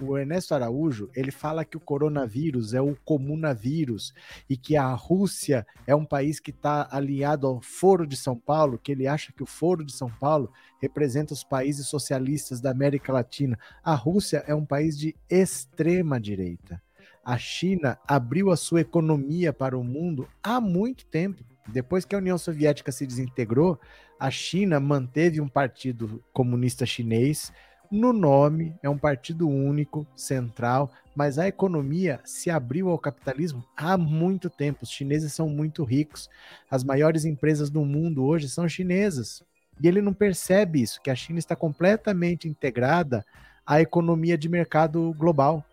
o 0.00 0.18
Ernesto 0.18 0.54
Araújo, 0.54 1.08
ele 1.14 1.30
fala 1.30 1.64
que 1.64 1.76
o 1.76 1.80
coronavírus 1.80 2.74
é 2.74 2.80
o 2.80 2.96
comunavírus 3.04 4.12
e 4.50 4.56
que 4.56 4.76
a 4.76 4.92
Rússia 4.92 5.64
é 5.86 5.94
um 5.94 6.04
país 6.04 6.40
que 6.40 6.50
está 6.50 6.88
alinhado 6.90 7.46
ao 7.46 7.60
Foro 7.60 8.06
de 8.06 8.16
São 8.16 8.36
Paulo, 8.36 8.78
que 8.78 8.90
ele 8.90 9.06
acha 9.06 9.32
que 9.32 9.42
o 9.42 9.46
Foro 9.46 9.84
de 9.84 9.92
São 9.92 10.10
Paulo 10.10 10.52
representa 10.82 11.32
os 11.32 11.44
países 11.44 11.86
socialistas 11.86 12.60
da 12.60 12.70
América 12.70 13.12
Latina. 13.12 13.58
A 13.84 13.94
Rússia 13.94 14.42
é 14.48 14.54
um 14.54 14.66
país 14.66 14.98
de 14.98 15.14
extrema 15.30 16.20
direita. 16.20 16.82
A 17.24 17.38
China 17.38 17.98
abriu 18.06 18.50
a 18.50 18.56
sua 18.56 18.80
economia 18.80 19.52
para 19.52 19.78
o 19.78 19.84
mundo 19.84 20.28
há 20.42 20.60
muito 20.60 21.06
tempo. 21.06 21.42
Depois 21.68 22.04
que 22.04 22.14
a 22.14 22.18
União 22.18 22.36
Soviética 22.36 22.92
se 22.92 23.06
desintegrou, 23.06 23.78
a 24.18 24.30
China 24.30 24.78
manteve 24.78 25.40
um 25.40 25.48
partido 25.48 26.22
comunista 26.32 26.84
chinês, 26.84 27.52
no 27.90 28.12
nome, 28.12 28.74
é 28.82 28.88
um 28.88 28.98
partido 28.98 29.48
único, 29.48 30.06
central, 30.16 30.90
mas 31.14 31.38
a 31.38 31.46
economia 31.46 32.20
se 32.24 32.50
abriu 32.50 32.88
ao 32.88 32.98
capitalismo 32.98 33.64
há 33.76 33.96
muito 33.96 34.50
tempo. 34.50 34.80
Os 34.82 34.90
chineses 34.90 35.32
são 35.32 35.48
muito 35.48 35.84
ricos. 35.84 36.28
As 36.70 36.82
maiores 36.82 37.24
empresas 37.24 37.70
do 37.70 37.84
mundo 37.84 38.24
hoje 38.24 38.48
são 38.48 38.68
chinesas. 38.68 39.42
E 39.80 39.88
ele 39.88 40.00
não 40.00 40.12
percebe 40.12 40.82
isso, 40.82 41.00
que 41.00 41.10
a 41.10 41.14
China 41.14 41.38
está 41.38 41.54
completamente 41.54 42.48
integrada 42.48 43.24
à 43.66 43.80
economia 43.80 44.36
de 44.36 44.48
mercado 44.48 45.14
global. 45.16 45.64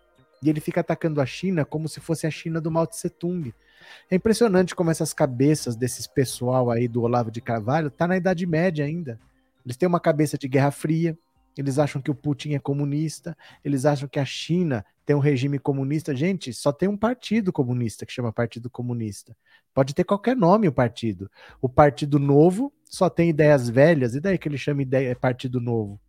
E 0.42 0.48
ele 0.48 0.60
fica 0.60 0.80
atacando 0.80 1.20
a 1.20 1.26
China 1.26 1.64
como 1.64 1.88
se 1.88 2.00
fosse 2.00 2.26
a 2.26 2.30
China 2.30 2.60
do 2.60 2.70
Mao 2.70 2.86
Tse 2.86 3.08
Tung. 3.08 3.52
É 4.10 4.16
impressionante 4.16 4.74
como 4.74 4.90
essas 4.90 5.12
cabeças 5.12 5.76
desses 5.76 6.06
pessoal 6.06 6.70
aí 6.70 6.88
do 6.88 7.02
Olavo 7.02 7.30
de 7.30 7.40
Carvalho 7.40 7.90
tá 7.90 8.06
na 8.06 8.16
Idade 8.16 8.46
Média 8.46 8.84
ainda. 8.84 9.18
Eles 9.64 9.76
têm 9.76 9.88
uma 9.88 10.00
cabeça 10.00 10.36
de 10.36 10.48
Guerra 10.48 10.70
Fria, 10.70 11.16
eles 11.56 11.78
acham 11.78 12.00
que 12.00 12.10
o 12.10 12.14
Putin 12.14 12.54
é 12.54 12.58
comunista, 12.58 13.36
eles 13.64 13.84
acham 13.84 14.08
que 14.08 14.18
a 14.18 14.24
China 14.24 14.84
tem 15.04 15.14
um 15.14 15.20
regime 15.20 15.58
comunista. 15.58 16.14
Gente, 16.14 16.52
só 16.52 16.72
tem 16.72 16.88
um 16.88 16.96
partido 16.96 17.52
comunista 17.52 18.06
que 18.06 18.12
chama 18.12 18.32
Partido 18.32 18.70
Comunista. 18.70 19.36
Pode 19.74 19.94
ter 19.94 20.04
qualquer 20.04 20.36
nome 20.36 20.68
o 20.68 20.72
partido. 20.72 21.30
O 21.60 21.68
Partido 21.68 22.18
Novo 22.18 22.72
só 22.84 23.08
tem 23.08 23.30
ideias 23.30 23.68
velhas, 23.68 24.14
e 24.14 24.20
daí 24.20 24.38
que 24.38 24.48
ele 24.48 24.58
chama 24.58 24.82
ideia 24.82 25.16
Partido 25.16 25.60
Novo? 25.60 26.00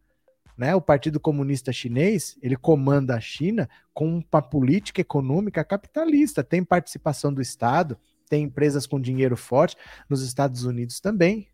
né? 0.58 0.76
O 0.76 0.82
Partido 0.82 1.20
Comunista 1.20 1.72
Chinês, 1.72 2.38
ele 2.42 2.56
comanda 2.56 3.16
a 3.16 3.20
China 3.20 3.70
com 3.94 4.24
uma 4.32 4.42
política 4.42 5.02
econômica 5.02 5.64
capitalista, 5.64 6.44
tem 6.44 6.64
participação 6.64 7.34
do 7.34 7.42
Estado, 7.42 7.98
tem 8.30 8.44
empresas 8.44 8.88
com 8.88 9.00
dinheiro 9.00 9.36
forte, 9.36 9.76
nos 10.10 10.22
Estados 10.22 10.64
Unidos 10.64 11.00
também. 11.00 11.48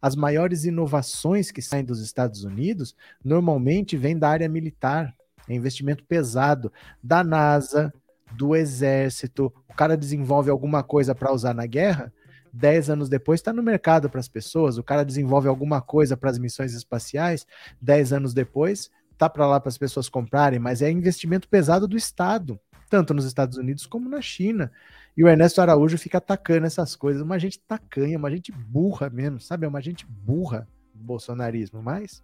As 0.00 0.16
maiores 0.16 0.64
inovações 0.64 1.50
que 1.50 1.60
saem 1.60 1.84
dos 1.84 2.00
Estados 2.00 2.44
Unidos 2.44 2.94
normalmente 3.24 3.96
vêm 3.96 4.18
da 4.18 4.28
área 4.28 4.48
militar, 4.48 5.14
é 5.48 5.54
investimento 5.54 6.04
pesado 6.04 6.72
da 7.02 7.24
NASA, 7.24 7.92
do 8.32 8.54
exército. 8.54 9.52
O 9.68 9.74
cara 9.74 9.96
desenvolve 9.96 10.50
alguma 10.50 10.82
coisa 10.82 11.14
para 11.14 11.32
usar 11.32 11.54
na 11.54 11.66
guerra, 11.66 12.12
dez 12.52 12.88
anos 12.88 13.08
depois 13.08 13.40
está 13.40 13.52
no 13.52 13.62
mercado 13.62 14.08
para 14.08 14.20
as 14.20 14.28
pessoas. 14.28 14.78
O 14.78 14.82
cara 14.82 15.04
desenvolve 15.04 15.48
alguma 15.48 15.80
coisa 15.80 16.16
para 16.16 16.30
as 16.30 16.38
missões 16.38 16.72
espaciais, 16.74 17.46
dez 17.80 18.12
anos 18.12 18.32
depois 18.32 18.90
tá 19.20 19.28
para 19.28 19.46
lá 19.46 19.60
para 19.60 19.68
as 19.68 19.76
pessoas 19.76 20.08
comprarem, 20.08 20.58
mas 20.58 20.80
é 20.80 20.90
investimento 20.90 21.46
pesado 21.46 21.86
do 21.86 21.94
Estado, 21.94 22.58
tanto 22.90 23.14
nos 23.14 23.24
Estados 23.24 23.56
Unidos 23.56 23.86
como 23.86 24.08
na 24.08 24.20
China. 24.20 24.70
E 25.16 25.22
o 25.22 25.28
Ernesto 25.28 25.60
Araújo 25.60 25.96
fica 25.96 26.18
atacando 26.18 26.66
essas 26.66 26.96
coisas, 26.96 27.22
uma 27.22 27.38
gente 27.38 27.60
tacanha, 27.60 28.18
uma 28.18 28.30
gente 28.30 28.50
burra 28.50 29.08
mesmo, 29.08 29.40
sabe? 29.40 29.64
É 29.64 29.68
uma 29.68 29.80
gente 29.80 30.04
burra 30.04 30.68
do 30.92 31.04
bolsonarismo, 31.04 31.80
mas 31.82 32.22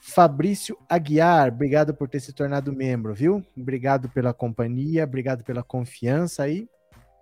Fabrício 0.00 0.78
Aguiar, 0.88 1.48
obrigado 1.48 1.92
por 1.92 2.08
ter 2.08 2.20
se 2.20 2.32
tornado 2.32 2.72
membro, 2.72 3.12
viu? 3.14 3.44
Obrigado 3.56 4.08
pela 4.08 4.32
companhia, 4.32 5.04
obrigado 5.04 5.42
pela 5.42 5.62
confiança 5.62 6.44
aí. 6.44 6.68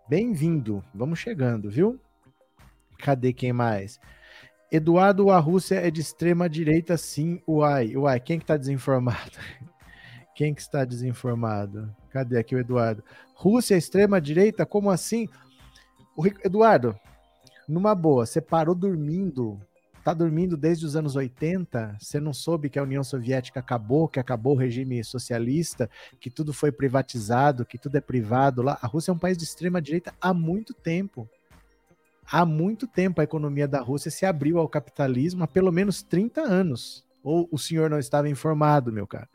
Bem-vindo, 0.09 0.85
vamos 0.95 1.19
chegando, 1.19 1.71
viu? 1.71 1.99
Cadê 2.99 3.33
quem 3.33 3.53
mais? 3.53 3.99
Eduardo, 4.71 5.31
a 5.31 5.39
Rússia 5.39 5.77
é 5.77 5.91
de 5.91 6.01
extrema 6.01 6.49
direita, 6.49 6.97
sim. 6.97 7.41
Uai, 7.47 7.97
uai, 7.97 8.19
quem 8.21 8.39
que 8.39 8.45
tá 8.45 8.57
desinformado? 8.57 9.33
Quem 10.43 10.53
que 10.53 10.61
está 10.61 10.85
desinformado? 10.85 11.95
Cadê 12.11 12.37
aqui 12.37 12.57
o 12.57 12.59
Eduardo? 12.59 13.05
Rússia, 13.33 13.77
extrema 13.77 14.21
direita? 14.21 14.67
Como 14.67 14.91
assim? 14.91 15.29
O 16.17 16.27
Eduardo, 16.27 16.99
numa 17.69 17.95
boa, 17.95 18.27
você 18.27 18.41
parou 18.41 18.75
dormindo 18.75 19.61
tá 20.03 20.13
dormindo 20.13 20.57
desde 20.57 20.85
os 20.85 20.97
anos 20.97 21.15
80, 21.15 21.97
você 21.97 22.19
não 22.19 22.33
soube 22.33 22.69
que 22.69 22.77
a 22.77 22.83
União 22.83 23.05
Soviética 23.05 23.61
acabou, 23.61 24.09
que 24.09 24.19
acabou 24.19 24.55
o 24.55 24.59
regime 24.59 25.05
socialista, 25.05 25.89
que 26.19 26.29
tudo 26.29 26.53
foi 26.53 26.73
privatizado, 26.73 27.65
que 27.65 27.79
tudo 27.79 27.95
é 27.95 28.01
privado 28.01 28.63
lá. 28.63 28.77
A 28.83 28.89
Rússia 28.89 29.13
é 29.13 29.15
um 29.15 29.19
país 29.19 29.39
de 29.39 29.45
extrema 29.45 29.81
direita 29.81 30.13
há 30.21 30.35
muito 30.35 30.75
tempo. 30.75 31.29
Há 32.29 32.45
muito 32.45 32.89
tempo 32.89 33.21
a 33.21 33.25
economia 33.25 33.69
da 33.69 33.81
Rússia 33.81 34.11
se 34.11 34.27
abriu 34.27 34.59
ao 34.59 34.69
capitalismo 34.69 35.45
há 35.45 35.47
pelo 35.47 35.71
menos 35.71 36.03
30 36.03 36.41
anos. 36.41 37.05
Ou 37.23 37.49
o 37.53 37.57
senhor 37.57 37.89
não 37.89 38.01
estava 38.01 38.29
informado, 38.29 38.93
meu 38.93 39.07
cara? 39.07 39.29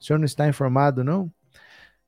O 0.00 0.04
senhor 0.04 0.18
não 0.18 0.24
está 0.26 0.48
informado, 0.48 1.02
não? 1.02 1.32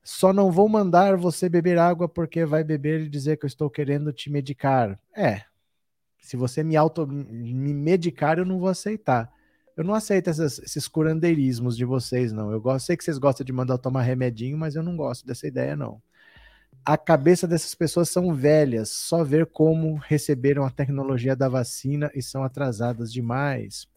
Só 0.03 0.33
não 0.33 0.51
vou 0.51 0.67
mandar 0.67 1.15
você 1.17 1.47
beber 1.47 1.77
água 1.77 2.09
porque 2.09 2.45
vai 2.45 2.63
beber 2.63 3.01
e 3.01 3.09
dizer 3.09 3.37
que 3.37 3.45
eu 3.45 3.47
estou 3.47 3.69
querendo 3.69 4.11
te 4.11 4.31
medicar. 4.31 4.99
É, 5.15 5.43
se 6.21 6.37
você 6.37 6.63
me 6.63 6.75
auto 6.77 7.05
me 7.07 7.73
medicar, 7.73 8.37
eu 8.37 8.45
não 8.45 8.59
vou 8.59 8.69
aceitar. 8.69 9.31
Eu 9.75 9.83
não 9.83 9.93
aceito 9.93 10.29
essas, 10.29 10.59
esses 10.59 10.87
curandeirismos 10.87 11.75
de 11.75 11.85
vocês, 11.85 12.31
não. 12.31 12.51
Eu 12.51 12.61
gosto, 12.61 12.85
sei 12.85 12.97
que 12.97 13.03
vocês 13.03 13.17
gostam 13.17 13.45
de 13.45 13.51
mandar 13.51 13.77
tomar 13.77 14.03
remedinho, 14.03 14.57
mas 14.57 14.75
eu 14.75 14.83
não 14.83 14.95
gosto 14.95 15.25
dessa 15.25 15.47
ideia, 15.47 15.75
não. 15.75 16.01
A 16.85 16.97
cabeça 16.97 17.47
dessas 17.47 17.75
pessoas 17.75 18.09
são 18.09 18.33
velhas, 18.33 18.89
só 18.89 19.23
ver 19.23 19.45
como 19.47 19.95
receberam 19.95 20.65
a 20.65 20.69
tecnologia 20.71 21.35
da 21.35 21.47
vacina 21.47 22.11
e 22.15 22.21
são 22.21 22.43
atrasadas 22.43 23.11
demais. 23.11 23.87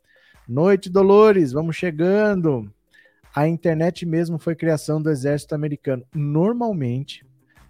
Noite, 0.46 0.90
Dolores, 0.90 1.52
vamos 1.52 1.76
chegando. 1.76 2.70
A 3.34 3.48
internet 3.48 4.06
mesmo 4.06 4.38
foi 4.38 4.54
criação 4.54 5.02
do 5.02 5.10
exército 5.10 5.56
americano. 5.56 6.06
Normalmente, 6.14 7.26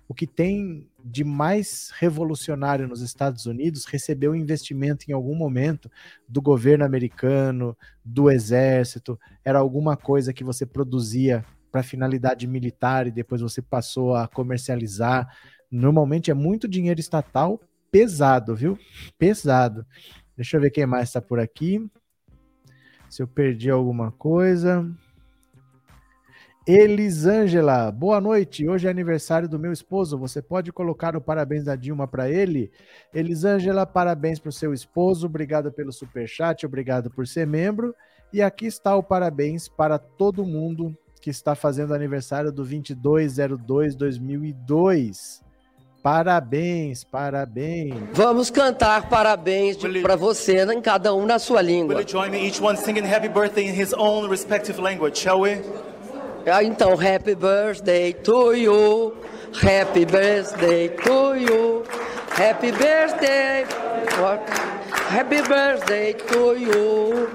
o 0.06 0.12
que 0.12 0.26
tem 0.26 0.86
de 1.02 1.24
mais 1.24 1.90
revolucionário 1.96 2.86
nos 2.86 3.00
Estados 3.00 3.46
Unidos 3.46 3.86
recebeu 3.86 4.34
investimento 4.34 5.06
em 5.08 5.14
algum 5.14 5.34
momento 5.34 5.90
do 6.28 6.42
governo 6.42 6.84
americano, 6.84 7.74
do 8.04 8.30
exército, 8.30 9.18
era 9.42 9.58
alguma 9.58 9.96
coisa 9.96 10.34
que 10.34 10.44
você 10.44 10.66
produzia 10.66 11.42
para 11.72 11.82
finalidade 11.82 12.46
militar 12.46 13.06
e 13.06 13.10
depois 13.10 13.40
você 13.40 13.62
passou 13.62 14.14
a 14.14 14.28
comercializar. 14.28 15.34
Normalmente 15.70 16.30
é 16.30 16.34
muito 16.34 16.68
dinheiro 16.68 17.00
estatal 17.00 17.58
pesado, 17.90 18.54
viu? 18.54 18.78
Pesado. 19.18 19.86
Deixa 20.36 20.58
eu 20.58 20.60
ver 20.60 20.70
quem 20.70 20.84
mais 20.84 21.08
está 21.08 21.22
por 21.22 21.40
aqui. 21.40 21.90
Se 23.08 23.22
eu 23.22 23.26
perdi 23.26 23.70
alguma 23.70 24.12
coisa. 24.12 24.86
Elisângela, 26.66 27.92
boa 27.92 28.18
noite. 28.22 28.66
Hoje 28.66 28.86
é 28.86 28.90
aniversário 28.90 29.46
do 29.46 29.58
meu 29.58 29.70
esposo. 29.70 30.16
Você 30.16 30.40
pode 30.40 30.72
colocar 30.72 31.14
o 31.14 31.20
parabéns 31.20 31.64
da 31.64 31.76
Dilma 31.76 32.08
para 32.08 32.30
ele? 32.30 32.72
Elisângela, 33.12 33.84
parabéns 33.84 34.38
para 34.38 34.48
o 34.48 34.52
seu 34.52 34.72
esposo. 34.72 35.26
Obrigado 35.26 35.70
pelo 35.70 35.92
super 35.92 36.26
chat, 36.26 36.64
obrigado 36.64 37.10
por 37.10 37.26
ser 37.26 37.46
membro. 37.46 37.94
E 38.32 38.40
aqui 38.40 38.64
está 38.64 38.96
o 38.96 39.02
parabéns 39.02 39.68
para 39.68 39.98
todo 39.98 40.42
mundo 40.42 40.96
que 41.20 41.28
está 41.28 41.54
fazendo 41.54 41.92
aniversário 41.92 42.50
do 42.50 42.64
2202-2002. 42.64 45.42
Parabéns, 46.02 47.04
parabéns. 47.04 47.94
Vamos 48.14 48.48
cantar 48.48 49.06
parabéns 49.10 49.76
para 50.02 50.16
você, 50.16 50.64
em 50.64 50.80
cada 50.80 51.14
um 51.14 51.26
na 51.26 51.38
sua 51.38 51.60
língua. 51.60 51.96
Will 51.96 52.04
you 52.04 52.08
join 52.08 52.30
me 52.30 52.46
each 52.46 52.62
one 52.62 52.78
singing 52.78 53.04
happy 53.04 53.28
birthday 53.28 53.68
in 53.68 53.78
his 53.78 53.92
own 53.92 54.30
respective 54.30 54.80
language, 54.80 55.18
shall 55.18 55.42
we? 55.42 55.60
Ah, 56.46 56.62
então, 56.62 56.92
happy 56.92 57.34
birthday 57.34 58.12
to 58.12 58.52
you. 58.52 59.16
Happy 59.62 60.04
birthday 60.04 60.90
to 60.90 61.36
you. 61.36 61.84
Happy 62.36 62.70
birthday. 62.70 63.64
Happy 65.08 65.40
birthday 65.40 66.12
to 66.12 66.54
you. 66.54 67.30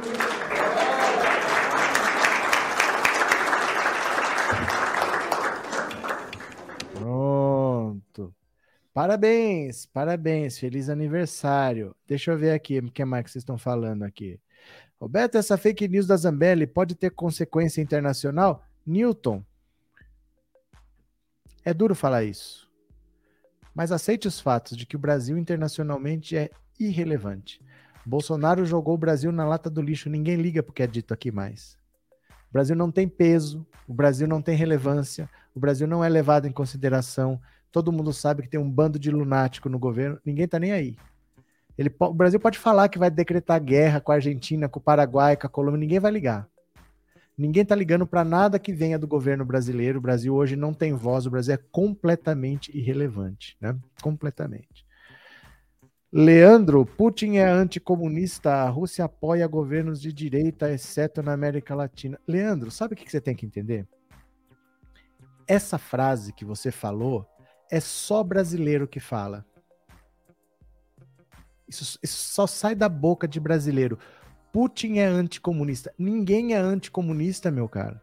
Pronto. 6.93 8.35
Parabéns, 8.93 9.87
parabéns, 9.87 10.59
feliz 10.59 10.87
aniversário. 10.87 11.95
Deixa 12.07 12.31
eu 12.31 12.37
ver 12.37 12.51
aqui 12.51 12.77
o 12.77 12.91
que 12.91 13.03
mais 13.03 13.23
que 13.23 13.31
vocês 13.31 13.41
estão 13.41 13.57
falando 13.57 14.03
aqui. 14.03 14.39
Roberto, 15.01 15.35
essa 15.35 15.57
fake 15.57 15.87
news 15.87 16.05
da 16.05 16.15
Zambelli 16.15 16.67
pode 16.67 16.93
ter 16.93 17.09
consequência 17.09 17.81
internacional? 17.81 18.68
Newton. 18.89 19.43
É 21.63 21.71
duro 21.75 21.93
falar 21.93 22.23
isso. 22.23 22.67
Mas 23.75 23.91
aceite 23.91 24.27
os 24.27 24.39
fatos 24.39 24.75
de 24.75 24.87
que 24.87 24.95
o 24.95 24.99
Brasil 24.99 25.37
internacionalmente 25.37 26.35
é 26.35 26.49
irrelevante. 26.79 27.61
Bolsonaro 28.03 28.65
jogou 28.65 28.95
o 28.95 28.97
Brasil 28.97 29.31
na 29.31 29.45
lata 29.45 29.69
do 29.69 29.79
lixo, 29.79 30.09
ninguém 30.09 30.37
liga 30.37 30.63
porque 30.63 30.81
é 30.81 30.87
dito 30.87 31.13
aqui 31.13 31.31
mais. 31.31 31.77
O 32.49 32.53
Brasil 32.53 32.75
não 32.75 32.91
tem 32.91 33.07
peso, 33.07 33.63
o 33.87 33.93
Brasil 33.93 34.27
não 34.27 34.41
tem 34.41 34.55
relevância, 34.55 35.29
o 35.53 35.59
Brasil 35.59 35.85
não 35.85 36.03
é 36.03 36.09
levado 36.09 36.47
em 36.47 36.51
consideração. 36.51 37.39
Todo 37.71 37.91
mundo 37.91 38.11
sabe 38.11 38.41
que 38.41 38.49
tem 38.49 38.59
um 38.59 38.71
bando 38.71 38.97
de 38.97 39.11
lunático 39.11 39.69
no 39.69 39.77
governo, 39.77 40.19
ninguém 40.25 40.47
tá 40.47 40.57
nem 40.57 40.71
aí. 40.71 40.97
Ele, 41.77 41.95
o 41.99 42.13
Brasil 42.13 42.39
pode 42.39 42.57
falar 42.57 42.89
que 42.89 42.97
vai 42.97 43.11
decretar 43.11 43.63
guerra 43.63 44.01
com 44.01 44.11
a 44.11 44.15
Argentina, 44.15 44.67
com 44.67 44.79
o 44.79 44.83
Paraguai, 44.83 45.37
com 45.37 45.45
a 45.45 45.49
Colômbia, 45.49 45.79
ninguém 45.79 45.99
vai 45.99 46.11
ligar. 46.11 46.49
Ninguém 47.39 47.63
está 47.63 47.73
ligando 47.73 48.05
para 48.05 48.25
nada 48.25 48.59
que 48.59 48.73
venha 48.73 48.99
do 48.99 49.07
governo 49.07 49.45
brasileiro. 49.45 49.97
O 49.97 50.01
Brasil 50.01 50.35
hoje 50.35 50.57
não 50.57 50.73
tem 50.73 50.91
voz, 50.93 51.25
o 51.25 51.31
Brasil 51.31 51.53
é 51.53 51.59
completamente 51.71 52.69
irrelevante, 52.77 53.55
né? 53.61 53.79
Completamente. 54.01 54.85
Leandro, 56.11 56.85
Putin 56.85 57.37
é 57.37 57.45
anticomunista, 57.45 58.51
a 58.51 58.69
Rússia 58.69 59.05
apoia 59.05 59.47
governos 59.47 60.01
de 60.01 60.11
direita, 60.11 60.69
exceto 60.69 61.23
na 61.23 61.31
América 61.31 61.73
Latina. 61.73 62.19
Leandro, 62.27 62.69
sabe 62.69 62.93
o 62.93 62.97
que 62.97 63.09
você 63.09 63.21
tem 63.21 63.33
que 63.33 63.45
entender? 63.45 63.87
Essa 65.47 65.77
frase 65.77 66.33
que 66.33 66.43
você 66.43 66.71
falou 66.71 67.25
é 67.71 67.79
só 67.79 68.21
brasileiro 68.21 68.85
que 68.85 68.99
fala. 68.99 69.45
Isso, 71.69 71.97
isso 72.03 72.33
só 72.33 72.45
sai 72.45 72.75
da 72.75 72.89
boca 72.89 73.25
de 73.25 73.39
brasileiro. 73.39 73.97
Putin 74.51 74.97
é 74.97 75.05
anticomunista. 75.05 75.93
Ninguém 75.97 76.53
é 76.53 76.57
anticomunista, 76.57 77.51
meu 77.51 77.69
cara. 77.69 78.01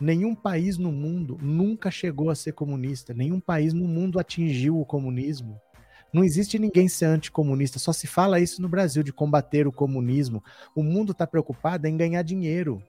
Nenhum 0.00 0.34
país 0.34 0.78
no 0.78 0.92
mundo 0.92 1.38
nunca 1.40 1.90
chegou 1.90 2.30
a 2.30 2.34
ser 2.34 2.52
comunista. 2.52 3.14
Nenhum 3.14 3.40
país 3.40 3.72
no 3.72 3.88
mundo 3.88 4.18
atingiu 4.20 4.78
o 4.78 4.86
comunismo. 4.86 5.60
Não 6.12 6.22
existe 6.22 6.58
ninguém 6.58 6.88
ser 6.88 7.06
anticomunista. 7.06 7.78
Só 7.78 7.92
se 7.92 8.06
fala 8.06 8.38
isso 8.38 8.62
no 8.62 8.68
Brasil, 8.68 9.02
de 9.02 9.12
combater 9.12 9.66
o 9.66 9.72
comunismo. 9.72 10.42
O 10.74 10.82
mundo 10.82 11.12
está 11.12 11.26
preocupado 11.26 11.86
em 11.86 11.96
ganhar 11.96 12.22
dinheiro. 12.22 12.82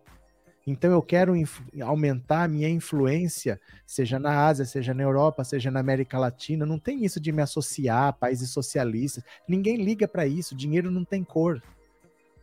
Então 0.68 0.92
eu 0.92 1.02
quero 1.02 1.34
aumentar 1.82 2.44
a 2.44 2.48
minha 2.48 2.70
influência, 2.70 3.60
seja 3.88 4.20
na 4.20 4.46
Ásia, 4.46 4.66
seja 4.66 4.94
na 4.94 5.02
Europa, 5.02 5.44
seja 5.44 5.72
na 5.72 5.80
América 5.80 6.20
Latina. 6.20 6.66
Não 6.66 6.78
tem 6.78 7.04
isso 7.04 7.20
de 7.20 7.32
me 7.32 7.42
associar 7.42 8.10
a 8.10 8.14
países 8.14 8.52
socialistas. 8.52 9.24
Ninguém 9.48 9.78
liga 9.78 10.08
para 10.08 10.28
isso. 10.28 10.56
Dinheiro 10.56 10.92
não 10.92 11.04
tem 11.04 11.24
cor. 11.24 11.62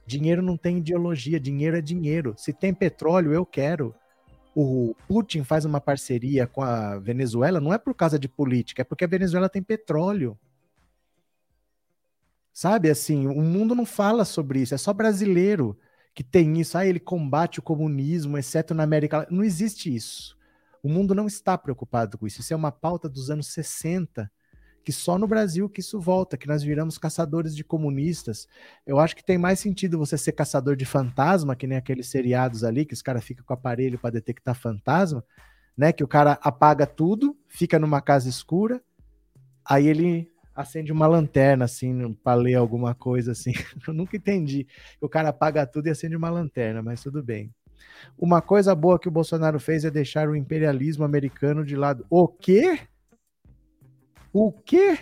Dinheiro 0.06 0.40
não 0.40 0.56
tem 0.56 0.78
ideologia, 0.78 1.40
dinheiro 1.40 1.76
é 1.76 1.80
dinheiro. 1.80 2.34
Se 2.36 2.52
tem 2.52 2.72
petróleo, 2.72 3.32
eu 3.32 3.44
quero. 3.44 3.94
O 4.54 4.94
Putin 5.08 5.42
faz 5.42 5.64
uma 5.64 5.80
parceria 5.80 6.46
com 6.46 6.62
a 6.62 6.98
Venezuela, 6.98 7.60
não 7.60 7.72
é 7.72 7.78
por 7.78 7.94
causa 7.94 8.18
de 8.18 8.28
política, 8.28 8.82
é 8.82 8.84
porque 8.84 9.04
a 9.04 9.08
Venezuela 9.08 9.48
tem 9.48 9.62
petróleo. 9.62 10.38
Sabe 12.52 12.88
assim, 12.88 13.26
o 13.26 13.42
mundo 13.42 13.74
não 13.74 13.84
fala 13.84 14.24
sobre 14.24 14.60
isso, 14.60 14.74
é 14.74 14.78
só 14.78 14.94
brasileiro 14.94 15.78
que 16.16 16.24
tem 16.24 16.58
isso. 16.58 16.78
Ah, 16.78 16.86
ele 16.86 16.98
combate 16.98 17.58
o 17.58 17.62
comunismo, 17.62 18.38
exceto 18.38 18.72
na 18.72 18.82
América 18.82 19.18
Latina. 19.18 19.36
Não 19.36 19.44
existe 19.44 19.94
isso. 19.94 20.34
O 20.82 20.88
mundo 20.88 21.14
não 21.14 21.26
está 21.26 21.58
preocupado 21.58 22.16
com 22.16 22.26
isso. 22.26 22.40
Isso 22.40 22.54
é 22.54 22.56
uma 22.56 22.72
pauta 22.72 23.06
dos 23.06 23.28
anos 23.28 23.48
60, 23.48 24.30
que 24.86 24.92
só 24.92 25.18
no 25.18 25.26
Brasil 25.26 25.68
que 25.68 25.80
isso 25.80 25.98
volta, 25.98 26.36
que 26.36 26.46
nós 26.46 26.62
viramos 26.62 26.96
caçadores 26.96 27.56
de 27.56 27.64
comunistas. 27.64 28.46
Eu 28.86 29.00
acho 29.00 29.16
que 29.16 29.24
tem 29.24 29.36
mais 29.36 29.58
sentido 29.58 29.98
você 29.98 30.16
ser 30.16 30.30
caçador 30.30 30.76
de 30.76 30.84
fantasma, 30.84 31.56
que 31.56 31.66
nem 31.66 31.76
aqueles 31.76 32.06
seriados 32.06 32.62
ali, 32.62 32.86
que 32.86 32.94
os 32.94 33.02
caras 33.02 33.24
ficam 33.24 33.44
com 33.44 33.52
aparelho 33.52 33.98
para 33.98 34.10
detectar 34.10 34.54
fantasma, 34.54 35.24
né? 35.76 35.92
Que 35.92 36.04
o 36.04 36.06
cara 36.06 36.38
apaga 36.40 36.86
tudo, 36.86 37.36
fica 37.48 37.80
numa 37.80 38.00
casa 38.00 38.28
escura, 38.28 38.80
aí 39.64 39.88
ele 39.88 40.30
acende 40.54 40.92
uma 40.92 41.08
lanterna, 41.08 41.64
assim, 41.64 42.12
para 42.22 42.38
ler 42.38 42.54
alguma 42.54 42.94
coisa, 42.94 43.32
assim. 43.32 43.54
Eu 43.88 43.92
nunca 43.92 44.16
entendi. 44.16 44.68
O 45.00 45.08
cara 45.08 45.30
apaga 45.30 45.66
tudo 45.66 45.88
e 45.88 45.90
acende 45.90 46.14
uma 46.14 46.30
lanterna, 46.30 46.80
mas 46.80 47.02
tudo 47.02 47.24
bem. 47.24 47.52
Uma 48.16 48.40
coisa 48.40 48.72
boa 48.72 49.00
que 49.00 49.08
o 49.08 49.10
Bolsonaro 49.10 49.58
fez 49.58 49.84
é 49.84 49.90
deixar 49.90 50.28
o 50.28 50.36
imperialismo 50.36 51.04
americano 51.04 51.64
de 51.64 51.74
lado. 51.74 52.06
O 52.08 52.28
quê? 52.28 52.78
O 54.38 54.52
quê? 54.52 54.98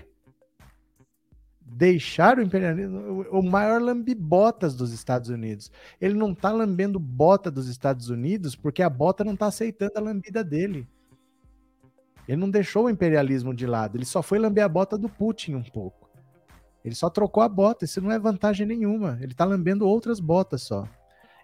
Deixar 1.60 2.38
o 2.38 2.42
imperialismo, 2.42 3.22
o 3.32 3.42
maior 3.42 3.82
lambibotas 3.82 4.76
dos 4.76 4.92
Estados 4.92 5.28
Unidos. 5.28 5.72
Ele 6.00 6.14
não 6.14 6.32
tá 6.32 6.52
lambendo 6.52 7.00
bota 7.00 7.50
dos 7.50 7.66
Estados 7.66 8.10
Unidos 8.10 8.54
porque 8.54 8.80
a 8.80 8.88
bota 8.88 9.24
não 9.24 9.34
tá 9.34 9.46
aceitando 9.46 9.94
a 9.96 10.00
lambida 10.00 10.44
dele. 10.44 10.86
Ele 12.28 12.36
não 12.36 12.48
deixou 12.48 12.84
o 12.84 12.90
imperialismo 12.90 13.52
de 13.52 13.66
lado, 13.66 13.96
ele 13.96 14.04
só 14.04 14.22
foi 14.22 14.38
lamber 14.38 14.64
a 14.64 14.68
bota 14.68 14.96
do 14.96 15.08
Putin 15.08 15.56
um 15.56 15.64
pouco. 15.64 16.08
Ele 16.84 16.94
só 16.94 17.10
trocou 17.10 17.42
a 17.42 17.48
bota, 17.48 17.84
isso 17.84 18.00
não 18.00 18.12
é 18.12 18.20
vantagem 18.20 18.64
nenhuma. 18.64 19.18
Ele 19.20 19.34
tá 19.34 19.44
lambendo 19.44 19.84
outras 19.84 20.20
botas 20.20 20.62
só. 20.62 20.88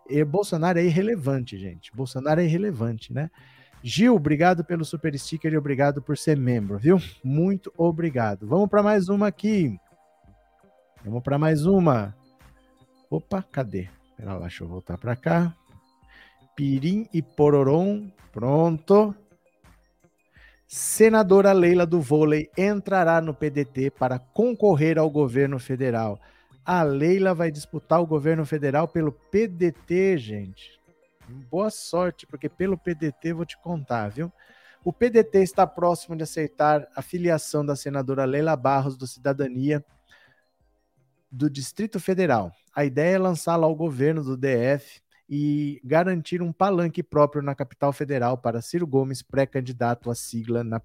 E 0.09 0.23
Bolsonaro 0.23 0.79
é 0.79 0.85
irrelevante, 0.85 1.59
gente. 1.59 1.91
Bolsonaro 1.93 2.41
é 2.41 2.45
irrelevante, 2.45 3.13
né? 3.13 3.33
Gil, 3.83 4.15
obrigado 4.15 4.63
pelo 4.63 4.85
super 4.85 5.19
sticker 5.19 5.53
e 5.53 5.57
obrigado 5.57 6.03
por 6.03 6.19
ser 6.19 6.37
membro, 6.37 6.79
viu? 6.79 6.99
Muito 7.25 7.73
obrigado. 7.77 8.47
Vamos 8.47 8.69
para 8.69 8.83
mais 8.83 9.09
uma 9.09 9.27
aqui. 9.27 9.79
Vamos 11.03 11.23
para 11.23 11.39
mais 11.39 11.65
uma. 11.65 12.15
Opa, 13.09 13.43
cadê? 13.43 13.89
Pera 14.17 14.35
lá, 14.35 14.41
deixa 14.41 14.65
eu 14.65 14.69
voltar 14.69 14.99
para 14.99 15.17
cá. 15.17 15.55
Pirim 16.55 17.09
e 17.13 17.23
Pororom, 17.23 18.11
pronto. 18.31 19.15
Senadora 20.69 21.53
Leila 21.53 21.87
do 21.87 22.01
Vôlei 22.01 22.51
entrará 22.57 23.21
no 23.21 23.35
PDT 23.35 23.91
para 23.91 24.19
concorrer 24.19 24.99
ao 24.99 25.11
governo 25.11 25.59
federal. 25.59 26.21
A 26.65 26.83
Leila 26.83 27.35
vai 27.35 27.51
disputar 27.51 28.01
o 28.01 28.07
governo 28.07 28.45
federal 28.45 28.87
pelo 28.87 29.11
PDT, 29.11 30.19
gente. 30.19 30.80
Boa 31.51 31.71
sorte, 31.71 32.27
porque 32.27 32.49
pelo 32.49 32.79
PDT 32.79 33.33
vou 33.33 33.45
te 33.45 33.59
contar, 33.59 34.09
viu? 34.09 34.33
O 34.85 34.93
PDT 34.93 35.39
está 35.39 35.67
próximo 35.67 36.17
de 36.17 36.23
aceitar 36.23 36.89
a 36.97 37.03
filiação 37.03 37.65
da 37.65 37.77
senadora 37.77 38.25
Leila 38.25 38.57
Barros 38.57 38.97
do 38.97 39.07
Cidadania 39.07 39.85
do 41.31 41.51
Distrito 41.51 42.01
Federal. 42.01 42.51
A 42.75 42.85
ideia 42.85 43.17
é 43.17 43.19
lançá-la 43.19 43.67
ao 43.67 43.75
governo 43.75 44.25
do 44.25 44.37
DF 44.37 45.00
e 45.33 45.81
garantir 45.85 46.43
um 46.43 46.53
palanque 46.53 47.05
próprio 47.05 47.41
na 47.41 47.55
capital 47.55 47.93
federal 47.93 48.37
para 48.37 48.61
Ciro 48.61 48.85
Gomes, 48.85 49.23
pré-candidato 49.23 50.11
à 50.11 50.15
sigla 50.15 50.65
na 50.65 50.83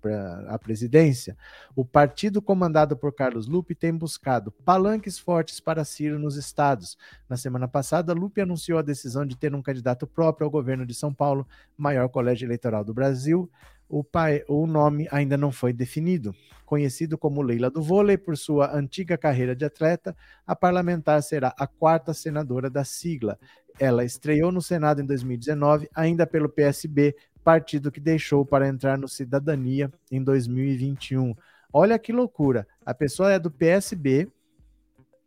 à 0.48 0.60
presidência. 0.60 1.36
O 1.76 1.84
partido 1.84 2.44
comandado 2.44 2.96
por 2.96 3.12
Carlos 3.12 3.48
Lupe 3.48 3.74
tem 3.74 3.92
buscado 3.92 4.52
palanques 4.52 5.18
fortes 5.18 5.60
para 5.60 5.84
Ciro 5.84 6.20
nos 6.20 6.36
estados. 6.36 6.96
Na 7.28 7.36
semana 7.36 7.68
passada, 7.68 8.14
Lupe 8.14 8.40
anunciou 8.40 8.78
a 8.78 8.84
decisão 8.84 9.26
de 9.26 9.36
ter 9.36 9.56
um 9.56 9.64
candidato 9.64 10.06
próprio 10.06 10.46
ao 10.46 10.52
governo 10.52 10.86
de 10.86 10.94
São 10.94 11.12
Paulo, 11.12 11.48
maior 11.76 12.08
colégio 12.10 12.46
eleitoral 12.46 12.84
do 12.84 12.94
Brasil. 12.94 13.50
O, 13.90 14.04
pai, 14.04 14.44
o 14.48 14.66
nome 14.68 15.08
ainda 15.12 15.38
não 15.38 15.52
foi 15.52 15.72
definido. 15.72 16.36
Conhecido 16.66 17.18
como 17.18 17.42
Leila 17.42 17.70
do 17.70 17.82
Vôlei 17.82 18.18
por 18.18 18.36
sua 18.36 18.76
antiga 18.76 19.18
carreira 19.18 19.56
de 19.56 19.64
atleta, 19.64 20.16
a 20.46 20.56
parlamentar 20.56 21.22
será 21.22 21.54
a 21.58 21.68
quarta 21.68 22.14
senadora 22.14 22.70
da 22.70 22.84
sigla. 22.84 23.40
Ela 23.80 24.06
estreou 24.06 24.52
no 24.52 24.62
Senado 24.62 25.02
em 25.02 25.06
2019, 25.06 25.90
ainda 25.94 26.26
pelo 26.26 26.50
PSB, 26.50 27.16
partido 27.44 27.92
que 27.92 28.00
deixou 28.00 28.46
para 28.46 28.68
entrar 28.68 28.98
no 28.98 29.08
Cidadania 29.08 29.92
em 30.12 30.24
2021. 30.24 31.36
Olha 31.72 32.00
que 32.00 32.14
loucura! 32.14 32.68
A 32.86 32.94
pessoa 32.94 33.32
é 33.32 33.38
do 33.38 33.52
PSB, 33.52 34.32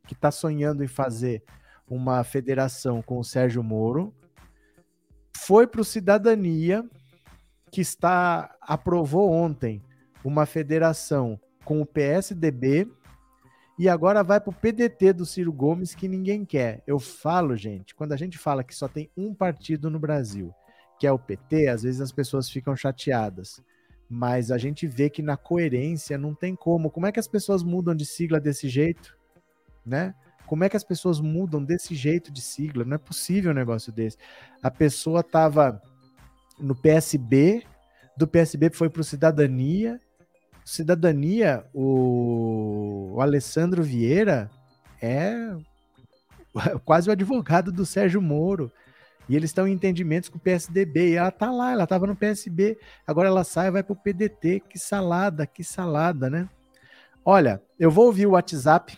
que 0.06 0.14
está 0.14 0.30
sonhando 0.30 0.82
em 0.82 0.88
fazer 0.88 1.42
uma 1.86 2.24
federação 2.24 3.02
com 3.02 3.18
o 3.18 3.24
Sérgio 3.24 3.62
Moro, 3.62 4.14
foi 5.36 5.66
para 5.66 5.80
o 5.80 5.84
Cidadania, 5.84 6.84
que 7.70 7.80
está 7.80 8.54
aprovou 8.60 9.30
ontem 9.30 9.82
uma 10.24 10.46
federação 10.46 11.40
com 11.64 11.80
o 11.80 11.86
PSDB 11.86 12.90
e 13.78 13.88
agora 13.88 14.24
vai 14.24 14.40
para 14.40 14.50
o 14.50 14.52
PDT 14.52 15.12
do 15.12 15.24
Ciro 15.24 15.52
Gomes, 15.52 15.94
que 15.94 16.08
ninguém 16.08 16.44
quer. 16.44 16.82
Eu 16.84 16.98
falo, 16.98 17.56
gente, 17.56 17.94
quando 17.94 18.12
a 18.12 18.16
gente 18.16 18.36
fala 18.36 18.64
que 18.64 18.74
só 18.74 18.88
tem 18.88 19.08
um 19.16 19.32
partido 19.32 19.88
no 19.88 20.00
Brasil, 20.00 20.52
que 20.98 21.06
é 21.06 21.12
o 21.12 21.18
PT, 21.18 21.68
às 21.68 21.84
vezes 21.84 22.00
as 22.00 22.10
pessoas 22.10 22.50
ficam 22.50 22.74
chateadas. 22.74 23.62
Mas 24.10 24.50
a 24.50 24.58
gente 24.58 24.84
vê 24.86 25.08
que 25.08 25.22
na 25.22 25.36
coerência 25.36 26.18
não 26.18 26.34
tem 26.34 26.56
como. 26.56 26.90
Como 26.90 27.06
é 27.06 27.12
que 27.12 27.20
as 27.20 27.28
pessoas 27.28 27.62
mudam 27.62 27.94
de 27.94 28.04
sigla 28.04 28.40
desse 28.40 28.68
jeito? 28.68 29.16
Né? 29.86 30.12
Como 30.44 30.64
é 30.64 30.68
que 30.68 30.76
as 30.76 30.82
pessoas 30.82 31.20
mudam 31.20 31.62
desse 31.62 31.94
jeito 31.94 32.32
de 32.32 32.40
sigla? 32.40 32.84
Não 32.84 32.96
é 32.96 32.98
possível 32.98 33.52
um 33.52 33.54
negócio 33.54 33.92
desse. 33.92 34.16
A 34.60 34.72
pessoa 34.72 35.20
estava 35.20 35.80
no 36.58 36.74
PSB, 36.74 37.62
do 38.16 38.26
PSB 38.26 38.70
foi 38.70 38.90
para 38.90 39.02
o 39.02 39.04
Cidadania, 39.04 40.00
cidadania, 40.68 41.64
o, 41.72 43.12
o 43.14 43.20
Alessandro 43.22 43.82
Vieira 43.82 44.50
é 45.00 45.34
quase 46.84 47.08
o 47.08 47.12
advogado 47.12 47.72
do 47.72 47.86
Sérgio 47.86 48.20
Moro. 48.20 48.70
E 49.26 49.34
eles 49.34 49.50
estão 49.50 49.66
em 49.66 49.72
entendimentos 49.72 50.28
com 50.28 50.36
o 50.36 50.40
PSDB. 50.40 51.10
E 51.10 51.14
ela 51.14 51.30
tá 51.30 51.50
lá, 51.50 51.72
ela 51.72 51.84
estava 51.84 52.06
no 52.06 52.14
PSB. 52.14 52.78
Agora 53.06 53.28
ela 53.28 53.44
sai 53.44 53.68
e 53.68 53.70
vai 53.70 53.82
para 53.82 53.94
o 53.94 53.96
PDT. 53.96 54.62
Que 54.68 54.78
salada, 54.78 55.46
que 55.46 55.64
salada, 55.64 56.28
né? 56.28 56.48
Olha, 57.24 57.62
eu 57.78 57.90
vou 57.90 58.06
ouvir 58.06 58.26
o 58.26 58.32
WhatsApp. 58.32 58.96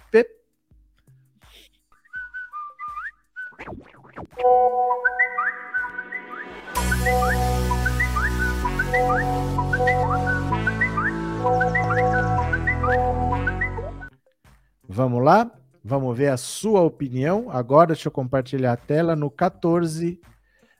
Vamos 14.87 15.23
lá? 15.23 15.51
Vamos 15.83 16.17
ver 16.17 16.29
a 16.29 16.37
sua 16.37 16.81
opinião. 16.81 17.51
Agora 17.51 17.87
deixa 17.87 18.07
eu 18.07 18.11
compartilhar 18.11 18.73
a 18.73 18.77
tela 18.77 19.15
no 19.15 19.29
14 19.29 20.19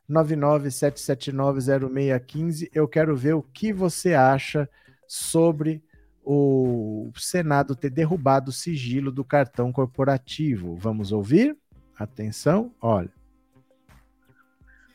997790615. 0.10 2.69
Eu 2.73 2.88
quero 2.88 3.15
ver 3.15 3.34
o 3.34 3.41
que 3.41 3.72
você 3.73 4.14
acha 4.14 4.69
sobre 5.07 5.84
o 6.23 7.10
Senado 7.15 7.76
ter 7.76 7.90
derrubado 7.90 8.49
o 8.49 8.53
sigilo 8.53 9.11
do 9.11 9.23
cartão 9.23 9.72
corporativo. 9.72 10.76
Vamos 10.76 11.11
ouvir? 11.11 11.57
Atenção, 11.98 12.72
olha. 12.82 13.10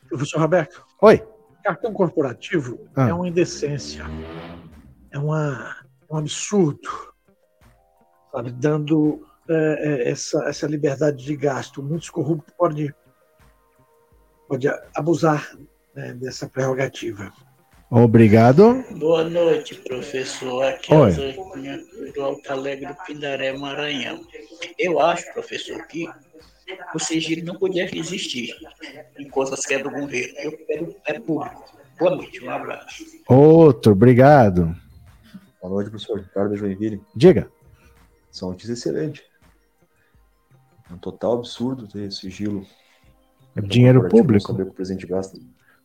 Professor 0.08 0.40
Roberto. 0.40 0.84
Oi. 1.00 1.22
Cartão 1.62 1.92
corporativo 1.92 2.88
ah. 2.96 3.08
é 3.08 3.12
uma 3.12 3.28
indecência. 3.28 4.04
É, 5.10 5.18
uma, 5.18 5.76
é 6.08 6.14
um 6.14 6.16
absurdo 6.16 7.10
sabe, 8.32 8.52
dando 8.52 9.26
é, 9.48 9.54
é, 9.54 10.10
essa, 10.10 10.44
essa 10.44 10.66
liberdade 10.66 11.24
de 11.24 11.36
gasto. 11.36 11.82
Muitos 11.82 12.10
corruptos 12.10 12.54
podem 12.56 12.92
pode 14.48 14.68
abusar 14.96 15.56
né, 15.94 16.12
dessa 16.14 16.48
prerrogativa. 16.48 17.32
Obrigado. 17.88 18.84
Boa 18.98 19.24
noite, 19.24 19.76
professor. 19.76 20.64
Aqui 20.64 20.92
Oi. 20.92 21.10
é 21.10 22.08
o 22.08 22.12
do 22.12 22.22
Alto 22.22 22.52
Alegre 22.52 22.86
do 22.86 22.94
Pindaré, 23.04 23.52
Maranhão. 23.52 24.24
Eu 24.78 25.00
acho, 25.00 25.32
professor, 25.32 25.84
que 25.86 26.08
o 26.94 26.98
sigilo 26.98 27.44
não 27.44 27.56
podia 27.56 27.88
existir 27.96 28.54
enquanto 29.18 29.54
as 29.54 29.64
quebras 29.64 29.92
do 29.92 30.00
governo. 30.00 30.34
Eu 30.38 30.52
quero 30.66 30.96
é 31.06 31.20
público. 31.20 31.64
Boa 31.98 32.16
noite, 32.16 32.44
um 32.44 32.50
abraço. 32.50 33.04
Outro, 33.28 33.92
obrigado. 33.92 34.74
Boa 35.60 35.74
noite, 35.74 35.90
professor. 35.90 36.18
Ricardo 36.18 36.56
Joinville. 36.56 37.02
Diga. 37.14 37.50
Essa 38.32 38.46
notícia 38.46 38.72
é 38.72 38.74
excelente. 38.74 39.22
É 40.90 40.94
um 40.94 40.98
total 40.98 41.34
absurdo 41.34 41.86
ter 41.86 42.10
sigilo. 42.10 42.64
É 43.54 43.60
dinheiro 43.60 44.08
público? 44.08 44.46
Saber 44.46 44.62
o 44.62 44.66
que 44.66 44.72
o 44.72 44.74
presidente 44.74 45.06
gasta. 45.06 45.38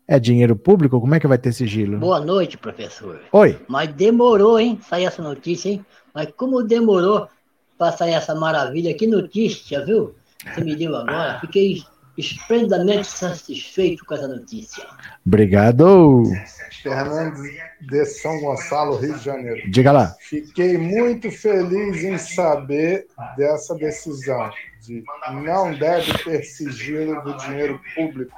É 0.07 0.19
dinheiro 0.19 0.55
público? 0.55 1.01
Como 1.01 1.15
é 1.15 1.19
que 1.19 1.27
vai 1.27 1.37
ter 1.37 1.51
sigilo? 1.51 1.97
Boa 1.97 2.19
noite, 2.19 2.57
professor. 2.57 3.19
Oi. 3.31 3.59
Mas 3.67 3.91
demorou, 3.93 4.59
hein, 4.59 4.79
sair 4.87 5.05
essa 5.05 5.21
notícia, 5.21 5.69
hein? 5.69 5.85
Mas 6.13 6.31
como 6.37 6.63
demorou 6.63 7.27
para 7.77 7.91
sair 7.91 8.13
essa 8.13 8.33
maravilha, 8.35 8.93
que 8.93 9.07
notícia, 9.07 9.83
viu? 9.83 10.15
Você 10.53 10.61
me 10.63 10.75
deu 10.75 10.95
agora, 10.95 11.39
fiquei 11.41 11.83
esplendidamente 12.17 13.07
satisfeito 13.07 14.05
com 14.05 14.13
essa 14.13 14.27
notícia. 14.27 14.85
Obrigado. 15.25 16.23
Fernandes 16.81 17.41
de 17.81 18.05
São 18.05 18.39
Gonçalo, 18.39 18.97
Rio 18.97 19.17
de 19.17 19.23
Janeiro. 19.23 19.69
Diga 19.71 19.91
lá. 19.91 20.15
Fiquei 20.19 20.77
muito 20.77 21.31
feliz 21.31 22.03
em 22.03 22.17
saber 22.17 23.07
dessa 23.35 23.75
decisão 23.75 24.49
de 24.81 25.03
não 25.43 25.73
deve 25.73 26.13
ter 26.23 26.43
sigilo 26.43 27.21
do 27.23 27.35
dinheiro 27.37 27.81
público, 27.95 28.31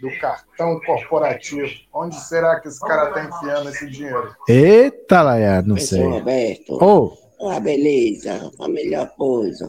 do 0.00 0.10
cartão 0.20 0.78
corporativo. 0.84 1.70
Onde 1.92 2.16
será 2.16 2.60
que 2.60 2.68
esse 2.68 2.80
cara 2.80 3.08
está 3.08 3.24
enfiando 3.24 3.68
esse 3.70 3.88
dinheiro? 3.88 4.36
Eita, 4.48 5.22
Laia, 5.22 5.62
não 5.62 5.76
sei. 5.78 6.02
Roberto. 6.02 6.72
Ô, 6.74 7.18
Ah, 7.50 7.58
beleza. 7.58 8.52
A 8.60 8.68
melhor 8.68 9.08
coisa. 9.16 9.68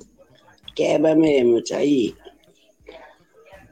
Quebra 0.75 1.15
mesmo 1.15 1.59
isso 1.59 1.75
aí. 1.75 2.15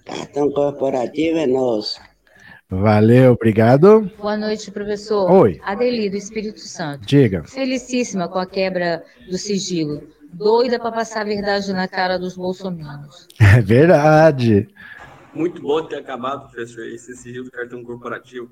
Cartão 0.05 0.51
corporativo 0.51 1.37
é 1.37 1.47
nosso. 1.47 1.99
valeu, 2.69 3.33
obrigado. 3.33 4.11
Boa 4.17 4.37
noite, 4.37 4.71
professor. 4.71 5.29
Oi. 5.31 5.59
Adeli, 5.63 6.09
do 6.09 6.17
Espírito 6.17 6.59
Santo. 6.59 7.05
Diga. 7.05 7.43
Felicíssima 7.43 8.27
com 8.27 8.39
a 8.39 8.45
quebra 8.45 9.03
do 9.29 9.37
sigilo. 9.37 10.03
Doida 10.33 10.79
para 10.79 10.91
passar 10.91 11.21
a 11.21 11.25
verdade 11.25 11.73
na 11.73 11.87
cara 11.87 12.17
dos 12.17 12.35
bolsominions. 12.35 13.27
É 13.39 13.61
verdade. 13.61 14.67
Muito 15.33 15.61
bom 15.61 15.83
ter 15.85 15.97
acabado, 15.97 16.49
professor, 16.51 16.85
esse 16.87 17.15
sigilo 17.15 17.45
do 17.45 17.51
cartão 17.51 17.83
corporativo. 17.83 18.49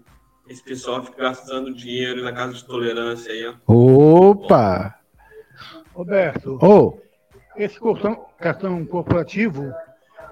Esse 0.47 0.63
pessoal 0.63 1.03
fica 1.03 1.23
gastando 1.23 1.73
dinheiro 1.73 2.23
na 2.23 2.31
casa 2.33 2.53
de 2.53 2.65
tolerância 2.65 3.31
aí, 3.31 3.45
ó. 3.45 3.53
Opa! 4.31 4.95
Roberto, 5.93 6.57
Ô, 6.61 6.97
esse 7.63 7.79
cartão, 7.79 8.25
cartão 8.39 8.85
corporativo 8.85 9.71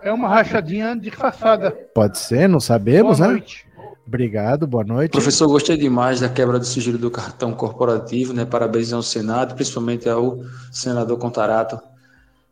é 0.02 0.12
uma 0.12 0.28
rachadinha 0.28 0.96
disfarçada. 0.96 1.72
pode 1.94 2.18
ser, 2.18 2.48
não 2.48 2.60
sabemos, 2.60 3.18
Boa 3.18 3.28
né? 3.30 3.34
noite. 3.36 3.68
Obrigado, 4.06 4.66
boa 4.66 4.86
noite. 4.86 5.12
Professor, 5.12 5.48
gostei 5.48 5.76
demais 5.76 6.22
da 6.22 6.30
quebra 6.30 6.58
do 6.58 6.66
sigilo 6.66 6.98
do 6.98 7.12
cartão 7.12 7.52
corporativo, 7.52 8.32
né? 8.32 8.46
Parabéns 8.46 8.94
ao 8.94 9.04
Senado, 9.04 9.54
principalmente 9.54 10.08
ao 10.08 10.40
senador 10.72 11.18
Contarato. 11.18 11.78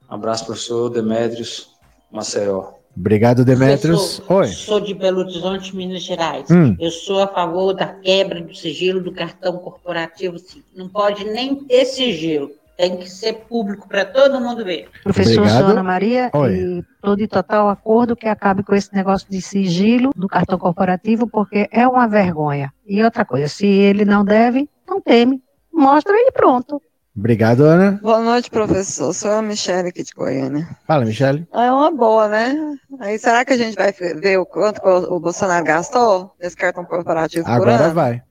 Um 0.09 0.15
abraço, 0.15 0.45
professor 0.45 0.89
Demétrios 0.89 1.69
Maceió. 2.11 2.73
Obrigado, 2.97 3.43
Demetrios. 3.43 4.19
Professor, 4.19 4.35
Oi. 4.35 4.47
Sou 4.47 4.79
de 4.79 4.93
Belo 4.93 5.19
Horizonte, 5.19 5.75
Minas 5.75 6.03
Gerais. 6.03 6.49
Hum. 6.49 6.75
Eu 6.79 6.91
sou 6.91 7.21
a 7.21 7.27
favor 7.27 7.73
da 7.73 7.87
quebra 7.87 8.41
do 8.41 8.55
sigilo 8.55 9.01
do 9.01 9.11
cartão 9.11 9.57
corporativo, 9.57 10.37
sim. 10.39 10.63
Não 10.75 10.87
pode 10.87 11.25
nem 11.25 11.55
ter 11.55 11.85
sigilo. 11.85 12.51
Tem 12.77 12.97
que 12.97 13.09
ser 13.09 13.33
público 13.47 13.87
para 13.87 14.03
todo 14.03 14.41
mundo 14.41 14.63
ver. 14.65 14.89
Professor 15.03 15.39
Obrigado. 15.39 15.71
Ana 15.71 15.83
Maria, 15.83 16.29
e 16.51 16.79
estou 16.79 17.15
de 17.15 17.27
total 17.27 17.69
acordo 17.69 18.15
que 18.15 18.27
acabe 18.27 18.63
com 18.63 18.75
esse 18.75 18.93
negócio 18.93 19.27
de 19.29 19.41
sigilo 19.41 20.11
do 20.15 20.27
cartão 20.27 20.59
corporativo, 20.59 21.25
porque 21.25 21.69
é 21.71 21.87
uma 21.87 22.07
vergonha. 22.07 22.73
E 22.85 23.01
outra 23.01 23.23
coisa, 23.23 23.47
se 23.47 23.65
ele 23.65 24.03
não 24.03 24.25
deve, 24.25 24.69
não 24.87 24.99
teme. 24.99 25.41
Mostra 25.71 26.13
e 26.15 26.31
pronto. 26.31 26.81
Obrigado, 27.17 27.63
Ana. 27.63 27.97
Boa 28.03 28.19
noite, 28.19 28.49
professor. 28.49 29.13
Sou 29.13 29.31
a 29.31 29.41
Michelle 29.41 29.87
aqui 29.87 30.03
de 30.03 30.11
Goiânia. 30.13 30.67
Fala, 30.85 31.05
Michele. 31.05 31.47
É 31.53 31.71
uma 31.71 31.89
boa, 31.89 32.27
né? 32.27 32.77
Aí 32.99 33.17
será 33.17 33.45
que 33.45 33.53
a 33.53 33.57
gente 33.57 33.75
vai 33.75 33.93
ver 33.93 34.37
o 34.37 34.45
quanto 34.45 34.81
o 34.85 35.17
Bolsonaro 35.17 35.63
gastou 35.65 36.35
nesse 36.41 36.57
cartão 36.57 36.83
corporativo 36.83 37.45
por 37.45 37.51
Agora 37.53 37.85
ano? 37.85 37.93
vai. 37.93 38.21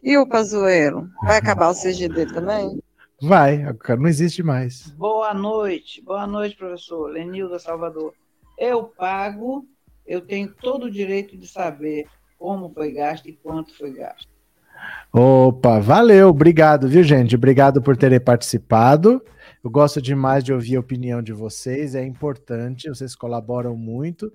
E 0.00 0.16
o 0.16 0.28
Pazuello? 0.28 1.08
Vai 1.24 1.38
acabar 1.38 1.70
o 1.70 1.74
sigilo 1.74 2.14
dele 2.14 2.32
também? 2.32 2.80
Vai, 3.20 3.62
não 3.98 4.06
existe 4.06 4.42
mais. 4.42 4.90
Boa 4.92 5.34
noite, 5.34 6.02
boa 6.02 6.26
noite, 6.26 6.56
professor. 6.56 7.10
Lenilda 7.10 7.58
Salvador. 7.58 8.14
Eu 8.56 8.84
pago, 8.84 9.66
eu 10.06 10.22
tenho 10.22 10.54
todo 10.54 10.84
o 10.84 10.90
direito 10.90 11.36
de 11.36 11.46
saber 11.46 12.06
como 12.38 12.72
foi 12.72 12.92
gasto 12.92 13.28
e 13.28 13.34
quanto 13.34 13.76
foi 13.76 13.92
gasto. 13.92 14.28
Opa, 15.12 15.78
valeu, 15.78 16.28
obrigado, 16.28 16.88
viu, 16.88 17.02
gente? 17.02 17.36
Obrigado 17.36 17.82
por 17.82 17.94
terem 17.94 18.18
participado. 18.18 19.22
Eu 19.62 19.70
gosto 19.70 20.00
demais 20.00 20.42
de 20.42 20.54
ouvir 20.54 20.76
a 20.76 20.80
opinião 20.80 21.20
de 21.20 21.34
vocês, 21.34 21.94
é 21.94 22.02
importante, 22.02 22.88
vocês 22.88 23.14
colaboram 23.14 23.76
muito. 23.76 24.32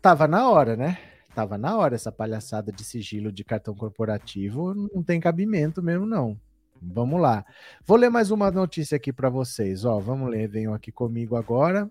Tava 0.00 0.26
na 0.26 0.48
hora, 0.48 0.74
né? 0.74 0.98
Tava 1.34 1.58
na 1.58 1.76
hora 1.76 1.94
essa 1.94 2.10
palhaçada 2.10 2.72
de 2.72 2.82
sigilo 2.82 3.30
de 3.30 3.44
cartão 3.44 3.74
corporativo, 3.74 4.74
não 4.74 5.02
tem 5.02 5.20
cabimento 5.20 5.82
mesmo, 5.82 6.06
não. 6.06 6.38
Vamos 6.82 7.20
lá. 7.20 7.44
Vou 7.84 7.96
ler 7.96 8.10
mais 8.10 8.30
uma 8.30 8.50
notícia 8.50 8.96
aqui 8.96 9.12
para 9.12 9.28
vocês, 9.28 9.84
ó. 9.84 9.98
Vamos 9.98 10.30
ler, 10.30 10.48
venham 10.48 10.72
aqui 10.72 10.90
comigo 10.90 11.36
agora. 11.36 11.90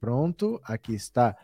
Pronto, 0.00 0.60
aqui 0.64 0.94
está. 0.94 1.36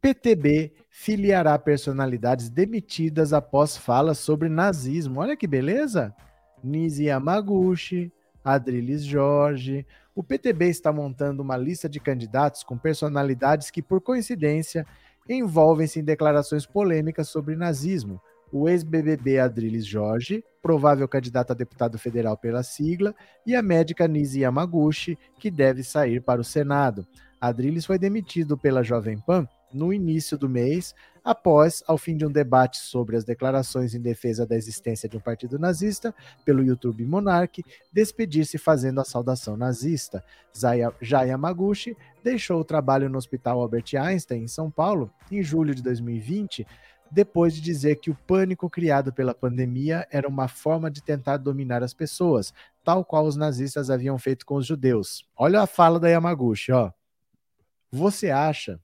PTB 0.00 0.72
filiará 0.88 1.58
personalidades 1.58 2.48
demitidas 2.48 3.32
após 3.32 3.76
falas 3.76 4.18
sobre 4.18 4.48
nazismo. 4.48 5.20
Olha 5.20 5.36
que 5.36 5.46
beleza! 5.46 6.14
Nisi 6.62 7.04
Yamaguchi, 7.04 8.12
Adriles 8.42 9.04
Jorge. 9.04 9.86
O 10.14 10.22
PTB 10.22 10.68
está 10.68 10.92
montando 10.92 11.42
uma 11.42 11.56
lista 11.56 11.88
de 11.88 12.00
candidatos 12.00 12.62
com 12.62 12.78
personalidades 12.78 13.70
que, 13.70 13.82
por 13.82 14.00
coincidência, 14.00 14.86
envolvem-se 15.28 16.00
em 16.00 16.04
declarações 16.04 16.64
polêmicas 16.64 17.28
sobre 17.28 17.56
nazismo. 17.56 18.20
O 18.56 18.68
ex-BBB 18.68 19.40
Adriles 19.40 19.84
Jorge, 19.84 20.44
provável 20.62 21.08
candidato 21.08 21.50
a 21.50 21.54
deputado 21.54 21.98
federal 21.98 22.36
pela 22.36 22.62
sigla, 22.62 23.12
e 23.44 23.56
a 23.56 23.60
médica 23.60 24.06
Nisi 24.06 24.42
Yamaguchi, 24.42 25.18
que 25.40 25.50
deve 25.50 25.82
sair 25.82 26.22
para 26.22 26.40
o 26.40 26.44
Senado. 26.44 27.04
Adriles 27.40 27.84
foi 27.84 27.98
demitido 27.98 28.56
pela 28.56 28.84
Jovem 28.84 29.18
Pan 29.18 29.44
no 29.72 29.92
início 29.92 30.38
do 30.38 30.48
mês, 30.48 30.94
após, 31.24 31.82
ao 31.88 31.98
fim 31.98 32.16
de 32.16 32.24
um 32.24 32.30
debate 32.30 32.76
sobre 32.76 33.16
as 33.16 33.24
declarações 33.24 33.92
em 33.92 34.00
defesa 34.00 34.46
da 34.46 34.54
existência 34.54 35.08
de 35.08 35.16
um 35.16 35.20
partido 35.20 35.58
nazista, 35.58 36.14
pelo 36.44 36.62
YouTube 36.62 37.04
Monarch, 37.04 37.60
despedir-se 37.92 38.56
fazendo 38.56 39.00
a 39.00 39.04
saudação 39.04 39.56
nazista. 39.56 40.22
Zaya, 40.56 40.92
Jaya 41.00 41.30
Yamaguchi 41.30 41.96
deixou 42.22 42.60
o 42.60 42.64
trabalho 42.64 43.08
no 43.08 43.18
Hospital 43.18 43.60
Albert 43.60 43.96
Einstein, 43.98 44.44
em 44.44 44.48
São 44.48 44.70
Paulo, 44.70 45.10
em 45.28 45.42
julho 45.42 45.74
de 45.74 45.82
2020, 45.82 46.64
depois 47.14 47.54
de 47.54 47.60
dizer 47.60 47.96
que 47.96 48.10
o 48.10 48.18
pânico 48.26 48.68
criado 48.68 49.12
pela 49.12 49.32
pandemia 49.32 50.06
era 50.10 50.28
uma 50.28 50.48
forma 50.48 50.90
de 50.90 51.00
tentar 51.00 51.36
dominar 51.36 51.82
as 51.82 51.94
pessoas, 51.94 52.52
tal 52.82 53.04
qual 53.04 53.24
os 53.24 53.36
nazistas 53.36 53.88
haviam 53.88 54.18
feito 54.18 54.44
com 54.44 54.56
os 54.56 54.66
judeus. 54.66 55.24
Olha 55.36 55.62
a 55.62 55.66
fala 55.66 56.00
da 56.00 56.08
Yamaguchi, 56.08 56.72
ó. 56.72 56.90
Você 57.90 58.30
acha 58.30 58.80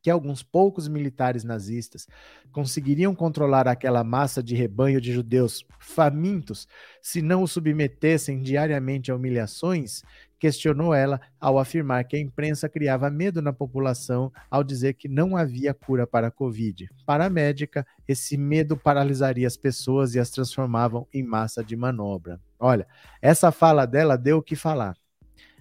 que 0.00 0.10
alguns 0.10 0.42
poucos 0.42 0.88
militares 0.88 1.44
nazistas 1.44 2.06
conseguiriam 2.52 3.14
controlar 3.14 3.68
aquela 3.68 4.02
massa 4.02 4.42
de 4.42 4.54
rebanho 4.54 5.00
de 5.00 5.12
judeus 5.12 5.64
famintos 5.78 6.66
se 7.02 7.20
não 7.20 7.42
os 7.42 7.52
submetessem 7.52 8.40
diariamente 8.40 9.10
a 9.10 9.16
humilhações? 9.16 10.02
Questionou 10.38 10.92
ela 10.92 11.20
ao 11.40 11.58
afirmar 11.58 12.04
que 12.04 12.16
a 12.16 12.20
imprensa 12.20 12.68
criava 12.68 13.10
medo 13.10 13.40
na 13.40 13.52
população 13.52 14.30
ao 14.50 14.62
dizer 14.62 14.94
que 14.94 15.08
não 15.08 15.36
havia 15.36 15.72
cura 15.72 16.06
para 16.06 16.28
a 16.28 16.30
Covid. 16.30 16.88
Para 17.06 17.26
a 17.26 17.30
médica, 17.30 17.86
esse 18.06 18.36
medo 18.36 18.76
paralisaria 18.76 19.46
as 19.46 19.56
pessoas 19.56 20.14
e 20.14 20.20
as 20.20 20.30
transformavam 20.30 21.06
em 21.12 21.22
massa 21.22 21.64
de 21.64 21.74
manobra. 21.74 22.40
Olha, 22.58 22.86
essa 23.20 23.50
fala 23.50 23.86
dela 23.86 24.16
deu 24.16 24.38
o 24.38 24.42
que 24.42 24.56
falar. 24.56 24.96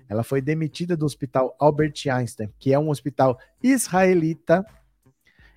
Ela 0.08 0.24
foi 0.24 0.42
demitida 0.42 0.96
do 0.96 1.06
hospital 1.06 1.56
Albert 1.60 1.94
Einstein, 2.12 2.54
que 2.60 2.74
é 2.74 2.80
um 2.80 2.90
hospital 2.90 3.40
israelita, 3.62 4.66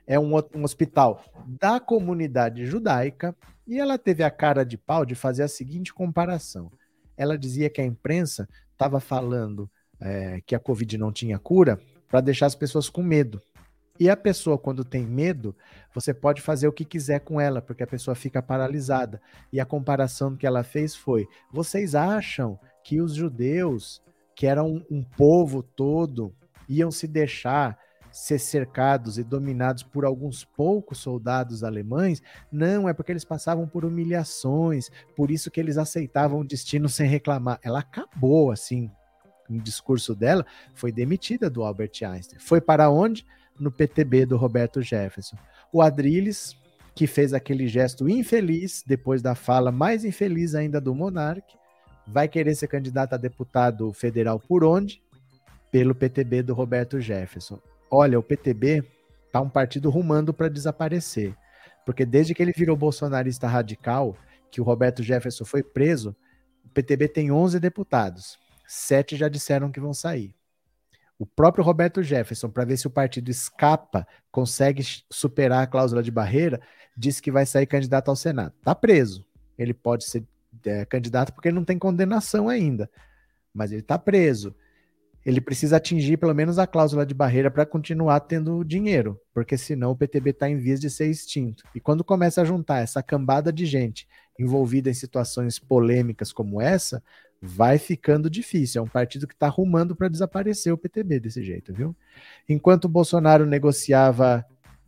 é 0.07 0.19
um, 0.19 0.35
um, 0.35 0.65
hospital 0.65 1.23
da 1.47 1.79
comunidade 1.79 2.65
judaica, 2.65 3.37
e 3.67 3.79
ela 3.79 3.99
teve 3.99 4.23
a 4.23 4.31
cara 4.31 4.65
de 4.65 4.79
pau 4.79 5.05
de 5.05 5.15
fazer 5.15 5.43
a 5.43 5.49
seguinte 5.49 5.93
comparação. 5.93 6.73
Ela 7.15 7.37
dizia 7.37 7.69
que 7.69 7.81
a 7.81 7.85
imprensa 7.85 8.49
estava 8.79 9.01
falando 9.01 9.69
é, 10.01 10.41
que 10.47 10.55
a 10.55 10.61
Covid 10.61 10.97
não 10.97 11.11
tinha 11.11 11.37
cura 11.37 11.81
para 12.09 12.21
deixar 12.21 12.47
as 12.47 12.55
pessoas 12.55 12.89
com 12.89 13.03
medo. 13.03 13.43
E 13.99 14.09
a 14.09 14.17
pessoa, 14.17 14.57
quando 14.57 14.85
tem 14.85 15.05
medo, 15.05 15.57
você 15.93 16.15
pode 16.15 16.41
fazer 16.41 16.69
o 16.69 16.73
que 16.73 16.85
quiser 16.85 17.19
com 17.19 17.41
ela, 17.41 17.61
porque 17.61 17.83
a 17.83 17.87
pessoa 17.87 18.15
fica 18.15 18.41
paralisada. 18.41 19.21
E 19.53 19.59
a 19.59 19.67
comparação 19.67 20.37
que 20.37 20.47
ela 20.47 20.63
fez 20.63 20.95
foi: 20.95 21.27
vocês 21.53 21.97
acham 21.97 22.57
que 22.85 23.01
os 23.01 23.13
judeus, 23.15 24.01
que 24.37 24.47
eram 24.47 24.87
um 24.89 25.03
povo 25.03 25.65
todo, 25.65 26.33
iam 26.69 26.93
se 26.93 27.09
deixar 27.09 27.77
ser 28.19 28.41
cercados 28.41 29.17
e 29.17 29.23
dominados 29.23 29.85
por 29.85 30.05
alguns 30.05 30.45
poucos 30.45 30.99
soldados 30.99 31.63
alemães, 31.63 32.21
não, 32.51 32.89
é 32.89 32.93
porque 32.93 33.13
eles 33.13 33.25
passavam 33.25 33.67
por 33.67 33.85
humilhações, 33.85 34.91
por 35.17 35.31
isso 35.31 35.53
que 35.53 35.61
eles 35.61 35.79
aceitavam 35.79 36.41
o 36.41 36.45
destino 36.45 36.89
sem 36.89 37.09
reclamar. 37.09 37.61
Ela 37.63 37.79
acabou 37.79 38.51
assim, 38.51 38.91
no 39.49 39.61
discurso 39.63 40.17
dela, 40.17 40.45
foi 40.75 40.91
demitida 40.91 41.49
do 41.49 41.63
Albert 41.63 41.93
Einstein. 42.03 42.41
Foi 42.41 42.61
para 42.61 42.91
onde? 42.91 43.25
No 43.59 43.71
PTB 43.71 44.27
do 44.27 44.37
Roberto 44.37 44.83
Jefferson. 44.83 45.37
O 45.73 45.81
Adrilles, 45.81 46.57
que 46.97 47.07
fez 47.07 47.33
aquele 47.33 47.69
gesto 47.69 48.09
infeliz, 48.09 48.83
depois 48.85 49.23
da 49.23 49.37
fala 49.37 49.71
mais 49.71 50.05
infeliz 50.05 50.57
ainda 50.57 50.81
do 50.81 50.93
Monark, 50.93 51.57
vai 52.05 52.27
querer 52.27 52.57
ser 52.57 52.67
candidato 52.67 53.13
a 53.13 53.17
deputado 53.17 53.93
federal 53.93 54.41
por 54.41 54.65
onde? 54.65 55.01
Pelo 55.71 55.95
PTB 55.95 56.43
do 56.43 56.53
Roberto 56.53 57.01
Jefferson. 57.01 57.61
Olha, 57.91 58.19
o 58.19 58.23
PTB 58.23 58.85
tá 59.33 59.41
um 59.41 59.49
partido 59.49 59.91
rumando 59.91 60.33
para 60.35 60.49
desaparecer. 60.49 61.35
Porque 61.87 62.05
desde 62.05 62.35
que 62.35 62.43
ele 62.43 62.53
virou 62.53 62.77
bolsonarista 62.77 63.47
radical, 63.47 64.17
que 64.51 64.61
o 64.61 64.65
Roberto 64.65 65.03
Jefferson 65.03 65.45
foi 65.45 65.63
preso, 65.63 66.15
o 66.65 66.69
PTB 66.69 67.09
tem 67.09 67.33
11 67.33 67.59
deputados. 67.59 68.39
Sete 68.67 69.17
já 69.17 69.29
disseram 69.29 69.71
que 69.71 69.81
vão 69.81 69.95
sair. 69.95 70.35
O 71.19 71.27
próprio 71.27 71.65
Roberto 71.65 72.03
Jefferson, 72.03 72.49
para 72.51 72.65
ver 72.65 72.77
se 72.77 72.87
o 72.87 72.91
partido 72.91 73.31
escapa, 73.31 74.07
consegue 74.31 74.85
superar 75.11 75.63
a 75.63 75.67
cláusula 75.67 76.03
de 76.03 76.11
barreira, 76.11 76.61
disse 76.97 77.23
que 77.23 77.33
vai 77.33 77.47
sair 77.47 77.67
candidato 77.67 78.09
ao 78.09 78.17
Senado. 78.17 78.55
Tá 78.63 78.75
preso. 78.75 79.27
Ele 79.57 79.75
pode 79.75 80.05
ser 80.05 80.25
é, 80.65 80.85
candidato 80.85 81.33
porque 81.33 81.49
ele 81.49 81.57
não 81.57 81.65
tem 81.65 81.79
condenação 81.79 82.49
ainda. 82.49 82.89
Mas 83.53 83.73
ele 83.73 83.83
tá 83.83 83.99
preso 83.99 84.55
ele 85.25 85.41
precisa 85.41 85.77
atingir 85.77 86.17
pelo 86.17 86.35
menos 86.35 86.59
a 86.59 86.67
cláusula 86.67 87.05
de 87.05 87.15
barreira 87.15 87.51
para 87.51 87.67
continuar 87.67 88.21
tendo 88.21 88.65
dinheiro, 88.65 89.21
porque 89.35 89.59
senão 89.59 89.91
o 89.91 89.97
PTB 89.97 90.31
está 90.31 90.49
em 90.49 90.57
vias 90.57 90.81
de 90.81 90.89
ser 90.89 91.11
extinto. 91.11 91.65
E 91.75 91.81
quando 91.81 92.05
começa 92.05 92.41
a 92.41 92.45
juntar 92.45 92.81
essa 92.81 93.03
cambada 93.03 93.53
de 93.53 93.67
gente 93.67 94.09
envolvida 94.39 94.89
em 94.89 94.95
situações 94.95 95.59
polêmicas 95.59 96.33
como 96.33 96.61
essa, 96.61 97.03
vai 97.41 97.79
ficando 97.79 98.31
difícil. 98.31 98.81
É 98.81 98.83
um 98.83 98.89
partido 98.89 99.27
que 99.27 99.35
está 99.35 99.47
arrumando 99.47 99.95
para 99.95 100.09
desaparecer 100.09 100.73
o 100.73 100.79
PTB 100.79 101.21
desse 101.21 101.43
jeito, 101.43 101.73
viu? 101.73 101.95
Enquanto 102.49 102.87
o 102.87 102.89
Bolsonaro 102.89 103.47
negociava 103.47 104.45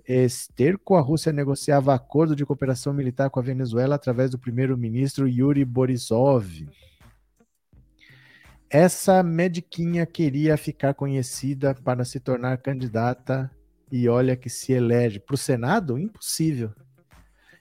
esterco, 0.07 0.97
a 0.97 1.01
Rússia 1.01 1.33
negociava 1.33 1.95
acordo 1.95 2.35
de 2.35 2.45
cooperação 2.45 2.93
militar 2.93 3.31
com 3.31 3.39
a 3.39 3.43
Venezuela 3.43 3.95
através 3.95 4.31
do 4.31 4.39
primeiro-ministro 4.39 5.29
Yuri 5.29 5.65
Borisov. 5.65 6.67
Essa 8.71 9.21
mediquinha 9.21 10.07
queria 10.07 10.57
ficar 10.57 10.95
conhecida 10.95 11.75
para 11.75 12.05
se 12.05 12.21
tornar 12.21 12.57
candidata 12.59 13.51
e 13.91 14.09
olha 14.09 14.37
que 14.37 14.49
se 14.49 14.73
elege 14.73 15.19
para 15.19 15.35
o 15.35 15.37
Senado? 15.37 15.99
Impossível. 15.99 16.73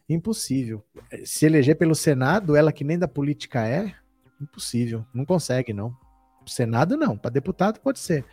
Impossível. 0.07 0.85
Se 1.25 1.47
eleger 1.47 1.75
pelo 1.75 1.95
Senado, 1.95 2.55
ela 2.55 2.71
que 2.71 2.83
nem 2.83 2.99
da 2.99 3.07
política 3.07 3.67
é, 3.67 3.91
impossível. 4.39 5.03
Não 5.11 5.25
consegue, 5.25 5.73
não. 5.73 5.97
Senado, 6.45 6.95
não. 6.95 7.17
Para 7.17 7.31
deputado, 7.31 7.79
pode 7.79 7.97
ser. 7.97 8.23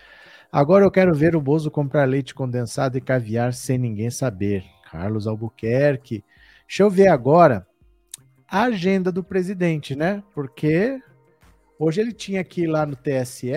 Agora 0.52 0.84
eu 0.84 0.90
quero 0.90 1.14
ver 1.14 1.34
o 1.34 1.40
Bozo 1.40 1.70
comprar 1.70 2.04
leite 2.04 2.34
condensado 2.34 2.98
e 2.98 3.00
caviar 3.00 3.54
sem 3.54 3.78
ninguém 3.78 4.10
saber. 4.10 4.64
Carlos 4.90 5.26
Albuquerque. 5.26 6.22
Deixa 6.66 6.82
eu 6.82 6.90
ver 6.90 7.08
agora 7.08 7.66
a 8.46 8.64
agenda 8.64 9.10
do 9.10 9.24
presidente, 9.24 9.96
né? 9.96 10.22
Porque 10.34 11.00
Hoje 11.78 12.00
ele 12.00 12.12
tinha 12.12 12.42
que 12.42 12.62
ir 12.62 12.66
lá 12.66 12.86
no 12.86 12.96
TSE 12.96 13.52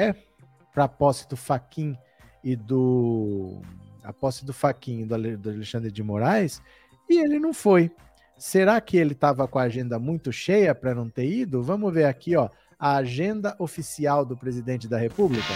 para 0.74 0.84
a 0.84 0.88
posse 0.90 1.28
do 1.30 1.38
Faquin 1.38 1.98
e 2.44 2.56
do 2.56 3.62
a 4.04 4.12
posse 4.12 4.46
do 4.46 4.52
Faquin 4.52 5.06
do, 5.06 5.16
Alexandre 5.16 5.92
de 5.92 6.04
Moraes 6.04 6.62
e 7.10 7.18
ele 7.18 7.40
não 7.40 7.54
foi. 7.54 7.92
Será 8.38 8.80
que 8.82 8.98
ele 8.98 9.14
estava 9.14 9.48
com 9.48 9.60
a 9.60 9.64
agenda 9.64 9.98
muito 9.98 10.32
cheia 10.32 10.76
para 10.76 10.94
não 10.94 11.10
ter 11.10 11.26
ido? 11.26 11.64
Vamos 11.64 11.94
ver 11.94 12.06
aqui, 12.06 12.36
ó, 12.36 12.50
a 12.78 12.96
agenda 12.96 13.56
oficial 13.58 14.26
do 14.26 14.36
presidente 14.36 14.88
da 14.88 14.98
República. 14.98 15.54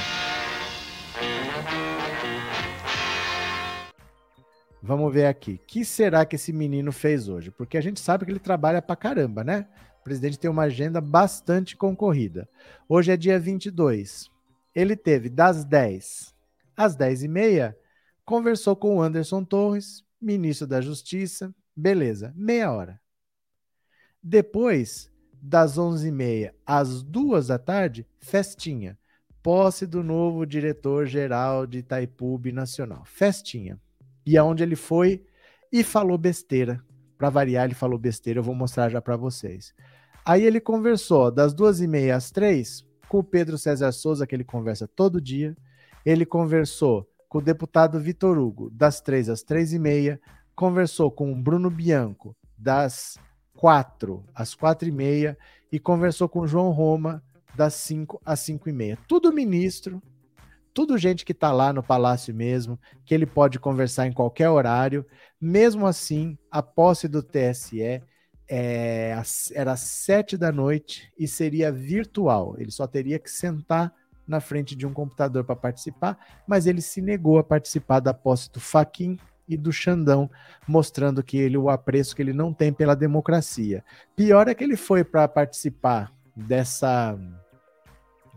Vamos 4.81 5.14
ver 5.14 5.27
aqui. 5.27 5.53
O 5.53 5.60
que 5.65 5.85
será 5.85 6.26
que 6.26 6.35
esse 6.35 6.52
menino 6.52 6.91
fez 6.91 7.30
hoje? 7.30 7.52
Porque 7.52 7.77
a 7.77 7.81
gente 7.81 8.02
sabe 8.02 8.26
que 8.26 8.31
ele 8.31 8.40
trabalha 8.40 8.81
pra 8.81 8.98
caramba, 8.98 9.44
né? 9.44 9.65
O 10.03 10.09
presidente 10.13 10.38
tem 10.38 10.51
uma 10.51 10.63
agenda 10.63 10.99
bastante 10.99 11.77
concorrida. 11.77 12.49
Hoje 12.89 13.13
é 13.13 13.15
dia 13.15 13.39
22. 13.39 14.30
Ele 14.75 14.97
teve 14.97 15.30
das 15.30 15.63
10 15.63 16.35
às 16.75 16.93
10 16.93 17.23
e 17.23 17.27
meia, 17.30 17.77
conversou 18.25 18.75
com 18.75 18.97
o 18.97 19.01
Anderson 19.01 19.45
Torres, 19.45 20.03
ministro 20.21 20.67
da 20.67 20.81
Justiça. 20.81 21.55
Beleza, 21.73 22.34
meia 22.35 22.69
hora. 22.69 22.99
Depois, 24.21 25.09
das 25.41 25.77
11h30 25.77 26.51
às 26.65 27.01
2 27.01 27.47
da 27.47 27.57
tarde, 27.57 28.05
festinha. 28.19 28.99
Posse 29.41 29.88
do 29.88 30.03
novo 30.03 30.45
diretor-geral 30.45 31.65
de 31.65 31.77
Itaipu 31.77 32.41
Nacional. 32.51 33.05
Festinha. 33.05 33.80
E 34.25 34.38
aonde 34.38 34.63
ele 34.63 34.75
foi 34.75 35.25
e 35.71 35.81
falou 35.81 36.17
besteira. 36.17 36.84
Para 37.17 37.30
variar, 37.30 37.63
ele 37.63 37.73
falou 37.73 37.97
besteira, 37.97 38.39
eu 38.39 38.43
vou 38.43 38.53
mostrar 38.53 38.89
já 38.89 39.01
para 39.01 39.15
vocês. 39.15 39.73
Aí 40.26 40.44
ele 40.45 40.62
conversou 40.62 41.30
das 41.30 41.54
duas 41.54 41.82
e 41.82 41.88
meia 41.88 42.16
às 42.16 42.32
três 42.32 42.86
com 43.10 43.20
o 43.20 43.24
Pedro 43.24 43.58
César 43.58 43.91
Souza, 43.91 44.26
que 44.26 44.34
ele 44.34 44.45
conversa 44.45 44.88
todo 44.88 45.20
dia. 45.20 45.56
Ele 46.06 46.26
conversou 46.26 47.06
com 47.28 47.40
o 47.40 47.41
deputado 47.41 48.00
Vitor 48.00 48.38
Hugo, 48.38 48.70
das 48.70 49.02
três 49.02 49.28
às 49.28 49.44
três 49.44 49.74
e 49.74 49.80
meia. 49.80 50.20
Conversou 50.56 51.12
com 51.12 51.32
o 51.32 51.36
Bruno 51.36 51.70
Bianco, 51.70 52.36
das 52.58 53.18
quatro 53.54 54.24
às 54.34 54.56
quatro 54.56 54.88
e 54.88 54.91
meia. 54.91 55.38
E 55.70 55.78
conversou 55.78 56.30
com 56.30 56.40
o 56.41 56.48
João 56.48 56.70
Roma, 56.70 57.22
das 57.54 57.74
cinco 57.74 58.22
às 58.26 58.40
cinco 58.40 58.70
e 58.70 58.74
meia. 58.74 58.98
Tudo 59.08 59.34
ministro, 59.34 60.02
tudo 60.74 60.98
gente 60.98 61.26
que 61.26 61.34
está 61.34 61.52
lá 61.52 61.74
no 61.74 61.84
palácio 61.84 62.34
mesmo, 62.34 62.80
que 63.06 63.14
ele 63.14 63.26
pode 63.26 63.60
conversar 63.60 64.08
em 64.08 64.14
qualquer 64.14 64.50
horário. 64.50 65.06
Mesmo 65.40 65.86
assim, 65.86 66.38
a 66.50 66.64
posse 66.64 67.10
do 67.10 67.22
TSE 67.22 68.02
é, 68.55 69.19
era 69.55 69.75
sete 69.75 70.38
da 70.38 70.51
noite 70.51 71.11
e 71.17 71.27
seria 71.27 71.71
virtual. 71.71 72.53
Ele 72.59 72.69
só 72.69 72.85
teria 72.85 73.17
que 73.17 73.31
sentar 73.31 73.91
na 74.27 74.39
frente 74.39 74.75
de 74.75 74.85
um 74.85 74.93
computador 74.93 75.43
para 75.43 75.55
participar, 75.55 76.19
mas 76.47 76.67
ele 76.67 76.80
se 76.80 77.01
negou 77.01 77.39
a 77.39 77.43
participar 77.43 77.99
da 77.99 78.13
posse 78.13 78.51
do 78.51 78.59
Faquin 78.59 79.17
e 79.49 79.57
do 79.57 79.73
Xandão, 79.73 80.30
mostrando 80.67 81.23
que 81.23 81.35
ele 81.35 81.57
o 81.57 81.67
apreço 81.67 82.15
que 82.15 82.21
ele 82.21 82.31
não 82.31 82.53
tem 82.53 82.71
pela 82.71 82.95
democracia. 82.95 83.84
Pior 84.15 84.47
é 84.47 84.53
que 84.53 84.63
ele 84.63 84.77
foi 84.77 85.03
para 85.03 85.27
participar 85.27 86.13
dessa 86.35 87.17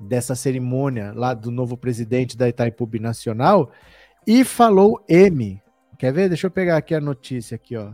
dessa 0.00 0.34
cerimônia 0.34 1.12
lá 1.14 1.34
do 1.34 1.50
novo 1.50 1.76
presidente 1.76 2.38
da 2.38 2.48
Itaipu 2.48 2.88
Nacional 2.98 3.70
e 4.26 4.44
falou 4.44 5.04
M. 5.06 5.62
Quer 5.98 6.12
ver? 6.12 6.28
Deixa 6.28 6.46
eu 6.46 6.50
pegar 6.50 6.78
aqui 6.78 6.94
a 6.94 7.00
notícia 7.00 7.54
aqui, 7.54 7.76
ó 7.76 7.92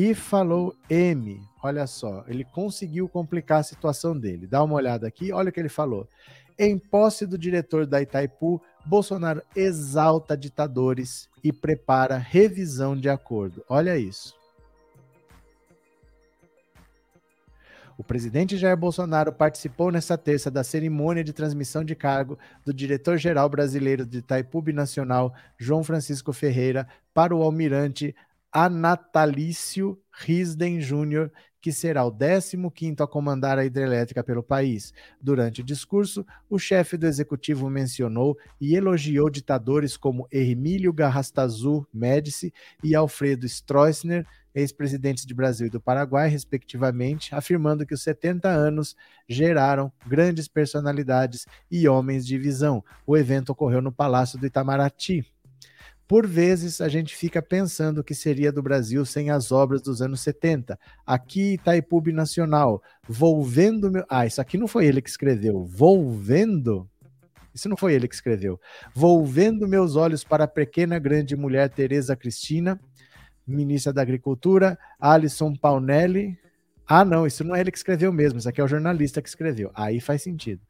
e 0.00 0.14
falou 0.14 0.74
M. 0.88 1.42
Olha 1.62 1.86
só, 1.86 2.24
ele 2.26 2.42
conseguiu 2.42 3.06
complicar 3.06 3.60
a 3.60 3.62
situação 3.62 4.18
dele. 4.18 4.46
Dá 4.46 4.64
uma 4.64 4.76
olhada 4.76 5.06
aqui, 5.06 5.30
olha 5.30 5.50
o 5.50 5.52
que 5.52 5.60
ele 5.60 5.68
falou. 5.68 6.08
Em 6.58 6.78
posse 6.78 7.26
do 7.26 7.36
diretor 7.36 7.86
da 7.86 8.00
Itaipu, 8.00 8.62
Bolsonaro 8.86 9.42
exalta 9.54 10.38
ditadores 10.38 11.28
e 11.44 11.52
prepara 11.52 12.16
revisão 12.16 12.96
de 12.96 13.10
acordo. 13.10 13.62
Olha 13.68 13.98
isso. 13.98 14.34
O 17.98 18.02
presidente 18.02 18.56
Jair 18.56 18.78
Bolsonaro 18.78 19.30
participou 19.30 19.92
nesta 19.92 20.16
terça 20.16 20.50
da 20.50 20.64
cerimônia 20.64 21.22
de 21.22 21.34
transmissão 21.34 21.84
de 21.84 21.94
cargo 21.94 22.38
do 22.64 22.72
diretor-geral 22.72 23.46
brasileiro 23.50 24.06
de 24.06 24.20
Itaipu 24.20 24.62
Nacional, 24.72 25.34
João 25.58 25.84
Francisco 25.84 26.32
Ferreira, 26.32 26.88
para 27.12 27.36
o 27.36 27.42
almirante 27.42 28.16
Anatalício 28.52 29.98
Risden 30.12 30.80
Júnior, 30.80 31.32
que 31.60 31.72
será 31.72 32.04
o 32.04 32.12
15º 32.12 33.02
a 33.02 33.06
comandar 33.06 33.58
a 33.58 33.64
hidrelétrica 33.64 34.24
pelo 34.24 34.42
país. 34.42 34.92
Durante 35.20 35.60
o 35.60 35.64
discurso, 35.64 36.24
o 36.48 36.58
chefe 36.58 36.96
do 36.96 37.06
executivo 37.06 37.68
mencionou 37.68 38.36
e 38.60 38.74
elogiou 38.74 39.28
ditadores 39.28 39.96
como 39.96 40.26
Hermílio 40.32 40.92
Garrastazu 40.92 41.86
Médici 41.92 42.52
e 42.82 42.94
Alfredo 42.94 43.46
Stroessner, 43.46 44.26
ex-presidentes 44.54 45.24
de 45.24 45.34
Brasil 45.34 45.66
e 45.66 45.70
do 45.70 45.80
Paraguai, 45.80 46.28
respectivamente, 46.28 47.34
afirmando 47.34 47.86
que 47.86 47.94
os 47.94 48.02
70 48.02 48.48
anos 48.48 48.96
geraram 49.28 49.92
grandes 50.06 50.48
personalidades 50.48 51.46
e 51.70 51.86
homens 51.86 52.26
de 52.26 52.36
visão. 52.36 52.82
O 53.06 53.16
evento 53.16 53.50
ocorreu 53.50 53.80
no 53.80 53.92
Palácio 53.92 54.38
do 54.38 54.46
Itamaraty, 54.46 55.24
Por 56.10 56.26
vezes 56.26 56.80
a 56.80 56.88
gente 56.88 57.14
fica 57.14 57.40
pensando 57.40 57.98
o 57.98 58.02
que 58.02 58.16
seria 58.16 58.50
do 58.50 58.60
Brasil 58.60 59.06
sem 59.06 59.30
as 59.30 59.52
obras 59.52 59.80
dos 59.80 60.02
anos 60.02 60.20
70. 60.22 60.76
Aqui 61.06 61.52
Itaipu 61.52 62.02
Nacional, 62.10 62.82
volvendo 63.08 63.92
meu. 63.92 64.04
Ah, 64.08 64.26
isso 64.26 64.40
aqui 64.40 64.58
não 64.58 64.66
foi 64.66 64.86
ele 64.86 65.00
que 65.00 65.08
escreveu. 65.08 65.64
Volvendo. 65.64 66.90
Isso 67.54 67.68
não 67.68 67.76
foi 67.76 67.94
ele 67.94 68.08
que 68.08 68.14
escreveu. 68.16 68.58
Volvendo 68.92 69.68
meus 69.68 69.94
olhos 69.94 70.24
para 70.24 70.42
a 70.42 70.48
pequena 70.48 70.98
grande 70.98 71.36
mulher 71.36 71.68
Tereza 71.68 72.16
Cristina, 72.16 72.80
ministra 73.46 73.92
da 73.92 74.02
Agricultura, 74.02 74.76
Alisson 74.98 75.54
Paunelli. 75.54 76.36
Ah, 76.92 77.04
não, 77.04 77.24
isso 77.24 77.44
não 77.44 77.54
é 77.54 77.60
ele 77.60 77.70
que 77.70 77.78
escreveu 77.78 78.12
mesmo, 78.12 78.40
isso 78.40 78.48
aqui 78.48 78.60
é 78.60 78.64
o 78.64 78.66
jornalista 78.66 79.22
que 79.22 79.28
escreveu. 79.28 79.70
Aí 79.76 80.00
faz 80.00 80.24
sentido. 80.24 80.60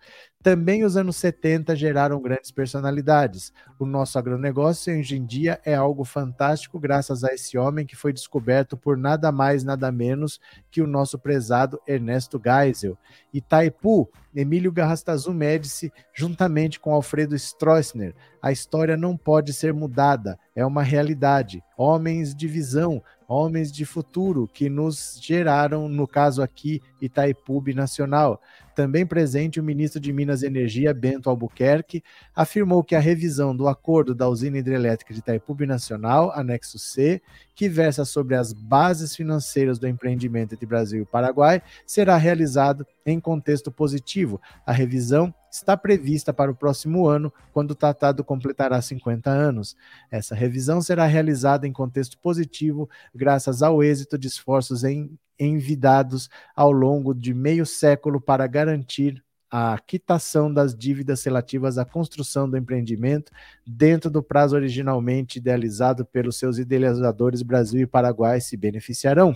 Também 0.42 0.84
os 0.84 0.94
anos 0.94 1.16
70 1.16 1.74
geraram 1.74 2.20
grandes 2.20 2.50
personalidades. 2.50 3.54
O 3.78 3.86
nosso 3.86 4.18
agronegócio 4.18 4.98
hoje 4.98 5.16
em 5.16 5.24
dia 5.24 5.58
é 5.64 5.74
algo 5.74 6.04
fantástico 6.04 6.78
graças 6.78 7.24
a 7.24 7.32
esse 7.32 7.56
homem 7.56 7.86
que 7.86 7.96
foi 7.96 8.12
descoberto 8.12 8.76
por 8.76 8.98
nada 8.98 9.32
mais, 9.32 9.64
nada 9.64 9.90
menos 9.90 10.38
que 10.70 10.82
o 10.82 10.86
nosso 10.86 11.18
prezado 11.18 11.80
Ernesto 11.86 12.38
Geisel. 12.42 12.98
Itaipu, 13.32 14.06
Emílio 14.34 14.72
Garrastazu 14.72 15.32
Médici, 15.32 15.90
juntamente 16.14 16.78
com 16.78 16.92
Alfredo 16.92 17.34
Stroessner. 17.34 18.14
A 18.42 18.52
história 18.52 18.96
não 18.96 19.16
pode 19.16 19.52
ser 19.52 19.72
mudada, 19.74 20.38
é 20.54 20.64
uma 20.64 20.82
realidade. 20.82 21.62
Homens 21.76 22.34
de 22.34 22.46
visão, 22.46 23.02
homens 23.30 23.70
de 23.70 23.84
futuro 23.84 24.50
que 24.52 24.68
nos 24.68 25.16
geraram, 25.22 25.88
no 25.88 26.04
caso 26.04 26.42
aqui, 26.42 26.82
Itaipu 27.00 27.62
Nacional. 27.72 28.42
Também 28.74 29.06
presente 29.06 29.60
o 29.60 29.62
ministro 29.62 30.00
de 30.00 30.12
Minas 30.12 30.42
e 30.42 30.46
Energia, 30.46 30.92
Bento 30.92 31.30
Albuquerque, 31.30 32.02
afirmou 32.34 32.82
que 32.82 32.96
a 32.96 32.98
revisão 32.98 33.54
do 33.54 33.68
acordo 33.68 34.16
da 34.16 34.28
usina 34.28 34.58
hidrelétrica 34.58 35.14
de 35.14 35.20
Itaipu 35.20 35.54
Nacional, 35.64 36.32
anexo 36.32 36.76
C, 36.76 37.22
que 37.54 37.68
versa 37.68 38.04
sobre 38.04 38.34
as 38.34 38.52
bases 38.52 39.14
financeiras 39.14 39.78
do 39.78 39.86
empreendimento 39.86 40.54
entre 40.54 40.66
Brasil 40.66 41.02
e 41.02 41.06
Paraguai, 41.06 41.62
será 41.86 42.16
realizado 42.16 42.84
em 43.06 43.20
contexto 43.20 43.70
positivo. 43.70 44.40
A 44.66 44.72
revisão 44.72 45.32
está 45.50 45.76
prevista 45.76 46.32
para 46.32 46.50
o 46.50 46.54
próximo 46.54 47.06
ano, 47.06 47.32
quando 47.52 47.72
o 47.72 47.74
tratado 47.74 48.22
completará 48.22 48.80
50 48.80 49.30
anos. 49.30 49.76
Essa 50.10 50.34
revisão 50.34 50.80
será 50.80 51.06
realizada 51.06 51.66
em 51.66 51.72
contexto 51.72 52.18
positivo, 52.18 52.88
graças 53.14 53.62
ao 53.62 53.82
êxito 53.82 54.16
de 54.16 54.28
esforços 54.28 54.84
em 54.84 55.18
envidados 55.38 56.28
ao 56.54 56.70
longo 56.70 57.14
de 57.14 57.32
meio 57.32 57.64
século 57.64 58.20
para 58.20 58.46
garantir 58.46 59.24
a 59.50 59.76
quitação 59.84 60.52
das 60.52 60.76
dívidas 60.76 61.24
relativas 61.24 61.76
à 61.76 61.84
construção 61.84 62.48
do 62.48 62.56
empreendimento 62.56 63.32
dentro 63.66 64.08
do 64.08 64.22
prazo 64.22 64.54
originalmente 64.54 65.38
idealizado 65.38 66.04
pelos 66.04 66.38
seus 66.38 66.58
idealizadores 66.58 67.42
Brasil 67.42 67.80
e 67.80 67.86
Paraguai 67.86 68.40
se 68.40 68.56
beneficiarão. 68.56 69.34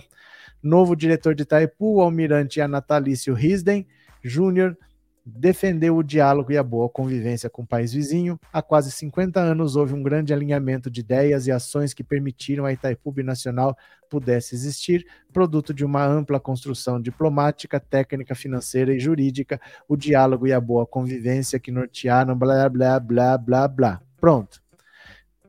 Novo 0.63 0.95
diretor 0.95 1.35
de 1.35 1.43
Itaipu, 1.43 1.95
o 1.95 2.01
almirante 2.01 2.61
Anatalício 2.61 3.33
Risden 3.33 3.85
Júnior, 4.23 4.77
defendeu 5.25 5.97
o 5.97 6.03
diálogo 6.03 6.51
e 6.51 6.57
a 6.57 6.61
boa 6.61 6.87
convivência 6.87 7.49
com 7.49 7.63
o 7.63 7.67
país 7.67 7.91
vizinho. 7.91 8.39
Há 8.53 8.61
quase 8.61 8.91
50 8.91 9.39
anos 9.39 9.75
houve 9.75 9.93
um 9.93 10.03
grande 10.03 10.31
alinhamento 10.31 10.89
de 10.89 10.99
ideias 10.99 11.47
e 11.47 11.51
ações 11.51 11.93
que 11.93 12.03
permitiram 12.03 12.65
a 12.65 12.71
Itaipu 12.71 13.11
Nacional 13.23 13.75
pudesse 14.07 14.53
existir, 14.53 15.05
produto 15.33 15.73
de 15.73 15.83
uma 15.83 16.05
ampla 16.05 16.39
construção 16.39 17.01
diplomática, 17.01 17.79
técnica, 17.79 18.35
financeira 18.35 18.93
e 18.93 18.99
jurídica, 18.99 19.59
o 19.87 19.97
diálogo 19.97 20.45
e 20.45 20.53
a 20.53 20.61
boa 20.61 20.85
convivência 20.85 21.59
que 21.59 21.71
nortearam 21.71 22.37
blá 22.37 22.69
blá 22.69 22.99
blá 22.99 23.37
blá 23.37 23.67
blá. 23.67 24.01
Pronto. 24.17 24.61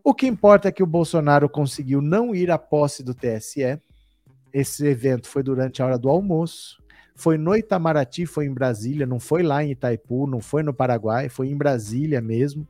O 0.03 0.15
que 0.15 0.27
importa 0.27 0.69
é 0.69 0.73
que 0.73 0.83
o 0.83 0.87
Bolsonaro 0.87 1.49
conseguiu 1.49 2.01
não 2.01 2.35
ir 2.35 2.51
à 2.51 2.57
posse 2.57 3.03
do 3.03 3.13
TSE. 3.13 3.79
Esse 4.53 4.87
evento 4.87 5.29
foi 5.29 5.43
durante 5.43 5.83
a 5.83 5.87
hora 5.87 5.99
do 5.99 6.09
almoço 6.09 6.79
foi 7.17 7.39
no 7.39 7.57
Itamaraty, 7.57 8.27
foi 8.27 8.47
em 8.47 8.53
Brasília, 8.53 9.07
não 9.07 9.19
foi 9.19 9.43
lá 9.43 9.65
em 9.65 9.71
Itaipu, 9.71 10.27
não 10.27 10.41
foi 10.41 10.63
no 10.63 10.75
Paraguai, 10.75 11.29
foi 11.29 11.49
em 11.49 11.57
Brasília 11.57 12.21
mesmo. 12.21 12.69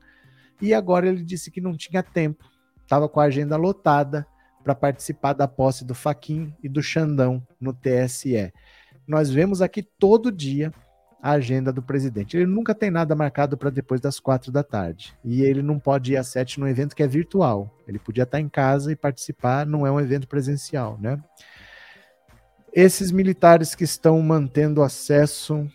E 0.62 0.72
agora 0.72 1.06
ele 1.06 1.22
disse 1.22 1.50
que 1.50 1.60
não 1.60 1.76
tinha 1.76 2.02
tempo, 2.02 2.44
estava 2.82 3.08
com 3.08 3.20
a 3.20 3.24
agenda 3.24 3.56
lotada 3.56 4.26
para 4.62 4.74
participar 4.74 5.32
da 5.32 5.46
posse 5.46 5.84
do 5.84 5.94
Faquin 5.94 6.54
e 6.62 6.68
do 6.68 6.82
Xandão 6.82 7.46
no 7.60 7.72
TSE. 7.72 8.52
Nós 9.06 9.30
vemos 9.30 9.60
aqui 9.60 9.82
todo 9.82 10.32
dia 10.32 10.72
a 11.22 11.32
agenda 11.32 11.72
do 11.72 11.82
presidente. 11.82 12.36
Ele 12.36 12.46
nunca 12.46 12.74
tem 12.74 12.90
nada 12.90 13.14
marcado 13.14 13.56
para 13.56 13.70
depois 13.70 14.00
das 14.00 14.20
quatro 14.20 14.52
da 14.52 14.62
tarde. 14.62 15.16
E 15.24 15.42
ele 15.42 15.62
não 15.62 15.78
pode 15.78 16.12
ir 16.12 16.16
às 16.16 16.28
sete 16.28 16.60
num 16.60 16.68
evento 16.68 16.94
que 16.94 17.02
é 17.02 17.06
virtual. 17.06 17.76
Ele 17.86 17.98
podia 17.98 18.22
estar 18.22 18.40
em 18.40 18.48
casa 18.48 18.92
e 18.92 18.96
participar, 18.96 19.66
não 19.66 19.86
é 19.86 19.90
um 19.90 20.00
evento 20.00 20.28
presencial, 20.28 20.98
né? 21.00 21.20
Esses 22.78 23.10
militares 23.10 23.74
que 23.74 23.84
estão 23.84 24.20
mantendo 24.20 24.82
acesso, 24.82 25.66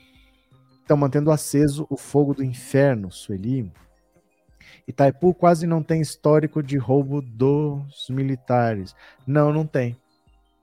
estão 0.82 0.96
mantendo 0.96 1.32
aceso 1.32 1.88
o 1.90 1.98
fogo 1.98 2.36
do 2.36 2.44
inferno, 2.44 3.12
Sueli. 3.12 3.72
Itaipu 4.88 5.34
quase 5.34 5.66
não 5.66 5.82
tem 5.82 6.00
histórico 6.00 6.62
de 6.62 6.78
roubo 6.78 7.20
dos 7.20 8.08
militares. 8.08 8.96
Não, 9.26 9.52
não 9.52 9.66
tem. 9.66 9.98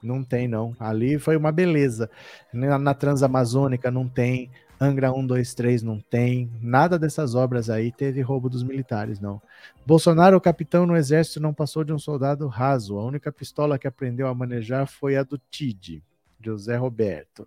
Não 0.01 0.23
tem, 0.23 0.47
não. 0.47 0.77
Ali 0.79 1.19
foi 1.19 1.37
uma 1.37 1.51
beleza. 1.51 2.09
Na, 2.53 2.79
na 2.79 2.95
Transamazônica 2.95 3.91
não 3.91 4.09
tem. 4.09 4.49
Angra 4.81 5.13
1, 5.13 5.27
2, 5.27 5.55
3 5.55 5.83
não 5.83 5.99
tem. 5.99 6.49
Nada 6.63 7.01
dessas 7.01 7.35
obras 7.35 7.69
aí 7.69 7.91
teve 7.91 8.21
roubo 8.21 8.49
dos 8.49 8.63
militares, 8.63 9.19
não. 9.19 9.43
Bolsonaro, 9.85 10.37
o 10.37 10.41
capitão 10.41 10.87
no 10.87 10.97
exército, 10.97 11.41
não 11.41 11.53
passou 11.53 11.83
de 11.83 11.93
um 11.93 11.99
soldado 11.99 12.47
raso. 12.47 12.97
A 12.97 13.05
única 13.05 13.33
pistola 13.33 13.77
que 13.77 13.89
aprendeu 13.89 14.29
a 14.29 14.35
manejar 14.37 14.87
foi 14.87 15.17
a 15.17 15.25
do 15.25 15.37
TID. 15.51 16.01
José 16.41 16.77
Roberto. 16.77 17.47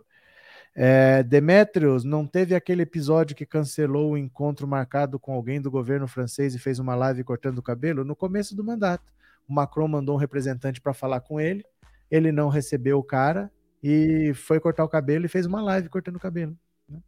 É, 0.74 1.22
Demetrios, 1.24 2.06
não 2.06 2.26
teve 2.26 2.56
aquele 2.56 2.84
episódio 2.84 3.36
que 3.36 3.46
cancelou 3.46 4.12
o 4.12 4.18
encontro 4.18 4.68
marcado 4.68 5.20
com 5.20 5.34
alguém 5.34 5.62
do 5.62 5.70
governo 5.70 6.08
francês 6.08 6.56
e 6.56 6.60
fez 6.60 6.80
uma 6.80 6.96
live 6.96 7.24
cortando 7.24 7.58
o 7.58 7.64
cabelo? 7.64 8.06
No 8.06 8.16
começo 8.16 8.56
do 8.56 8.64
mandato. 8.64 9.12
O 9.48 9.54
Macron 9.54 9.88
mandou 9.88 10.16
um 10.16 10.20
representante 10.20 10.80
para 10.80 10.94
falar 10.94 11.20
com 11.22 11.40
ele, 11.40 11.66
ele 12.10 12.32
não 12.32 12.48
recebeu 12.48 13.00
o 13.00 13.04
cara 13.04 13.52
e 13.84 14.34
foi 14.34 14.60
cortar 14.60 14.84
o 14.84 14.90
cabelo 14.90 15.26
e 15.26 15.30
fez 15.30 15.46
uma 15.46 15.62
live 15.62 15.90
cortando 15.90 16.16
o 16.16 16.20
cabelo. 16.20 16.58
Né? 16.88 17.00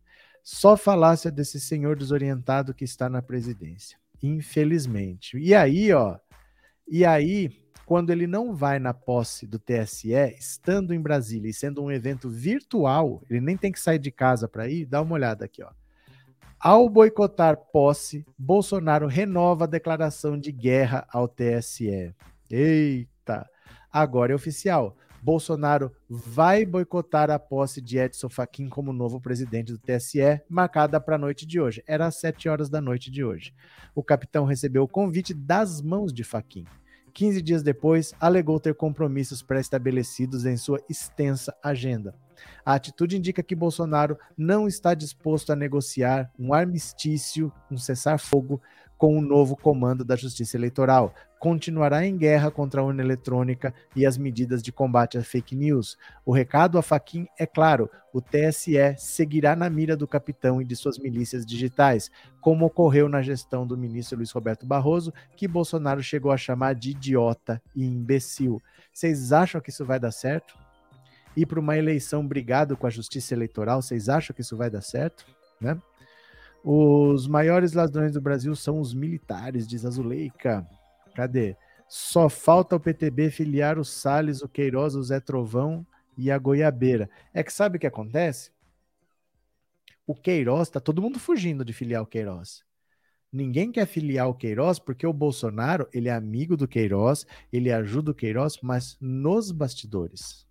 Só 0.43 0.75
falácia 0.75 1.31
desse 1.31 1.59
senhor 1.59 1.95
desorientado 1.95 2.73
que 2.73 2.83
está 2.83 3.07
na 3.09 3.21
presidência. 3.21 3.97
Infelizmente. 4.21 5.37
E 5.37 5.53
aí, 5.53 5.93
ó, 5.93 6.17
e 6.87 7.05
aí 7.05 7.62
quando 7.85 8.11
ele 8.11 8.27
não 8.27 8.53
vai 8.53 8.79
na 8.79 8.93
posse 8.93 9.45
do 9.45 9.59
TSE, 9.59 10.13
estando 10.37 10.93
em 10.93 11.01
Brasília 11.01 11.49
e 11.49 11.53
sendo 11.53 11.83
um 11.83 11.91
evento 11.91 12.29
virtual, 12.29 13.21
ele 13.29 13.41
nem 13.41 13.57
tem 13.57 13.71
que 13.71 13.79
sair 13.79 13.99
de 13.99 14.11
casa 14.11 14.47
para 14.47 14.69
ir, 14.69 14.85
dá 14.85 15.01
uma 15.01 15.15
olhada 15.15 15.45
aqui, 15.45 15.63
ó. 15.63 15.69
Ao 16.59 16.87
boicotar 16.87 17.57
posse, 17.57 18.25
Bolsonaro 18.37 19.05
renova 19.05 19.65
a 19.65 19.67
declaração 19.67 20.39
de 20.39 20.49
guerra 20.49 21.05
ao 21.11 21.27
TSE. 21.27 22.15
Eita! 22.49 23.49
Agora 23.91 24.31
é 24.31 24.35
oficial. 24.35 24.95
Bolsonaro 25.21 25.91
vai 26.09 26.65
boicotar 26.65 27.29
a 27.29 27.37
posse 27.37 27.81
de 27.81 27.97
Edson 27.97 28.29
Fachin 28.29 28.69
como 28.69 28.93
novo 28.93 29.19
presidente 29.19 29.73
do 29.73 29.77
TSE, 29.77 30.41
marcada 30.49 31.01
para 31.01 31.15
a 31.15 31.19
noite 31.19 31.45
de 31.45 31.59
hoje. 31.59 31.83
Era 31.85 32.07
às 32.07 32.15
7 32.15 32.47
horas 32.47 32.69
da 32.69 32.79
noite 32.79 33.11
de 33.11 33.23
hoje. 33.25 33.53
O 33.93 34.03
capitão 34.03 34.45
recebeu 34.45 34.83
o 34.83 34.87
convite 34.87 35.33
das 35.33 35.81
mãos 35.81 36.13
de 36.13 36.23
Fachin. 36.23 36.65
15 37.13 37.41
dias 37.41 37.63
depois, 37.63 38.13
alegou 38.19 38.59
ter 38.59 38.73
compromissos 38.73 39.41
pré-estabelecidos 39.41 40.45
em 40.45 40.57
sua 40.57 40.81
extensa 40.89 41.55
agenda. 41.61 42.15
A 42.65 42.73
atitude 42.73 43.17
indica 43.17 43.43
que 43.43 43.55
Bolsonaro 43.55 44.17
não 44.37 44.67
está 44.67 44.93
disposto 44.93 45.51
a 45.51 45.55
negociar 45.55 46.31
um 46.37 46.53
armistício, 46.53 47.51
um 47.69 47.77
cessar-fogo 47.77 48.61
com 48.97 49.17
o 49.17 49.21
novo 49.21 49.55
comando 49.55 50.03
da 50.03 50.15
Justiça 50.15 50.57
Eleitoral. 50.57 51.13
Continuará 51.43 52.05
em 52.05 52.15
guerra 52.15 52.49
contra 52.49 52.79
a 52.79 52.85
urna 52.85 53.03
eletrônica 53.03 53.73
e 53.93 54.05
as 54.05 54.17
medidas 54.17 54.63
de 54.63 54.71
combate 54.71 55.17
à 55.17 55.21
fake 55.21 55.53
news. 55.57 55.97
O 56.25 56.31
recado 56.31 56.77
a 56.77 56.81
Faquin 56.81 57.27
é 57.37 57.45
claro: 57.45 57.89
o 58.13 58.21
TSE 58.21 58.77
seguirá 58.97 59.53
na 59.53 59.69
mira 59.69 59.97
do 59.97 60.07
capitão 60.07 60.61
e 60.61 60.63
de 60.63 60.73
suas 60.73 60.97
milícias 60.97 61.45
digitais, 61.45 62.09
como 62.39 62.65
ocorreu 62.65 63.09
na 63.09 63.21
gestão 63.21 63.67
do 63.67 63.77
ministro 63.77 64.15
Luiz 64.19 64.31
Roberto 64.31 64.65
Barroso, 64.65 65.13
que 65.35 65.45
Bolsonaro 65.45 66.01
chegou 66.01 66.31
a 66.31 66.37
chamar 66.37 66.75
de 66.75 66.91
idiota 66.91 67.61
e 67.75 67.83
imbecil. 67.83 68.61
Vocês 68.93 69.33
acham 69.33 69.59
que 69.59 69.69
isso 69.69 69.83
vai 69.83 69.99
dar 69.99 70.11
certo? 70.11 70.57
Ir 71.35 71.45
para 71.45 71.59
uma 71.59 71.77
eleição 71.77 72.25
brigado 72.25 72.77
com 72.77 72.87
a 72.87 72.89
Justiça 72.89 73.33
Eleitoral, 73.33 73.81
vocês 73.81 74.07
acham 74.07 74.33
que 74.33 74.39
isso 74.39 74.55
vai 74.55 74.69
dar 74.69 74.81
certo? 74.81 75.25
Né? 75.59 75.77
Os 76.63 77.27
maiores 77.27 77.73
ladrões 77.73 78.13
do 78.13 78.21
Brasil 78.21 78.55
são 78.55 78.79
os 78.79 78.93
militares, 78.93 79.67
diz 79.67 79.83
Azuleika. 79.83 80.65
Cadê? 81.15 81.55
Só 81.87 82.27
falta 82.27 82.75
o 82.75 82.79
PTB 82.79 83.29
filiar 83.29 83.77
o 83.77 83.85
Salles, 83.85 84.41
o 84.41 84.49
Queiroz, 84.49 84.95
o 84.95 85.03
Zé 85.03 85.19
Trovão 85.19 85.85
e 86.17 86.31
a 86.31 86.37
Goiabeira. 86.37 87.09
É 87.33 87.43
que 87.43 87.53
sabe 87.53 87.77
o 87.77 87.79
que 87.79 87.87
acontece? 87.87 88.51
O 90.05 90.15
Queiroz, 90.15 90.69
tá 90.69 90.79
todo 90.79 91.01
mundo 91.01 91.19
fugindo 91.19 91.63
de 91.63 91.71
filiar 91.71 92.01
o 92.01 92.07
Queiroz. 92.07 92.63
Ninguém 93.31 93.71
quer 93.71 93.87
filiar 93.87 94.29
o 94.29 94.35
Queiroz 94.35 94.77
porque 94.79 95.07
o 95.07 95.13
Bolsonaro, 95.13 95.87
ele 95.93 96.09
é 96.09 96.13
amigo 96.13 96.55
do 96.55 96.67
Queiroz, 96.67 97.25
ele 97.51 97.71
ajuda 97.71 98.11
o 98.11 98.15
Queiroz, 98.15 98.59
mas 98.61 98.97
nos 99.01 99.51
bastidores. 99.51 100.45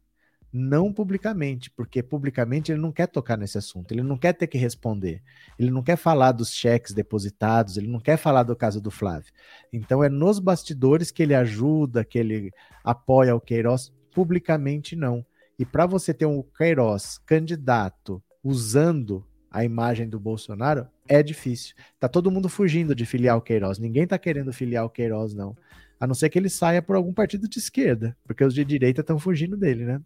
Não 0.53 0.93
publicamente, 0.93 1.71
porque 1.71 2.03
publicamente 2.03 2.71
ele 2.71 2.81
não 2.81 2.93
quer 2.93 3.07
tocar 3.07 3.39
nesse 3.39 3.57
assunto, 3.57 3.91
ele 3.93 4.03
não 4.03 4.19
quer 4.19 4.35
ter 4.35 4.47
que 4.47 4.59
responder, 4.59 5.23
ele 5.59 5.71
não 5.71 5.83
quer 5.83 5.97
falar 5.97 6.33
dos 6.33 6.53
cheques 6.53 6.93
depositados, 6.93 7.79
ele 7.79 7.89
não 7.89 7.99
quer 7.99 8.19
falar 8.19 8.43
do 8.43 8.55
caso 8.55 8.79
do 8.79 8.91
Flávio. 8.91 9.33
Então 9.73 10.05
é 10.05 10.11
nos 10.11 10.39
bastidores 10.39 11.11
que 11.11 11.23
ele 11.23 11.35
ajuda, 11.35 12.05
que 12.05 12.19
ele 12.19 12.51
apoia 12.85 13.35
o 13.35 13.41
Queiroz, 13.41 13.91
publicamente 14.15 14.95
não. 14.95 15.25
E 15.59 15.65
para 15.65 15.87
você 15.87 16.13
ter 16.13 16.27
um 16.27 16.43
Queiroz 16.43 17.19
candidato 17.25 18.23
usando 18.45 19.25
a 19.51 19.65
imagem 19.65 20.09
do 20.09 20.19
Bolsonaro, 20.19 20.87
é 21.07 21.23
difícil. 21.23 21.75
Tá 22.01 22.09
todo 22.09 22.31
mundo 22.31 22.49
fugindo 22.49 22.95
de 22.95 23.07
filiar 23.07 23.37
o 23.37 23.43
Queiroz. 23.43 23.79
Ninguém 23.79 24.07
tá 24.07 24.19
querendo 24.19 24.53
filiar 24.53 24.85
o 24.85 24.91
Queiroz, 24.91 25.35
não. 25.35 25.57
A 26.01 26.07
não 26.07 26.15
ser 26.15 26.31
que 26.31 26.39
ele 26.39 26.49
saia 26.49 26.83
por 26.83 26.97
algum 26.97 27.13
partido 27.13 27.49
de 27.49 27.59
esquerda, 27.59 28.17
porque 28.25 28.43
os 28.43 28.55
de 28.55 28.65
direita 28.65 29.03
estão 29.03 29.19
fugindo 29.19 29.57
dele, 29.57 29.85
né? 29.85 30.01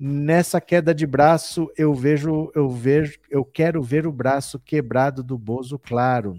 Nessa 0.00 0.60
queda 0.60 0.94
de 0.94 1.04
braço, 1.04 1.68
eu 1.76 1.92
vejo, 1.92 2.52
eu 2.54 2.70
vejo, 2.70 3.18
eu 3.28 3.44
quero 3.44 3.82
ver 3.82 4.06
o 4.06 4.12
braço 4.12 4.60
quebrado 4.60 5.24
do 5.24 5.36
Bozo 5.36 5.76
claro. 5.76 6.36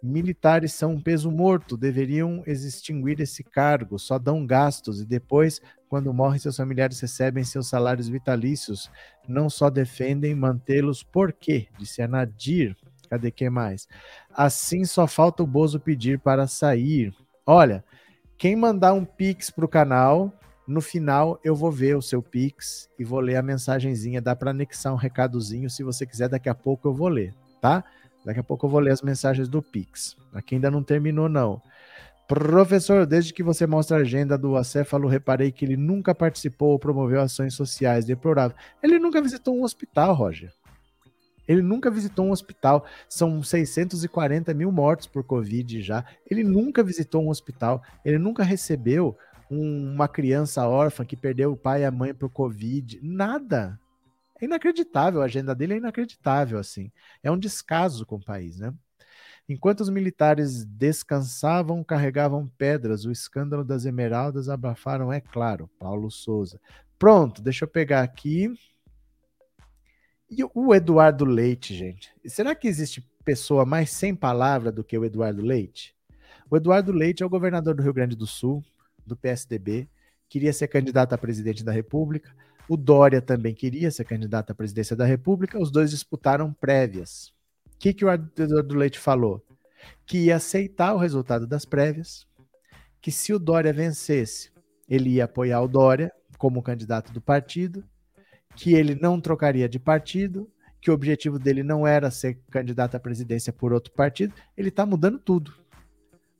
Militares 0.00 0.72
são 0.72 0.92
um 0.92 1.00
peso 1.00 1.28
morto, 1.32 1.76
deveriam 1.76 2.44
extinguir 2.46 3.18
esse 3.20 3.42
cargo, 3.42 3.98
só 3.98 4.20
dão 4.20 4.46
gastos 4.46 5.00
e 5.00 5.04
depois, 5.04 5.60
quando 5.88 6.14
morrem, 6.14 6.38
seus 6.38 6.56
familiares 6.56 7.00
recebem 7.00 7.42
seus 7.42 7.66
salários 7.66 8.08
vitalícios. 8.08 8.88
Não 9.26 9.50
só 9.50 9.68
defendem 9.68 10.32
mantê-los, 10.36 11.02
por 11.02 11.32
quê? 11.32 11.66
Disse 11.76 12.02
a 12.02 12.06
Nadir. 12.06 12.76
Cadê 13.10 13.32
que 13.32 13.50
mais? 13.50 13.88
Assim 14.32 14.84
só 14.84 15.08
falta 15.08 15.42
o 15.42 15.46
Bozo 15.46 15.80
pedir 15.80 16.20
para 16.20 16.46
sair. 16.46 17.12
Olha, 17.44 17.84
quem 18.38 18.54
mandar 18.54 18.92
um 18.92 19.04
pix 19.04 19.50
pro 19.50 19.66
canal, 19.66 20.32
no 20.66 20.80
final 20.80 21.38
eu 21.44 21.54
vou 21.54 21.70
ver 21.70 21.96
o 21.96 22.02
seu 22.02 22.22
pix 22.22 22.88
e 22.98 23.04
vou 23.04 23.20
ler 23.20 23.36
a 23.36 23.42
mensagenzinha. 23.42 24.20
Dá 24.20 24.34
para 24.34 24.50
anexar 24.50 24.92
um 24.92 24.96
recadozinho, 24.96 25.70
se 25.70 25.82
você 25.82 26.04
quiser, 26.04 26.28
daqui 26.28 26.48
a 26.48 26.54
pouco 26.54 26.88
eu 26.88 26.94
vou 26.94 27.08
ler, 27.08 27.34
tá? 27.60 27.84
Daqui 28.24 28.40
a 28.40 28.44
pouco 28.44 28.66
eu 28.66 28.70
vou 28.70 28.80
ler 28.80 28.90
as 28.90 29.02
mensagens 29.02 29.48
do 29.48 29.62
Pix. 29.62 30.16
Aqui 30.32 30.56
ainda 30.56 30.70
não 30.70 30.82
terminou, 30.82 31.28
não. 31.28 31.62
Professor, 32.26 33.06
desde 33.06 33.32
que 33.32 33.40
você 33.40 33.68
mostra 33.68 33.98
a 33.98 34.00
agenda 34.00 34.36
do 34.36 34.56
acéfalo, 34.56 35.06
reparei 35.06 35.52
que 35.52 35.64
ele 35.64 35.76
nunca 35.76 36.12
participou 36.12 36.70
ou 36.70 36.78
promoveu 36.78 37.20
ações 37.20 37.54
sociais. 37.54 38.04
Deplorável. 38.04 38.56
Ele 38.82 38.98
nunca 38.98 39.22
visitou 39.22 39.56
um 39.56 39.62
hospital, 39.62 40.12
Roger. 40.12 40.52
Ele 41.46 41.62
nunca 41.62 41.88
visitou 41.88 42.26
um 42.26 42.32
hospital. 42.32 42.84
São 43.08 43.40
640 43.44 44.52
mil 44.54 44.72
mortos 44.72 45.06
por 45.06 45.22
Covid 45.22 45.80
já. 45.80 46.04
Ele 46.28 46.42
nunca 46.42 46.82
visitou 46.82 47.22
um 47.22 47.28
hospital. 47.28 47.80
Ele 48.04 48.18
nunca 48.18 48.42
recebeu 48.42 49.16
um- 49.50 49.92
uma 49.92 50.08
criança 50.08 50.66
órfã 50.66 51.04
que 51.04 51.16
perdeu 51.16 51.52
o 51.52 51.56
pai 51.56 51.82
e 51.82 51.84
a 51.84 51.90
mãe 51.90 52.14
por 52.14 52.28
Covid. 52.30 53.00
Nada. 53.02 53.78
É 54.40 54.44
inacreditável, 54.44 55.22
a 55.22 55.24
agenda 55.24 55.54
dele 55.54 55.74
é 55.74 55.76
inacreditável, 55.78 56.58
assim. 56.58 56.90
É 57.22 57.30
um 57.30 57.38
descaso 57.38 58.04
com 58.04 58.16
o 58.16 58.24
país, 58.24 58.58
né? 58.58 58.72
Enquanto 59.48 59.80
os 59.80 59.88
militares 59.88 60.64
descansavam, 60.64 61.84
carregavam 61.84 62.50
pedras. 62.58 63.04
O 63.04 63.12
escândalo 63.12 63.64
das 63.64 63.84
esmeraldas 63.84 64.48
abafaram, 64.48 65.12
é 65.12 65.20
claro. 65.20 65.70
Paulo 65.78 66.10
Souza. 66.10 66.60
Pronto, 66.98 67.40
deixa 67.40 67.64
eu 67.64 67.68
pegar 67.68 68.02
aqui. 68.02 68.52
E 70.28 70.42
o 70.52 70.74
Eduardo 70.74 71.24
Leite, 71.24 71.74
gente? 71.74 72.12
Será 72.26 72.54
que 72.54 72.66
existe 72.66 73.08
pessoa 73.24 73.64
mais 73.64 73.90
sem 73.90 74.14
palavra 74.14 74.72
do 74.72 74.82
que 74.82 74.98
o 74.98 75.04
Eduardo 75.04 75.42
Leite? 75.42 75.94
O 76.50 76.56
Eduardo 76.56 76.92
Leite 76.92 77.22
é 77.22 77.26
o 77.26 77.30
governador 77.30 77.74
do 77.74 77.82
Rio 77.82 77.94
Grande 77.94 78.16
do 78.16 78.26
Sul, 78.26 78.64
do 79.06 79.16
PSDB, 79.16 79.88
queria 80.28 80.52
ser 80.52 80.68
candidato 80.68 81.12
a 81.12 81.18
presidente 81.18 81.64
da 81.64 81.72
República. 81.72 82.34
O 82.68 82.76
Dória 82.76 83.22
também 83.22 83.54
queria 83.54 83.90
ser 83.90 84.04
candidato 84.04 84.50
à 84.50 84.54
presidência 84.54 84.96
da 84.96 85.04
República. 85.04 85.58
Os 85.58 85.70
dois 85.70 85.90
disputaram 85.90 86.52
prévias. 86.52 87.32
O 87.66 87.78
que, 87.78 87.92
que 87.92 88.04
o 88.04 88.10
Eduardo 88.10 88.74
Leite 88.74 88.98
falou? 88.98 89.44
Que 90.04 90.26
ia 90.26 90.36
aceitar 90.36 90.94
o 90.94 90.98
resultado 90.98 91.46
das 91.46 91.64
prévias, 91.64 92.26
que 93.00 93.12
se 93.12 93.32
o 93.32 93.38
Dória 93.38 93.72
vencesse, 93.72 94.50
ele 94.88 95.10
ia 95.10 95.24
apoiar 95.24 95.60
o 95.62 95.68
Dória 95.68 96.12
como 96.38 96.62
candidato 96.62 97.12
do 97.12 97.20
partido, 97.20 97.84
que 98.56 98.74
ele 98.74 98.94
não 98.94 99.20
trocaria 99.20 99.68
de 99.68 99.78
partido, 99.78 100.50
que 100.80 100.90
o 100.90 100.94
objetivo 100.94 101.38
dele 101.38 101.62
não 101.62 101.86
era 101.86 102.10
ser 102.10 102.40
candidato 102.50 102.96
à 102.96 103.00
presidência 103.00 103.52
por 103.52 103.72
outro 103.72 103.92
partido. 103.92 104.34
Ele 104.56 104.68
está 104.68 104.86
mudando 104.86 105.18
tudo. 105.18 105.54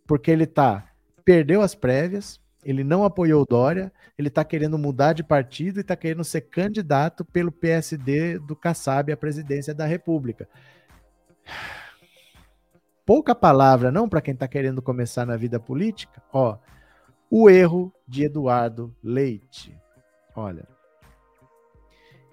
Porque 0.07 0.31
ele 0.31 0.47
tá 0.47 0.93
perdeu 1.25 1.61
as 1.61 1.75
prévias, 1.75 2.41
ele 2.67 2.83
não 2.83 3.05
apoiou 3.05 3.43
o 3.43 3.47
Dória, 3.47 3.93
ele 4.19 4.27
está 4.27 4.45
querendo 4.45 4.77
mudar 4.77 5.13
de 5.13 5.23
partido 5.23 5.79
e 5.79 5.83
está 5.83 5.95
querendo 5.95 6.25
ser 6.25 6.41
candidato 6.41 7.25
pelo 7.25 7.53
PSD 7.53 8.41
do 8.41 8.57
Kassab 8.57 9.13
à 9.13 9.17
presidência 9.17 9.73
da 9.73 9.87
República. 9.87 10.49
Pouca 13.07 13.37
palavra, 13.37 13.93
não, 13.93 14.09
para 14.09 14.21
quem 14.21 14.35
está 14.35 14.49
querendo 14.49 14.83
começar 14.83 15.25
na 15.25 15.37
vida 15.37 15.61
política? 15.61 16.21
Ó, 16.33 16.59
o 17.31 17.49
erro 17.49 17.93
de 18.07 18.25
Eduardo 18.25 18.93
Leite. 19.01 19.73
Olha. 20.35 20.76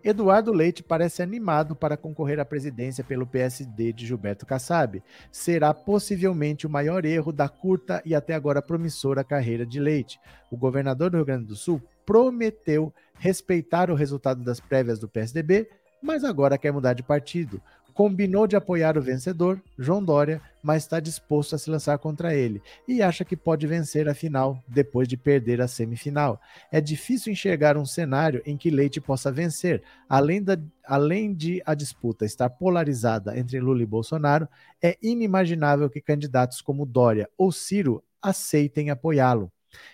Eduardo 0.03 0.51
Leite 0.51 0.84
parece 0.84 1.23
animado 1.23 1.75
para 1.75 1.95
concorrer 1.95 2.38
à 2.38 2.43
presidência 2.43 3.05
pelo 3.05 3.25
PSD 3.25 3.93
de 3.93 4.05
Gilberto 4.05 4.45
Kassab. 4.45 5.01
Será 5.31 5.73
possivelmente 5.73 6.67
o 6.67 6.69
maior 6.69 7.05
erro 7.05 7.31
da 7.31 7.47
curta 7.47 8.01
e 8.05 8.13
até 8.13 8.34
agora 8.34 8.61
promissora 8.61 9.23
carreira 9.23 9.65
de 9.65 9.80
Leite. 9.80 10.19
O 10.51 10.57
governador 10.57 11.09
do 11.09 11.17
Rio 11.17 11.25
Grande 11.25 11.45
do 11.45 11.55
Sul 11.55 11.81
prometeu 12.05 12.93
respeitar 13.15 13.89
o 13.89 13.95
resultado 13.95 14.43
das 14.43 14.59
prévias 14.59 14.99
do 14.99 15.07
PSDB, 15.07 15.69
mas 16.01 16.25
agora 16.25 16.57
quer 16.57 16.73
mudar 16.73 16.93
de 16.93 17.01
partido. 17.01 17.61
Combinou 17.93 18.47
de 18.47 18.55
apoiar 18.55 18.97
o 18.97 19.01
vencedor, 19.01 19.61
João 19.77 20.03
Dória, 20.03 20.41
mas 20.63 20.83
está 20.83 20.99
disposto 20.99 21.53
a 21.53 21.59
se 21.59 21.69
lançar 21.69 21.97
contra 21.99 22.33
ele 22.33 22.59
e 22.87 23.03
acha 23.03 23.23
que 23.23 23.37
pode 23.37 23.67
vencer 23.67 24.09
a 24.09 24.15
final 24.15 24.57
depois 24.67 25.07
de 25.07 25.15
perder 25.15 25.61
a 25.61 25.67
semifinal. 25.67 26.41
É 26.71 26.81
difícil 26.81 27.31
enxergar 27.31 27.77
um 27.77 27.85
cenário 27.85 28.41
em 28.47 28.57
que 28.57 28.71
Leite 28.71 28.99
possa 28.99 29.31
vencer. 29.31 29.83
Além, 30.09 30.41
da, 30.41 30.57
além 30.83 31.35
de 31.35 31.61
a 31.65 31.75
disputa 31.75 32.25
estar 32.25 32.49
polarizada 32.49 33.37
entre 33.37 33.59
Lula 33.59 33.83
e 33.83 33.85
Bolsonaro, 33.85 34.47
é 34.81 34.97
inimaginável 34.99 35.87
que 35.87 36.01
candidatos 36.01 36.61
como 36.61 36.87
Dória 36.87 37.29
ou 37.37 37.51
Ciro 37.51 38.03
aceitem 38.19 38.89
apoiá-lo. 38.89 39.52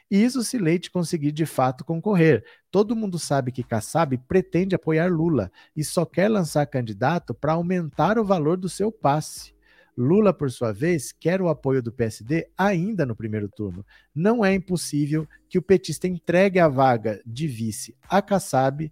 Isso 0.09 0.43
se 0.43 0.57
Leite 0.57 0.91
conseguir 0.91 1.31
de 1.31 1.45
fato 1.45 1.85
concorrer. 1.85 2.43
Todo 2.71 2.95
mundo 2.95 3.17
sabe 3.19 3.51
que 3.51 3.63
Kassab 3.63 4.17
pretende 4.27 4.75
apoiar 4.75 5.11
Lula 5.11 5.51
e 5.75 5.83
só 5.83 6.05
quer 6.05 6.29
lançar 6.29 6.65
candidato 6.65 7.33
para 7.33 7.53
aumentar 7.53 8.17
o 8.17 8.25
valor 8.25 8.57
do 8.57 8.69
seu 8.69 8.91
passe. 8.91 9.53
Lula, 9.97 10.33
por 10.33 10.49
sua 10.49 10.71
vez, 10.71 11.11
quer 11.11 11.41
o 11.41 11.49
apoio 11.49 11.83
do 11.83 11.91
PSD 11.91 12.47
ainda 12.57 13.05
no 13.05 13.15
primeiro 13.15 13.49
turno. 13.49 13.85
Não 14.15 14.45
é 14.45 14.53
impossível 14.53 15.27
que 15.49 15.57
o 15.57 15.61
petista 15.61 16.07
entregue 16.07 16.57
a 16.57 16.69
vaga 16.69 17.21
de 17.25 17.47
vice 17.47 17.97
a 18.07 18.21
Kassab, 18.21 18.89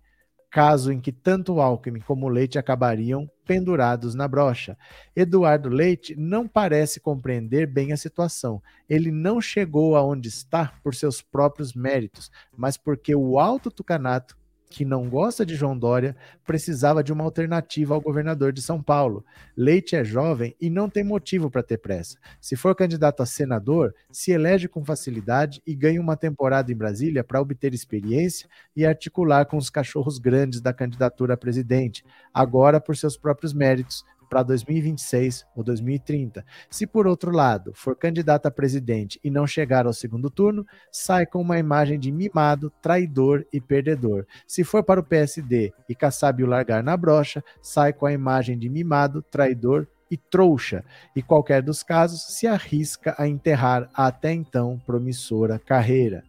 caso 0.58 0.92
em 0.92 1.00
que 1.00 1.12
tanto 1.12 1.62
Alckmin 1.62 2.00
como 2.00 2.28
Leite 2.28 2.58
acabariam 2.58 3.30
pendurados 3.46 4.16
na 4.16 4.28
brocha. 4.28 4.76
Eduardo 5.16 5.70
Leite 5.70 6.16
não 6.16 6.48
parece 6.48 7.00
compreender 7.00 7.68
bem 7.68 7.94
a 7.94 7.98
situação. 7.98 8.60
Ele 8.90 9.12
não 9.12 9.40
chegou 9.40 9.96
aonde 9.96 10.30
está 10.30 10.74
por 10.82 10.96
seus 10.96 11.22
próprios 11.22 11.76
méritos, 11.76 12.32
mas 12.58 12.76
porque 12.76 13.14
o 13.14 13.38
alto 13.38 13.70
tucanato 13.70 14.36
que 14.70 14.84
não 14.84 15.10
gosta 15.10 15.46
de 15.46 15.56
João 15.56 15.78
Dória, 15.78 16.16
precisava 16.46 17.04
de 17.04 17.14
uma 17.14 17.24
alternativa 17.24 17.94
ao 17.94 18.02
governador 18.02 18.52
de 18.52 18.62
São 18.62 18.82
Paulo. 18.82 19.26
Leite 19.56 19.96
é 19.96 20.04
jovem 20.04 20.56
e 20.60 20.70
não 20.70 20.90
tem 20.90 21.04
motivo 21.04 21.50
para 21.50 21.64
ter 21.64 21.78
pressa. 21.78 22.18
Se 22.40 22.56
for 22.56 22.76
candidato 22.76 23.24
a 23.24 23.26
senador, 23.26 23.94
se 24.12 24.32
elege 24.32 24.68
com 24.68 24.84
facilidade 24.84 25.62
e 25.66 25.74
ganha 25.74 26.02
uma 26.02 26.18
temporada 26.18 26.72
em 26.72 26.76
Brasília 26.76 27.24
para 27.24 27.42
obter 27.42 27.74
experiência 27.74 28.50
e 28.76 28.86
articular 28.86 29.46
com 29.46 29.58
os 29.58 29.70
cachorros 29.70 30.20
grandes 30.20 30.62
da 30.62 30.74
candidatura 30.74 31.34
a 31.34 31.38
presidente, 31.38 32.04
agora 32.34 32.80
por 32.80 32.96
seus 32.96 33.18
próprios 33.18 33.54
méritos, 33.54 34.04
para 34.30 34.44
2026 34.44 35.46
ou 35.56 35.64
2030. 35.64 36.46
Se, 36.70 36.86
por 36.86 37.08
outro 37.08 37.32
lado, 37.32 37.72
for 37.74 37.96
candidato 37.96 38.46
a 38.46 38.52
presidente 38.52 39.20
e 39.24 39.30
não 39.30 39.48
chegar 39.48 39.86
ao 39.86 39.94
segundo 39.94 40.30
turno, 40.30 40.66
sai 40.92 41.26
com 41.26 41.42
uma 41.42 41.60
imagem 41.60 42.00
de 42.00 42.12
mimado, 42.12 42.72
traidor 42.82 43.46
e 43.52 43.60
perdedor. 43.60 44.26
Se 44.46 44.64
for 44.64 44.84
para 44.84 45.00
o 45.00 45.04
PSD 45.04 45.74
e 45.88 45.96
Kassab 45.96 46.44
largar 46.44 46.84
na 46.84 46.96
brocha, 46.96 47.44
sai 47.62 47.94
com 47.94 48.06
a 48.06 48.14
imagem 48.14 48.58
de 48.58 48.70
mimado, 48.70 49.22
traidor 49.22 49.88
e 50.10 50.18
trouxa, 50.18 50.84
e 51.16 51.22
qualquer 51.22 51.62
dos 51.62 51.84
casos 51.84 52.24
se 52.34 52.48
arrisca 52.48 53.14
a 53.18 53.28
enterrar 53.28 53.90
a 53.94 54.08
até 54.08 54.32
então 54.32 54.82
promissora 54.86 55.60
carreira. 55.60 56.24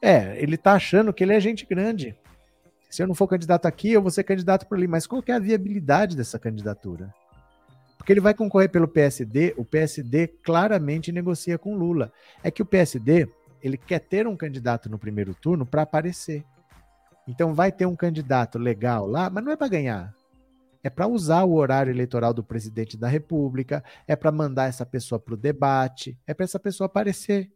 É, 0.00 0.40
ele 0.40 0.56
tá 0.56 0.72
achando 0.74 1.12
que 1.12 1.24
ele 1.24 1.34
é 1.34 1.40
gente 1.40 1.66
grande. 1.66 2.16
Se 2.88 3.02
eu 3.02 3.06
não 3.06 3.14
for 3.14 3.28
candidato 3.28 3.66
aqui, 3.66 3.92
eu 3.92 4.00
vou 4.00 4.10
ser 4.10 4.24
candidato 4.24 4.66
por 4.66 4.76
ali. 4.76 4.86
Mas 4.86 5.06
qual 5.06 5.22
é 5.26 5.32
a 5.32 5.38
viabilidade 5.38 6.16
dessa 6.16 6.38
candidatura? 6.38 7.14
Porque 7.96 8.12
ele 8.12 8.20
vai 8.20 8.32
concorrer 8.32 8.70
pelo 8.70 8.88
PSD, 8.88 9.54
o 9.58 9.64
PSD 9.64 10.28
claramente 10.42 11.12
negocia 11.12 11.58
com 11.58 11.76
Lula. 11.76 12.10
É 12.42 12.50
que 12.50 12.62
o 12.62 12.66
PSD, 12.66 13.28
ele 13.62 13.76
quer 13.76 13.98
ter 13.98 14.26
um 14.26 14.36
candidato 14.36 14.88
no 14.88 14.98
primeiro 14.98 15.34
turno 15.34 15.66
para 15.66 15.82
aparecer. 15.82 16.42
Então 17.26 17.52
vai 17.52 17.70
ter 17.70 17.84
um 17.84 17.94
candidato 17.94 18.58
legal 18.58 19.06
lá, 19.06 19.28
mas 19.28 19.44
não 19.44 19.52
é 19.52 19.56
para 19.56 19.68
ganhar. 19.68 20.14
É 20.82 20.88
para 20.88 21.06
usar 21.06 21.44
o 21.44 21.54
horário 21.54 21.90
eleitoral 21.90 22.32
do 22.32 22.42
presidente 22.42 22.96
da 22.96 23.08
República, 23.08 23.84
é 24.06 24.16
para 24.16 24.32
mandar 24.32 24.68
essa 24.68 24.86
pessoa 24.86 25.18
para 25.18 25.34
o 25.34 25.36
debate, 25.36 26.18
é 26.26 26.32
para 26.32 26.44
essa 26.44 26.58
pessoa 26.58 26.86
aparecer. 26.86 27.52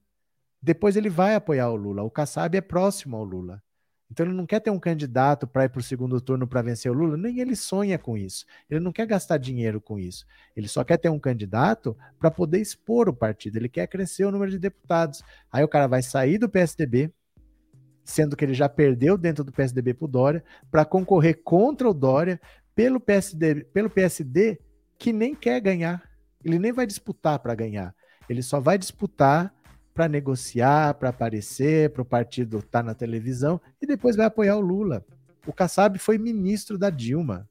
Depois 0.60 0.96
ele 0.96 1.08
vai 1.08 1.34
apoiar 1.34 1.70
o 1.70 1.76
Lula. 1.76 2.02
O 2.02 2.10
Kassab 2.10 2.54
é 2.54 2.60
próximo 2.60 3.16
ao 3.16 3.24
Lula. 3.24 3.62
Então 4.12 4.26
ele 4.26 4.34
não 4.34 4.44
quer 4.44 4.60
ter 4.60 4.68
um 4.68 4.78
candidato 4.78 5.46
para 5.46 5.64
ir 5.64 5.70
para 5.70 5.80
o 5.80 5.82
segundo 5.82 6.20
turno 6.20 6.46
para 6.46 6.60
vencer 6.60 6.92
o 6.92 6.94
Lula, 6.94 7.16
nem 7.16 7.40
ele 7.40 7.56
sonha 7.56 7.98
com 7.98 8.14
isso. 8.14 8.44
Ele 8.68 8.78
não 8.78 8.92
quer 8.92 9.06
gastar 9.06 9.38
dinheiro 9.38 9.80
com 9.80 9.98
isso. 9.98 10.26
Ele 10.54 10.68
só 10.68 10.84
quer 10.84 10.98
ter 10.98 11.08
um 11.08 11.18
candidato 11.18 11.96
para 12.18 12.30
poder 12.30 12.60
expor 12.60 13.08
o 13.08 13.14
partido. 13.14 13.56
Ele 13.56 13.70
quer 13.70 13.86
crescer 13.86 14.26
o 14.26 14.30
número 14.30 14.50
de 14.50 14.58
deputados. 14.58 15.22
Aí 15.50 15.64
o 15.64 15.68
cara 15.68 15.86
vai 15.86 16.02
sair 16.02 16.36
do 16.36 16.46
PSDB, 16.46 17.10
sendo 18.04 18.36
que 18.36 18.44
ele 18.44 18.52
já 18.52 18.68
perdeu 18.68 19.16
dentro 19.16 19.42
do 19.42 19.50
PSDB 19.50 19.94
para 19.94 20.04
o 20.04 20.08
Dória, 20.08 20.44
para 20.70 20.84
concorrer 20.84 21.42
contra 21.42 21.88
o 21.88 21.94
Dória 21.94 22.38
pelo 22.74 23.00
PSD, 23.00 23.64
pelo 23.64 23.88
PSD 23.88 24.60
que 24.98 25.10
nem 25.10 25.34
quer 25.34 25.58
ganhar. 25.58 26.02
Ele 26.44 26.58
nem 26.58 26.70
vai 26.70 26.86
disputar 26.86 27.38
para 27.38 27.54
ganhar. 27.54 27.94
Ele 28.28 28.42
só 28.42 28.60
vai 28.60 28.76
disputar 28.76 29.54
para 29.94 30.08
negociar, 30.08 30.94
para 30.94 31.10
aparecer, 31.10 31.90
para 31.90 32.02
o 32.02 32.06
partido 32.06 32.58
estar 32.58 32.80
tá 32.80 32.82
na 32.82 32.94
televisão 32.94 33.60
e 33.80 33.86
depois 33.86 34.16
vai 34.16 34.26
apoiar 34.26 34.56
o 34.56 34.60
Lula. 34.60 35.04
O 35.46 35.52
Kassab 35.52 35.98
foi 35.98 36.18
ministro 36.18 36.78
da 36.78 36.90
Dilma. 36.90 37.48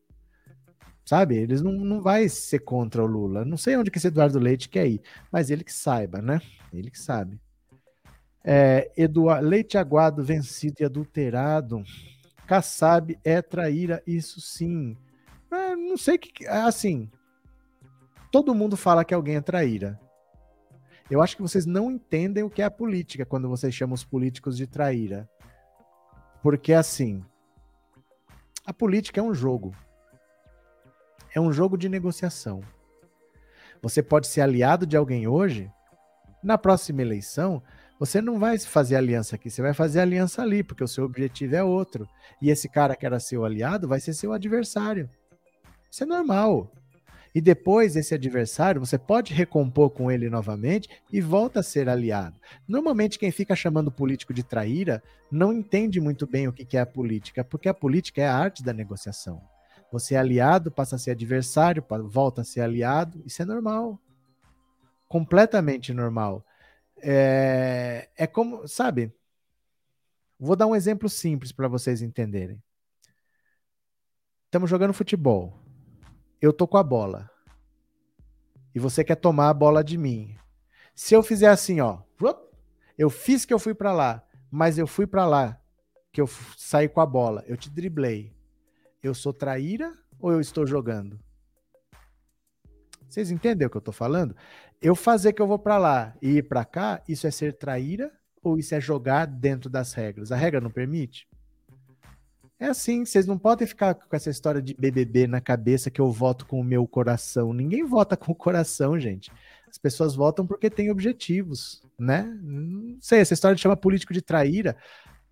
Sabe? 1.06 1.36
Eles 1.36 1.62
não, 1.62 1.74
não 1.74 2.02
vai 2.02 2.30
ser 2.30 2.60
contra 2.60 3.04
o 3.04 3.08
Lula. 3.08 3.44
Não 3.44 3.58
sei 3.58 3.76
onde 3.76 3.92
que 3.92 3.98
esse 3.98 4.08
Eduardo 4.08 4.40
Leite 4.40 4.70
quer 4.70 4.88
ir, 4.88 5.02
mas 5.32 5.50
ele 5.50 5.64
que 5.64 5.74
saiba, 5.74 6.22
né? 6.22 6.40
Ele 6.72 6.90
que 6.90 7.00
sabe. 7.00 7.40
É, 8.44 8.92
Eduardo, 8.98 9.48
leite 9.48 9.78
aguado, 9.78 10.24
vencido 10.24 10.78
e 10.80 10.86
adulterado. 10.86 11.84
Kassab 12.48 13.18
é 13.24 13.42
traíra, 13.42 14.02
isso 14.06 14.42
sim. 14.42 14.98
É, 15.52 15.76
não 15.76 15.98
sei 15.98 16.18
que. 16.18 16.48
Assim. 16.48 17.10
Todo 18.32 18.56
mundo 18.56 18.78
fala 18.78 19.04
que 19.04 19.14
alguém 19.14 19.36
é 19.36 19.42
traíra. 19.42 20.00
Eu 21.12 21.22
acho 21.22 21.36
que 21.36 21.42
vocês 21.42 21.66
não 21.66 21.92
entendem 21.92 22.42
o 22.42 22.50
que 22.50 22.62
é 22.62 22.66
a 22.66 22.72
política 22.72 23.26
quando 23.26 23.50
vocês 23.50 23.76
chamam 23.76 23.94
os 23.94 24.06
políticos 24.06 24.56
de 24.56 24.66
traíra. 24.66 25.30
Porque 26.42 26.72
assim, 26.72 27.22
a 28.66 28.72
política 28.72 29.20
é 29.20 29.24
um 29.24 29.34
jogo. 29.34 29.76
É 31.36 31.42
um 31.42 31.52
jogo 31.52 31.78
de 31.78 31.90
negociação. 31.90 32.62
Você 33.82 34.02
pode 34.02 34.28
ser 34.28 34.40
aliado 34.40 34.86
de 34.86 34.96
alguém 34.96 35.28
hoje, 35.28 35.70
na 36.42 36.58
próxima 36.58 37.02
eleição, 37.02 37.62
você 38.00 38.22
não 38.22 38.40
vai 38.40 38.58
fazer 38.58 38.96
aliança 38.96 39.36
aqui, 39.36 39.50
você 39.50 39.62
vai 39.62 39.74
fazer 39.74 40.00
aliança 40.00 40.42
ali, 40.42 40.64
porque 40.64 40.84
o 40.84 40.88
seu 40.88 41.04
objetivo 41.04 41.58
é 41.58 41.64
outro. 41.64 42.08
E 42.42 42.50
esse 42.50 42.70
cara 42.70 42.96
que 42.96 43.06
era 43.06 43.20
seu 43.20 43.44
aliado 43.44 43.86
vai 43.86 44.00
ser 44.00 44.14
seu 44.14 44.32
adversário. 44.32 45.10
Isso 45.92 46.04
é 46.04 46.08
normal. 46.08 46.72
E 47.34 47.40
depois 47.40 47.96
esse 47.96 48.14
adversário, 48.14 48.82
você 48.82 48.98
pode 48.98 49.34
recompor 49.34 49.90
com 49.90 50.12
ele 50.12 50.30
novamente 50.30 50.90
e 51.12 51.22
volta 51.22 51.62
a 51.62 51.64
ser 51.64 51.88
aliado. 51.88 52.38
Normalmente 52.68 53.18
quem 53.18 53.32
fica 53.32 53.56
chamando 53.56 53.88
o 53.88 53.92
político 53.92 54.34
de 54.34 54.44
traíra 54.44 55.02
não 55.32 55.54
entende 55.54 56.02
muito 56.02 56.28
bem 56.28 56.48
o 56.48 56.54
que 56.54 56.76
é 56.76 56.82
a 56.82 56.86
política, 56.86 57.44
porque 57.44 57.70
a 57.70 57.74
política 57.74 58.22
é 58.22 58.28
a 58.28 58.36
arte 58.36 58.62
da 58.62 58.74
negociação. 58.74 59.42
Você 59.92 60.16
é 60.16 60.18
aliado, 60.18 60.72
passa 60.72 60.96
a 60.96 61.00
ser 61.00 61.12
adversário, 61.12 61.84
volta 62.06 62.42
a 62.42 62.46
ser 62.46 62.62
aliado, 62.62 63.22
isso 63.26 63.42
é 63.42 63.46
normal. 63.46 64.00
Completamente 65.08 65.94
normal. 65.94 66.46
É, 66.98 68.10
é 68.18 68.28
como, 68.28 68.68
sabe? 68.68 69.14
Vou 70.38 70.56
dar 70.56 70.68
um 70.68 70.76
exemplo 70.76 71.08
simples 71.08 71.52
para 71.52 71.68
vocês 71.68 72.02
entenderem. 72.02 72.62
Estamos 74.46 74.70
jogando 74.70 74.94
futebol 74.94 75.61
eu 76.42 76.52
tô 76.52 76.68
com 76.68 76.78
a 76.78 76.84
bola. 76.84 77.30
E 78.74 78.80
você 78.80 79.04
quer 79.04 79.16
tomar 79.16 79.50
a 79.50 79.54
bola 79.54 79.84
de 79.84 79.98
mim. 79.98 80.36
Se 80.96 81.14
eu 81.14 81.22
fizer 81.22 81.50
assim, 81.50 81.80
ó, 81.82 82.00
eu 82.98 83.10
fiz 83.10 83.46
que 83.46 83.54
eu 83.54 83.60
fui 83.60 83.74
para 83.74 83.94
lá, 83.94 84.24
mas 84.50 84.78
eu 84.78 84.88
fui 84.88 85.08
para 85.08 85.26
lá 85.26 85.60
que 86.12 86.20
eu 86.20 86.28
saí 86.58 86.90
com 86.90 87.00
a 87.00 87.06
bola, 87.06 87.44
eu 87.48 87.56
te 87.56 87.70
driblei. 87.70 88.36
Eu 89.02 89.14
sou 89.14 89.34
traíra 89.34 89.94
ou 90.20 90.32
eu 90.32 90.42
estou 90.42 90.68
jogando? 90.68 91.20
Vocês 93.08 93.32
entendem 93.32 93.66
o 93.66 93.70
que 93.70 93.78
eu 93.78 93.82
tô 93.82 93.92
falando? 93.92 94.36
Eu 94.82 94.96
fazer 94.96 95.34
que 95.34 95.42
eu 95.42 95.48
vou 95.48 95.60
para 95.60 95.78
lá 95.78 96.16
e 96.22 96.38
ir 96.38 96.44
para 96.44 96.66
cá, 96.66 97.02
isso 97.08 97.28
é 97.28 97.32
ser 97.32 97.54
traíra 97.54 98.12
ou 98.44 98.58
isso 98.58 98.74
é 98.74 98.82
jogar 98.82 99.26
dentro 99.26 99.70
das 99.70 99.94
regras? 99.94 100.32
A 100.32 100.36
regra 100.36 100.62
não 100.62 100.72
permite? 100.72 101.28
É 102.62 102.68
assim, 102.68 103.04
vocês 103.04 103.26
não 103.26 103.40
podem 103.40 103.66
ficar 103.66 103.96
com 103.96 104.16
essa 104.16 104.30
história 104.30 104.62
de 104.62 104.76
BBB 104.76 105.26
na 105.26 105.42
cabeça 105.42 105.90
que 105.90 106.00
eu 106.00 106.12
voto 106.12 106.46
com 106.46 106.60
o 106.60 106.64
meu 106.64 106.88
coração. 106.88 107.52
Ninguém 107.54 107.84
vota 107.84 108.16
com 108.16 108.34
o 108.34 108.36
coração, 108.36 109.00
gente. 109.00 109.32
As 109.68 109.80
pessoas 109.80 110.14
votam 110.14 110.46
porque 110.46 110.70
têm 110.70 110.92
objetivos, 110.92 111.82
né? 111.98 112.22
Não 112.40 113.00
sei, 113.02 113.20
essa 113.20 113.34
história 113.34 113.56
de 113.56 113.62
chama 113.64 113.76
político 113.76 114.14
de 114.14 114.22
traíra. 114.22 114.78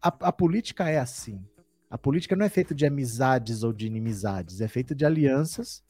A, 0.02 0.08
a 0.08 0.32
política 0.32 0.90
é 0.90 0.98
assim. 0.98 1.40
A 1.88 2.00
política 2.00 2.36
não 2.36 2.48
é 2.48 2.50
feita 2.50 2.74
de 2.74 2.88
amizades 2.88 3.62
ou 3.62 3.72
de 3.72 3.86
inimizades, 3.86 4.60
é 4.60 4.68
feita 4.68 4.96
de 4.96 5.06
alianças 5.06 5.84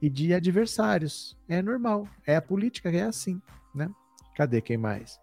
e 0.00 0.10
de 0.10 0.34
adversários. 0.34 1.38
É 1.48 1.62
normal. 1.62 2.06
É 2.26 2.36
a 2.36 2.42
política 2.42 2.90
que 2.90 2.98
é 2.98 3.04
assim, 3.04 3.40
né? 3.74 3.88
Cadê 4.36 4.60
quem 4.60 4.76
mais? 4.76 5.21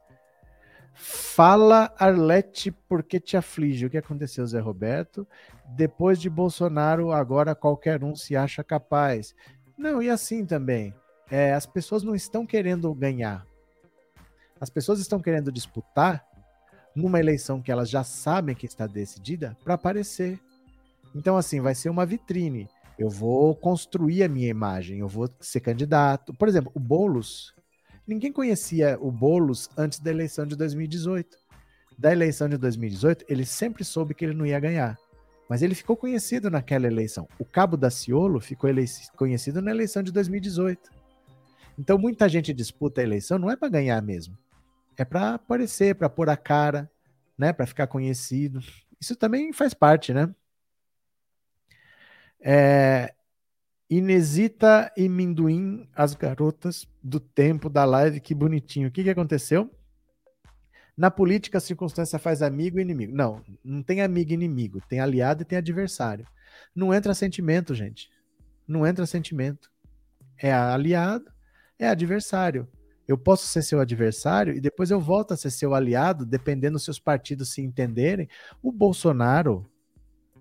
Fala, 1.01 1.93
Arlete, 1.97 2.71
por 2.71 3.01
que 3.01 3.21
te 3.21 3.37
aflige? 3.37 3.85
O 3.85 3.89
que 3.89 3.97
aconteceu, 3.97 4.45
Zé 4.45 4.59
Roberto? 4.59 5.25
Depois 5.65 6.19
de 6.19 6.29
Bolsonaro, 6.29 7.13
agora 7.13 7.55
qualquer 7.55 8.03
um 8.03 8.17
se 8.17 8.35
acha 8.35 8.65
capaz. 8.65 9.33
Não, 9.77 10.03
e 10.03 10.09
assim 10.09 10.45
também. 10.45 10.93
É, 11.31 11.53
as 11.53 11.65
pessoas 11.65 12.03
não 12.03 12.13
estão 12.13 12.45
querendo 12.45 12.93
ganhar. 12.93 13.47
As 14.59 14.69
pessoas 14.69 14.99
estão 14.99 15.21
querendo 15.21 15.53
disputar 15.53 16.27
numa 16.93 17.17
eleição 17.17 17.61
que 17.61 17.71
elas 17.71 17.89
já 17.89 18.03
sabem 18.03 18.53
que 18.53 18.65
está 18.65 18.85
decidida 18.85 19.57
para 19.63 19.75
aparecer. 19.75 20.37
Então, 21.15 21.37
assim, 21.37 21.61
vai 21.61 21.75
ser 21.75 21.89
uma 21.89 22.05
vitrine. 22.05 22.67
Eu 22.97 23.09
vou 23.09 23.55
construir 23.55 24.21
a 24.21 24.27
minha 24.27 24.49
imagem, 24.49 24.99
eu 24.99 25.07
vou 25.07 25.29
ser 25.39 25.61
candidato. 25.61 26.33
Por 26.33 26.49
exemplo, 26.49 26.73
o 26.75 26.79
Boulos, 26.79 27.55
Ninguém 28.09 28.33
conhecia 28.33 28.97
o 28.99 29.11
Boulos 29.11 29.69
antes 29.77 29.99
da 29.99 30.09
eleição 30.09 30.43
de 30.43 30.55
2018. 30.55 31.37
Da 31.95 32.11
eleição 32.11 32.49
de 32.49 32.57
2018, 32.57 33.23
ele 33.29 33.45
sempre 33.45 33.83
soube 33.83 34.15
que 34.15 34.25
ele 34.25 34.33
não 34.33 34.47
ia 34.47 34.59
ganhar. 34.59 34.97
Mas 35.47 35.61
ele 35.61 35.75
ficou 35.75 35.95
conhecido 35.95 36.49
naquela 36.49 36.87
eleição. 36.87 37.27
O 37.37 37.45
Cabo 37.45 37.77
da 37.77 37.91
Ciolo 37.91 38.39
ficou 38.39 38.71
conhecido 39.15 39.61
na 39.61 39.69
eleição 39.69 40.01
de 40.01 40.11
2018. 40.11 40.89
Então 41.77 41.99
muita 41.99 42.27
gente 42.27 42.51
disputa 42.51 42.99
a 42.99 43.03
eleição 43.03 43.37
não 43.37 43.51
é 43.51 43.55
para 43.55 43.69
ganhar 43.69 44.01
mesmo. 44.01 44.35
É 44.97 45.05
para 45.05 45.35
aparecer, 45.35 45.93
para 45.93 46.09
pôr 46.09 46.31
a 46.31 46.35
cara, 46.35 46.89
né, 47.37 47.53
para 47.53 47.67
ficar 47.67 47.85
conhecido. 47.85 48.59
Isso 48.99 49.15
também 49.15 49.53
faz 49.53 49.75
parte, 49.75 50.15
né? 50.15 50.33
É, 52.41 53.13
Inesita 53.89 54.91
e 54.95 55.09
Minduim, 55.09 55.89
as 55.95 56.13
garotas 56.13 56.87
do 57.01 57.19
tempo 57.19 57.69
da 57.69 57.85
live, 57.85 58.19
que 58.19 58.35
bonitinho. 58.35 58.87
O 58.87 58.91
que, 58.91 59.03
que 59.03 59.09
aconteceu? 59.09 59.71
Na 60.95 61.09
política, 61.09 61.57
a 61.57 61.61
circunstância 61.61 62.19
faz 62.19 62.41
amigo 62.41 62.77
e 62.77 62.81
inimigo. 62.81 63.15
Não, 63.15 63.41
não 63.63 63.81
tem 63.81 64.01
amigo 64.01 64.31
e 64.31 64.33
inimigo. 64.33 64.81
Tem 64.87 64.99
aliado 64.99 65.41
e 65.41 65.45
tem 65.45 65.57
adversário. 65.57 66.27
Não 66.75 66.93
entra 66.93 67.13
sentimento, 67.15 67.73
gente. 67.73 68.11
Não 68.67 68.85
entra 68.85 69.05
sentimento. 69.05 69.71
É 70.37 70.53
aliado, 70.53 71.31
é 71.79 71.87
adversário. 71.87 72.67
Eu 73.07 73.17
posso 73.17 73.47
ser 73.47 73.63
seu 73.63 73.79
adversário 73.79 74.53
e 74.53 74.61
depois 74.61 74.91
eu 74.91 74.99
volto 74.99 75.33
a 75.33 75.37
ser 75.37 75.49
seu 75.49 75.73
aliado, 75.73 76.27
dependendo 76.27 76.77
se 76.77 76.91
os 76.91 76.99
partidos 76.99 77.53
se 77.53 77.61
entenderem. 77.61 78.29
O 78.61 78.71
Bolsonaro, 78.71 79.65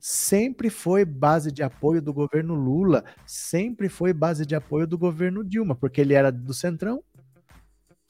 sempre 0.00 0.70
foi 0.70 1.04
base 1.04 1.50
de 1.50 1.62
apoio 1.62 2.00
do 2.00 2.12
governo 2.12 2.54
Lula, 2.54 3.04
sempre 3.26 3.88
foi 3.88 4.12
base 4.12 4.44
de 4.44 4.54
apoio 4.54 4.86
do 4.86 4.98
governo 4.98 5.44
Dilma, 5.44 5.74
porque 5.74 6.00
ele 6.00 6.14
era 6.14 6.30
do 6.30 6.54
Centrão. 6.54 7.02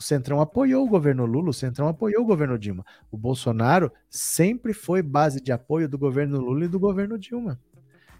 O 0.00 0.02
Centrão 0.02 0.40
apoiou 0.40 0.86
o 0.86 0.88
governo 0.88 1.26
Lula, 1.26 1.50
o 1.50 1.54
Centrão 1.54 1.88
apoiou 1.88 2.22
o 2.22 2.26
governo 2.26 2.58
Dilma. 2.58 2.84
O 3.10 3.16
Bolsonaro 3.16 3.92
sempre 4.08 4.72
foi 4.72 5.02
base 5.02 5.40
de 5.40 5.50
apoio 5.50 5.88
do 5.88 5.98
governo 5.98 6.38
Lula 6.38 6.66
e 6.66 6.68
do 6.68 6.78
governo 6.78 7.18
Dilma. 7.18 7.60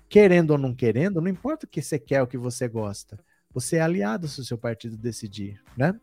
Querendo 0.08 0.50
ou 0.52 0.58
não 0.58 0.74
querendo, 0.74 1.20
não 1.20 1.28
importa 1.28 1.66
o 1.66 1.68
que 1.68 1.80
você 1.80 1.98
quer, 1.98 2.22
o 2.22 2.26
que 2.26 2.38
você 2.38 2.66
gosta. 2.66 3.18
Você 3.52 3.76
é 3.76 3.80
aliado 3.80 4.26
se 4.26 4.40
o 4.40 4.44
seu 4.44 4.58
partido 4.58 4.96
decidir, 4.96 5.62
né? 5.76 5.98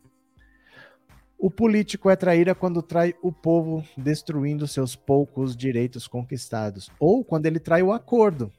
O 1.37 1.51
político 1.51 2.09
é 2.09 2.15
traíra 2.15 2.55
quando 2.55 2.81
trai 2.81 3.13
o 3.21 3.31
povo, 3.31 3.83
destruindo 3.97 4.67
seus 4.67 4.95
poucos 4.95 5.55
direitos 5.55 6.07
conquistados, 6.07 6.89
ou 6.99 7.23
quando 7.23 7.45
ele 7.45 7.59
trai 7.59 7.83
o 7.83 7.91
acordo. 7.91 8.51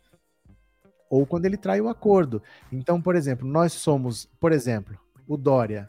ou 1.09 1.25
quando 1.25 1.47
ele 1.47 1.57
trai 1.57 1.81
o 1.81 1.89
acordo. 1.89 2.43
Então, 2.71 3.01
por 3.01 3.15
exemplo, 3.15 3.47
nós 3.47 3.73
somos, 3.73 4.27
por 4.41 4.51
exemplo, 4.51 4.99
o 5.27 5.37
Dória. 5.37 5.89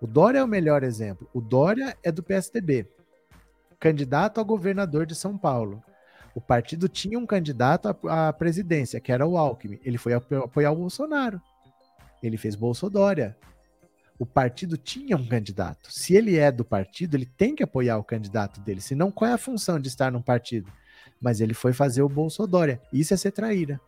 O 0.00 0.06
Dória 0.06 0.40
é 0.40 0.44
o 0.44 0.48
melhor 0.48 0.82
exemplo. 0.82 1.28
O 1.32 1.40
Dória 1.40 1.96
é 2.02 2.12
do 2.12 2.22
PSDB, 2.22 2.86
candidato 3.80 4.40
a 4.40 4.44
governador 4.44 5.06
de 5.06 5.14
São 5.14 5.38
Paulo. 5.38 5.82
O 6.34 6.40
partido 6.40 6.88
tinha 6.88 7.18
um 7.18 7.26
candidato 7.26 7.88
à, 8.08 8.32
presidência, 8.32 9.00
que 9.00 9.12
era 9.12 9.26
o 9.26 9.36
Alckmin. 9.38 9.78
Ele 9.82 9.98
foi 9.98 10.12
apoiar 10.14 10.72
o 10.72 10.76
Bolsonaro. 10.76 11.40
Ele 12.22 12.36
fez 12.36 12.54
Bolsodória. 12.54 13.36
O 14.18 14.26
partido 14.26 14.76
tinha 14.76 15.16
um 15.16 15.26
candidato. 15.26 15.92
Se 15.92 16.14
ele 16.14 16.36
é 16.36 16.52
do 16.52 16.64
partido, 16.64 17.16
ele 17.16 17.26
tem 17.26 17.54
que 17.54 17.62
apoiar 17.62 17.98
o 17.98 18.04
candidato 18.04 18.60
dele. 18.60 18.80
Senão, 18.80 19.10
qual 19.10 19.30
é 19.30 19.34
a 19.34 19.38
função 19.38 19.80
de 19.80 19.88
estar 19.88 20.12
num 20.12 20.22
partido? 20.22 20.70
Mas 21.20 21.40
ele 21.40 21.54
foi 21.54 21.72
fazer 21.72 22.02
o 22.02 22.08
Bolsodória. 22.08 22.80
Isso 22.92 23.14
é 23.14 23.16
ser 23.16 23.32
traíra. 23.32 23.80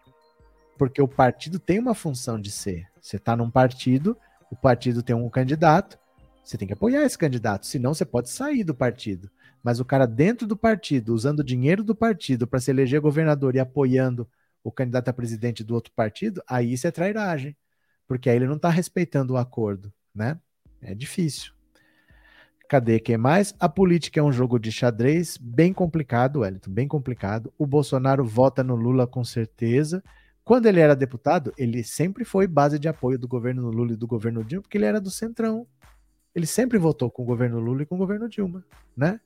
Porque 0.76 1.00
o 1.00 1.08
partido 1.08 1.58
tem 1.58 1.78
uma 1.78 1.94
função 1.94 2.40
de 2.40 2.50
ser. 2.50 2.88
Você 3.00 3.16
está 3.16 3.36
num 3.36 3.50
partido, 3.50 4.16
o 4.50 4.56
partido 4.56 5.02
tem 5.02 5.14
um 5.14 5.28
candidato, 5.28 5.98
você 6.42 6.58
tem 6.58 6.66
que 6.66 6.74
apoiar 6.74 7.04
esse 7.04 7.16
candidato. 7.16 7.66
Senão, 7.66 7.94
você 7.94 8.04
pode 8.04 8.28
sair 8.30 8.64
do 8.64 8.74
partido. 8.74 9.30
Mas 9.62 9.80
o 9.80 9.84
cara 9.84 10.06
dentro 10.06 10.46
do 10.46 10.56
partido, 10.56 11.14
usando 11.14 11.40
o 11.40 11.44
dinheiro 11.44 11.82
do 11.82 11.94
partido 11.94 12.46
para 12.46 12.60
se 12.60 12.70
eleger 12.70 13.00
governador 13.00 13.54
e 13.54 13.60
apoiando 13.60 14.28
o 14.62 14.70
candidato 14.70 15.08
a 15.08 15.12
presidente 15.12 15.64
do 15.64 15.74
outro 15.74 15.92
partido, 15.94 16.42
aí 16.46 16.72
isso 16.72 16.86
é 16.86 16.90
trairagem. 16.90 17.56
Porque 18.06 18.28
aí 18.28 18.36
ele 18.36 18.46
não 18.46 18.56
está 18.56 18.68
respeitando 18.68 19.32
o 19.32 19.36
acordo, 19.38 19.92
né? 20.14 20.38
É 20.80 20.94
difícil. 20.94 21.52
Cadê 22.68 22.98
quem 22.98 23.18
mais? 23.18 23.54
A 23.60 23.68
política 23.68 24.20
é 24.20 24.22
um 24.22 24.32
jogo 24.32 24.58
de 24.58 24.72
xadrez 24.72 25.36
bem 25.36 25.72
complicado, 25.72 26.40
Wellington, 26.40 26.70
bem 26.70 26.88
complicado. 26.88 27.52
O 27.58 27.66
Bolsonaro 27.66 28.24
vota 28.24 28.64
no 28.64 28.74
Lula 28.74 29.06
com 29.06 29.22
certeza. 29.22 30.02
Quando 30.44 30.66
ele 30.66 30.80
era 30.80 30.96
deputado, 30.96 31.52
ele 31.56 31.82
sempre 31.82 32.24
foi 32.24 32.46
base 32.46 32.78
de 32.78 32.88
apoio 32.88 33.18
do 33.18 33.28
governo 33.28 33.70
Lula 33.70 33.92
e 33.92 33.96
do 33.96 34.06
governo 34.06 34.42
Dilma, 34.44 34.62
porque 34.62 34.78
ele 34.78 34.86
era 34.86 35.00
do 35.00 35.10
Centrão. 35.10 35.66
Ele 36.34 36.46
sempre 36.46 36.78
votou 36.78 37.10
com 37.10 37.22
o 37.22 37.26
governo 37.26 37.60
Lula 37.60 37.82
e 37.82 37.86
com 37.86 37.94
o 37.94 37.98
governo 37.98 38.28
Dilma, 38.28 38.64
né? 38.96 39.20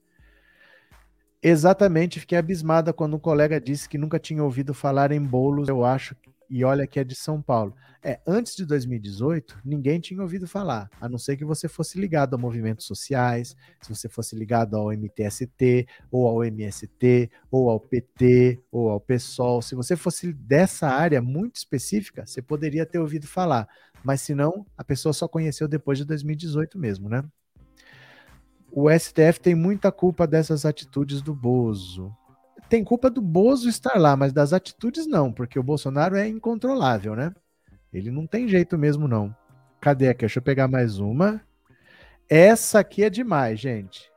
Exatamente, 1.42 2.20
fiquei 2.20 2.36
abismada 2.36 2.92
quando 2.92 3.16
um 3.16 3.20
colega 3.20 3.60
disse 3.60 3.88
que 3.88 3.96
nunca 3.96 4.18
tinha 4.18 4.42
ouvido 4.42 4.74
falar 4.74 5.12
em 5.12 5.22
bolos, 5.22 5.68
eu 5.68 5.84
acho, 5.84 6.16
e 6.48 6.64
olha 6.64 6.86
que 6.86 6.98
é 6.98 7.04
de 7.04 7.14
São 7.14 7.42
Paulo. 7.42 7.74
É, 8.02 8.20
antes 8.26 8.54
de 8.54 8.64
2018, 8.64 9.60
ninguém 9.64 10.00
tinha 10.00 10.22
ouvido 10.22 10.46
falar, 10.46 10.88
a 11.00 11.08
não 11.08 11.18
ser 11.18 11.36
que 11.36 11.44
você 11.44 11.68
fosse 11.68 11.98
ligado 12.00 12.34
a 12.34 12.38
movimentos 12.38 12.86
sociais, 12.86 13.56
se 13.80 13.88
você 13.88 14.08
fosse 14.08 14.36
ligado 14.36 14.76
ao 14.76 14.92
MTST, 14.92 15.86
ou 16.10 16.26
ao 16.26 16.44
MST, 16.44 17.30
ou 17.50 17.70
ao 17.70 17.80
PT, 17.80 18.60
ou 18.70 18.88
ao 18.90 19.00
PSOL. 19.00 19.60
Se 19.60 19.74
você 19.74 19.96
fosse 19.96 20.32
dessa 20.32 20.88
área 20.88 21.20
muito 21.20 21.56
específica, 21.56 22.26
você 22.26 22.40
poderia 22.40 22.86
ter 22.86 22.98
ouvido 22.98 23.26
falar. 23.26 23.68
Mas 24.02 24.20
se 24.20 24.34
não, 24.34 24.64
a 24.76 24.84
pessoa 24.84 25.12
só 25.12 25.26
conheceu 25.26 25.66
depois 25.66 25.98
de 25.98 26.04
2018 26.04 26.78
mesmo, 26.78 27.08
né? 27.08 27.24
o 28.70 28.90
STF 28.90 29.40
tem 29.40 29.54
muita 29.54 29.90
culpa 29.90 30.26
dessas 30.26 30.64
atitudes 30.64 31.22
do 31.22 31.34
Bozo. 31.34 32.14
Tem 32.68 32.84
culpa 32.84 33.08
do 33.08 33.20
Bozo 33.20 33.68
estar 33.68 33.98
lá, 33.98 34.16
mas 34.16 34.32
das 34.32 34.52
atitudes 34.52 35.06
não, 35.06 35.32
porque 35.32 35.58
o 35.58 35.62
Bolsonaro 35.62 36.16
é 36.16 36.26
incontrolável, 36.28 37.14
né? 37.14 37.32
Ele 37.92 38.10
não 38.10 38.26
tem 38.26 38.48
jeito 38.48 38.76
mesmo, 38.76 39.08
não. 39.08 39.34
Cadê 39.80 40.08
aqui? 40.08 40.20
Deixa 40.20 40.38
eu 40.38 40.42
pegar 40.42 40.68
mais 40.68 40.98
uma. 40.98 41.40
Essa 42.28 42.80
aqui 42.80 43.04
é 43.04 43.10
demais, 43.10 43.58
gente. 43.58 44.10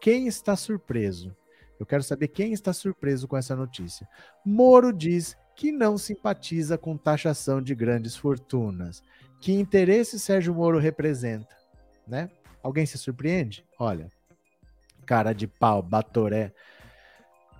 Quem 0.00 0.26
está 0.26 0.56
surpreso? 0.56 1.34
Eu 1.78 1.86
quero 1.86 2.02
saber 2.02 2.28
quem 2.28 2.52
está 2.52 2.72
surpreso 2.72 3.28
com 3.28 3.36
essa 3.36 3.54
notícia. 3.54 4.08
Moro 4.44 4.92
diz 4.92 5.36
que 5.54 5.70
não 5.70 5.96
simpatiza 5.96 6.76
com 6.76 6.96
taxação 6.96 7.62
de 7.62 7.74
grandes 7.74 8.16
fortunas. 8.16 9.02
Que 9.40 9.52
interesse 9.52 10.18
Sérgio 10.18 10.54
Moro 10.54 10.78
representa, 10.78 11.54
né? 12.06 12.30
Alguém 12.62 12.86
se 12.86 12.98
surpreende? 12.98 13.64
Olha, 13.78 14.08
cara 15.04 15.32
de 15.32 15.46
pau, 15.46 15.82
Batoré. 15.82 16.52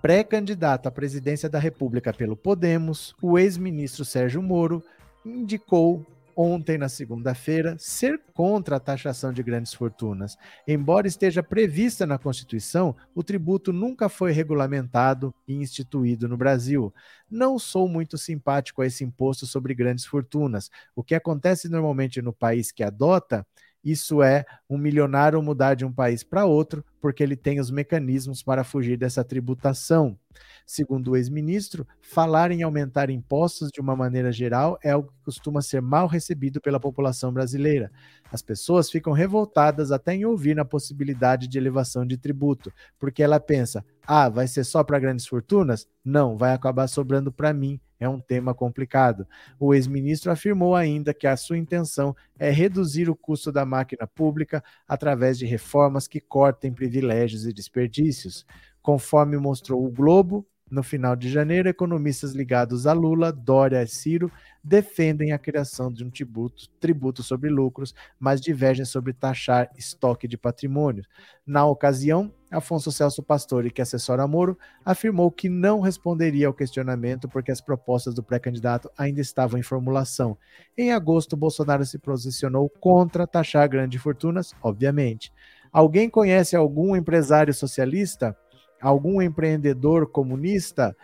Pré-candidato 0.05 0.85
à 0.85 0.91
presidência 0.91 1.49
da 1.49 1.57
República 1.57 2.13
pelo 2.13 2.35
Podemos, 2.35 3.15
o 3.19 3.39
ex-ministro 3.39 4.05
Sérgio 4.05 4.39
Moro 4.39 4.83
indicou 5.25 6.05
ontem, 6.35 6.77
na 6.77 6.87
segunda-feira, 6.87 7.75
ser 7.79 8.21
contra 8.31 8.75
a 8.75 8.79
taxação 8.79 9.33
de 9.33 9.41
grandes 9.41 9.73
fortunas. 9.73 10.37
Embora 10.67 11.07
esteja 11.07 11.41
prevista 11.41 12.05
na 12.05 12.19
Constituição, 12.19 12.95
o 13.15 13.23
tributo 13.23 13.73
nunca 13.73 14.07
foi 14.07 14.31
regulamentado 14.31 15.33
e 15.47 15.55
instituído 15.55 16.27
no 16.27 16.37
Brasil. 16.37 16.93
Não 17.27 17.57
sou 17.57 17.87
muito 17.87 18.15
simpático 18.15 18.83
a 18.83 18.85
esse 18.85 19.03
imposto 19.03 19.47
sobre 19.47 19.73
grandes 19.73 20.05
fortunas. 20.05 20.69
O 20.95 21.03
que 21.03 21.15
acontece 21.15 21.67
normalmente 21.67 22.21
no 22.21 22.31
país 22.31 22.71
que 22.71 22.83
adota 22.83 23.43
isso 23.85 24.23
é 24.23 24.43
um 24.67 24.79
milionário 24.79 25.39
mudar 25.43 25.75
de 25.75 25.85
um 25.85 25.91
país 25.91 26.23
para 26.23 26.43
outro, 26.43 26.83
porque 26.99 27.21
ele 27.21 27.35
tem 27.35 27.59
os 27.59 27.69
mecanismos 27.69 28.41
para 28.41 28.63
fugir 28.63 28.97
dessa 28.97 29.23
tributação. 29.23 30.17
Segundo 30.65 31.11
o 31.11 31.15
ex-ministro, 31.15 31.87
falar 32.01 32.49
em 32.49 32.63
aumentar 32.63 33.11
impostos 33.11 33.69
de 33.71 33.79
uma 33.79 33.95
maneira 33.95 34.31
geral 34.31 34.79
é 34.83 34.89
algo 34.89 35.09
que 35.09 35.23
costuma 35.23 35.61
ser 35.61 35.83
mal 35.83 36.07
recebido 36.07 36.59
pela 36.59 36.79
população 36.79 37.31
brasileira. 37.31 37.91
As 38.31 38.41
pessoas 38.41 38.89
ficam 38.89 39.13
revoltadas 39.13 39.91
até 39.91 40.15
em 40.15 40.25
ouvir 40.25 40.55
na 40.55 40.65
possibilidade 40.65 41.47
de 41.47 41.57
elevação 41.59 42.07
de 42.07 42.17
tributo, 42.17 42.73
porque 42.97 43.21
ela 43.21 43.39
pensa: 43.39 43.85
ah, 44.07 44.27
vai 44.27 44.47
ser 44.47 44.63
só 44.63 44.83
para 44.83 44.97
grandes 44.97 45.27
fortunas? 45.27 45.87
Não, 46.03 46.35
vai 46.35 46.53
acabar 46.53 46.87
sobrando 46.87 47.31
para 47.31 47.53
mim 47.53 47.79
é 47.99 48.07
um 48.07 48.19
tema 48.19 48.53
complicado. 48.53 49.27
O 49.59 49.73
ex-ministro 49.73 50.31
afirmou 50.31 50.75
ainda 50.75 51.13
que 51.13 51.27
a 51.27 51.37
sua 51.37 51.57
intenção 51.57 52.15
é 52.37 52.49
reduzir 52.49 53.09
o 53.09 53.15
custo 53.15 53.51
da 53.51 53.65
máquina 53.65 54.05
pública 54.07 54.63
através 54.87 55.37
de 55.37 55.45
reformas 55.45 56.07
que 56.07 56.19
cortem 56.19 56.73
privilégios 56.73 57.45
e 57.45 57.53
desperdícios. 57.53 58.45
Conforme 58.81 59.37
mostrou 59.37 59.85
o 59.85 59.91
Globo, 59.91 60.45
no 60.69 60.81
final 60.81 61.15
de 61.15 61.29
janeiro, 61.29 61.69
economistas 61.69 62.33
ligados 62.33 62.87
a 62.87 62.93
Lula, 62.93 63.31
Dória 63.31 63.83
e 63.83 63.87
Ciro 63.87 64.31
defendem 64.63 65.31
a 65.31 65.37
criação 65.37 65.93
de 65.93 66.03
um 66.03 66.09
tributo, 66.09 66.67
tributo 66.79 67.21
sobre 67.21 67.51
lucros, 67.51 67.93
mas 68.19 68.41
divergem 68.41 68.83
sobre 68.83 69.13
taxar 69.13 69.69
estoque 69.77 70.27
de 70.27 70.37
patrimônio. 70.37 71.05
Na 71.45 71.67
ocasião, 71.67 72.33
Afonso 72.49 72.91
Celso 72.91 73.21
Pastore, 73.21 73.69
que 73.69 73.81
assessora 73.81 74.27
Moro, 74.27 74.57
afirmou 74.83 75.29
que 75.29 75.49
não 75.49 75.81
responderia 75.81 76.47
ao 76.47 76.53
questionamento 76.53 77.29
porque 77.29 77.51
as 77.51 77.61
propostas 77.61 78.15
do 78.15 78.23
pré-candidato 78.23 78.89
ainda 78.97 79.21
estavam 79.21 79.59
em 79.59 79.63
formulação. 79.63 80.35
Em 80.75 80.91
agosto, 80.91 81.37
Bolsonaro 81.37 81.85
se 81.85 81.99
posicionou 81.99 82.67
contra 82.67 83.27
taxar 83.27 83.69
grandes 83.69 84.01
fortunas, 84.01 84.53
obviamente. 84.63 85.31
Alguém 85.71 86.09
conhece 86.09 86.55
algum 86.55 86.95
empresário 86.95 87.53
socialista? 87.53 88.35
Algum 88.81 89.21
empreendedor 89.21 90.07
comunista, 90.07 90.95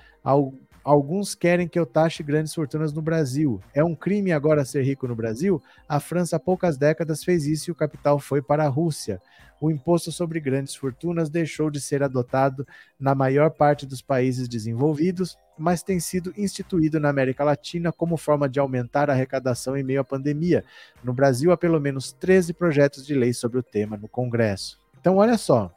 alguns 0.84 1.36
querem 1.36 1.68
que 1.68 1.80
eu 1.80 1.86
taxe 1.86 2.24
grandes 2.24 2.54
fortunas 2.54 2.94
no 2.94 3.02
Brasil. 3.02 3.62
É 3.74 3.84
um 3.84 3.96
crime 3.96 4.32
agora 4.32 4.66
ser 4.66 4.84
rico 4.84 5.08
no 5.08 5.16
Brasil? 5.16 5.62
A 5.88 6.00
França 6.00 6.36
há 6.36 6.40
poucas 6.40 6.78
décadas 6.78 7.24
fez 7.24 7.46
isso 7.46 7.70
e 7.70 7.72
o 7.72 7.76
capital 7.76 8.20
foi 8.20 8.42
para 8.42 8.66
a 8.66 8.70
Rússia. 8.70 9.22
O 9.62 9.70
imposto 9.70 10.12
sobre 10.12 10.40
grandes 10.40 10.74
fortunas 10.74 11.30
deixou 11.30 11.70
de 11.70 11.80
ser 11.80 12.02
adotado 12.02 12.66
na 13.00 13.14
maior 13.14 13.52
parte 13.52 13.86
dos 13.86 14.02
países 14.02 14.48
desenvolvidos, 14.48 15.38
mas 15.56 15.84
tem 15.84 16.00
sido 16.00 16.34
instituído 16.36 17.00
na 17.00 17.10
América 17.10 17.44
Latina 17.44 17.92
como 17.92 18.18
forma 18.18 18.50
de 18.50 18.60
aumentar 18.60 19.08
a 19.08 19.14
arrecadação 19.14 19.78
em 19.78 19.84
meio 19.84 20.02
à 20.02 20.04
pandemia. 20.04 20.66
No 21.04 21.14
Brasil, 21.14 21.52
há 21.52 21.58
pelo 21.58 21.80
menos 21.80 22.12
13 22.12 22.54
projetos 22.54 23.06
de 23.06 23.14
lei 23.14 23.34
sobre 23.34 23.60
o 23.60 23.64
tema 23.64 23.96
no 23.96 24.08
Congresso. 24.08 24.80
Então, 25.00 25.18
olha 25.18 25.38
só, 25.38 25.72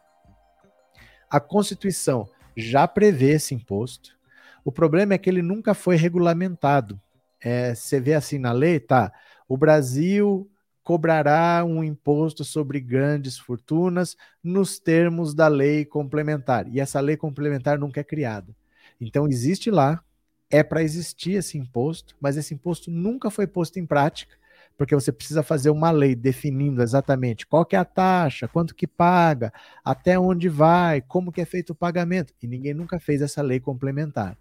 a 1.35 1.41
Constituição 1.41 2.29
já 2.57 2.87
prevê 2.87 3.33
esse 3.33 3.57
imposto. 3.57 4.17
O 4.65 4.71
problema 4.71 5.15
é 5.15 5.19
que 5.19 5.29
ele 5.29 5.43
nunca 5.43 5.75
foi 5.75 5.97
regulamentado. 5.97 7.01
É, 7.41 7.75
você 7.75 7.99
vê 7.99 8.15
assim 8.15 8.39
na 8.39 8.53
lei, 8.53 8.79
tá? 8.79 9.13
O 9.49 9.57
Brasil 9.57 10.49
cobrará 10.85 11.65
um 11.67 11.83
imposto 11.83 12.45
sobre 12.45 12.79
grandes 12.79 13.37
fortunas 13.37 14.17
nos 14.45 14.79
termos 14.79 15.35
da 15.35 15.49
lei 15.49 15.85
complementar. 15.85 16.69
E 16.69 16.79
essa 16.79 17.01
lei 17.01 17.17
complementar 17.17 17.81
nunca 17.81 17.99
é 17.99 18.05
criada. 18.05 18.55
Então 19.01 19.27
existe 19.27 19.73
lá, 19.73 20.05
é 20.49 20.63
para 20.63 20.85
existir 20.85 21.33
esse 21.33 21.59
imposto, 21.59 22.15
mas 22.21 22.37
esse 22.37 22.55
imposto 22.55 22.93
nunca 22.93 23.29
foi 23.29 23.49
posto 23.49 23.81
em 23.81 23.85
prática 23.85 24.37
porque 24.77 24.95
você 24.95 25.13
precisa 25.13 25.43
fazer 25.43 25.71
uma 25.71 25.91
lei 25.91 26.15
definindo 26.15 26.83
exatamente 26.83 27.47
qual 27.47 27.65
que 27.65 27.77
é 27.77 27.79
a 27.79 27.85
taxa, 27.85 28.49
quanto 28.49 28.75
que 28.75 28.87
paga, 28.87 29.53
até 29.85 30.19
onde 30.19 30.49
vai, 30.49 31.01
como 31.01 31.31
que 31.31 31.41
é 31.41 31.45
feito 31.45 31.71
o 31.71 31.75
pagamento. 31.75 32.35
E 32.43 32.47
ninguém 32.47 32.75
nunca 32.75 32.99
fez 32.99 33.23
essa 33.23 33.41
lei 33.41 33.61
complementar. 33.61 34.37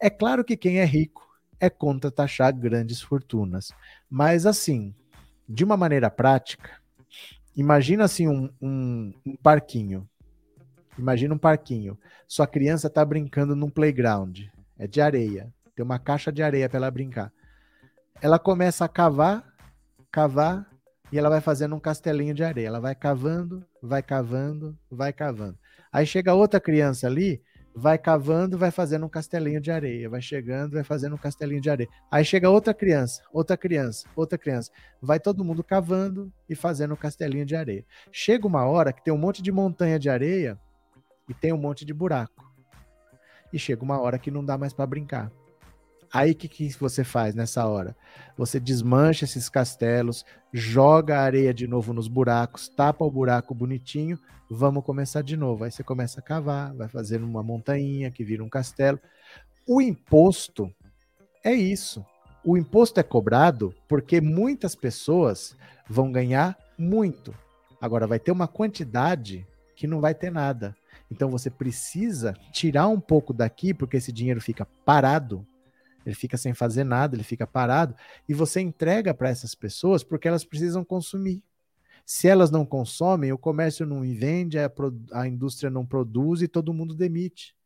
É 0.00 0.10
claro 0.10 0.44
que 0.44 0.56
quem 0.56 0.78
é 0.78 0.84
rico 0.84 1.26
é 1.60 1.70
contra 1.70 2.10
taxar 2.10 2.52
grandes 2.54 3.00
fortunas. 3.00 3.72
Mas 4.10 4.44
assim, 4.44 4.94
de 5.48 5.64
uma 5.64 5.76
maneira 5.76 6.10
prática, 6.10 6.70
imagina 7.56 8.04
assim 8.04 8.28
um, 8.28 8.50
um, 8.60 9.12
um 9.24 9.36
parquinho. 9.36 10.08
Imagina 10.98 11.34
um 11.34 11.38
parquinho. 11.38 11.98
Sua 12.26 12.46
criança 12.46 12.88
está 12.88 13.04
brincando 13.04 13.54
num 13.54 13.70
playground. 13.70 14.40
É 14.78 14.86
de 14.86 15.00
areia. 15.00 15.52
tem 15.74 15.84
uma 15.84 15.98
caixa 15.98 16.32
de 16.32 16.42
areia 16.42 16.68
para 16.68 16.78
ela 16.78 16.90
brincar. 16.90 17.32
Ela 18.20 18.38
começa 18.38 18.84
a 18.84 18.88
cavar, 18.88 19.44
cavar, 20.16 20.66
e 21.12 21.18
ela 21.18 21.28
vai 21.28 21.42
fazendo 21.42 21.74
um 21.76 21.78
castelinho 21.78 22.32
de 22.32 22.42
areia. 22.42 22.68
Ela 22.68 22.80
vai 22.80 22.94
cavando, 22.94 23.62
vai 23.82 24.02
cavando, 24.02 24.74
vai 24.90 25.12
cavando. 25.12 25.58
Aí 25.92 26.06
chega 26.06 26.32
outra 26.32 26.58
criança 26.58 27.06
ali, 27.06 27.42
vai 27.74 27.98
cavando, 27.98 28.56
vai 28.56 28.70
fazendo 28.70 29.04
um 29.04 29.10
castelinho 29.10 29.60
de 29.60 29.70
areia, 29.70 30.08
vai 30.08 30.22
chegando, 30.22 30.72
vai 30.72 30.82
fazendo 30.82 31.16
um 31.16 31.18
castelinho 31.18 31.60
de 31.60 31.68
areia. 31.68 31.90
Aí 32.10 32.24
chega 32.24 32.48
outra 32.48 32.72
criança, 32.72 33.22
outra 33.30 33.58
criança, 33.58 34.08
outra 34.16 34.38
criança. 34.38 34.70
Vai 35.02 35.20
todo 35.20 35.44
mundo 35.44 35.62
cavando 35.62 36.32
e 36.48 36.54
fazendo 36.54 36.94
um 36.94 36.96
castelinho 36.96 37.44
de 37.44 37.54
areia. 37.54 37.84
Chega 38.10 38.46
uma 38.46 38.64
hora 38.64 38.94
que 38.94 39.04
tem 39.04 39.12
um 39.12 39.18
monte 39.18 39.42
de 39.42 39.52
montanha 39.52 39.98
de 39.98 40.08
areia 40.08 40.58
e 41.28 41.34
tem 41.34 41.52
um 41.52 41.58
monte 41.58 41.84
de 41.84 41.92
buraco. 41.92 42.42
E 43.52 43.58
chega 43.58 43.84
uma 43.84 44.00
hora 44.00 44.18
que 44.18 44.30
não 44.30 44.42
dá 44.42 44.56
mais 44.56 44.72
para 44.72 44.86
brincar. 44.86 45.30
Aí 46.12 46.32
o 46.32 46.34
que, 46.34 46.48
que 46.48 46.68
você 46.78 47.04
faz 47.04 47.34
nessa 47.34 47.66
hora? 47.66 47.96
Você 48.36 48.60
desmancha 48.60 49.24
esses 49.24 49.48
castelos, 49.48 50.24
joga 50.52 51.18
a 51.18 51.22
areia 51.22 51.52
de 51.52 51.66
novo 51.66 51.92
nos 51.92 52.08
buracos, 52.08 52.68
tapa 52.68 53.04
o 53.04 53.10
buraco 53.10 53.54
bonitinho, 53.54 54.18
vamos 54.50 54.84
começar 54.84 55.22
de 55.22 55.36
novo. 55.36 55.64
Aí 55.64 55.70
você 55.70 55.82
começa 55.82 56.20
a 56.20 56.22
cavar, 56.22 56.74
vai 56.74 56.88
fazendo 56.88 57.26
uma 57.26 57.42
montanha 57.42 58.10
que 58.10 58.24
vira 58.24 58.44
um 58.44 58.48
castelo. 58.48 59.00
O 59.66 59.80
imposto 59.80 60.72
é 61.44 61.52
isso. 61.52 62.04
O 62.44 62.56
imposto 62.56 63.00
é 63.00 63.02
cobrado 63.02 63.74
porque 63.88 64.20
muitas 64.20 64.74
pessoas 64.74 65.56
vão 65.88 66.12
ganhar 66.12 66.56
muito. 66.78 67.34
Agora 67.80 68.06
vai 68.06 68.18
ter 68.18 68.30
uma 68.30 68.46
quantidade 68.46 69.46
que 69.74 69.86
não 69.86 70.00
vai 70.00 70.14
ter 70.14 70.30
nada. 70.30 70.74
Então 71.10 71.28
você 71.30 71.50
precisa 71.50 72.34
tirar 72.52 72.88
um 72.88 73.00
pouco 73.00 73.32
daqui 73.32 73.74
porque 73.74 73.96
esse 73.96 74.12
dinheiro 74.12 74.40
fica 74.40 74.66
parado 74.84 75.46
ele 76.06 76.14
fica 76.14 76.36
sem 76.36 76.54
fazer 76.54 76.84
nada, 76.84 77.16
ele 77.16 77.24
fica 77.24 77.46
parado, 77.46 77.94
e 78.28 78.32
você 78.32 78.60
entrega 78.60 79.12
para 79.12 79.28
essas 79.28 79.54
pessoas 79.54 80.04
porque 80.04 80.28
elas 80.28 80.44
precisam 80.44 80.84
consumir. 80.84 81.42
Se 82.04 82.28
elas 82.28 82.50
não 82.50 82.64
consomem, 82.64 83.32
o 83.32 83.38
comércio 83.38 83.84
não 83.84 84.02
vende, 84.02 84.58
a, 84.58 84.70
a 85.12 85.26
indústria 85.26 85.68
não 85.68 85.84
produz 85.84 86.40
e 86.40 86.48
todo 86.48 86.72
mundo 86.72 86.94
demite. 86.94 87.56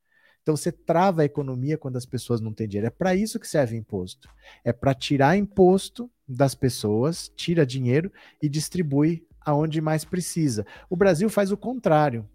Então 0.42 0.56
você 0.56 0.72
trava 0.72 1.20
a 1.20 1.26
economia 1.26 1.76
quando 1.76 1.96
as 1.96 2.06
pessoas 2.06 2.40
não 2.40 2.52
têm 2.52 2.66
dinheiro. 2.66 2.86
É 2.86 2.90
para 2.90 3.14
isso 3.14 3.38
que 3.38 3.46
serve 3.46 3.76
imposto. 3.76 4.28
É 4.64 4.72
para 4.72 4.94
tirar 4.94 5.36
imposto 5.36 6.10
das 6.26 6.54
pessoas, 6.54 7.30
tira 7.36 7.66
dinheiro 7.66 8.10
e 8.42 8.48
distribui 8.48 9.26
aonde 9.40 9.82
mais 9.82 10.04
precisa. 10.04 10.66
O 10.88 10.96
Brasil 10.96 11.28
faz 11.28 11.52
o 11.52 11.56
contrário. 11.56 12.26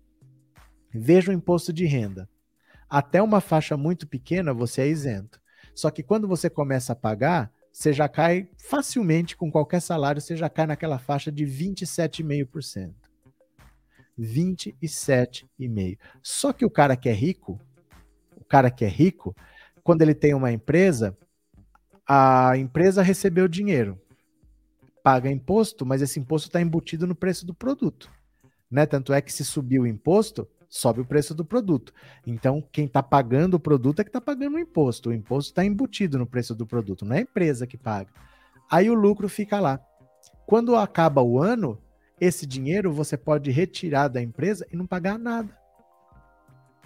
Veja 0.93 1.31
o 1.31 1.33
imposto 1.33 1.73
de 1.73 1.85
renda. 1.85 2.29
Até 2.87 3.21
uma 3.21 3.41
faixa 3.41 3.75
muito 3.75 4.07
pequena 4.07 4.53
você 4.53 4.81
é 4.81 4.87
isento. 4.87 5.41
Só 5.75 5.91
que 5.91 6.01
quando 6.01 6.27
você 6.27 6.49
começa 6.49 6.93
a 6.93 6.95
pagar, 6.95 7.51
você 7.71 7.91
já 7.91 8.07
cai 8.07 8.47
facilmente, 8.57 9.35
com 9.35 9.51
qualquer 9.51 9.81
salário, 9.81 10.21
você 10.21 10.37
já 10.37 10.49
cai 10.49 10.65
naquela 10.65 10.97
faixa 10.97 11.29
de 11.29 11.45
27,5%. 11.45 12.93
27,5%. 14.17 15.97
Só 16.23 16.53
que 16.53 16.65
o 16.65 16.69
cara 16.69 16.95
que 16.95 17.09
é 17.09 17.13
rico, 17.13 17.59
o 18.37 18.45
cara 18.45 18.71
que 18.71 18.85
é 18.85 18.87
rico, 18.87 19.35
quando 19.83 20.01
ele 20.01 20.15
tem 20.15 20.33
uma 20.33 20.53
empresa, 20.53 21.17
a 22.07 22.57
empresa 22.57 23.01
recebeu 23.01 23.45
dinheiro, 23.45 24.01
paga 25.03 25.29
imposto, 25.29 25.85
mas 25.85 26.01
esse 26.01 26.17
imposto 26.17 26.47
está 26.47 26.61
embutido 26.61 27.05
no 27.05 27.13
preço 27.13 27.45
do 27.45 27.53
produto. 27.53 28.09
Né? 28.71 28.85
Tanto 28.85 29.11
é 29.11 29.21
que 29.21 29.33
se 29.33 29.43
subir 29.43 29.79
o 29.79 29.85
imposto, 29.85 30.47
sobe 30.69 31.01
o 31.01 31.05
preço 31.05 31.33
do 31.33 31.45
produto. 31.45 31.93
Então, 32.25 32.63
quem 32.71 32.85
está 32.85 33.01
pagando 33.01 33.55
o 33.55 33.59
produto 33.59 33.99
é 33.99 34.03
que 34.03 34.09
está 34.09 34.21
pagando 34.21 34.55
o 34.55 34.59
imposto. 34.59 35.09
O 35.09 35.13
imposto 35.13 35.51
está 35.51 35.65
embutido 35.65 36.17
no 36.17 36.25
preço 36.25 36.55
do 36.55 36.65
produto, 36.65 37.05
não 37.05 37.15
é 37.15 37.19
a 37.19 37.21
empresa 37.21 37.67
que 37.67 37.77
paga. 37.77 38.09
Aí 38.69 38.89
o 38.89 38.93
lucro 38.93 39.29
fica 39.29 39.59
lá. 39.59 39.79
Quando 40.45 40.75
acaba 40.75 41.21
o 41.21 41.41
ano, 41.41 41.77
esse 42.19 42.45
dinheiro 42.45 42.91
você 42.91 43.17
pode 43.17 43.51
retirar 43.51 44.07
da 44.07 44.21
empresa 44.21 44.65
e 44.71 44.75
não 44.75 44.85
pagar 44.85 45.17
nada. 45.17 45.57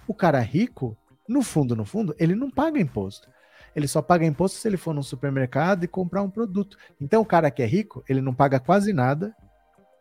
O 0.06 0.14
cara 0.14 0.40
rico, 0.40 0.96
no 1.28 1.42
fundo, 1.42 1.76
no 1.76 1.84
fundo, 1.84 2.14
ele 2.18 2.34
não 2.34 2.50
paga 2.50 2.80
imposto. 2.80 3.28
Ele 3.74 3.86
só 3.86 4.02
paga 4.02 4.26
imposto 4.26 4.58
se 4.58 4.66
ele 4.66 4.76
for 4.76 4.92
no 4.92 5.02
supermercado 5.02 5.84
e 5.84 5.88
comprar 5.88 6.22
um 6.22 6.30
produto. 6.30 6.76
Então, 7.00 7.22
o 7.22 7.26
cara 7.26 7.50
que 7.50 7.62
é 7.62 7.66
rico, 7.66 8.02
ele 8.08 8.20
não 8.20 8.34
paga 8.34 8.58
quase 8.58 8.92
nada 8.92 9.34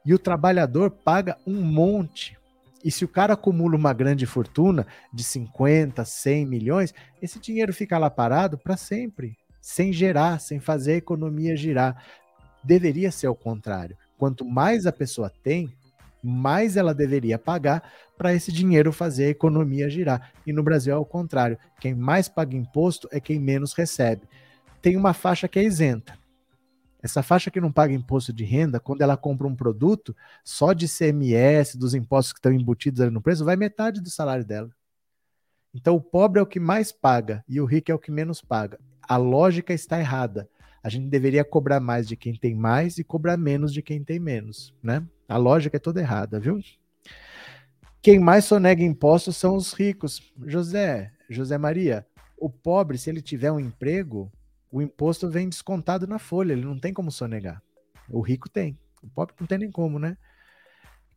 e 0.06 0.14
o 0.14 0.20
trabalhador 0.20 0.90
paga 0.90 1.38
um 1.46 1.62
monte. 1.62 2.39
E 2.84 2.90
se 2.92 3.04
o 3.04 3.08
cara 3.08 3.34
acumula 3.34 3.76
uma 3.76 3.94
grande 3.94 4.26
fortuna 4.26 4.88
de 5.14 5.24
50, 5.24 6.06
100 6.06 6.46
milhões, 6.46 6.94
esse 7.22 7.40
dinheiro 7.40 7.74
fica 7.74 7.98
lá 7.98 8.10
parado 8.10 8.58
para 8.58 8.78
sempre, 8.78 9.38
sem 9.62 9.92
gerar, 9.92 10.40
sem 10.40 10.60
fazer 10.60 10.94
a 10.94 10.98
economia 10.98 11.56
girar. 11.58 12.02
Deveria 12.64 13.12
ser 13.12 13.28
o 13.28 13.36
contrário. 13.36 13.98
Quanto 14.18 14.46
mais 14.46 14.86
a 14.86 14.92
pessoa 14.92 15.32
tem, 15.44 15.74
mais 16.24 16.76
ela 16.78 16.94
deveria 16.94 17.40
pagar 17.40 17.84
para 18.18 18.34
esse 18.34 18.52
dinheiro 18.52 18.92
fazer 18.92 19.26
a 19.26 19.30
economia 19.30 19.90
girar. 19.90 20.32
E 20.46 20.52
no 20.52 20.62
Brasil 20.62 20.94
é 20.94 20.98
o 20.98 21.06
contrário. 21.06 21.58
Quem 21.80 21.96
mais 21.96 22.28
paga 22.28 22.56
imposto 22.56 23.08
é 23.12 23.20
quem 23.20 23.40
menos 23.40 23.74
recebe. 23.74 24.24
Tem 24.82 24.98
uma 24.98 25.14
faixa 25.14 25.48
que 25.48 25.60
é 25.60 25.64
isenta. 25.64 26.19
Essa 27.02 27.24
faixa 27.24 27.50
que 27.50 27.62
não 27.62 27.72
paga 27.72 27.94
imposto 27.94 28.34
de 28.34 28.44
renda, 28.44 28.80
quando 28.80 29.02
ela 29.02 29.16
compra 29.16 29.48
um 29.48 29.56
produto, 29.56 30.16
só 30.44 30.74
de 30.74 30.88
CMS, 30.88 31.78
dos 31.78 31.94
impostos 31.94 32.34
que 32.34 32.40
estão 32.40 32.52
embutidos 32.52 33.00
ali 33.00 33.12
no 33.12 33.22
preço, 33.22 33.46
vai 33.46 33.56
metade 33.56 34.02
do 34.02 34.10
salário 34.10 34.44
dela. 34.44 34.70
Então 35.74 35.96
o 35.96 36.02
pobre 36.02 36.40
é 36.40 36.44
o 36.44 36.48
que 36.48 36.60
mais 36.60 36.92
paga 36.92 37.44
e 37.48 37.62
o 37.62 37.66
rico 37.66 37.92
é 37.92 37.96
o 37.96 38.00
que 38.00 38.12
menos 38.12 38.42
paga. 38.42 38.80
A 39.02 39.18
lógica 39.18 39.74
está 39.74 40.00
errada. 40.00 40.50
A 40.84 40.90
gente 40.90 41.08
deveria 41.08 41.44
cobrar 41.44 41.80
mais 41.80 42.08
de 42.08 42.16
quem 42.16 42.36
tem 42.36 42.56
mais 42.56 42.98
e 42.98 43.04
cobrar 43.04 43.38
menos 43.38 43.74
de 43.74 43.82
quem 43.82 44.04
tem 44.04 44.20
menos, 44.20 44.74
né? 44.82 45.06
A 45.28 45.38
lógica 45.38 45.78
é 45.78 45.80
toda 45.80 46.00
errada, 46.00 46.40
viu? 46.40 46.60
Quem 48.02 48.18
mais 48.18 48.46
sonega 48.46 48.82
impostos 48.82 49.36
são 49.38 49.56
os 49.56 49.74
ricos. 49.74 50.34
José, 50.46 51.12
José 51.30 51.58
Maria, 51.58 52.08
o 52.38 52.50
pobre, 52.50 52.98
se 52.98 53.10
ele 53.10 53.22
tiver 53.22 53.52
um 53.52 53.60
emprego, 53.60 54.32
o 54.72 54.82
imposto 54.82 55.30
vem 55.30 55.50
descontado 55.50 56.06
na 56.08 56.20
folha, 56.20 56.54
ele 56.54 56.66
não 56.66 56.78
tem 56.78 56.94
como 56.94 57.12
sonegar. 57.12 57.62
O 58.10 58.22
rico 58.22 58.50
tem, 58.50 58.78
o 59.02 59.10
pobre 59.10 59.36
não 59.40 59.48
tem 59.48 59.58
nem 59.58 59.72
como, 59.72 60.00
né? 60.00 60.18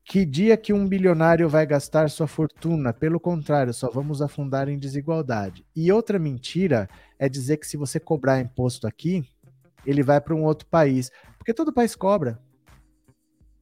Que 0.04 0.24
dia 0.24 0.56
que 0.56 0.72
um 0.72 0.88
bilionário 0.88 1.48
vai 1.48 1.64
gastar 1.64 2.10
sua 2.10 2.26
fortuna? 2.26 2.92
Pelo 2.92 3.20
contrário, 3.20 3.72
só 3.72 3.88
vamos 3.88 4.20
afundar 4.20 4.68
em 4.68 4.78
desigualdade. 4.78 5.64
E 5.76 5.92
outra 5.92 6.18
mentira 6.18 6.88
é 7.18 7.28
dizer 7.28 7.58
que 7.58 7.66
se 7.66 7.76
você 7.76 8.00
cobrar 8.00 8.40
imposto 8.40 8.86
aqui, 8.86 9.24
ele 9.86 10.02
vai 10.02 10.20
para 10.20 10.34
um 10.34 10.42
outro 10.42 10.66
país. 10.66 11.10
Porque 11.38 11.54
todo 11.54 11.72
país 11.72 11.94
cobra. 11.94 12.40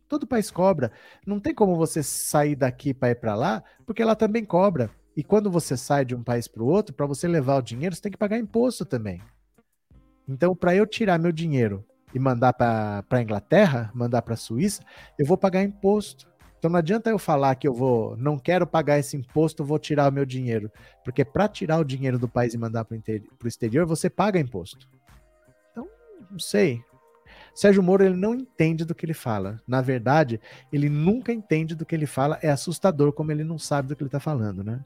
Todo 0.09 0.27
país 0.27 0.51
cobra. 0.51 0.91
Não 1.27 1.39
tem 1.39 1.55
como 1.55 1.77
você 1.77 2.03
sair 2.03 2.57
daqui 2.57 2.95
para 2.95 3.11
ir 3.11 3.17
para 3.17 3.35
lá, 3.35 3.63
porque 3.85 4.03
lá 4.03 4.17
também 4.17 4.45
cobra. 4.45 4.91
E 5.15 5.23
quando 5.23 5.51
você 5.51 5.77
sai 5.77 6.05
de 6.07 6.15
um 6.15 6.23
país 6.23 6.49
para 6.49 6.63
o 6.63 6.67
outro, 6.67 6.95
para 6.95 7.07
você 7.07 7.29
levar 7.29 7.57
o 7.57 7.63
dinheiro, 7.63 7.95
você 7.95 8.01
tem 8.01 8.13
que 8.13 8.19
pagar 8.19 8.39
imposto 8.39 8.87
também. 8.87 9.21
Então, 10.31 10.55
para 10.55 10.77
eu 10.77 10.87
tirar 10.87 11.19
meu 11.19 11.33
dinheiro 11.33 11.85
e 12.15 12.19
mandar 12.19 12.53
para 12.53 13.05
a 13.11 13.21
Inglaterra, 13.21 13.91
mandar 13.93 14.23
para 14.23 14.35
a 14.35 14.37
Suíça, 14.37 14.81
eu 15.19 15.27
vou 15.27 15.37
pagar 15.37 15.65
imposto. 15.65 16.31
Então 16.57 16.71
não 16.71 16.79
adianta 16.79 17.11
eu 17.11 17.19
falar 17.19 17.55
que 17.57 17.67
eu 17.67 17.75
vou, 17.75 18.17
não 18.17 18.39
quero 18.39 18.67
pagar 18.67 18.99
esse 18.99 19.17
imposto, 19.17 19.65
vou 19.65 19.79
tirar 19.79 20.11
o 20.11 20.13
meu 20.13 20.27
dinheiro, 20.27 20.71
porque 21.03 21.25
para 21.25 21.49
tirar 21.49 21.79
o 21.79 21.85
dinheiro 21.85 22.19
do 22.19 22.29
país 22.29 22.53
e 22.53 22.59
mandar 22.59 22.85
para 22.85 22.99
o 23.43 23.49
exterior, 23.49 23.87
você 23.87 24.11
paga 24.11 24.39
imposto. 24.39 24.87
Então, 25.73 25.89
não 26.31 26.39
sei. 26.39 26.81
Sérgio 27.55 27.83
Moro 27.83 28.05
ele 28.05 28.17
não 28.17 28.35
entende 28.35 28.85
do 28.85 28.95
que 28.95 29.07
ele 29.07 29.15
fala. 29.15 29.59
Na 29.67 29.81
verdade, 29.81 30.39
ele 30.71 30.89
nunca 30.89 31.33
entende 31.33 31.75
do 31.75 31.87
que 31.87 31.95
ele 31.95 32.07
fala. 32.07 32.39
É 32.43 32.51
assustador 32.51 33.13
como 33.13 33.33
ele 33.33 33.43
não 33.43 33.59
sabe 33.59 33.89
do 33.89 33.97
que 33.97 34.03
ele 34.03 34.09
está 34.09 34.21
falando, 34.21 34.63
né? 34.63 34.85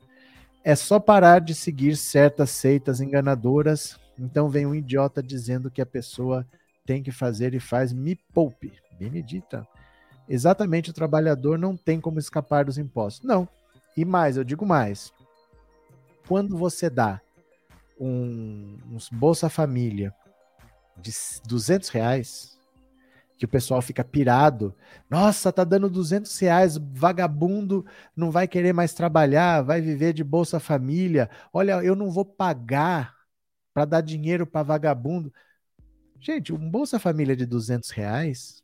É 0.62 0.74
só 0.76 0.98
parar 1.00 1.40
de 1.40 1.54
seguir 1.54 1.96
certas 1.96 2.50
seitas 2.50 3.00
enganadoras 3.00 3.98
então 4.18 4.48
vem 4.48 4.66
um 4.66 4.74
idiota 4.74 5.22
dizendo 5.22 5.70
que 5.70 5.82
a 5.82 5.86
pessoa 5.86 6.46
tem 6.86 7.02
que 7.02 7.10
fazer 7.10 7.54
e 7.54 7.60
faz, 7.60 7.92
me 7.92 8.14
poupe. 8.32 8.72
Benedita. 8.98 9.66
Exatamente, 10.28 10.90
o 10.90 10.94
trabalhador 10.94 11.58
não 11.58 11.76
tem 11.76 12.00
como 12.00 12.18
escapar 12.18 12.64
dos 12.64 12.78
impostos. 12.78 13.26
Não. 13.26 13.48
E 13.96 14.04
mais, 14.04 14.36
eu 14.36 14.44
digo 14.44 14.64
mais. 14.64 15.12
Quando 16.26 16.56
você 16.56 16.88
dá 16.88 17.20
um, 18.00 18.78
uns 18.90 19.08
Bolsa 19.08 19.48
Família 19.48 20.14
de 20.96 21.12
200 21.46 21.88
reais, 21.88 22.54
que 23.36 23.44
o 23.44 23.48
pessoal 23.48 23.82
fica 23.82 24.04
pirado. 24.04 24.74
Nossa, 25.10 25.52
tá 25.52 25.64
dando 25.64 25.90
200 25.90 26.38
reais, 26.38 26.76
vagabundo 26.76 27.84
não 28.16 28.30
vai 28.30 28.46
querer 28.46 28.72
mais 28.72 28.94
trabalhar, 28.94 29.62
vai 29.62 29.80
viver 29.80 30.12
de 30.12 30.22
Bolsa 30.22 30.60
Família. 30.60 31.28
Olha, 31.52 31.82
eu 31.82 31.96
não 31.96 32.10
vou 32.10 32.24
pagar 32.24 33.13
para 33.74 33.84
dar 33.84 34.00
dinheiro 34.00 34.46
para 34.46 34.62
vagabundo. 34.62 35.32
Gente, 36.20 36.52
um 36.52 36.70
Bolsa 36.70 36.98
Família 36.98 37.36
de 37.36 37.44
200 37.44 37.90
reais, 37.90 38.62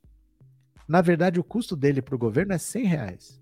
na 0.89 1.03
verdade, 1.03 1.39
o 1.39 1.45
custo 1.45 1.77
dele 1.77 2.01
para 2.01 2.15
o 2.15 2.19
governo 2.19 2.53
é 2.53 2.59
100 2.59 2.85
reais. 2.85 3.41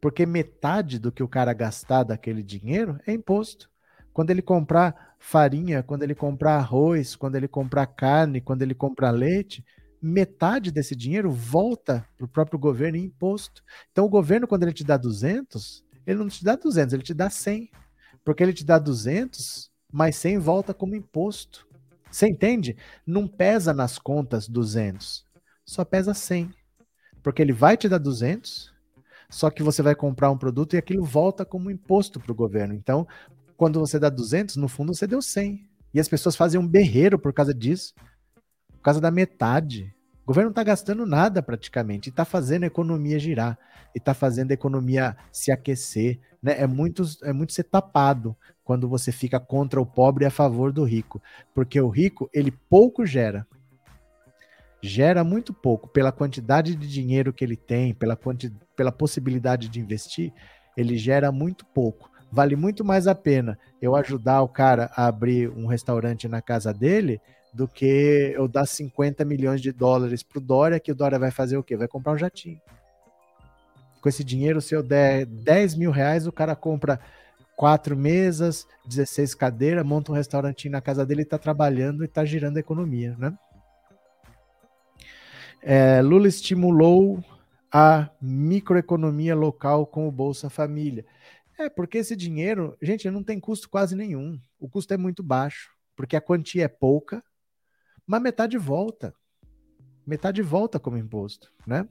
Porque 0.00 0.24
metade 0.24 0.98
do 0.98 1.12
que 1.12 1.22
o 1.22 1.28
cara 1.28 1.52
gastar 1.52 2.04
daquele 2.04 2.42
dinheiro 2.42 2.98
é 3.06 3.12
imposto. 3.12 3.68
Quando 4.12 4.30
ele 4.30 4.42
comprar 4.42 5.14
farinha, 5.18 5.82
quando 5.82 6.04
ele 6.04 6.14
comprar 6.14 6.56
arroz, 6.56 7.14
quando 7.14 7.36
ele 7.36 7.48
comprar 7.48 7.86
carne, 7.86 8.40
quando 8.40 8.62
ele 8.62 8.74
comprar 8.74 9.10
leite, 9.10 9.64
metade 10.00 10.70
desse 10.70 10.94
dinheiro 10.96 11.30
volta 11.30 12.06
para 12.16 12.24
o 12.24 12.28
próprio 12.28 12.58
governo 12.58 12.96
em 12.96 13.04
imposto. 13.04 13.62
Então, 13.90 14.04
o 14.04 14.08
governo, 14.08 14.46
quando 14.46 14.62
ele 14.62 14.72
te 14.72 14.84
dá 14.84 14.96
200, 14.96 15.84
ele 16.06 16.18
não 16.18 16.28
te 16.28 16.44
dá 16.44 16.56
200, 16.56 16.94
ele 16.94 17.02
te 17.02 17.14
dá 17.14 17.28
100. 17.28 17.70
Porque 18.24 18.42
ele 18.42 18.52
te 18.52 18.64
dá 18.64 18.78
200, 18.78 19.70
mais 19.92 20.16
100 20.16 20.38
volta 20.38 20.74
como 20.74 20.94
imposto. 20.94 21.66
Você 22.10 22.26
entende? 22.26 22.76
Não 23.06 23.26
pesa 23.26 23.72
nas 23.74 23.98
contas 23.98 24.48
200, 24.48 25.24
só 25.64 25.84
pesa 25.84 26.14
100. 26.14 26.50
Porque 27.22 27.42
ele 27.42 27.52
vai 27.52 27.76
te 27.76 27.88
dar 27.88 27.98
200, 27.98 28.72
só 29.28 29.50
que 29.50 29.62
você 29.62 29.82
vai 29.82 29.94
comprar 29.94 30.30
um 30.30 30.38
produto 30.38 30.74
e 30.74 30.78
aquilo 30.78 31.04
volta 31.04 31.44
como 31.44 31.70
imposto 31.70 32.18
para 32.18 32.32
o 32.32 32.34
governo. 32.34 32.74
Então, 32.74 33.06
quando 33.56 33.80
você 33.80 33.98
dá 33.98 34.08
200, 34.08 34.56
no 34.56 34.68
fundo 34.68 34.94
você 34.94 35.06
deu 35.06 35.20
100. 35.20 35.68
E 35.92 36.00
as 36.00 36.08
pessoas 36.08 36.36
fazem 36.36 36.60
um 36.60 36.66
berreiro 36.66 37.18
por 37.18 37.32
causa 37.32 37.52
disso, 37.52 37.94
por 38.72 38.82
causa 38.82 39.00
da 39.00 39.10
metade. 39.10 39.94
O 40.22 40.28
governo 40.28 40.48
não 40.48 40.52
está 40.52 40.62
gastando 40.62 41.04
nada 41.04 41.42
praticamente, 41.42 42.10
está 42.10 42.24
fazendo 42.24 42.64
a 42.64 42.66
economia 42.66 43.18
girar, 43.18 43.58
e 43.94 43.98
está 43.98 44.14
fazendo 44.14 44.50
a 44.50 44.54
economia 44.54 45.16
se 45.32 45.50
aquecer. 45.50 46.20
Né? 46.42 46.60
É, 46.60 46.66
muito, 46.66 47.02
é 47.22 47.32
muito 47.32 47.52
ser 47.52 47.64
tapado 47.64 48.36
quando 48.68 48.86
você 48.86 49.10
fica 49.10 49.40
contra 49.40 49.80
o 49.80 49.86
pobre 49.86 50.24
e 50.24 50.26
a 50.26 50.30
favor 50.30 50.70
do 50.70 50.84
rico. 50.84 51.22
Porque 51.54 51.80
o 51.80 51.88
rico, 51.88 52.28
ele 52.34 52.50
pouco 52.50 53.06
gera. 53.06 53.46
Gera 54.82 55.24
muito 55.24 55.54
pouco. 55.54 55.88
Pela 55.88 56.12
quantidade 56.12 56.76
de 56.76 56.86
dinheiro 56.86 57.32
que 57.32 57.42
ele 57.42 57.56
tem, 57.56 57.94
pela, 57.94 58.14
quanti, 58.14 58.52
pela 58.76 58.92
possibilidade 58.92 59.70
de 59.70 59.80
investir, 59.80 60.34
ele 60.76 60.98
gera 60.98 61.32
muito 61.32 61.64
pouco. 61.64 62.10
Vale 62.30 62.56
muito 62.56 62.84
mais 62.84 63.06
a 63.06 63.14
pena 63.14 63.58
eu 63.80 63.96
ajudar 63.96 64.42
o 64.42 64.48
cara 64.48 64.90
a 64.94 65.06
abrir 65.06 65.48
um 65.48 65.64
restaurante 65.64 66.28
na 66.28 66.42
casa 66.42 66.70
dele 66.70 67.22
do 67.54 67.66
que 67.66 68.34
eu 68.36 68.46
dar 68.46 68.66
50 68.66 69.24
milhões 69.24 69.62
de 69.62 69.72
dólares 69.72 70.22
pro 70.22 70.42
Dória, 70.42 70.78
que 70.78 70.92
o 70.92 70.94
Dória 70.94 71.18
vai 71.18 71.30
fazer 71.30 71.56
o 71.56 71.62
quê? 71.64 71.74
Vai 71.74 71.88
comprar 71.88 72.12
um 72.12 72.18
jatinho. 72.18 72.60
Com 74.02 74.10
esse 74.10 74.22
dinheiro, 74.22 74.60
se 74.60 74.74
eu 74.74 74.82
der 74.82 75.24
10 75.24 75.74
mil 75.74 75.90
reais, 75.90 76.26
o 76.26 76.32
cara 76.32 76.54
compra 76.54 77.00
quatro 77.58 77.96
mesas, 77.96 78.68
16 78.86 79.34
cadeiras, 79.34 79.84
monta 79.84 80.12
um 80.12 80.14
restaurantinho 80.14 80.70
na 80.70 80.80
casa 80.80 81.04
dele 81.04 81.22
está 81.22 81.36
trabalhando 81.36 82.04
e 82.04 82.06
está 82.06 82.24
girando 82.24 82.56
a 82.56 82.60
economia, 82.60 83.16
né? 83.18 83.36
É, 85.60 86.00
Lula 86.00 86.28
estimulou 86.28 87.20
a 87.68 88.08
microeconomia 88.22 89.34
local 89.34 89.88
com 89.88 90.06
o 90.06 90.12
Bolsa 90.12 90.48
Família. 90.48 91.04
É, 91.58 91.68
porque 91.68 91.98
esse 91.98 92.14
dinheiro, 92.14 92.78
gente, 92.80 93.10
não 93.10 93.24
tem 93.24 93.40
custo 93.40 93.68
quase 93.68 93.96
nenhum. 93.96 94.40
O 94.60 94.68
custo 94.68 94.94
é 94.94 94.96
muito 94.96 95.20
baixo, 95.20 95.72
porque 95.96 96.14
a 96.14 96.20
quantia 96.20 96.66
é 96.66 96.68
pouca, 96.68 97.24
mas 98.06 98.22
metade 98.22 98.56
volta. 98.56 99.12
Metade 100.06 100.42
volta 100.42 100.78
como 100.78 100.96
imposto, 100.96 101.52
né? 101.66 101.88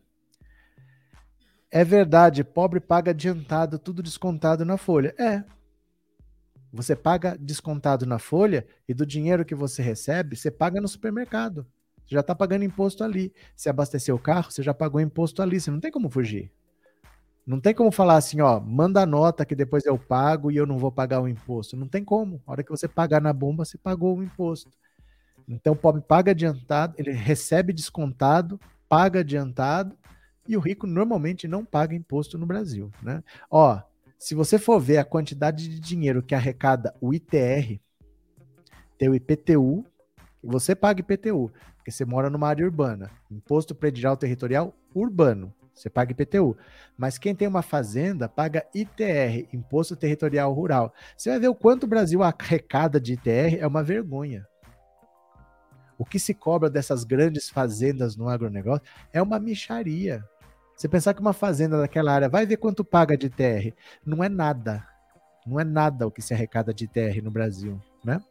É 1.70 1.84
verdade, 1.84 2.42
pobre 2.46 2.80
paga 2.80 3.12
adiantado, 3.12 3.78
tudo 3.78 4.02
descontado 4.02 4.64
na 4.64 4.78
folha. 4.78 5.14
É, 5.20 5.44
você 6.72 6.96
paga 6.96 7.38
descontado 7.40 8.06
na 8.06 8.20
folha 8.20 8.68
e 8.88 8.94
do 8.94 9.06
dinheiro 9.06 9.46
que 9.46 9.56
você 9.56 9.82
recebe, 9.82 10.36
você 10.36 10.52
paga 10.52 10.82
no 10.82 10.88
supermercado. 10.88 11.66
Você 12.06 12.16
já 12.16 12.22
está 12.22 12.34
pagando 12.34 12.64
imposto 12.64 13.04
ali. 13.04 13.34
Se 13.56 13.70
abasteceu 13.70 14.16
o 14.16 14.20
carro, 14.20 14.52
você 14.52 14.64
já 14.64 14.74
pagou 14.74 15.02
imposto 15.02 15.42
ali. 15.42 15.60
Você 15.60 15.70
não 15.70 15.80
tem 15.80 15.92
como 15.92 16.10
fugir. 16.10 16.52
Não 17.46 17.60
tem 17.60 17.74
como 17.74 17.92
falar 17.92 18.18
assim, 18.18 18.42
ó, 18.42 18.60
manda 18.60 19.06
nota 19.06 19.46
que 19.46 19.56
depois 19.56 19.86
eu 19.86 19.98
pago 19.98 20.52
e 20.52 20.58
eu 20.58 20.66
não 20.66 20.78
vou 20.78 20.92
pagar 20.92 21.22
o 21.22 21.28
imposto. 21.28 21.78
Não 21.78 21.88
tem 21.88 22.04
como. 22.04 22.42
A 22.46 22.52
hora 22.52 22.64
que 22.64 22.70
você 22.70 22.88
pagar 22.88 23.22
na 23.22 23.32
bomba, 23.32 23.64
você 23.64 23.78
pagou 23.78 24.18
o 24.18 24.24
imposto. 24.24 24.70
Então 25.48 25.74
o 25.74 25.76
pobre 25.76 26.02
paga 26.02 26.32
adiantado, 26.32 26.94
ele 26.98 27.12
recebe 27.12 27.72
descontado, 27.72 28.60
paga 28.90 29.22
adiantado, 29.22 29.98
e 30.48 30.58
o 30.58 30.60
rico 30.60 30.86
normalmente 30.86 31.48
não 31.48 31.64
paga 31.64 31.96
imposto 31.96 32.38
no 32.38 32.46
Brasil, 32.46 32.92
né? 33.02 33.24
Ó, 33.50 33.80
se 34.18 34.34
você 34.34 34.58
for 34.58 34.80
ver 34.80 34.98
a 34.98 35.06
quantidade 35.06 35.68
de 35.68 35.80
dinheiro 35.80 36.24
que 36.24 36.34
arrecada 36.34 36.94
o 37.00 37.14
ITR, 37.14 37.80
tem 38.98 39.10
o 39.10 39.16
IPTU, 39.16 39.86
você 40.44 40.76
paga 40.76 41.02
IPTU, 41.02 41.52
porque 41.76 41.92
você 41.92 42.04
mora 42.04 42.30
numa 42.30 42.48
área 42.48 42.66
urbana. 42.66 43.12
Imposto 43.30 43.76
Predial 43.76 44.18
Territorial 44.18 44.74
Urbano, 44.94 45.54
você 45.74 45.90
paga 45.90 46.12
IPTU. 46.12 46.58
Mas 46.98 47.18
quem 47.18 47.36
tem 47.36 47.48
uma 47.48 47.62
fazenda 47.62 48.28
paga 48.28 48.66
ITR, 48.74 49.48
Imposto 49.54 49.96
Territorial 49.96 50.52
Rural. 50.52 50.94
Você 51.16 51.30
vai 51.30 51.40
ver 51.40 51.50
o 51.50 51.56
quanto 51.56 51.84
o 51.84 51.88
Brasil 51.88 52.24
arrecada 52.24 53.00
de 53.00 53.14
ITR, 53.14 53.58
é 53.60 53.68
uma 53.68 53.84
vergonha. 53.84 54.48
O 55.98 56.06
que 56.06 56.20
se 56.20 56.34
cobra 56.34 56.70
dessas 56.70 57.04
grandes 57.04 57.50
fazendas 57.50 58.16
no 58.16 58.30
agronegócio 58.30 58.86
é 59.12 59.22
uma 59.22 59.40
micharia. 59.40 60.24
Você 60.78 60.88
pensar 60.88 61.16
que 61.16 61.22
uma 61.22 61.34
fazenda 61.34 61.80
daquela 61.80 62.14
área 62.14 62.30
vai 62.30 62.46
ver 62.46 62.58
quanto 62.58 62.86
paga 62.86 63.18
de 63.18 63.26
ITR. 63.26 63.74
Não 64.06 64.24
é 64.24 64.30
nada. 64.30 64.88
Não 65.46 65.60
é 65.60 65.64
nada 65.64 66.06
o 66.06 66.12
que 66.12 66.22
se 66.22 66.36
arrecada 66.36 66.72
de 66.72 66.86
ITR 66.86 67.24
no 67.24 67.32
Brasil, 67.32 67.82
né? 68.06 68.22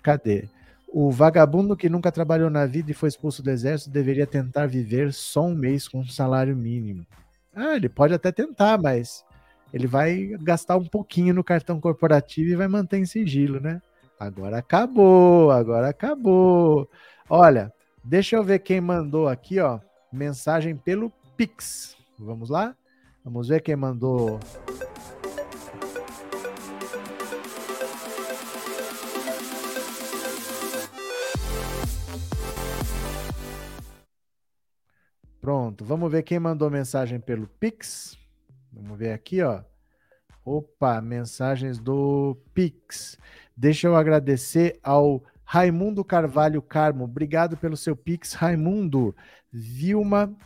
Cadê? 0.00 0.48
O 0.86 1.10
vagabundo 1.10 1.76
que 1.76 1.88
nunca 1.88 2.12
trabalhou 2.12 2.48
na 2.48 2.64
vida 2.64 2.92
e 2.92 2.94
foi 2.94 3.08
expulso 3.08 3.42
do 3.42 3.50
exército 3.50 3.90
deveria 3.90 4.26
tentar 4.26 4.66
viver 4.66 5.12
só 5.12 5.44
um 5.44 5.54
mês 5.54 5.88
com 5.88 5.98
um 5.98 6.06
salário 6.06 6.56
mínimo. 6.56 7.04
Ah, 7.52 7.74
ele 7.74 7.88
pode 7.88 8.14
até 8.14 8.30
tentar, 8.30 8.80
mas 8.80 9.24
ele 9.74 9.88
vai 9.88 10.28
gastar 10.40 10.76
um 10.76 10.84
pouquinho 10.84 11.34
no 11.34 11.42
cartão 11.42 11.80
corporativo 11.80 12.50
e 12.50 12.56
vai 12.56 12.68
manter 12.68 12.98
em 12.98 13.04
sigilo, 13.04 13.58
né? 13.58 13.82
Agora 14.18 14.58
acabou, 14.58 15.50
agora 15.50 15.88
acabou. 15.88 16.88
Olha, 17.28 17.72
deixa 18.02 18.36
eu 18.36 18.44
ver 18.44 18.60
quem 18.60 18.80
mandou 18.80 19.28
aqui, 19.28 19.58
ó, 19.58 19.80
mensagem 20.12 20.76
pelo 20.76 21.12
Pix. 21.38 21.96
Vamos 22.18 22.50
lá? 22.50 22.74
Vamos 23.24 23.46
ver 23.46 23.62
quem 23.62 23.76
mandou. 23.76 24.40
Pronto, 35.40 35.84
vamos 35.84 36.10
ver 36.10 36.24
quem 36.24 36.40
mandou 36.40 36.68
mensagem 36.68 37.20
pelo 37.20 37.46
Pix. 37.46 38.18
Vamos 38.72 38.98
ver 38.98 39.12
aqui, 39.12 39.40
ó. 39.40 39.62
Opa, 40.44 41.00
mensagens 41.00 41.78
do 41.78 42.36
Pix. 42.52 43.16
Deixa 43.56 43.86
eu 43.86 43.94
agradecer 43.94 44.80
ao 44.82 45.22
Raimundo 45.44 46.04
Carvalho 46.04 46.60
Carmo. 46.60 47.04
Obrigado 47.04 47.56
pelo 47.56 47.76
seu 47.76 47.94
Pix, 47.94 48.32
Raimundo. 48.32 49.14
Vilma 49.52 50.36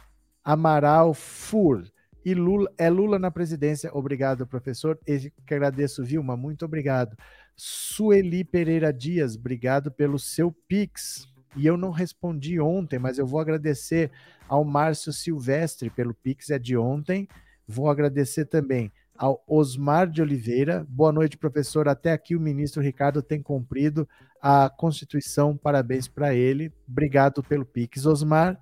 Amaral 0.45 1.15
Fur. 1.15 1.85
E 2.25 2.35
Lula, 2.35 2.71
é 2.79 2.89
Lula 2.89 3.19
na 3.19 3.31
presidência. 3.31 3.91
Obrigado, 3.93 4.47
professor. 4.47 4.99
Eu 5.07 5.19
que 5.19 5.55
agradeço, 5.55 6.05
Vilma. 6.05 6.37
Muito 6.37 6.65
obrigado. 6.65 7.17
Sueli 7.57 8.45
Pereira 8.45 8.93
Dias, 8.93 9.37
obrigado 9.37 9.91
pelo 9.91 10.19
seu 10.19 10.53
Pix. 10.69 11.29
E 11.57 11.67
eu 11.67 11.77
não 11.77 11.91
respondi 11.91 12.59
ontem, 12.59 12.99
mas 12.99 13.19
eu 13.19 13.27
vou 13.27 13.41
agradecer 13.41 14.11
ao 14.49 14.65
Márcio 14.65 15.13
Silvestre 15.13 15.91
pelo 15.91 16.15
Pix, 16.15 16.51
é 16.51 16.59
de 16.59 16.77
ontem. 16.77 17.29
Vou 17.67 17.91
agradecer 17.91 18.47
também 18.47 18.91
ao 19.17 19.43
Osmar 19.47 20.09
de 20.09 20.23
Oliveira. 20.23 20.87
Boa 20.89 21.13
noite, 21.13 21.37
professor. 21.37 21.89
Até 21.89 22.13
aqui 22.13 22.35
o 22.35 22.41
ministro 22.41 22.83
Ricardo 22.83 23.23
tem 23.23 23.43
cumprido 23.43 24.09
a 24.41 24.71
Constituição. 24.71 25.57
Parabéns 25.57 26.09
para 26.09 26.35
ele. 26.35 26.73
Obrigado 26.89 27.43
pelo 27.43 27.67
Pix, 27.67 28.07
Osmar. 28.07 28.59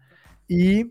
E 0.48 0.90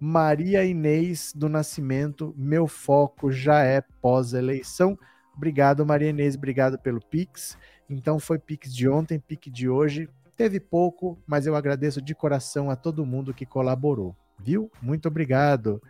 Maria 0.00 0.64
Inês 0.64 1.32
do 1.34 1.48
Nascimento, 1.48 2.34
meu 2.36 2.66
foco 2.66 3.30
já 3.32 3.62
é 3.62 3.80
pós-eleição. 4.00 4.98
Obrigado, 5.36 5.84
Maria 5.84 6.10
Inês, 6.10 6.36
obrigado 6.36 6.78
pelo 6.78 7.00
Pix. 7.00 7.56
Então 7.88 8.18
foi 8.18 8.38
Pix 8.38 8.74
de 8.74 8.88
ontem, 8.88 9.18
Pix 9.18 9.50
de 9.52 9.68
hoje. 9.68 10.08
Teve 10.36 10.60
pouco, 10.60 11.18
mas 11.26 11.46
eu 11.46 11.56
agradeço 11.56 12.00
de 12.00 12.14
coração 12.14 12.70
a 12.70 12.76
todo 12.76 13.06
mundo 13.06 13.34
que 13.34 13.44
colaborou, 13.44 14.14
viu? 14.38 14.70
Muito 14.80 15.08
obrigado. 15.08 15.82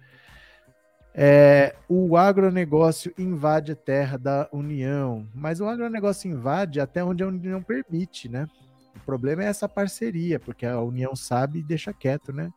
É, 1.14 1.74
o 1.88 2.16
agronegócio 2.16 3.12
invade 3.18 3.72
a 3.72 3.76
terra 3.76 4.16
da 4.16 4.48
União, 4.52 5.26
mas 5.34 5.60
o 5.60 5.66
agronegócio 5.66 6.30
invade 6.30 6.80
até 6.80 7.02
onde 7.02 7.22
a 7.22 7.26
União 7.26 7.62
permite, 7.62 8.28
né? 8.28 8.46
O 8.94 9.00
problema 9.00 9.42
é 9.42 9.46
essa 9.46 9.68
parceria, 9.68 10.38
porque 10.38 10.64
a 10.64 10.80
União 10.80 11.16
sabe 11.16 11.58
e 11.58 11.62
deixa 11.62 11.92
quieto, 11.92 12.32
né? 12.32 12.52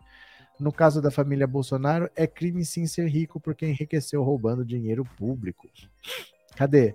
No 0.62 0.72
caso 0.72 1.02
da 1.02 1.10
família 1.10 1.48
Bolsonaro, 1.48 2.08
é 2.16 2.28
crime 2.28 2.64
sim 2.64 2.86
ser 2.86 3.08
rico 3.08 3.40
porque 3.40 3.66
enriqueceu 3.66 4.22
roubando 4.22 4.64
dinheiro 4.64 5.04
público. 5.18 5.68
Cadê? 6.56 6.94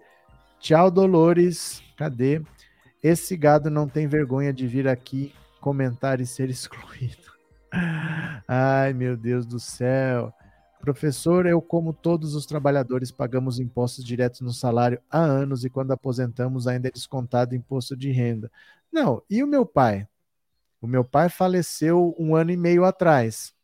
Tchau, 0.61 0.89
Dolores. 0.89 1.83
Cadê? 1.97 2.41
Esse 3.03 3.37
gado 3.37 3.69
não 3.69 3.89
tem 3.89 4.07
vergonha 4.07 4.53
de 4.53 4.69
vir 4.69 4.87
aqui 4.87 5.35
comentar 5.61 6.21
e 6.21 6.27
ser 6.27 6.49
excluído. 6.49 7.27
Ai, 8.47 8.93
meu 8.93 9.17
Deus 9.17 9.45
do 9.45 9.59
céu. 9.59 10.33
Professor, 10.81 11.45
eu, 11.45 11.61
como 11.61 11.93
todos 11.93 12.37
os 12.37 12.47
trabalhadores, 12.47 13.11
pagamos 13.11 13.59
impostos 13.59 14.05
diretos 14.05 14.43
no 14.43 14.53
salário 14.53 15.01
há 15.11 15.19
anos 15.19 15.65
e 15.65 15.71
quando 15.71 15.91
aposentamos 15.91 16.69
ainda 16.69 16.87
é 16.87 16.93
descontado 16.93 17.57
imposto 17.57 17.97
de 17.97 18.13
renda. 18.13 18.49
Não, 18.93 19.21
e 19.29 19.43
o 19.43 19.47
meu 19.49 19.67
pai? 19.67 20.07
O 20.81 20.87
meu 20.87 21.05
pai 21.05 21.29
faleceu 21.29 22.15
um 22.17 22.37
ano 22.37 22.53
e 22.53 22.57
meio 22.57 22.85
atrás. 22.85 23.56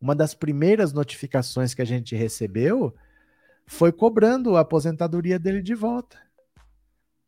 Uma 0.00 0.14
das 0.14 0.34
primeiras 0.34 0.92
notificações 0.92 1.74
que 1.74 1.82
a 1.82 1.84
gente 1.84 2.14
recebeu 2.14 2.94
foi 3.66 3.90
cobrando 3.92 4.56
a 4.56 4.60
aposentadoria 4.60 5.38
dele 5.38 5.62
de 5.62 5.74
volta. 5.74 6.18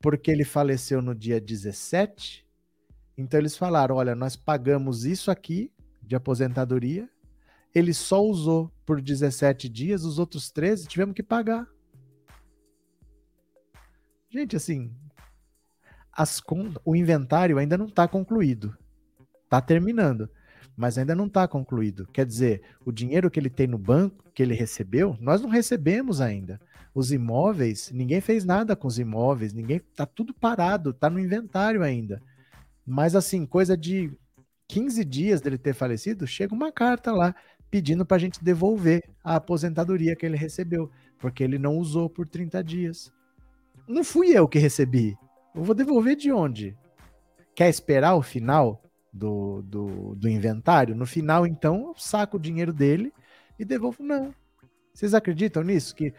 Porque 0.01 0.31
ele 0.31 0.45
faleceu 0.45 1.01
no 1.01 1.15
dia 1.15 1.41
17. 1.41 2.47
Então 3.17 3.41
eles 3.41 3.57
falaram: 3.57 3.97
olha, 3.97 4.15
nós 4.15 4.37
pagamos 4.37 5.05
isso 5.05 5.31
aqui 5.31 5.73
de 6.03 6.15
aposentadoria, 6.15 7.09
ele 7.75 7.93
só 7.93 8.23
usou 8.23 8.71
por 8.85 9.01
17 9.01 9.69
dias, 9.69 10.05
os 10.05 10.19
outros 10.19 10.51
13 10.51 10.87
tivemos 10.87 11.15
que 11.15 11.23
pagar. 11.23 11.67
Gente, 14.29 14.55
assim, 14.55 14.95
as 16.13 16.43
o 16.85 16.95
inventário 16.95 17.59
ainda 17.59 17.77
não 17.77 17.87
está 17.87 18.07
concluído. 18.07 18.77
Está 19.45 19.61
terminando 19.61 20.31
mas 20.77 20.99
ainda 20.99 21.15
não 21.15 21.27
está 21.27 21.49
concluído. 21.49 22.07
Quer 22.13 22.27
dizer, 22.27 22.63
o 22.85 22.93
dinheiro 22.93 23.31
que 23.31 23.41
ele 23.41 23.49
tem 23.49 23.67
no 23.67 23.79
banco, 23.79 24.25
que 24.35 24.43
ele 24.43 24.55
recebeu, 24.55 25.17
nós 25.21 25.41
não 25.41 25.49
recebemos 25.49 26.21
ainda. 26.21 26.61
Os 26.95 27.13
imóveis, 27.13 27.91
ninguém 27.93 28.21
fez 28.21 28.45
nada 28.45 28.77
com 28.77 28.87
os 28.87 28.99
imóveis, 28.99 29.53
ninguém 29.53 29.81
tá 29.95 30.05
tudo 30.05 30.35
parado, 30.35 30.93
tá 30.93 31.09
no 31.09 31.19
inventário 31.19 31.83
ainda. 31.83 32.23
Mas 32.87 33.15
assim, 33.15 33.47
coisa 33.47 33.77
de 33.77 34.13
15 34.69 35.05
dias 35.05 35.41
dele 35.41 35.59
ter 35.59 35.75
falecido, 35.75 36.27
chega 36.27 36.55
uma 36.55 36.71
carta 36.73 37.13
lá 37.13 37.35
pedindo 37.71 38.05
para 38.07 38.17
a 38.17 38.21
gente 38.21 38.43
devolver 38.43 39.03
a 39.23 39.37
aposentadoria 39.37 40.15
que 40.15 40.25
ele 40.25 40.37
recebeu, 40.37 40.91
porque 41.19 41.43
ele 41.43 41.59
não 41.59 41.79
usou 41.79 42.09
por 42.09 42.29
30 42.29 42.63
dias. 42.63 43.13
Não 43.89 44.05
fui 44.05 44.37
eu 44.37 44.49
que 44.49 44.59
recebi. 44.59 45.17
Eu 45.55 45.63
vou 45.63 45.75
devolver 45.75 46.17
de 46.17 46.31
onde? 46.31 46.77
Quer 47.55 47.69
esperar 47.69 48.15
o 48.15 48.23
final? 48.23 48.83
Do, 49.17 49.63
do, 49.63 50.15
do 50.15 50.29
inventário. 50.29 50.95
No 50.95 51.07
final, 51.07 51.47
então, 51.47 51.89
eu 51.89 51.95
saco 51.97 52.37
o 52.37 52.41
dinheiro 52.41 52.73
dele 52.73 53.13
e 53.59 53.65
devolvo. 53.65 54.03
Não. 54.03 54.35
Vocês 54.93 55.15
acreditam 55.15 55.63
nisso? 55.63 55.95
Que 55.95 56.13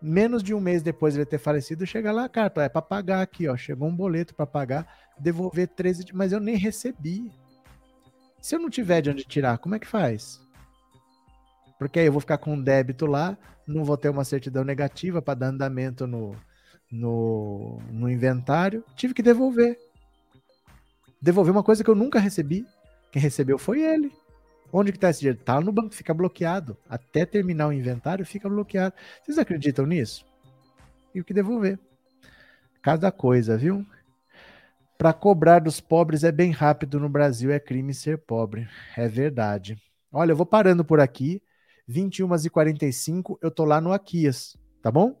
menos 0.00 0.42
de 0.42 0.54
um 0.54 0.60
mês 0.60 0.82
depois 0.82 1.14
de 1.14 1.20
ele 1.20 1.26
ter 1.26 1.38
falecido, 1.38 1.86
chega 1.86 2.12
lá 2.12 2.24
a 2.24 2.28
carta, 2.28 2.62
é 2.62 2.68
para 2.68 2.82
pagar 2.82 3.20
aqui, 3.20 3.48
ó, 3.48 3.56
chegou 3.56 3.88
um 3.88 3.94
boleto 3.94 4.34
para 4.34 4.46
pagar, 4.46 4.86
devolver 5.18 5.66
13, 5.68 6.06
mas 6.12 6.32
eu 6.32 6.40
nem 6.40 6.56
recebi. 6.56 7.32
Se 8.40 8.54
eu 8.54 8.60
não 8.60 8.70
tiver 8.70 9.00
de 9.02 9.10
onde 9.10 9.24
tirar, 9.24 9.58
como 9.58 9.74
é 9.74 9.78
que 9.78 9.86
faz? 9.86 10.40
Porque 11.78 11.98
aí 11.98 12.06
eu 12.06 12.12
vou 12.12 12.20
ficar 12.20 12.38
com 12.38 12.54
um 12.54 12.62
débito 12.62 13.06
lá, 13.06 13.36
não 13.66 13.84
vou 13.84 13.96
ter 13.96 14.08
uma 14.08 14.24
certidão 14.24 14.62
negativa 14.62 15.20
para 15.20 15.38
dar 15.40 15.48
andamento 15.48 16.06
no, 16.06 16.36
no, 16.90 17.78
no 17.90 18.08
inventário, 18.08 18.84
tive 18.94 19.14
que 19.14 19.22
devolver 19.22 19.76
devolver 21.20 21.52
uma 21.52 21.62
coisa 21.62 21.82
que 21.82 21.90
eu 21.90 21.94
nunca 21.94 22.18
recebi. 22.18 22.66
Quem 23.10 23.20
recebeu 23.20 23.58
foi 23.58 23.82
ele. 23.82 24.12
Onde 24.72 24.92
que 24.92 24.98
tá 24.98 25.10
esse 25.10 25.20
dinheiro? 25.20 25.38
Tá 25.42 25.60
no 25.60 25.72
banco, 25.72 25.94
fica 25.94 26.12
bloqueado. 26.12 26.76
Até 26.88 27.24
terminar 27.24 27.68
o 27.68 27.72
inventário, 27.72 28.24
fica 28.26 28.48
bloqueado. 28.48 28.94
Vocês 29.22 29.38
acreditam 29.38 29.86
nisso? 29.86 30.26
E 31.14 31.20
o 31.20 31.24
que 31.24 31.32
devolver. 31.32 31.78
Cada 32.82 33.10
coisa, 33.10 33.56
viu? 33.56 33.84
Para 34.98 35.12
cobrar 35.12 35.60
dos 35.60 35.80
pobres 35.80 36.24
é 36.24 36.32
bem 36.32 36.50
rápido 36.50 36.98
no 36.98 37.08
Brasil, 37.08 37.50
é 37.50 37.58
crime 37.58 37.94
ser 37.94 38.18
pobre. 38.18 38.68
É 38.96 39.08
verdade. 39.08 39.80
Olha, 40.12 40.32
eu 40.32 40.36
vou 40.36 40.46
parando 40.46 40.84
por 40.84 41.00
aqui. 41.00 41.40
21h45, 41.88 43.38
eu 43.40 43.50
tô 43.50 43.64
lá 43.64 43.80
no 43.80 43.92
Aquias, 43.92 44.56
tá 44.82 44.90
bom? 44.90 45.18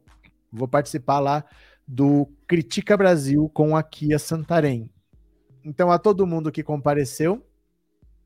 Vou 0.52 0.68
participar 0.68 1.18
lá 1.18 1.44
do 1.86 2.28
Critica 2.46 2.96
Brasil 2.96 3.48
com 3.54 3.74
Aquias 3.74 4.22
Santarém. 4.22 4.90
Então, 5.68 5.92
a 5.92 5.98
todo 5.98 6.26
mundo 6.26 6.50
que 6.50 6.62
compareceu, 6.62 7.44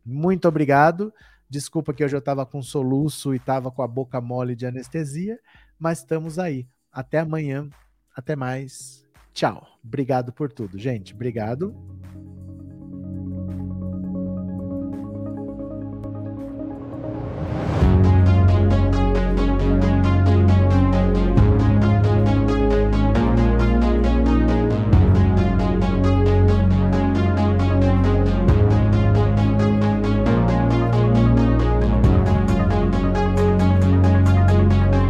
muito 0.07 0.47
obrigado. 0.47 1.13
Desculpa 1.51 1.93
que 1.93 2.05
hoje 2.05 2.15
eu 2.15 2.21
estava 2.21 2.47
com 2.47 2.63
soluço 2.63 3.35
e 3.35 3.37
estava 3.37 3.69
com 3.69 3.83
a 3.83 3.89
boca 3.89 4.21
mole 4.21 4.55
de 4.55 4.65
anestesia, 4.65 5.41
mas 5.77 5.99
estamos 5.99 6.39
aí. 6.39 6.69
Até 6.93 7.19
amanhã. 7.19 7.69
Até 8.15 8.37
mais. 8.37 9.05
Tchau. 9.35 9.67
Obrigado 9.85 10.33
por 10.33 10.53
tudo, 10.53 10.79
gente. 10.79 11.15
Obrigado. 11.15 11.75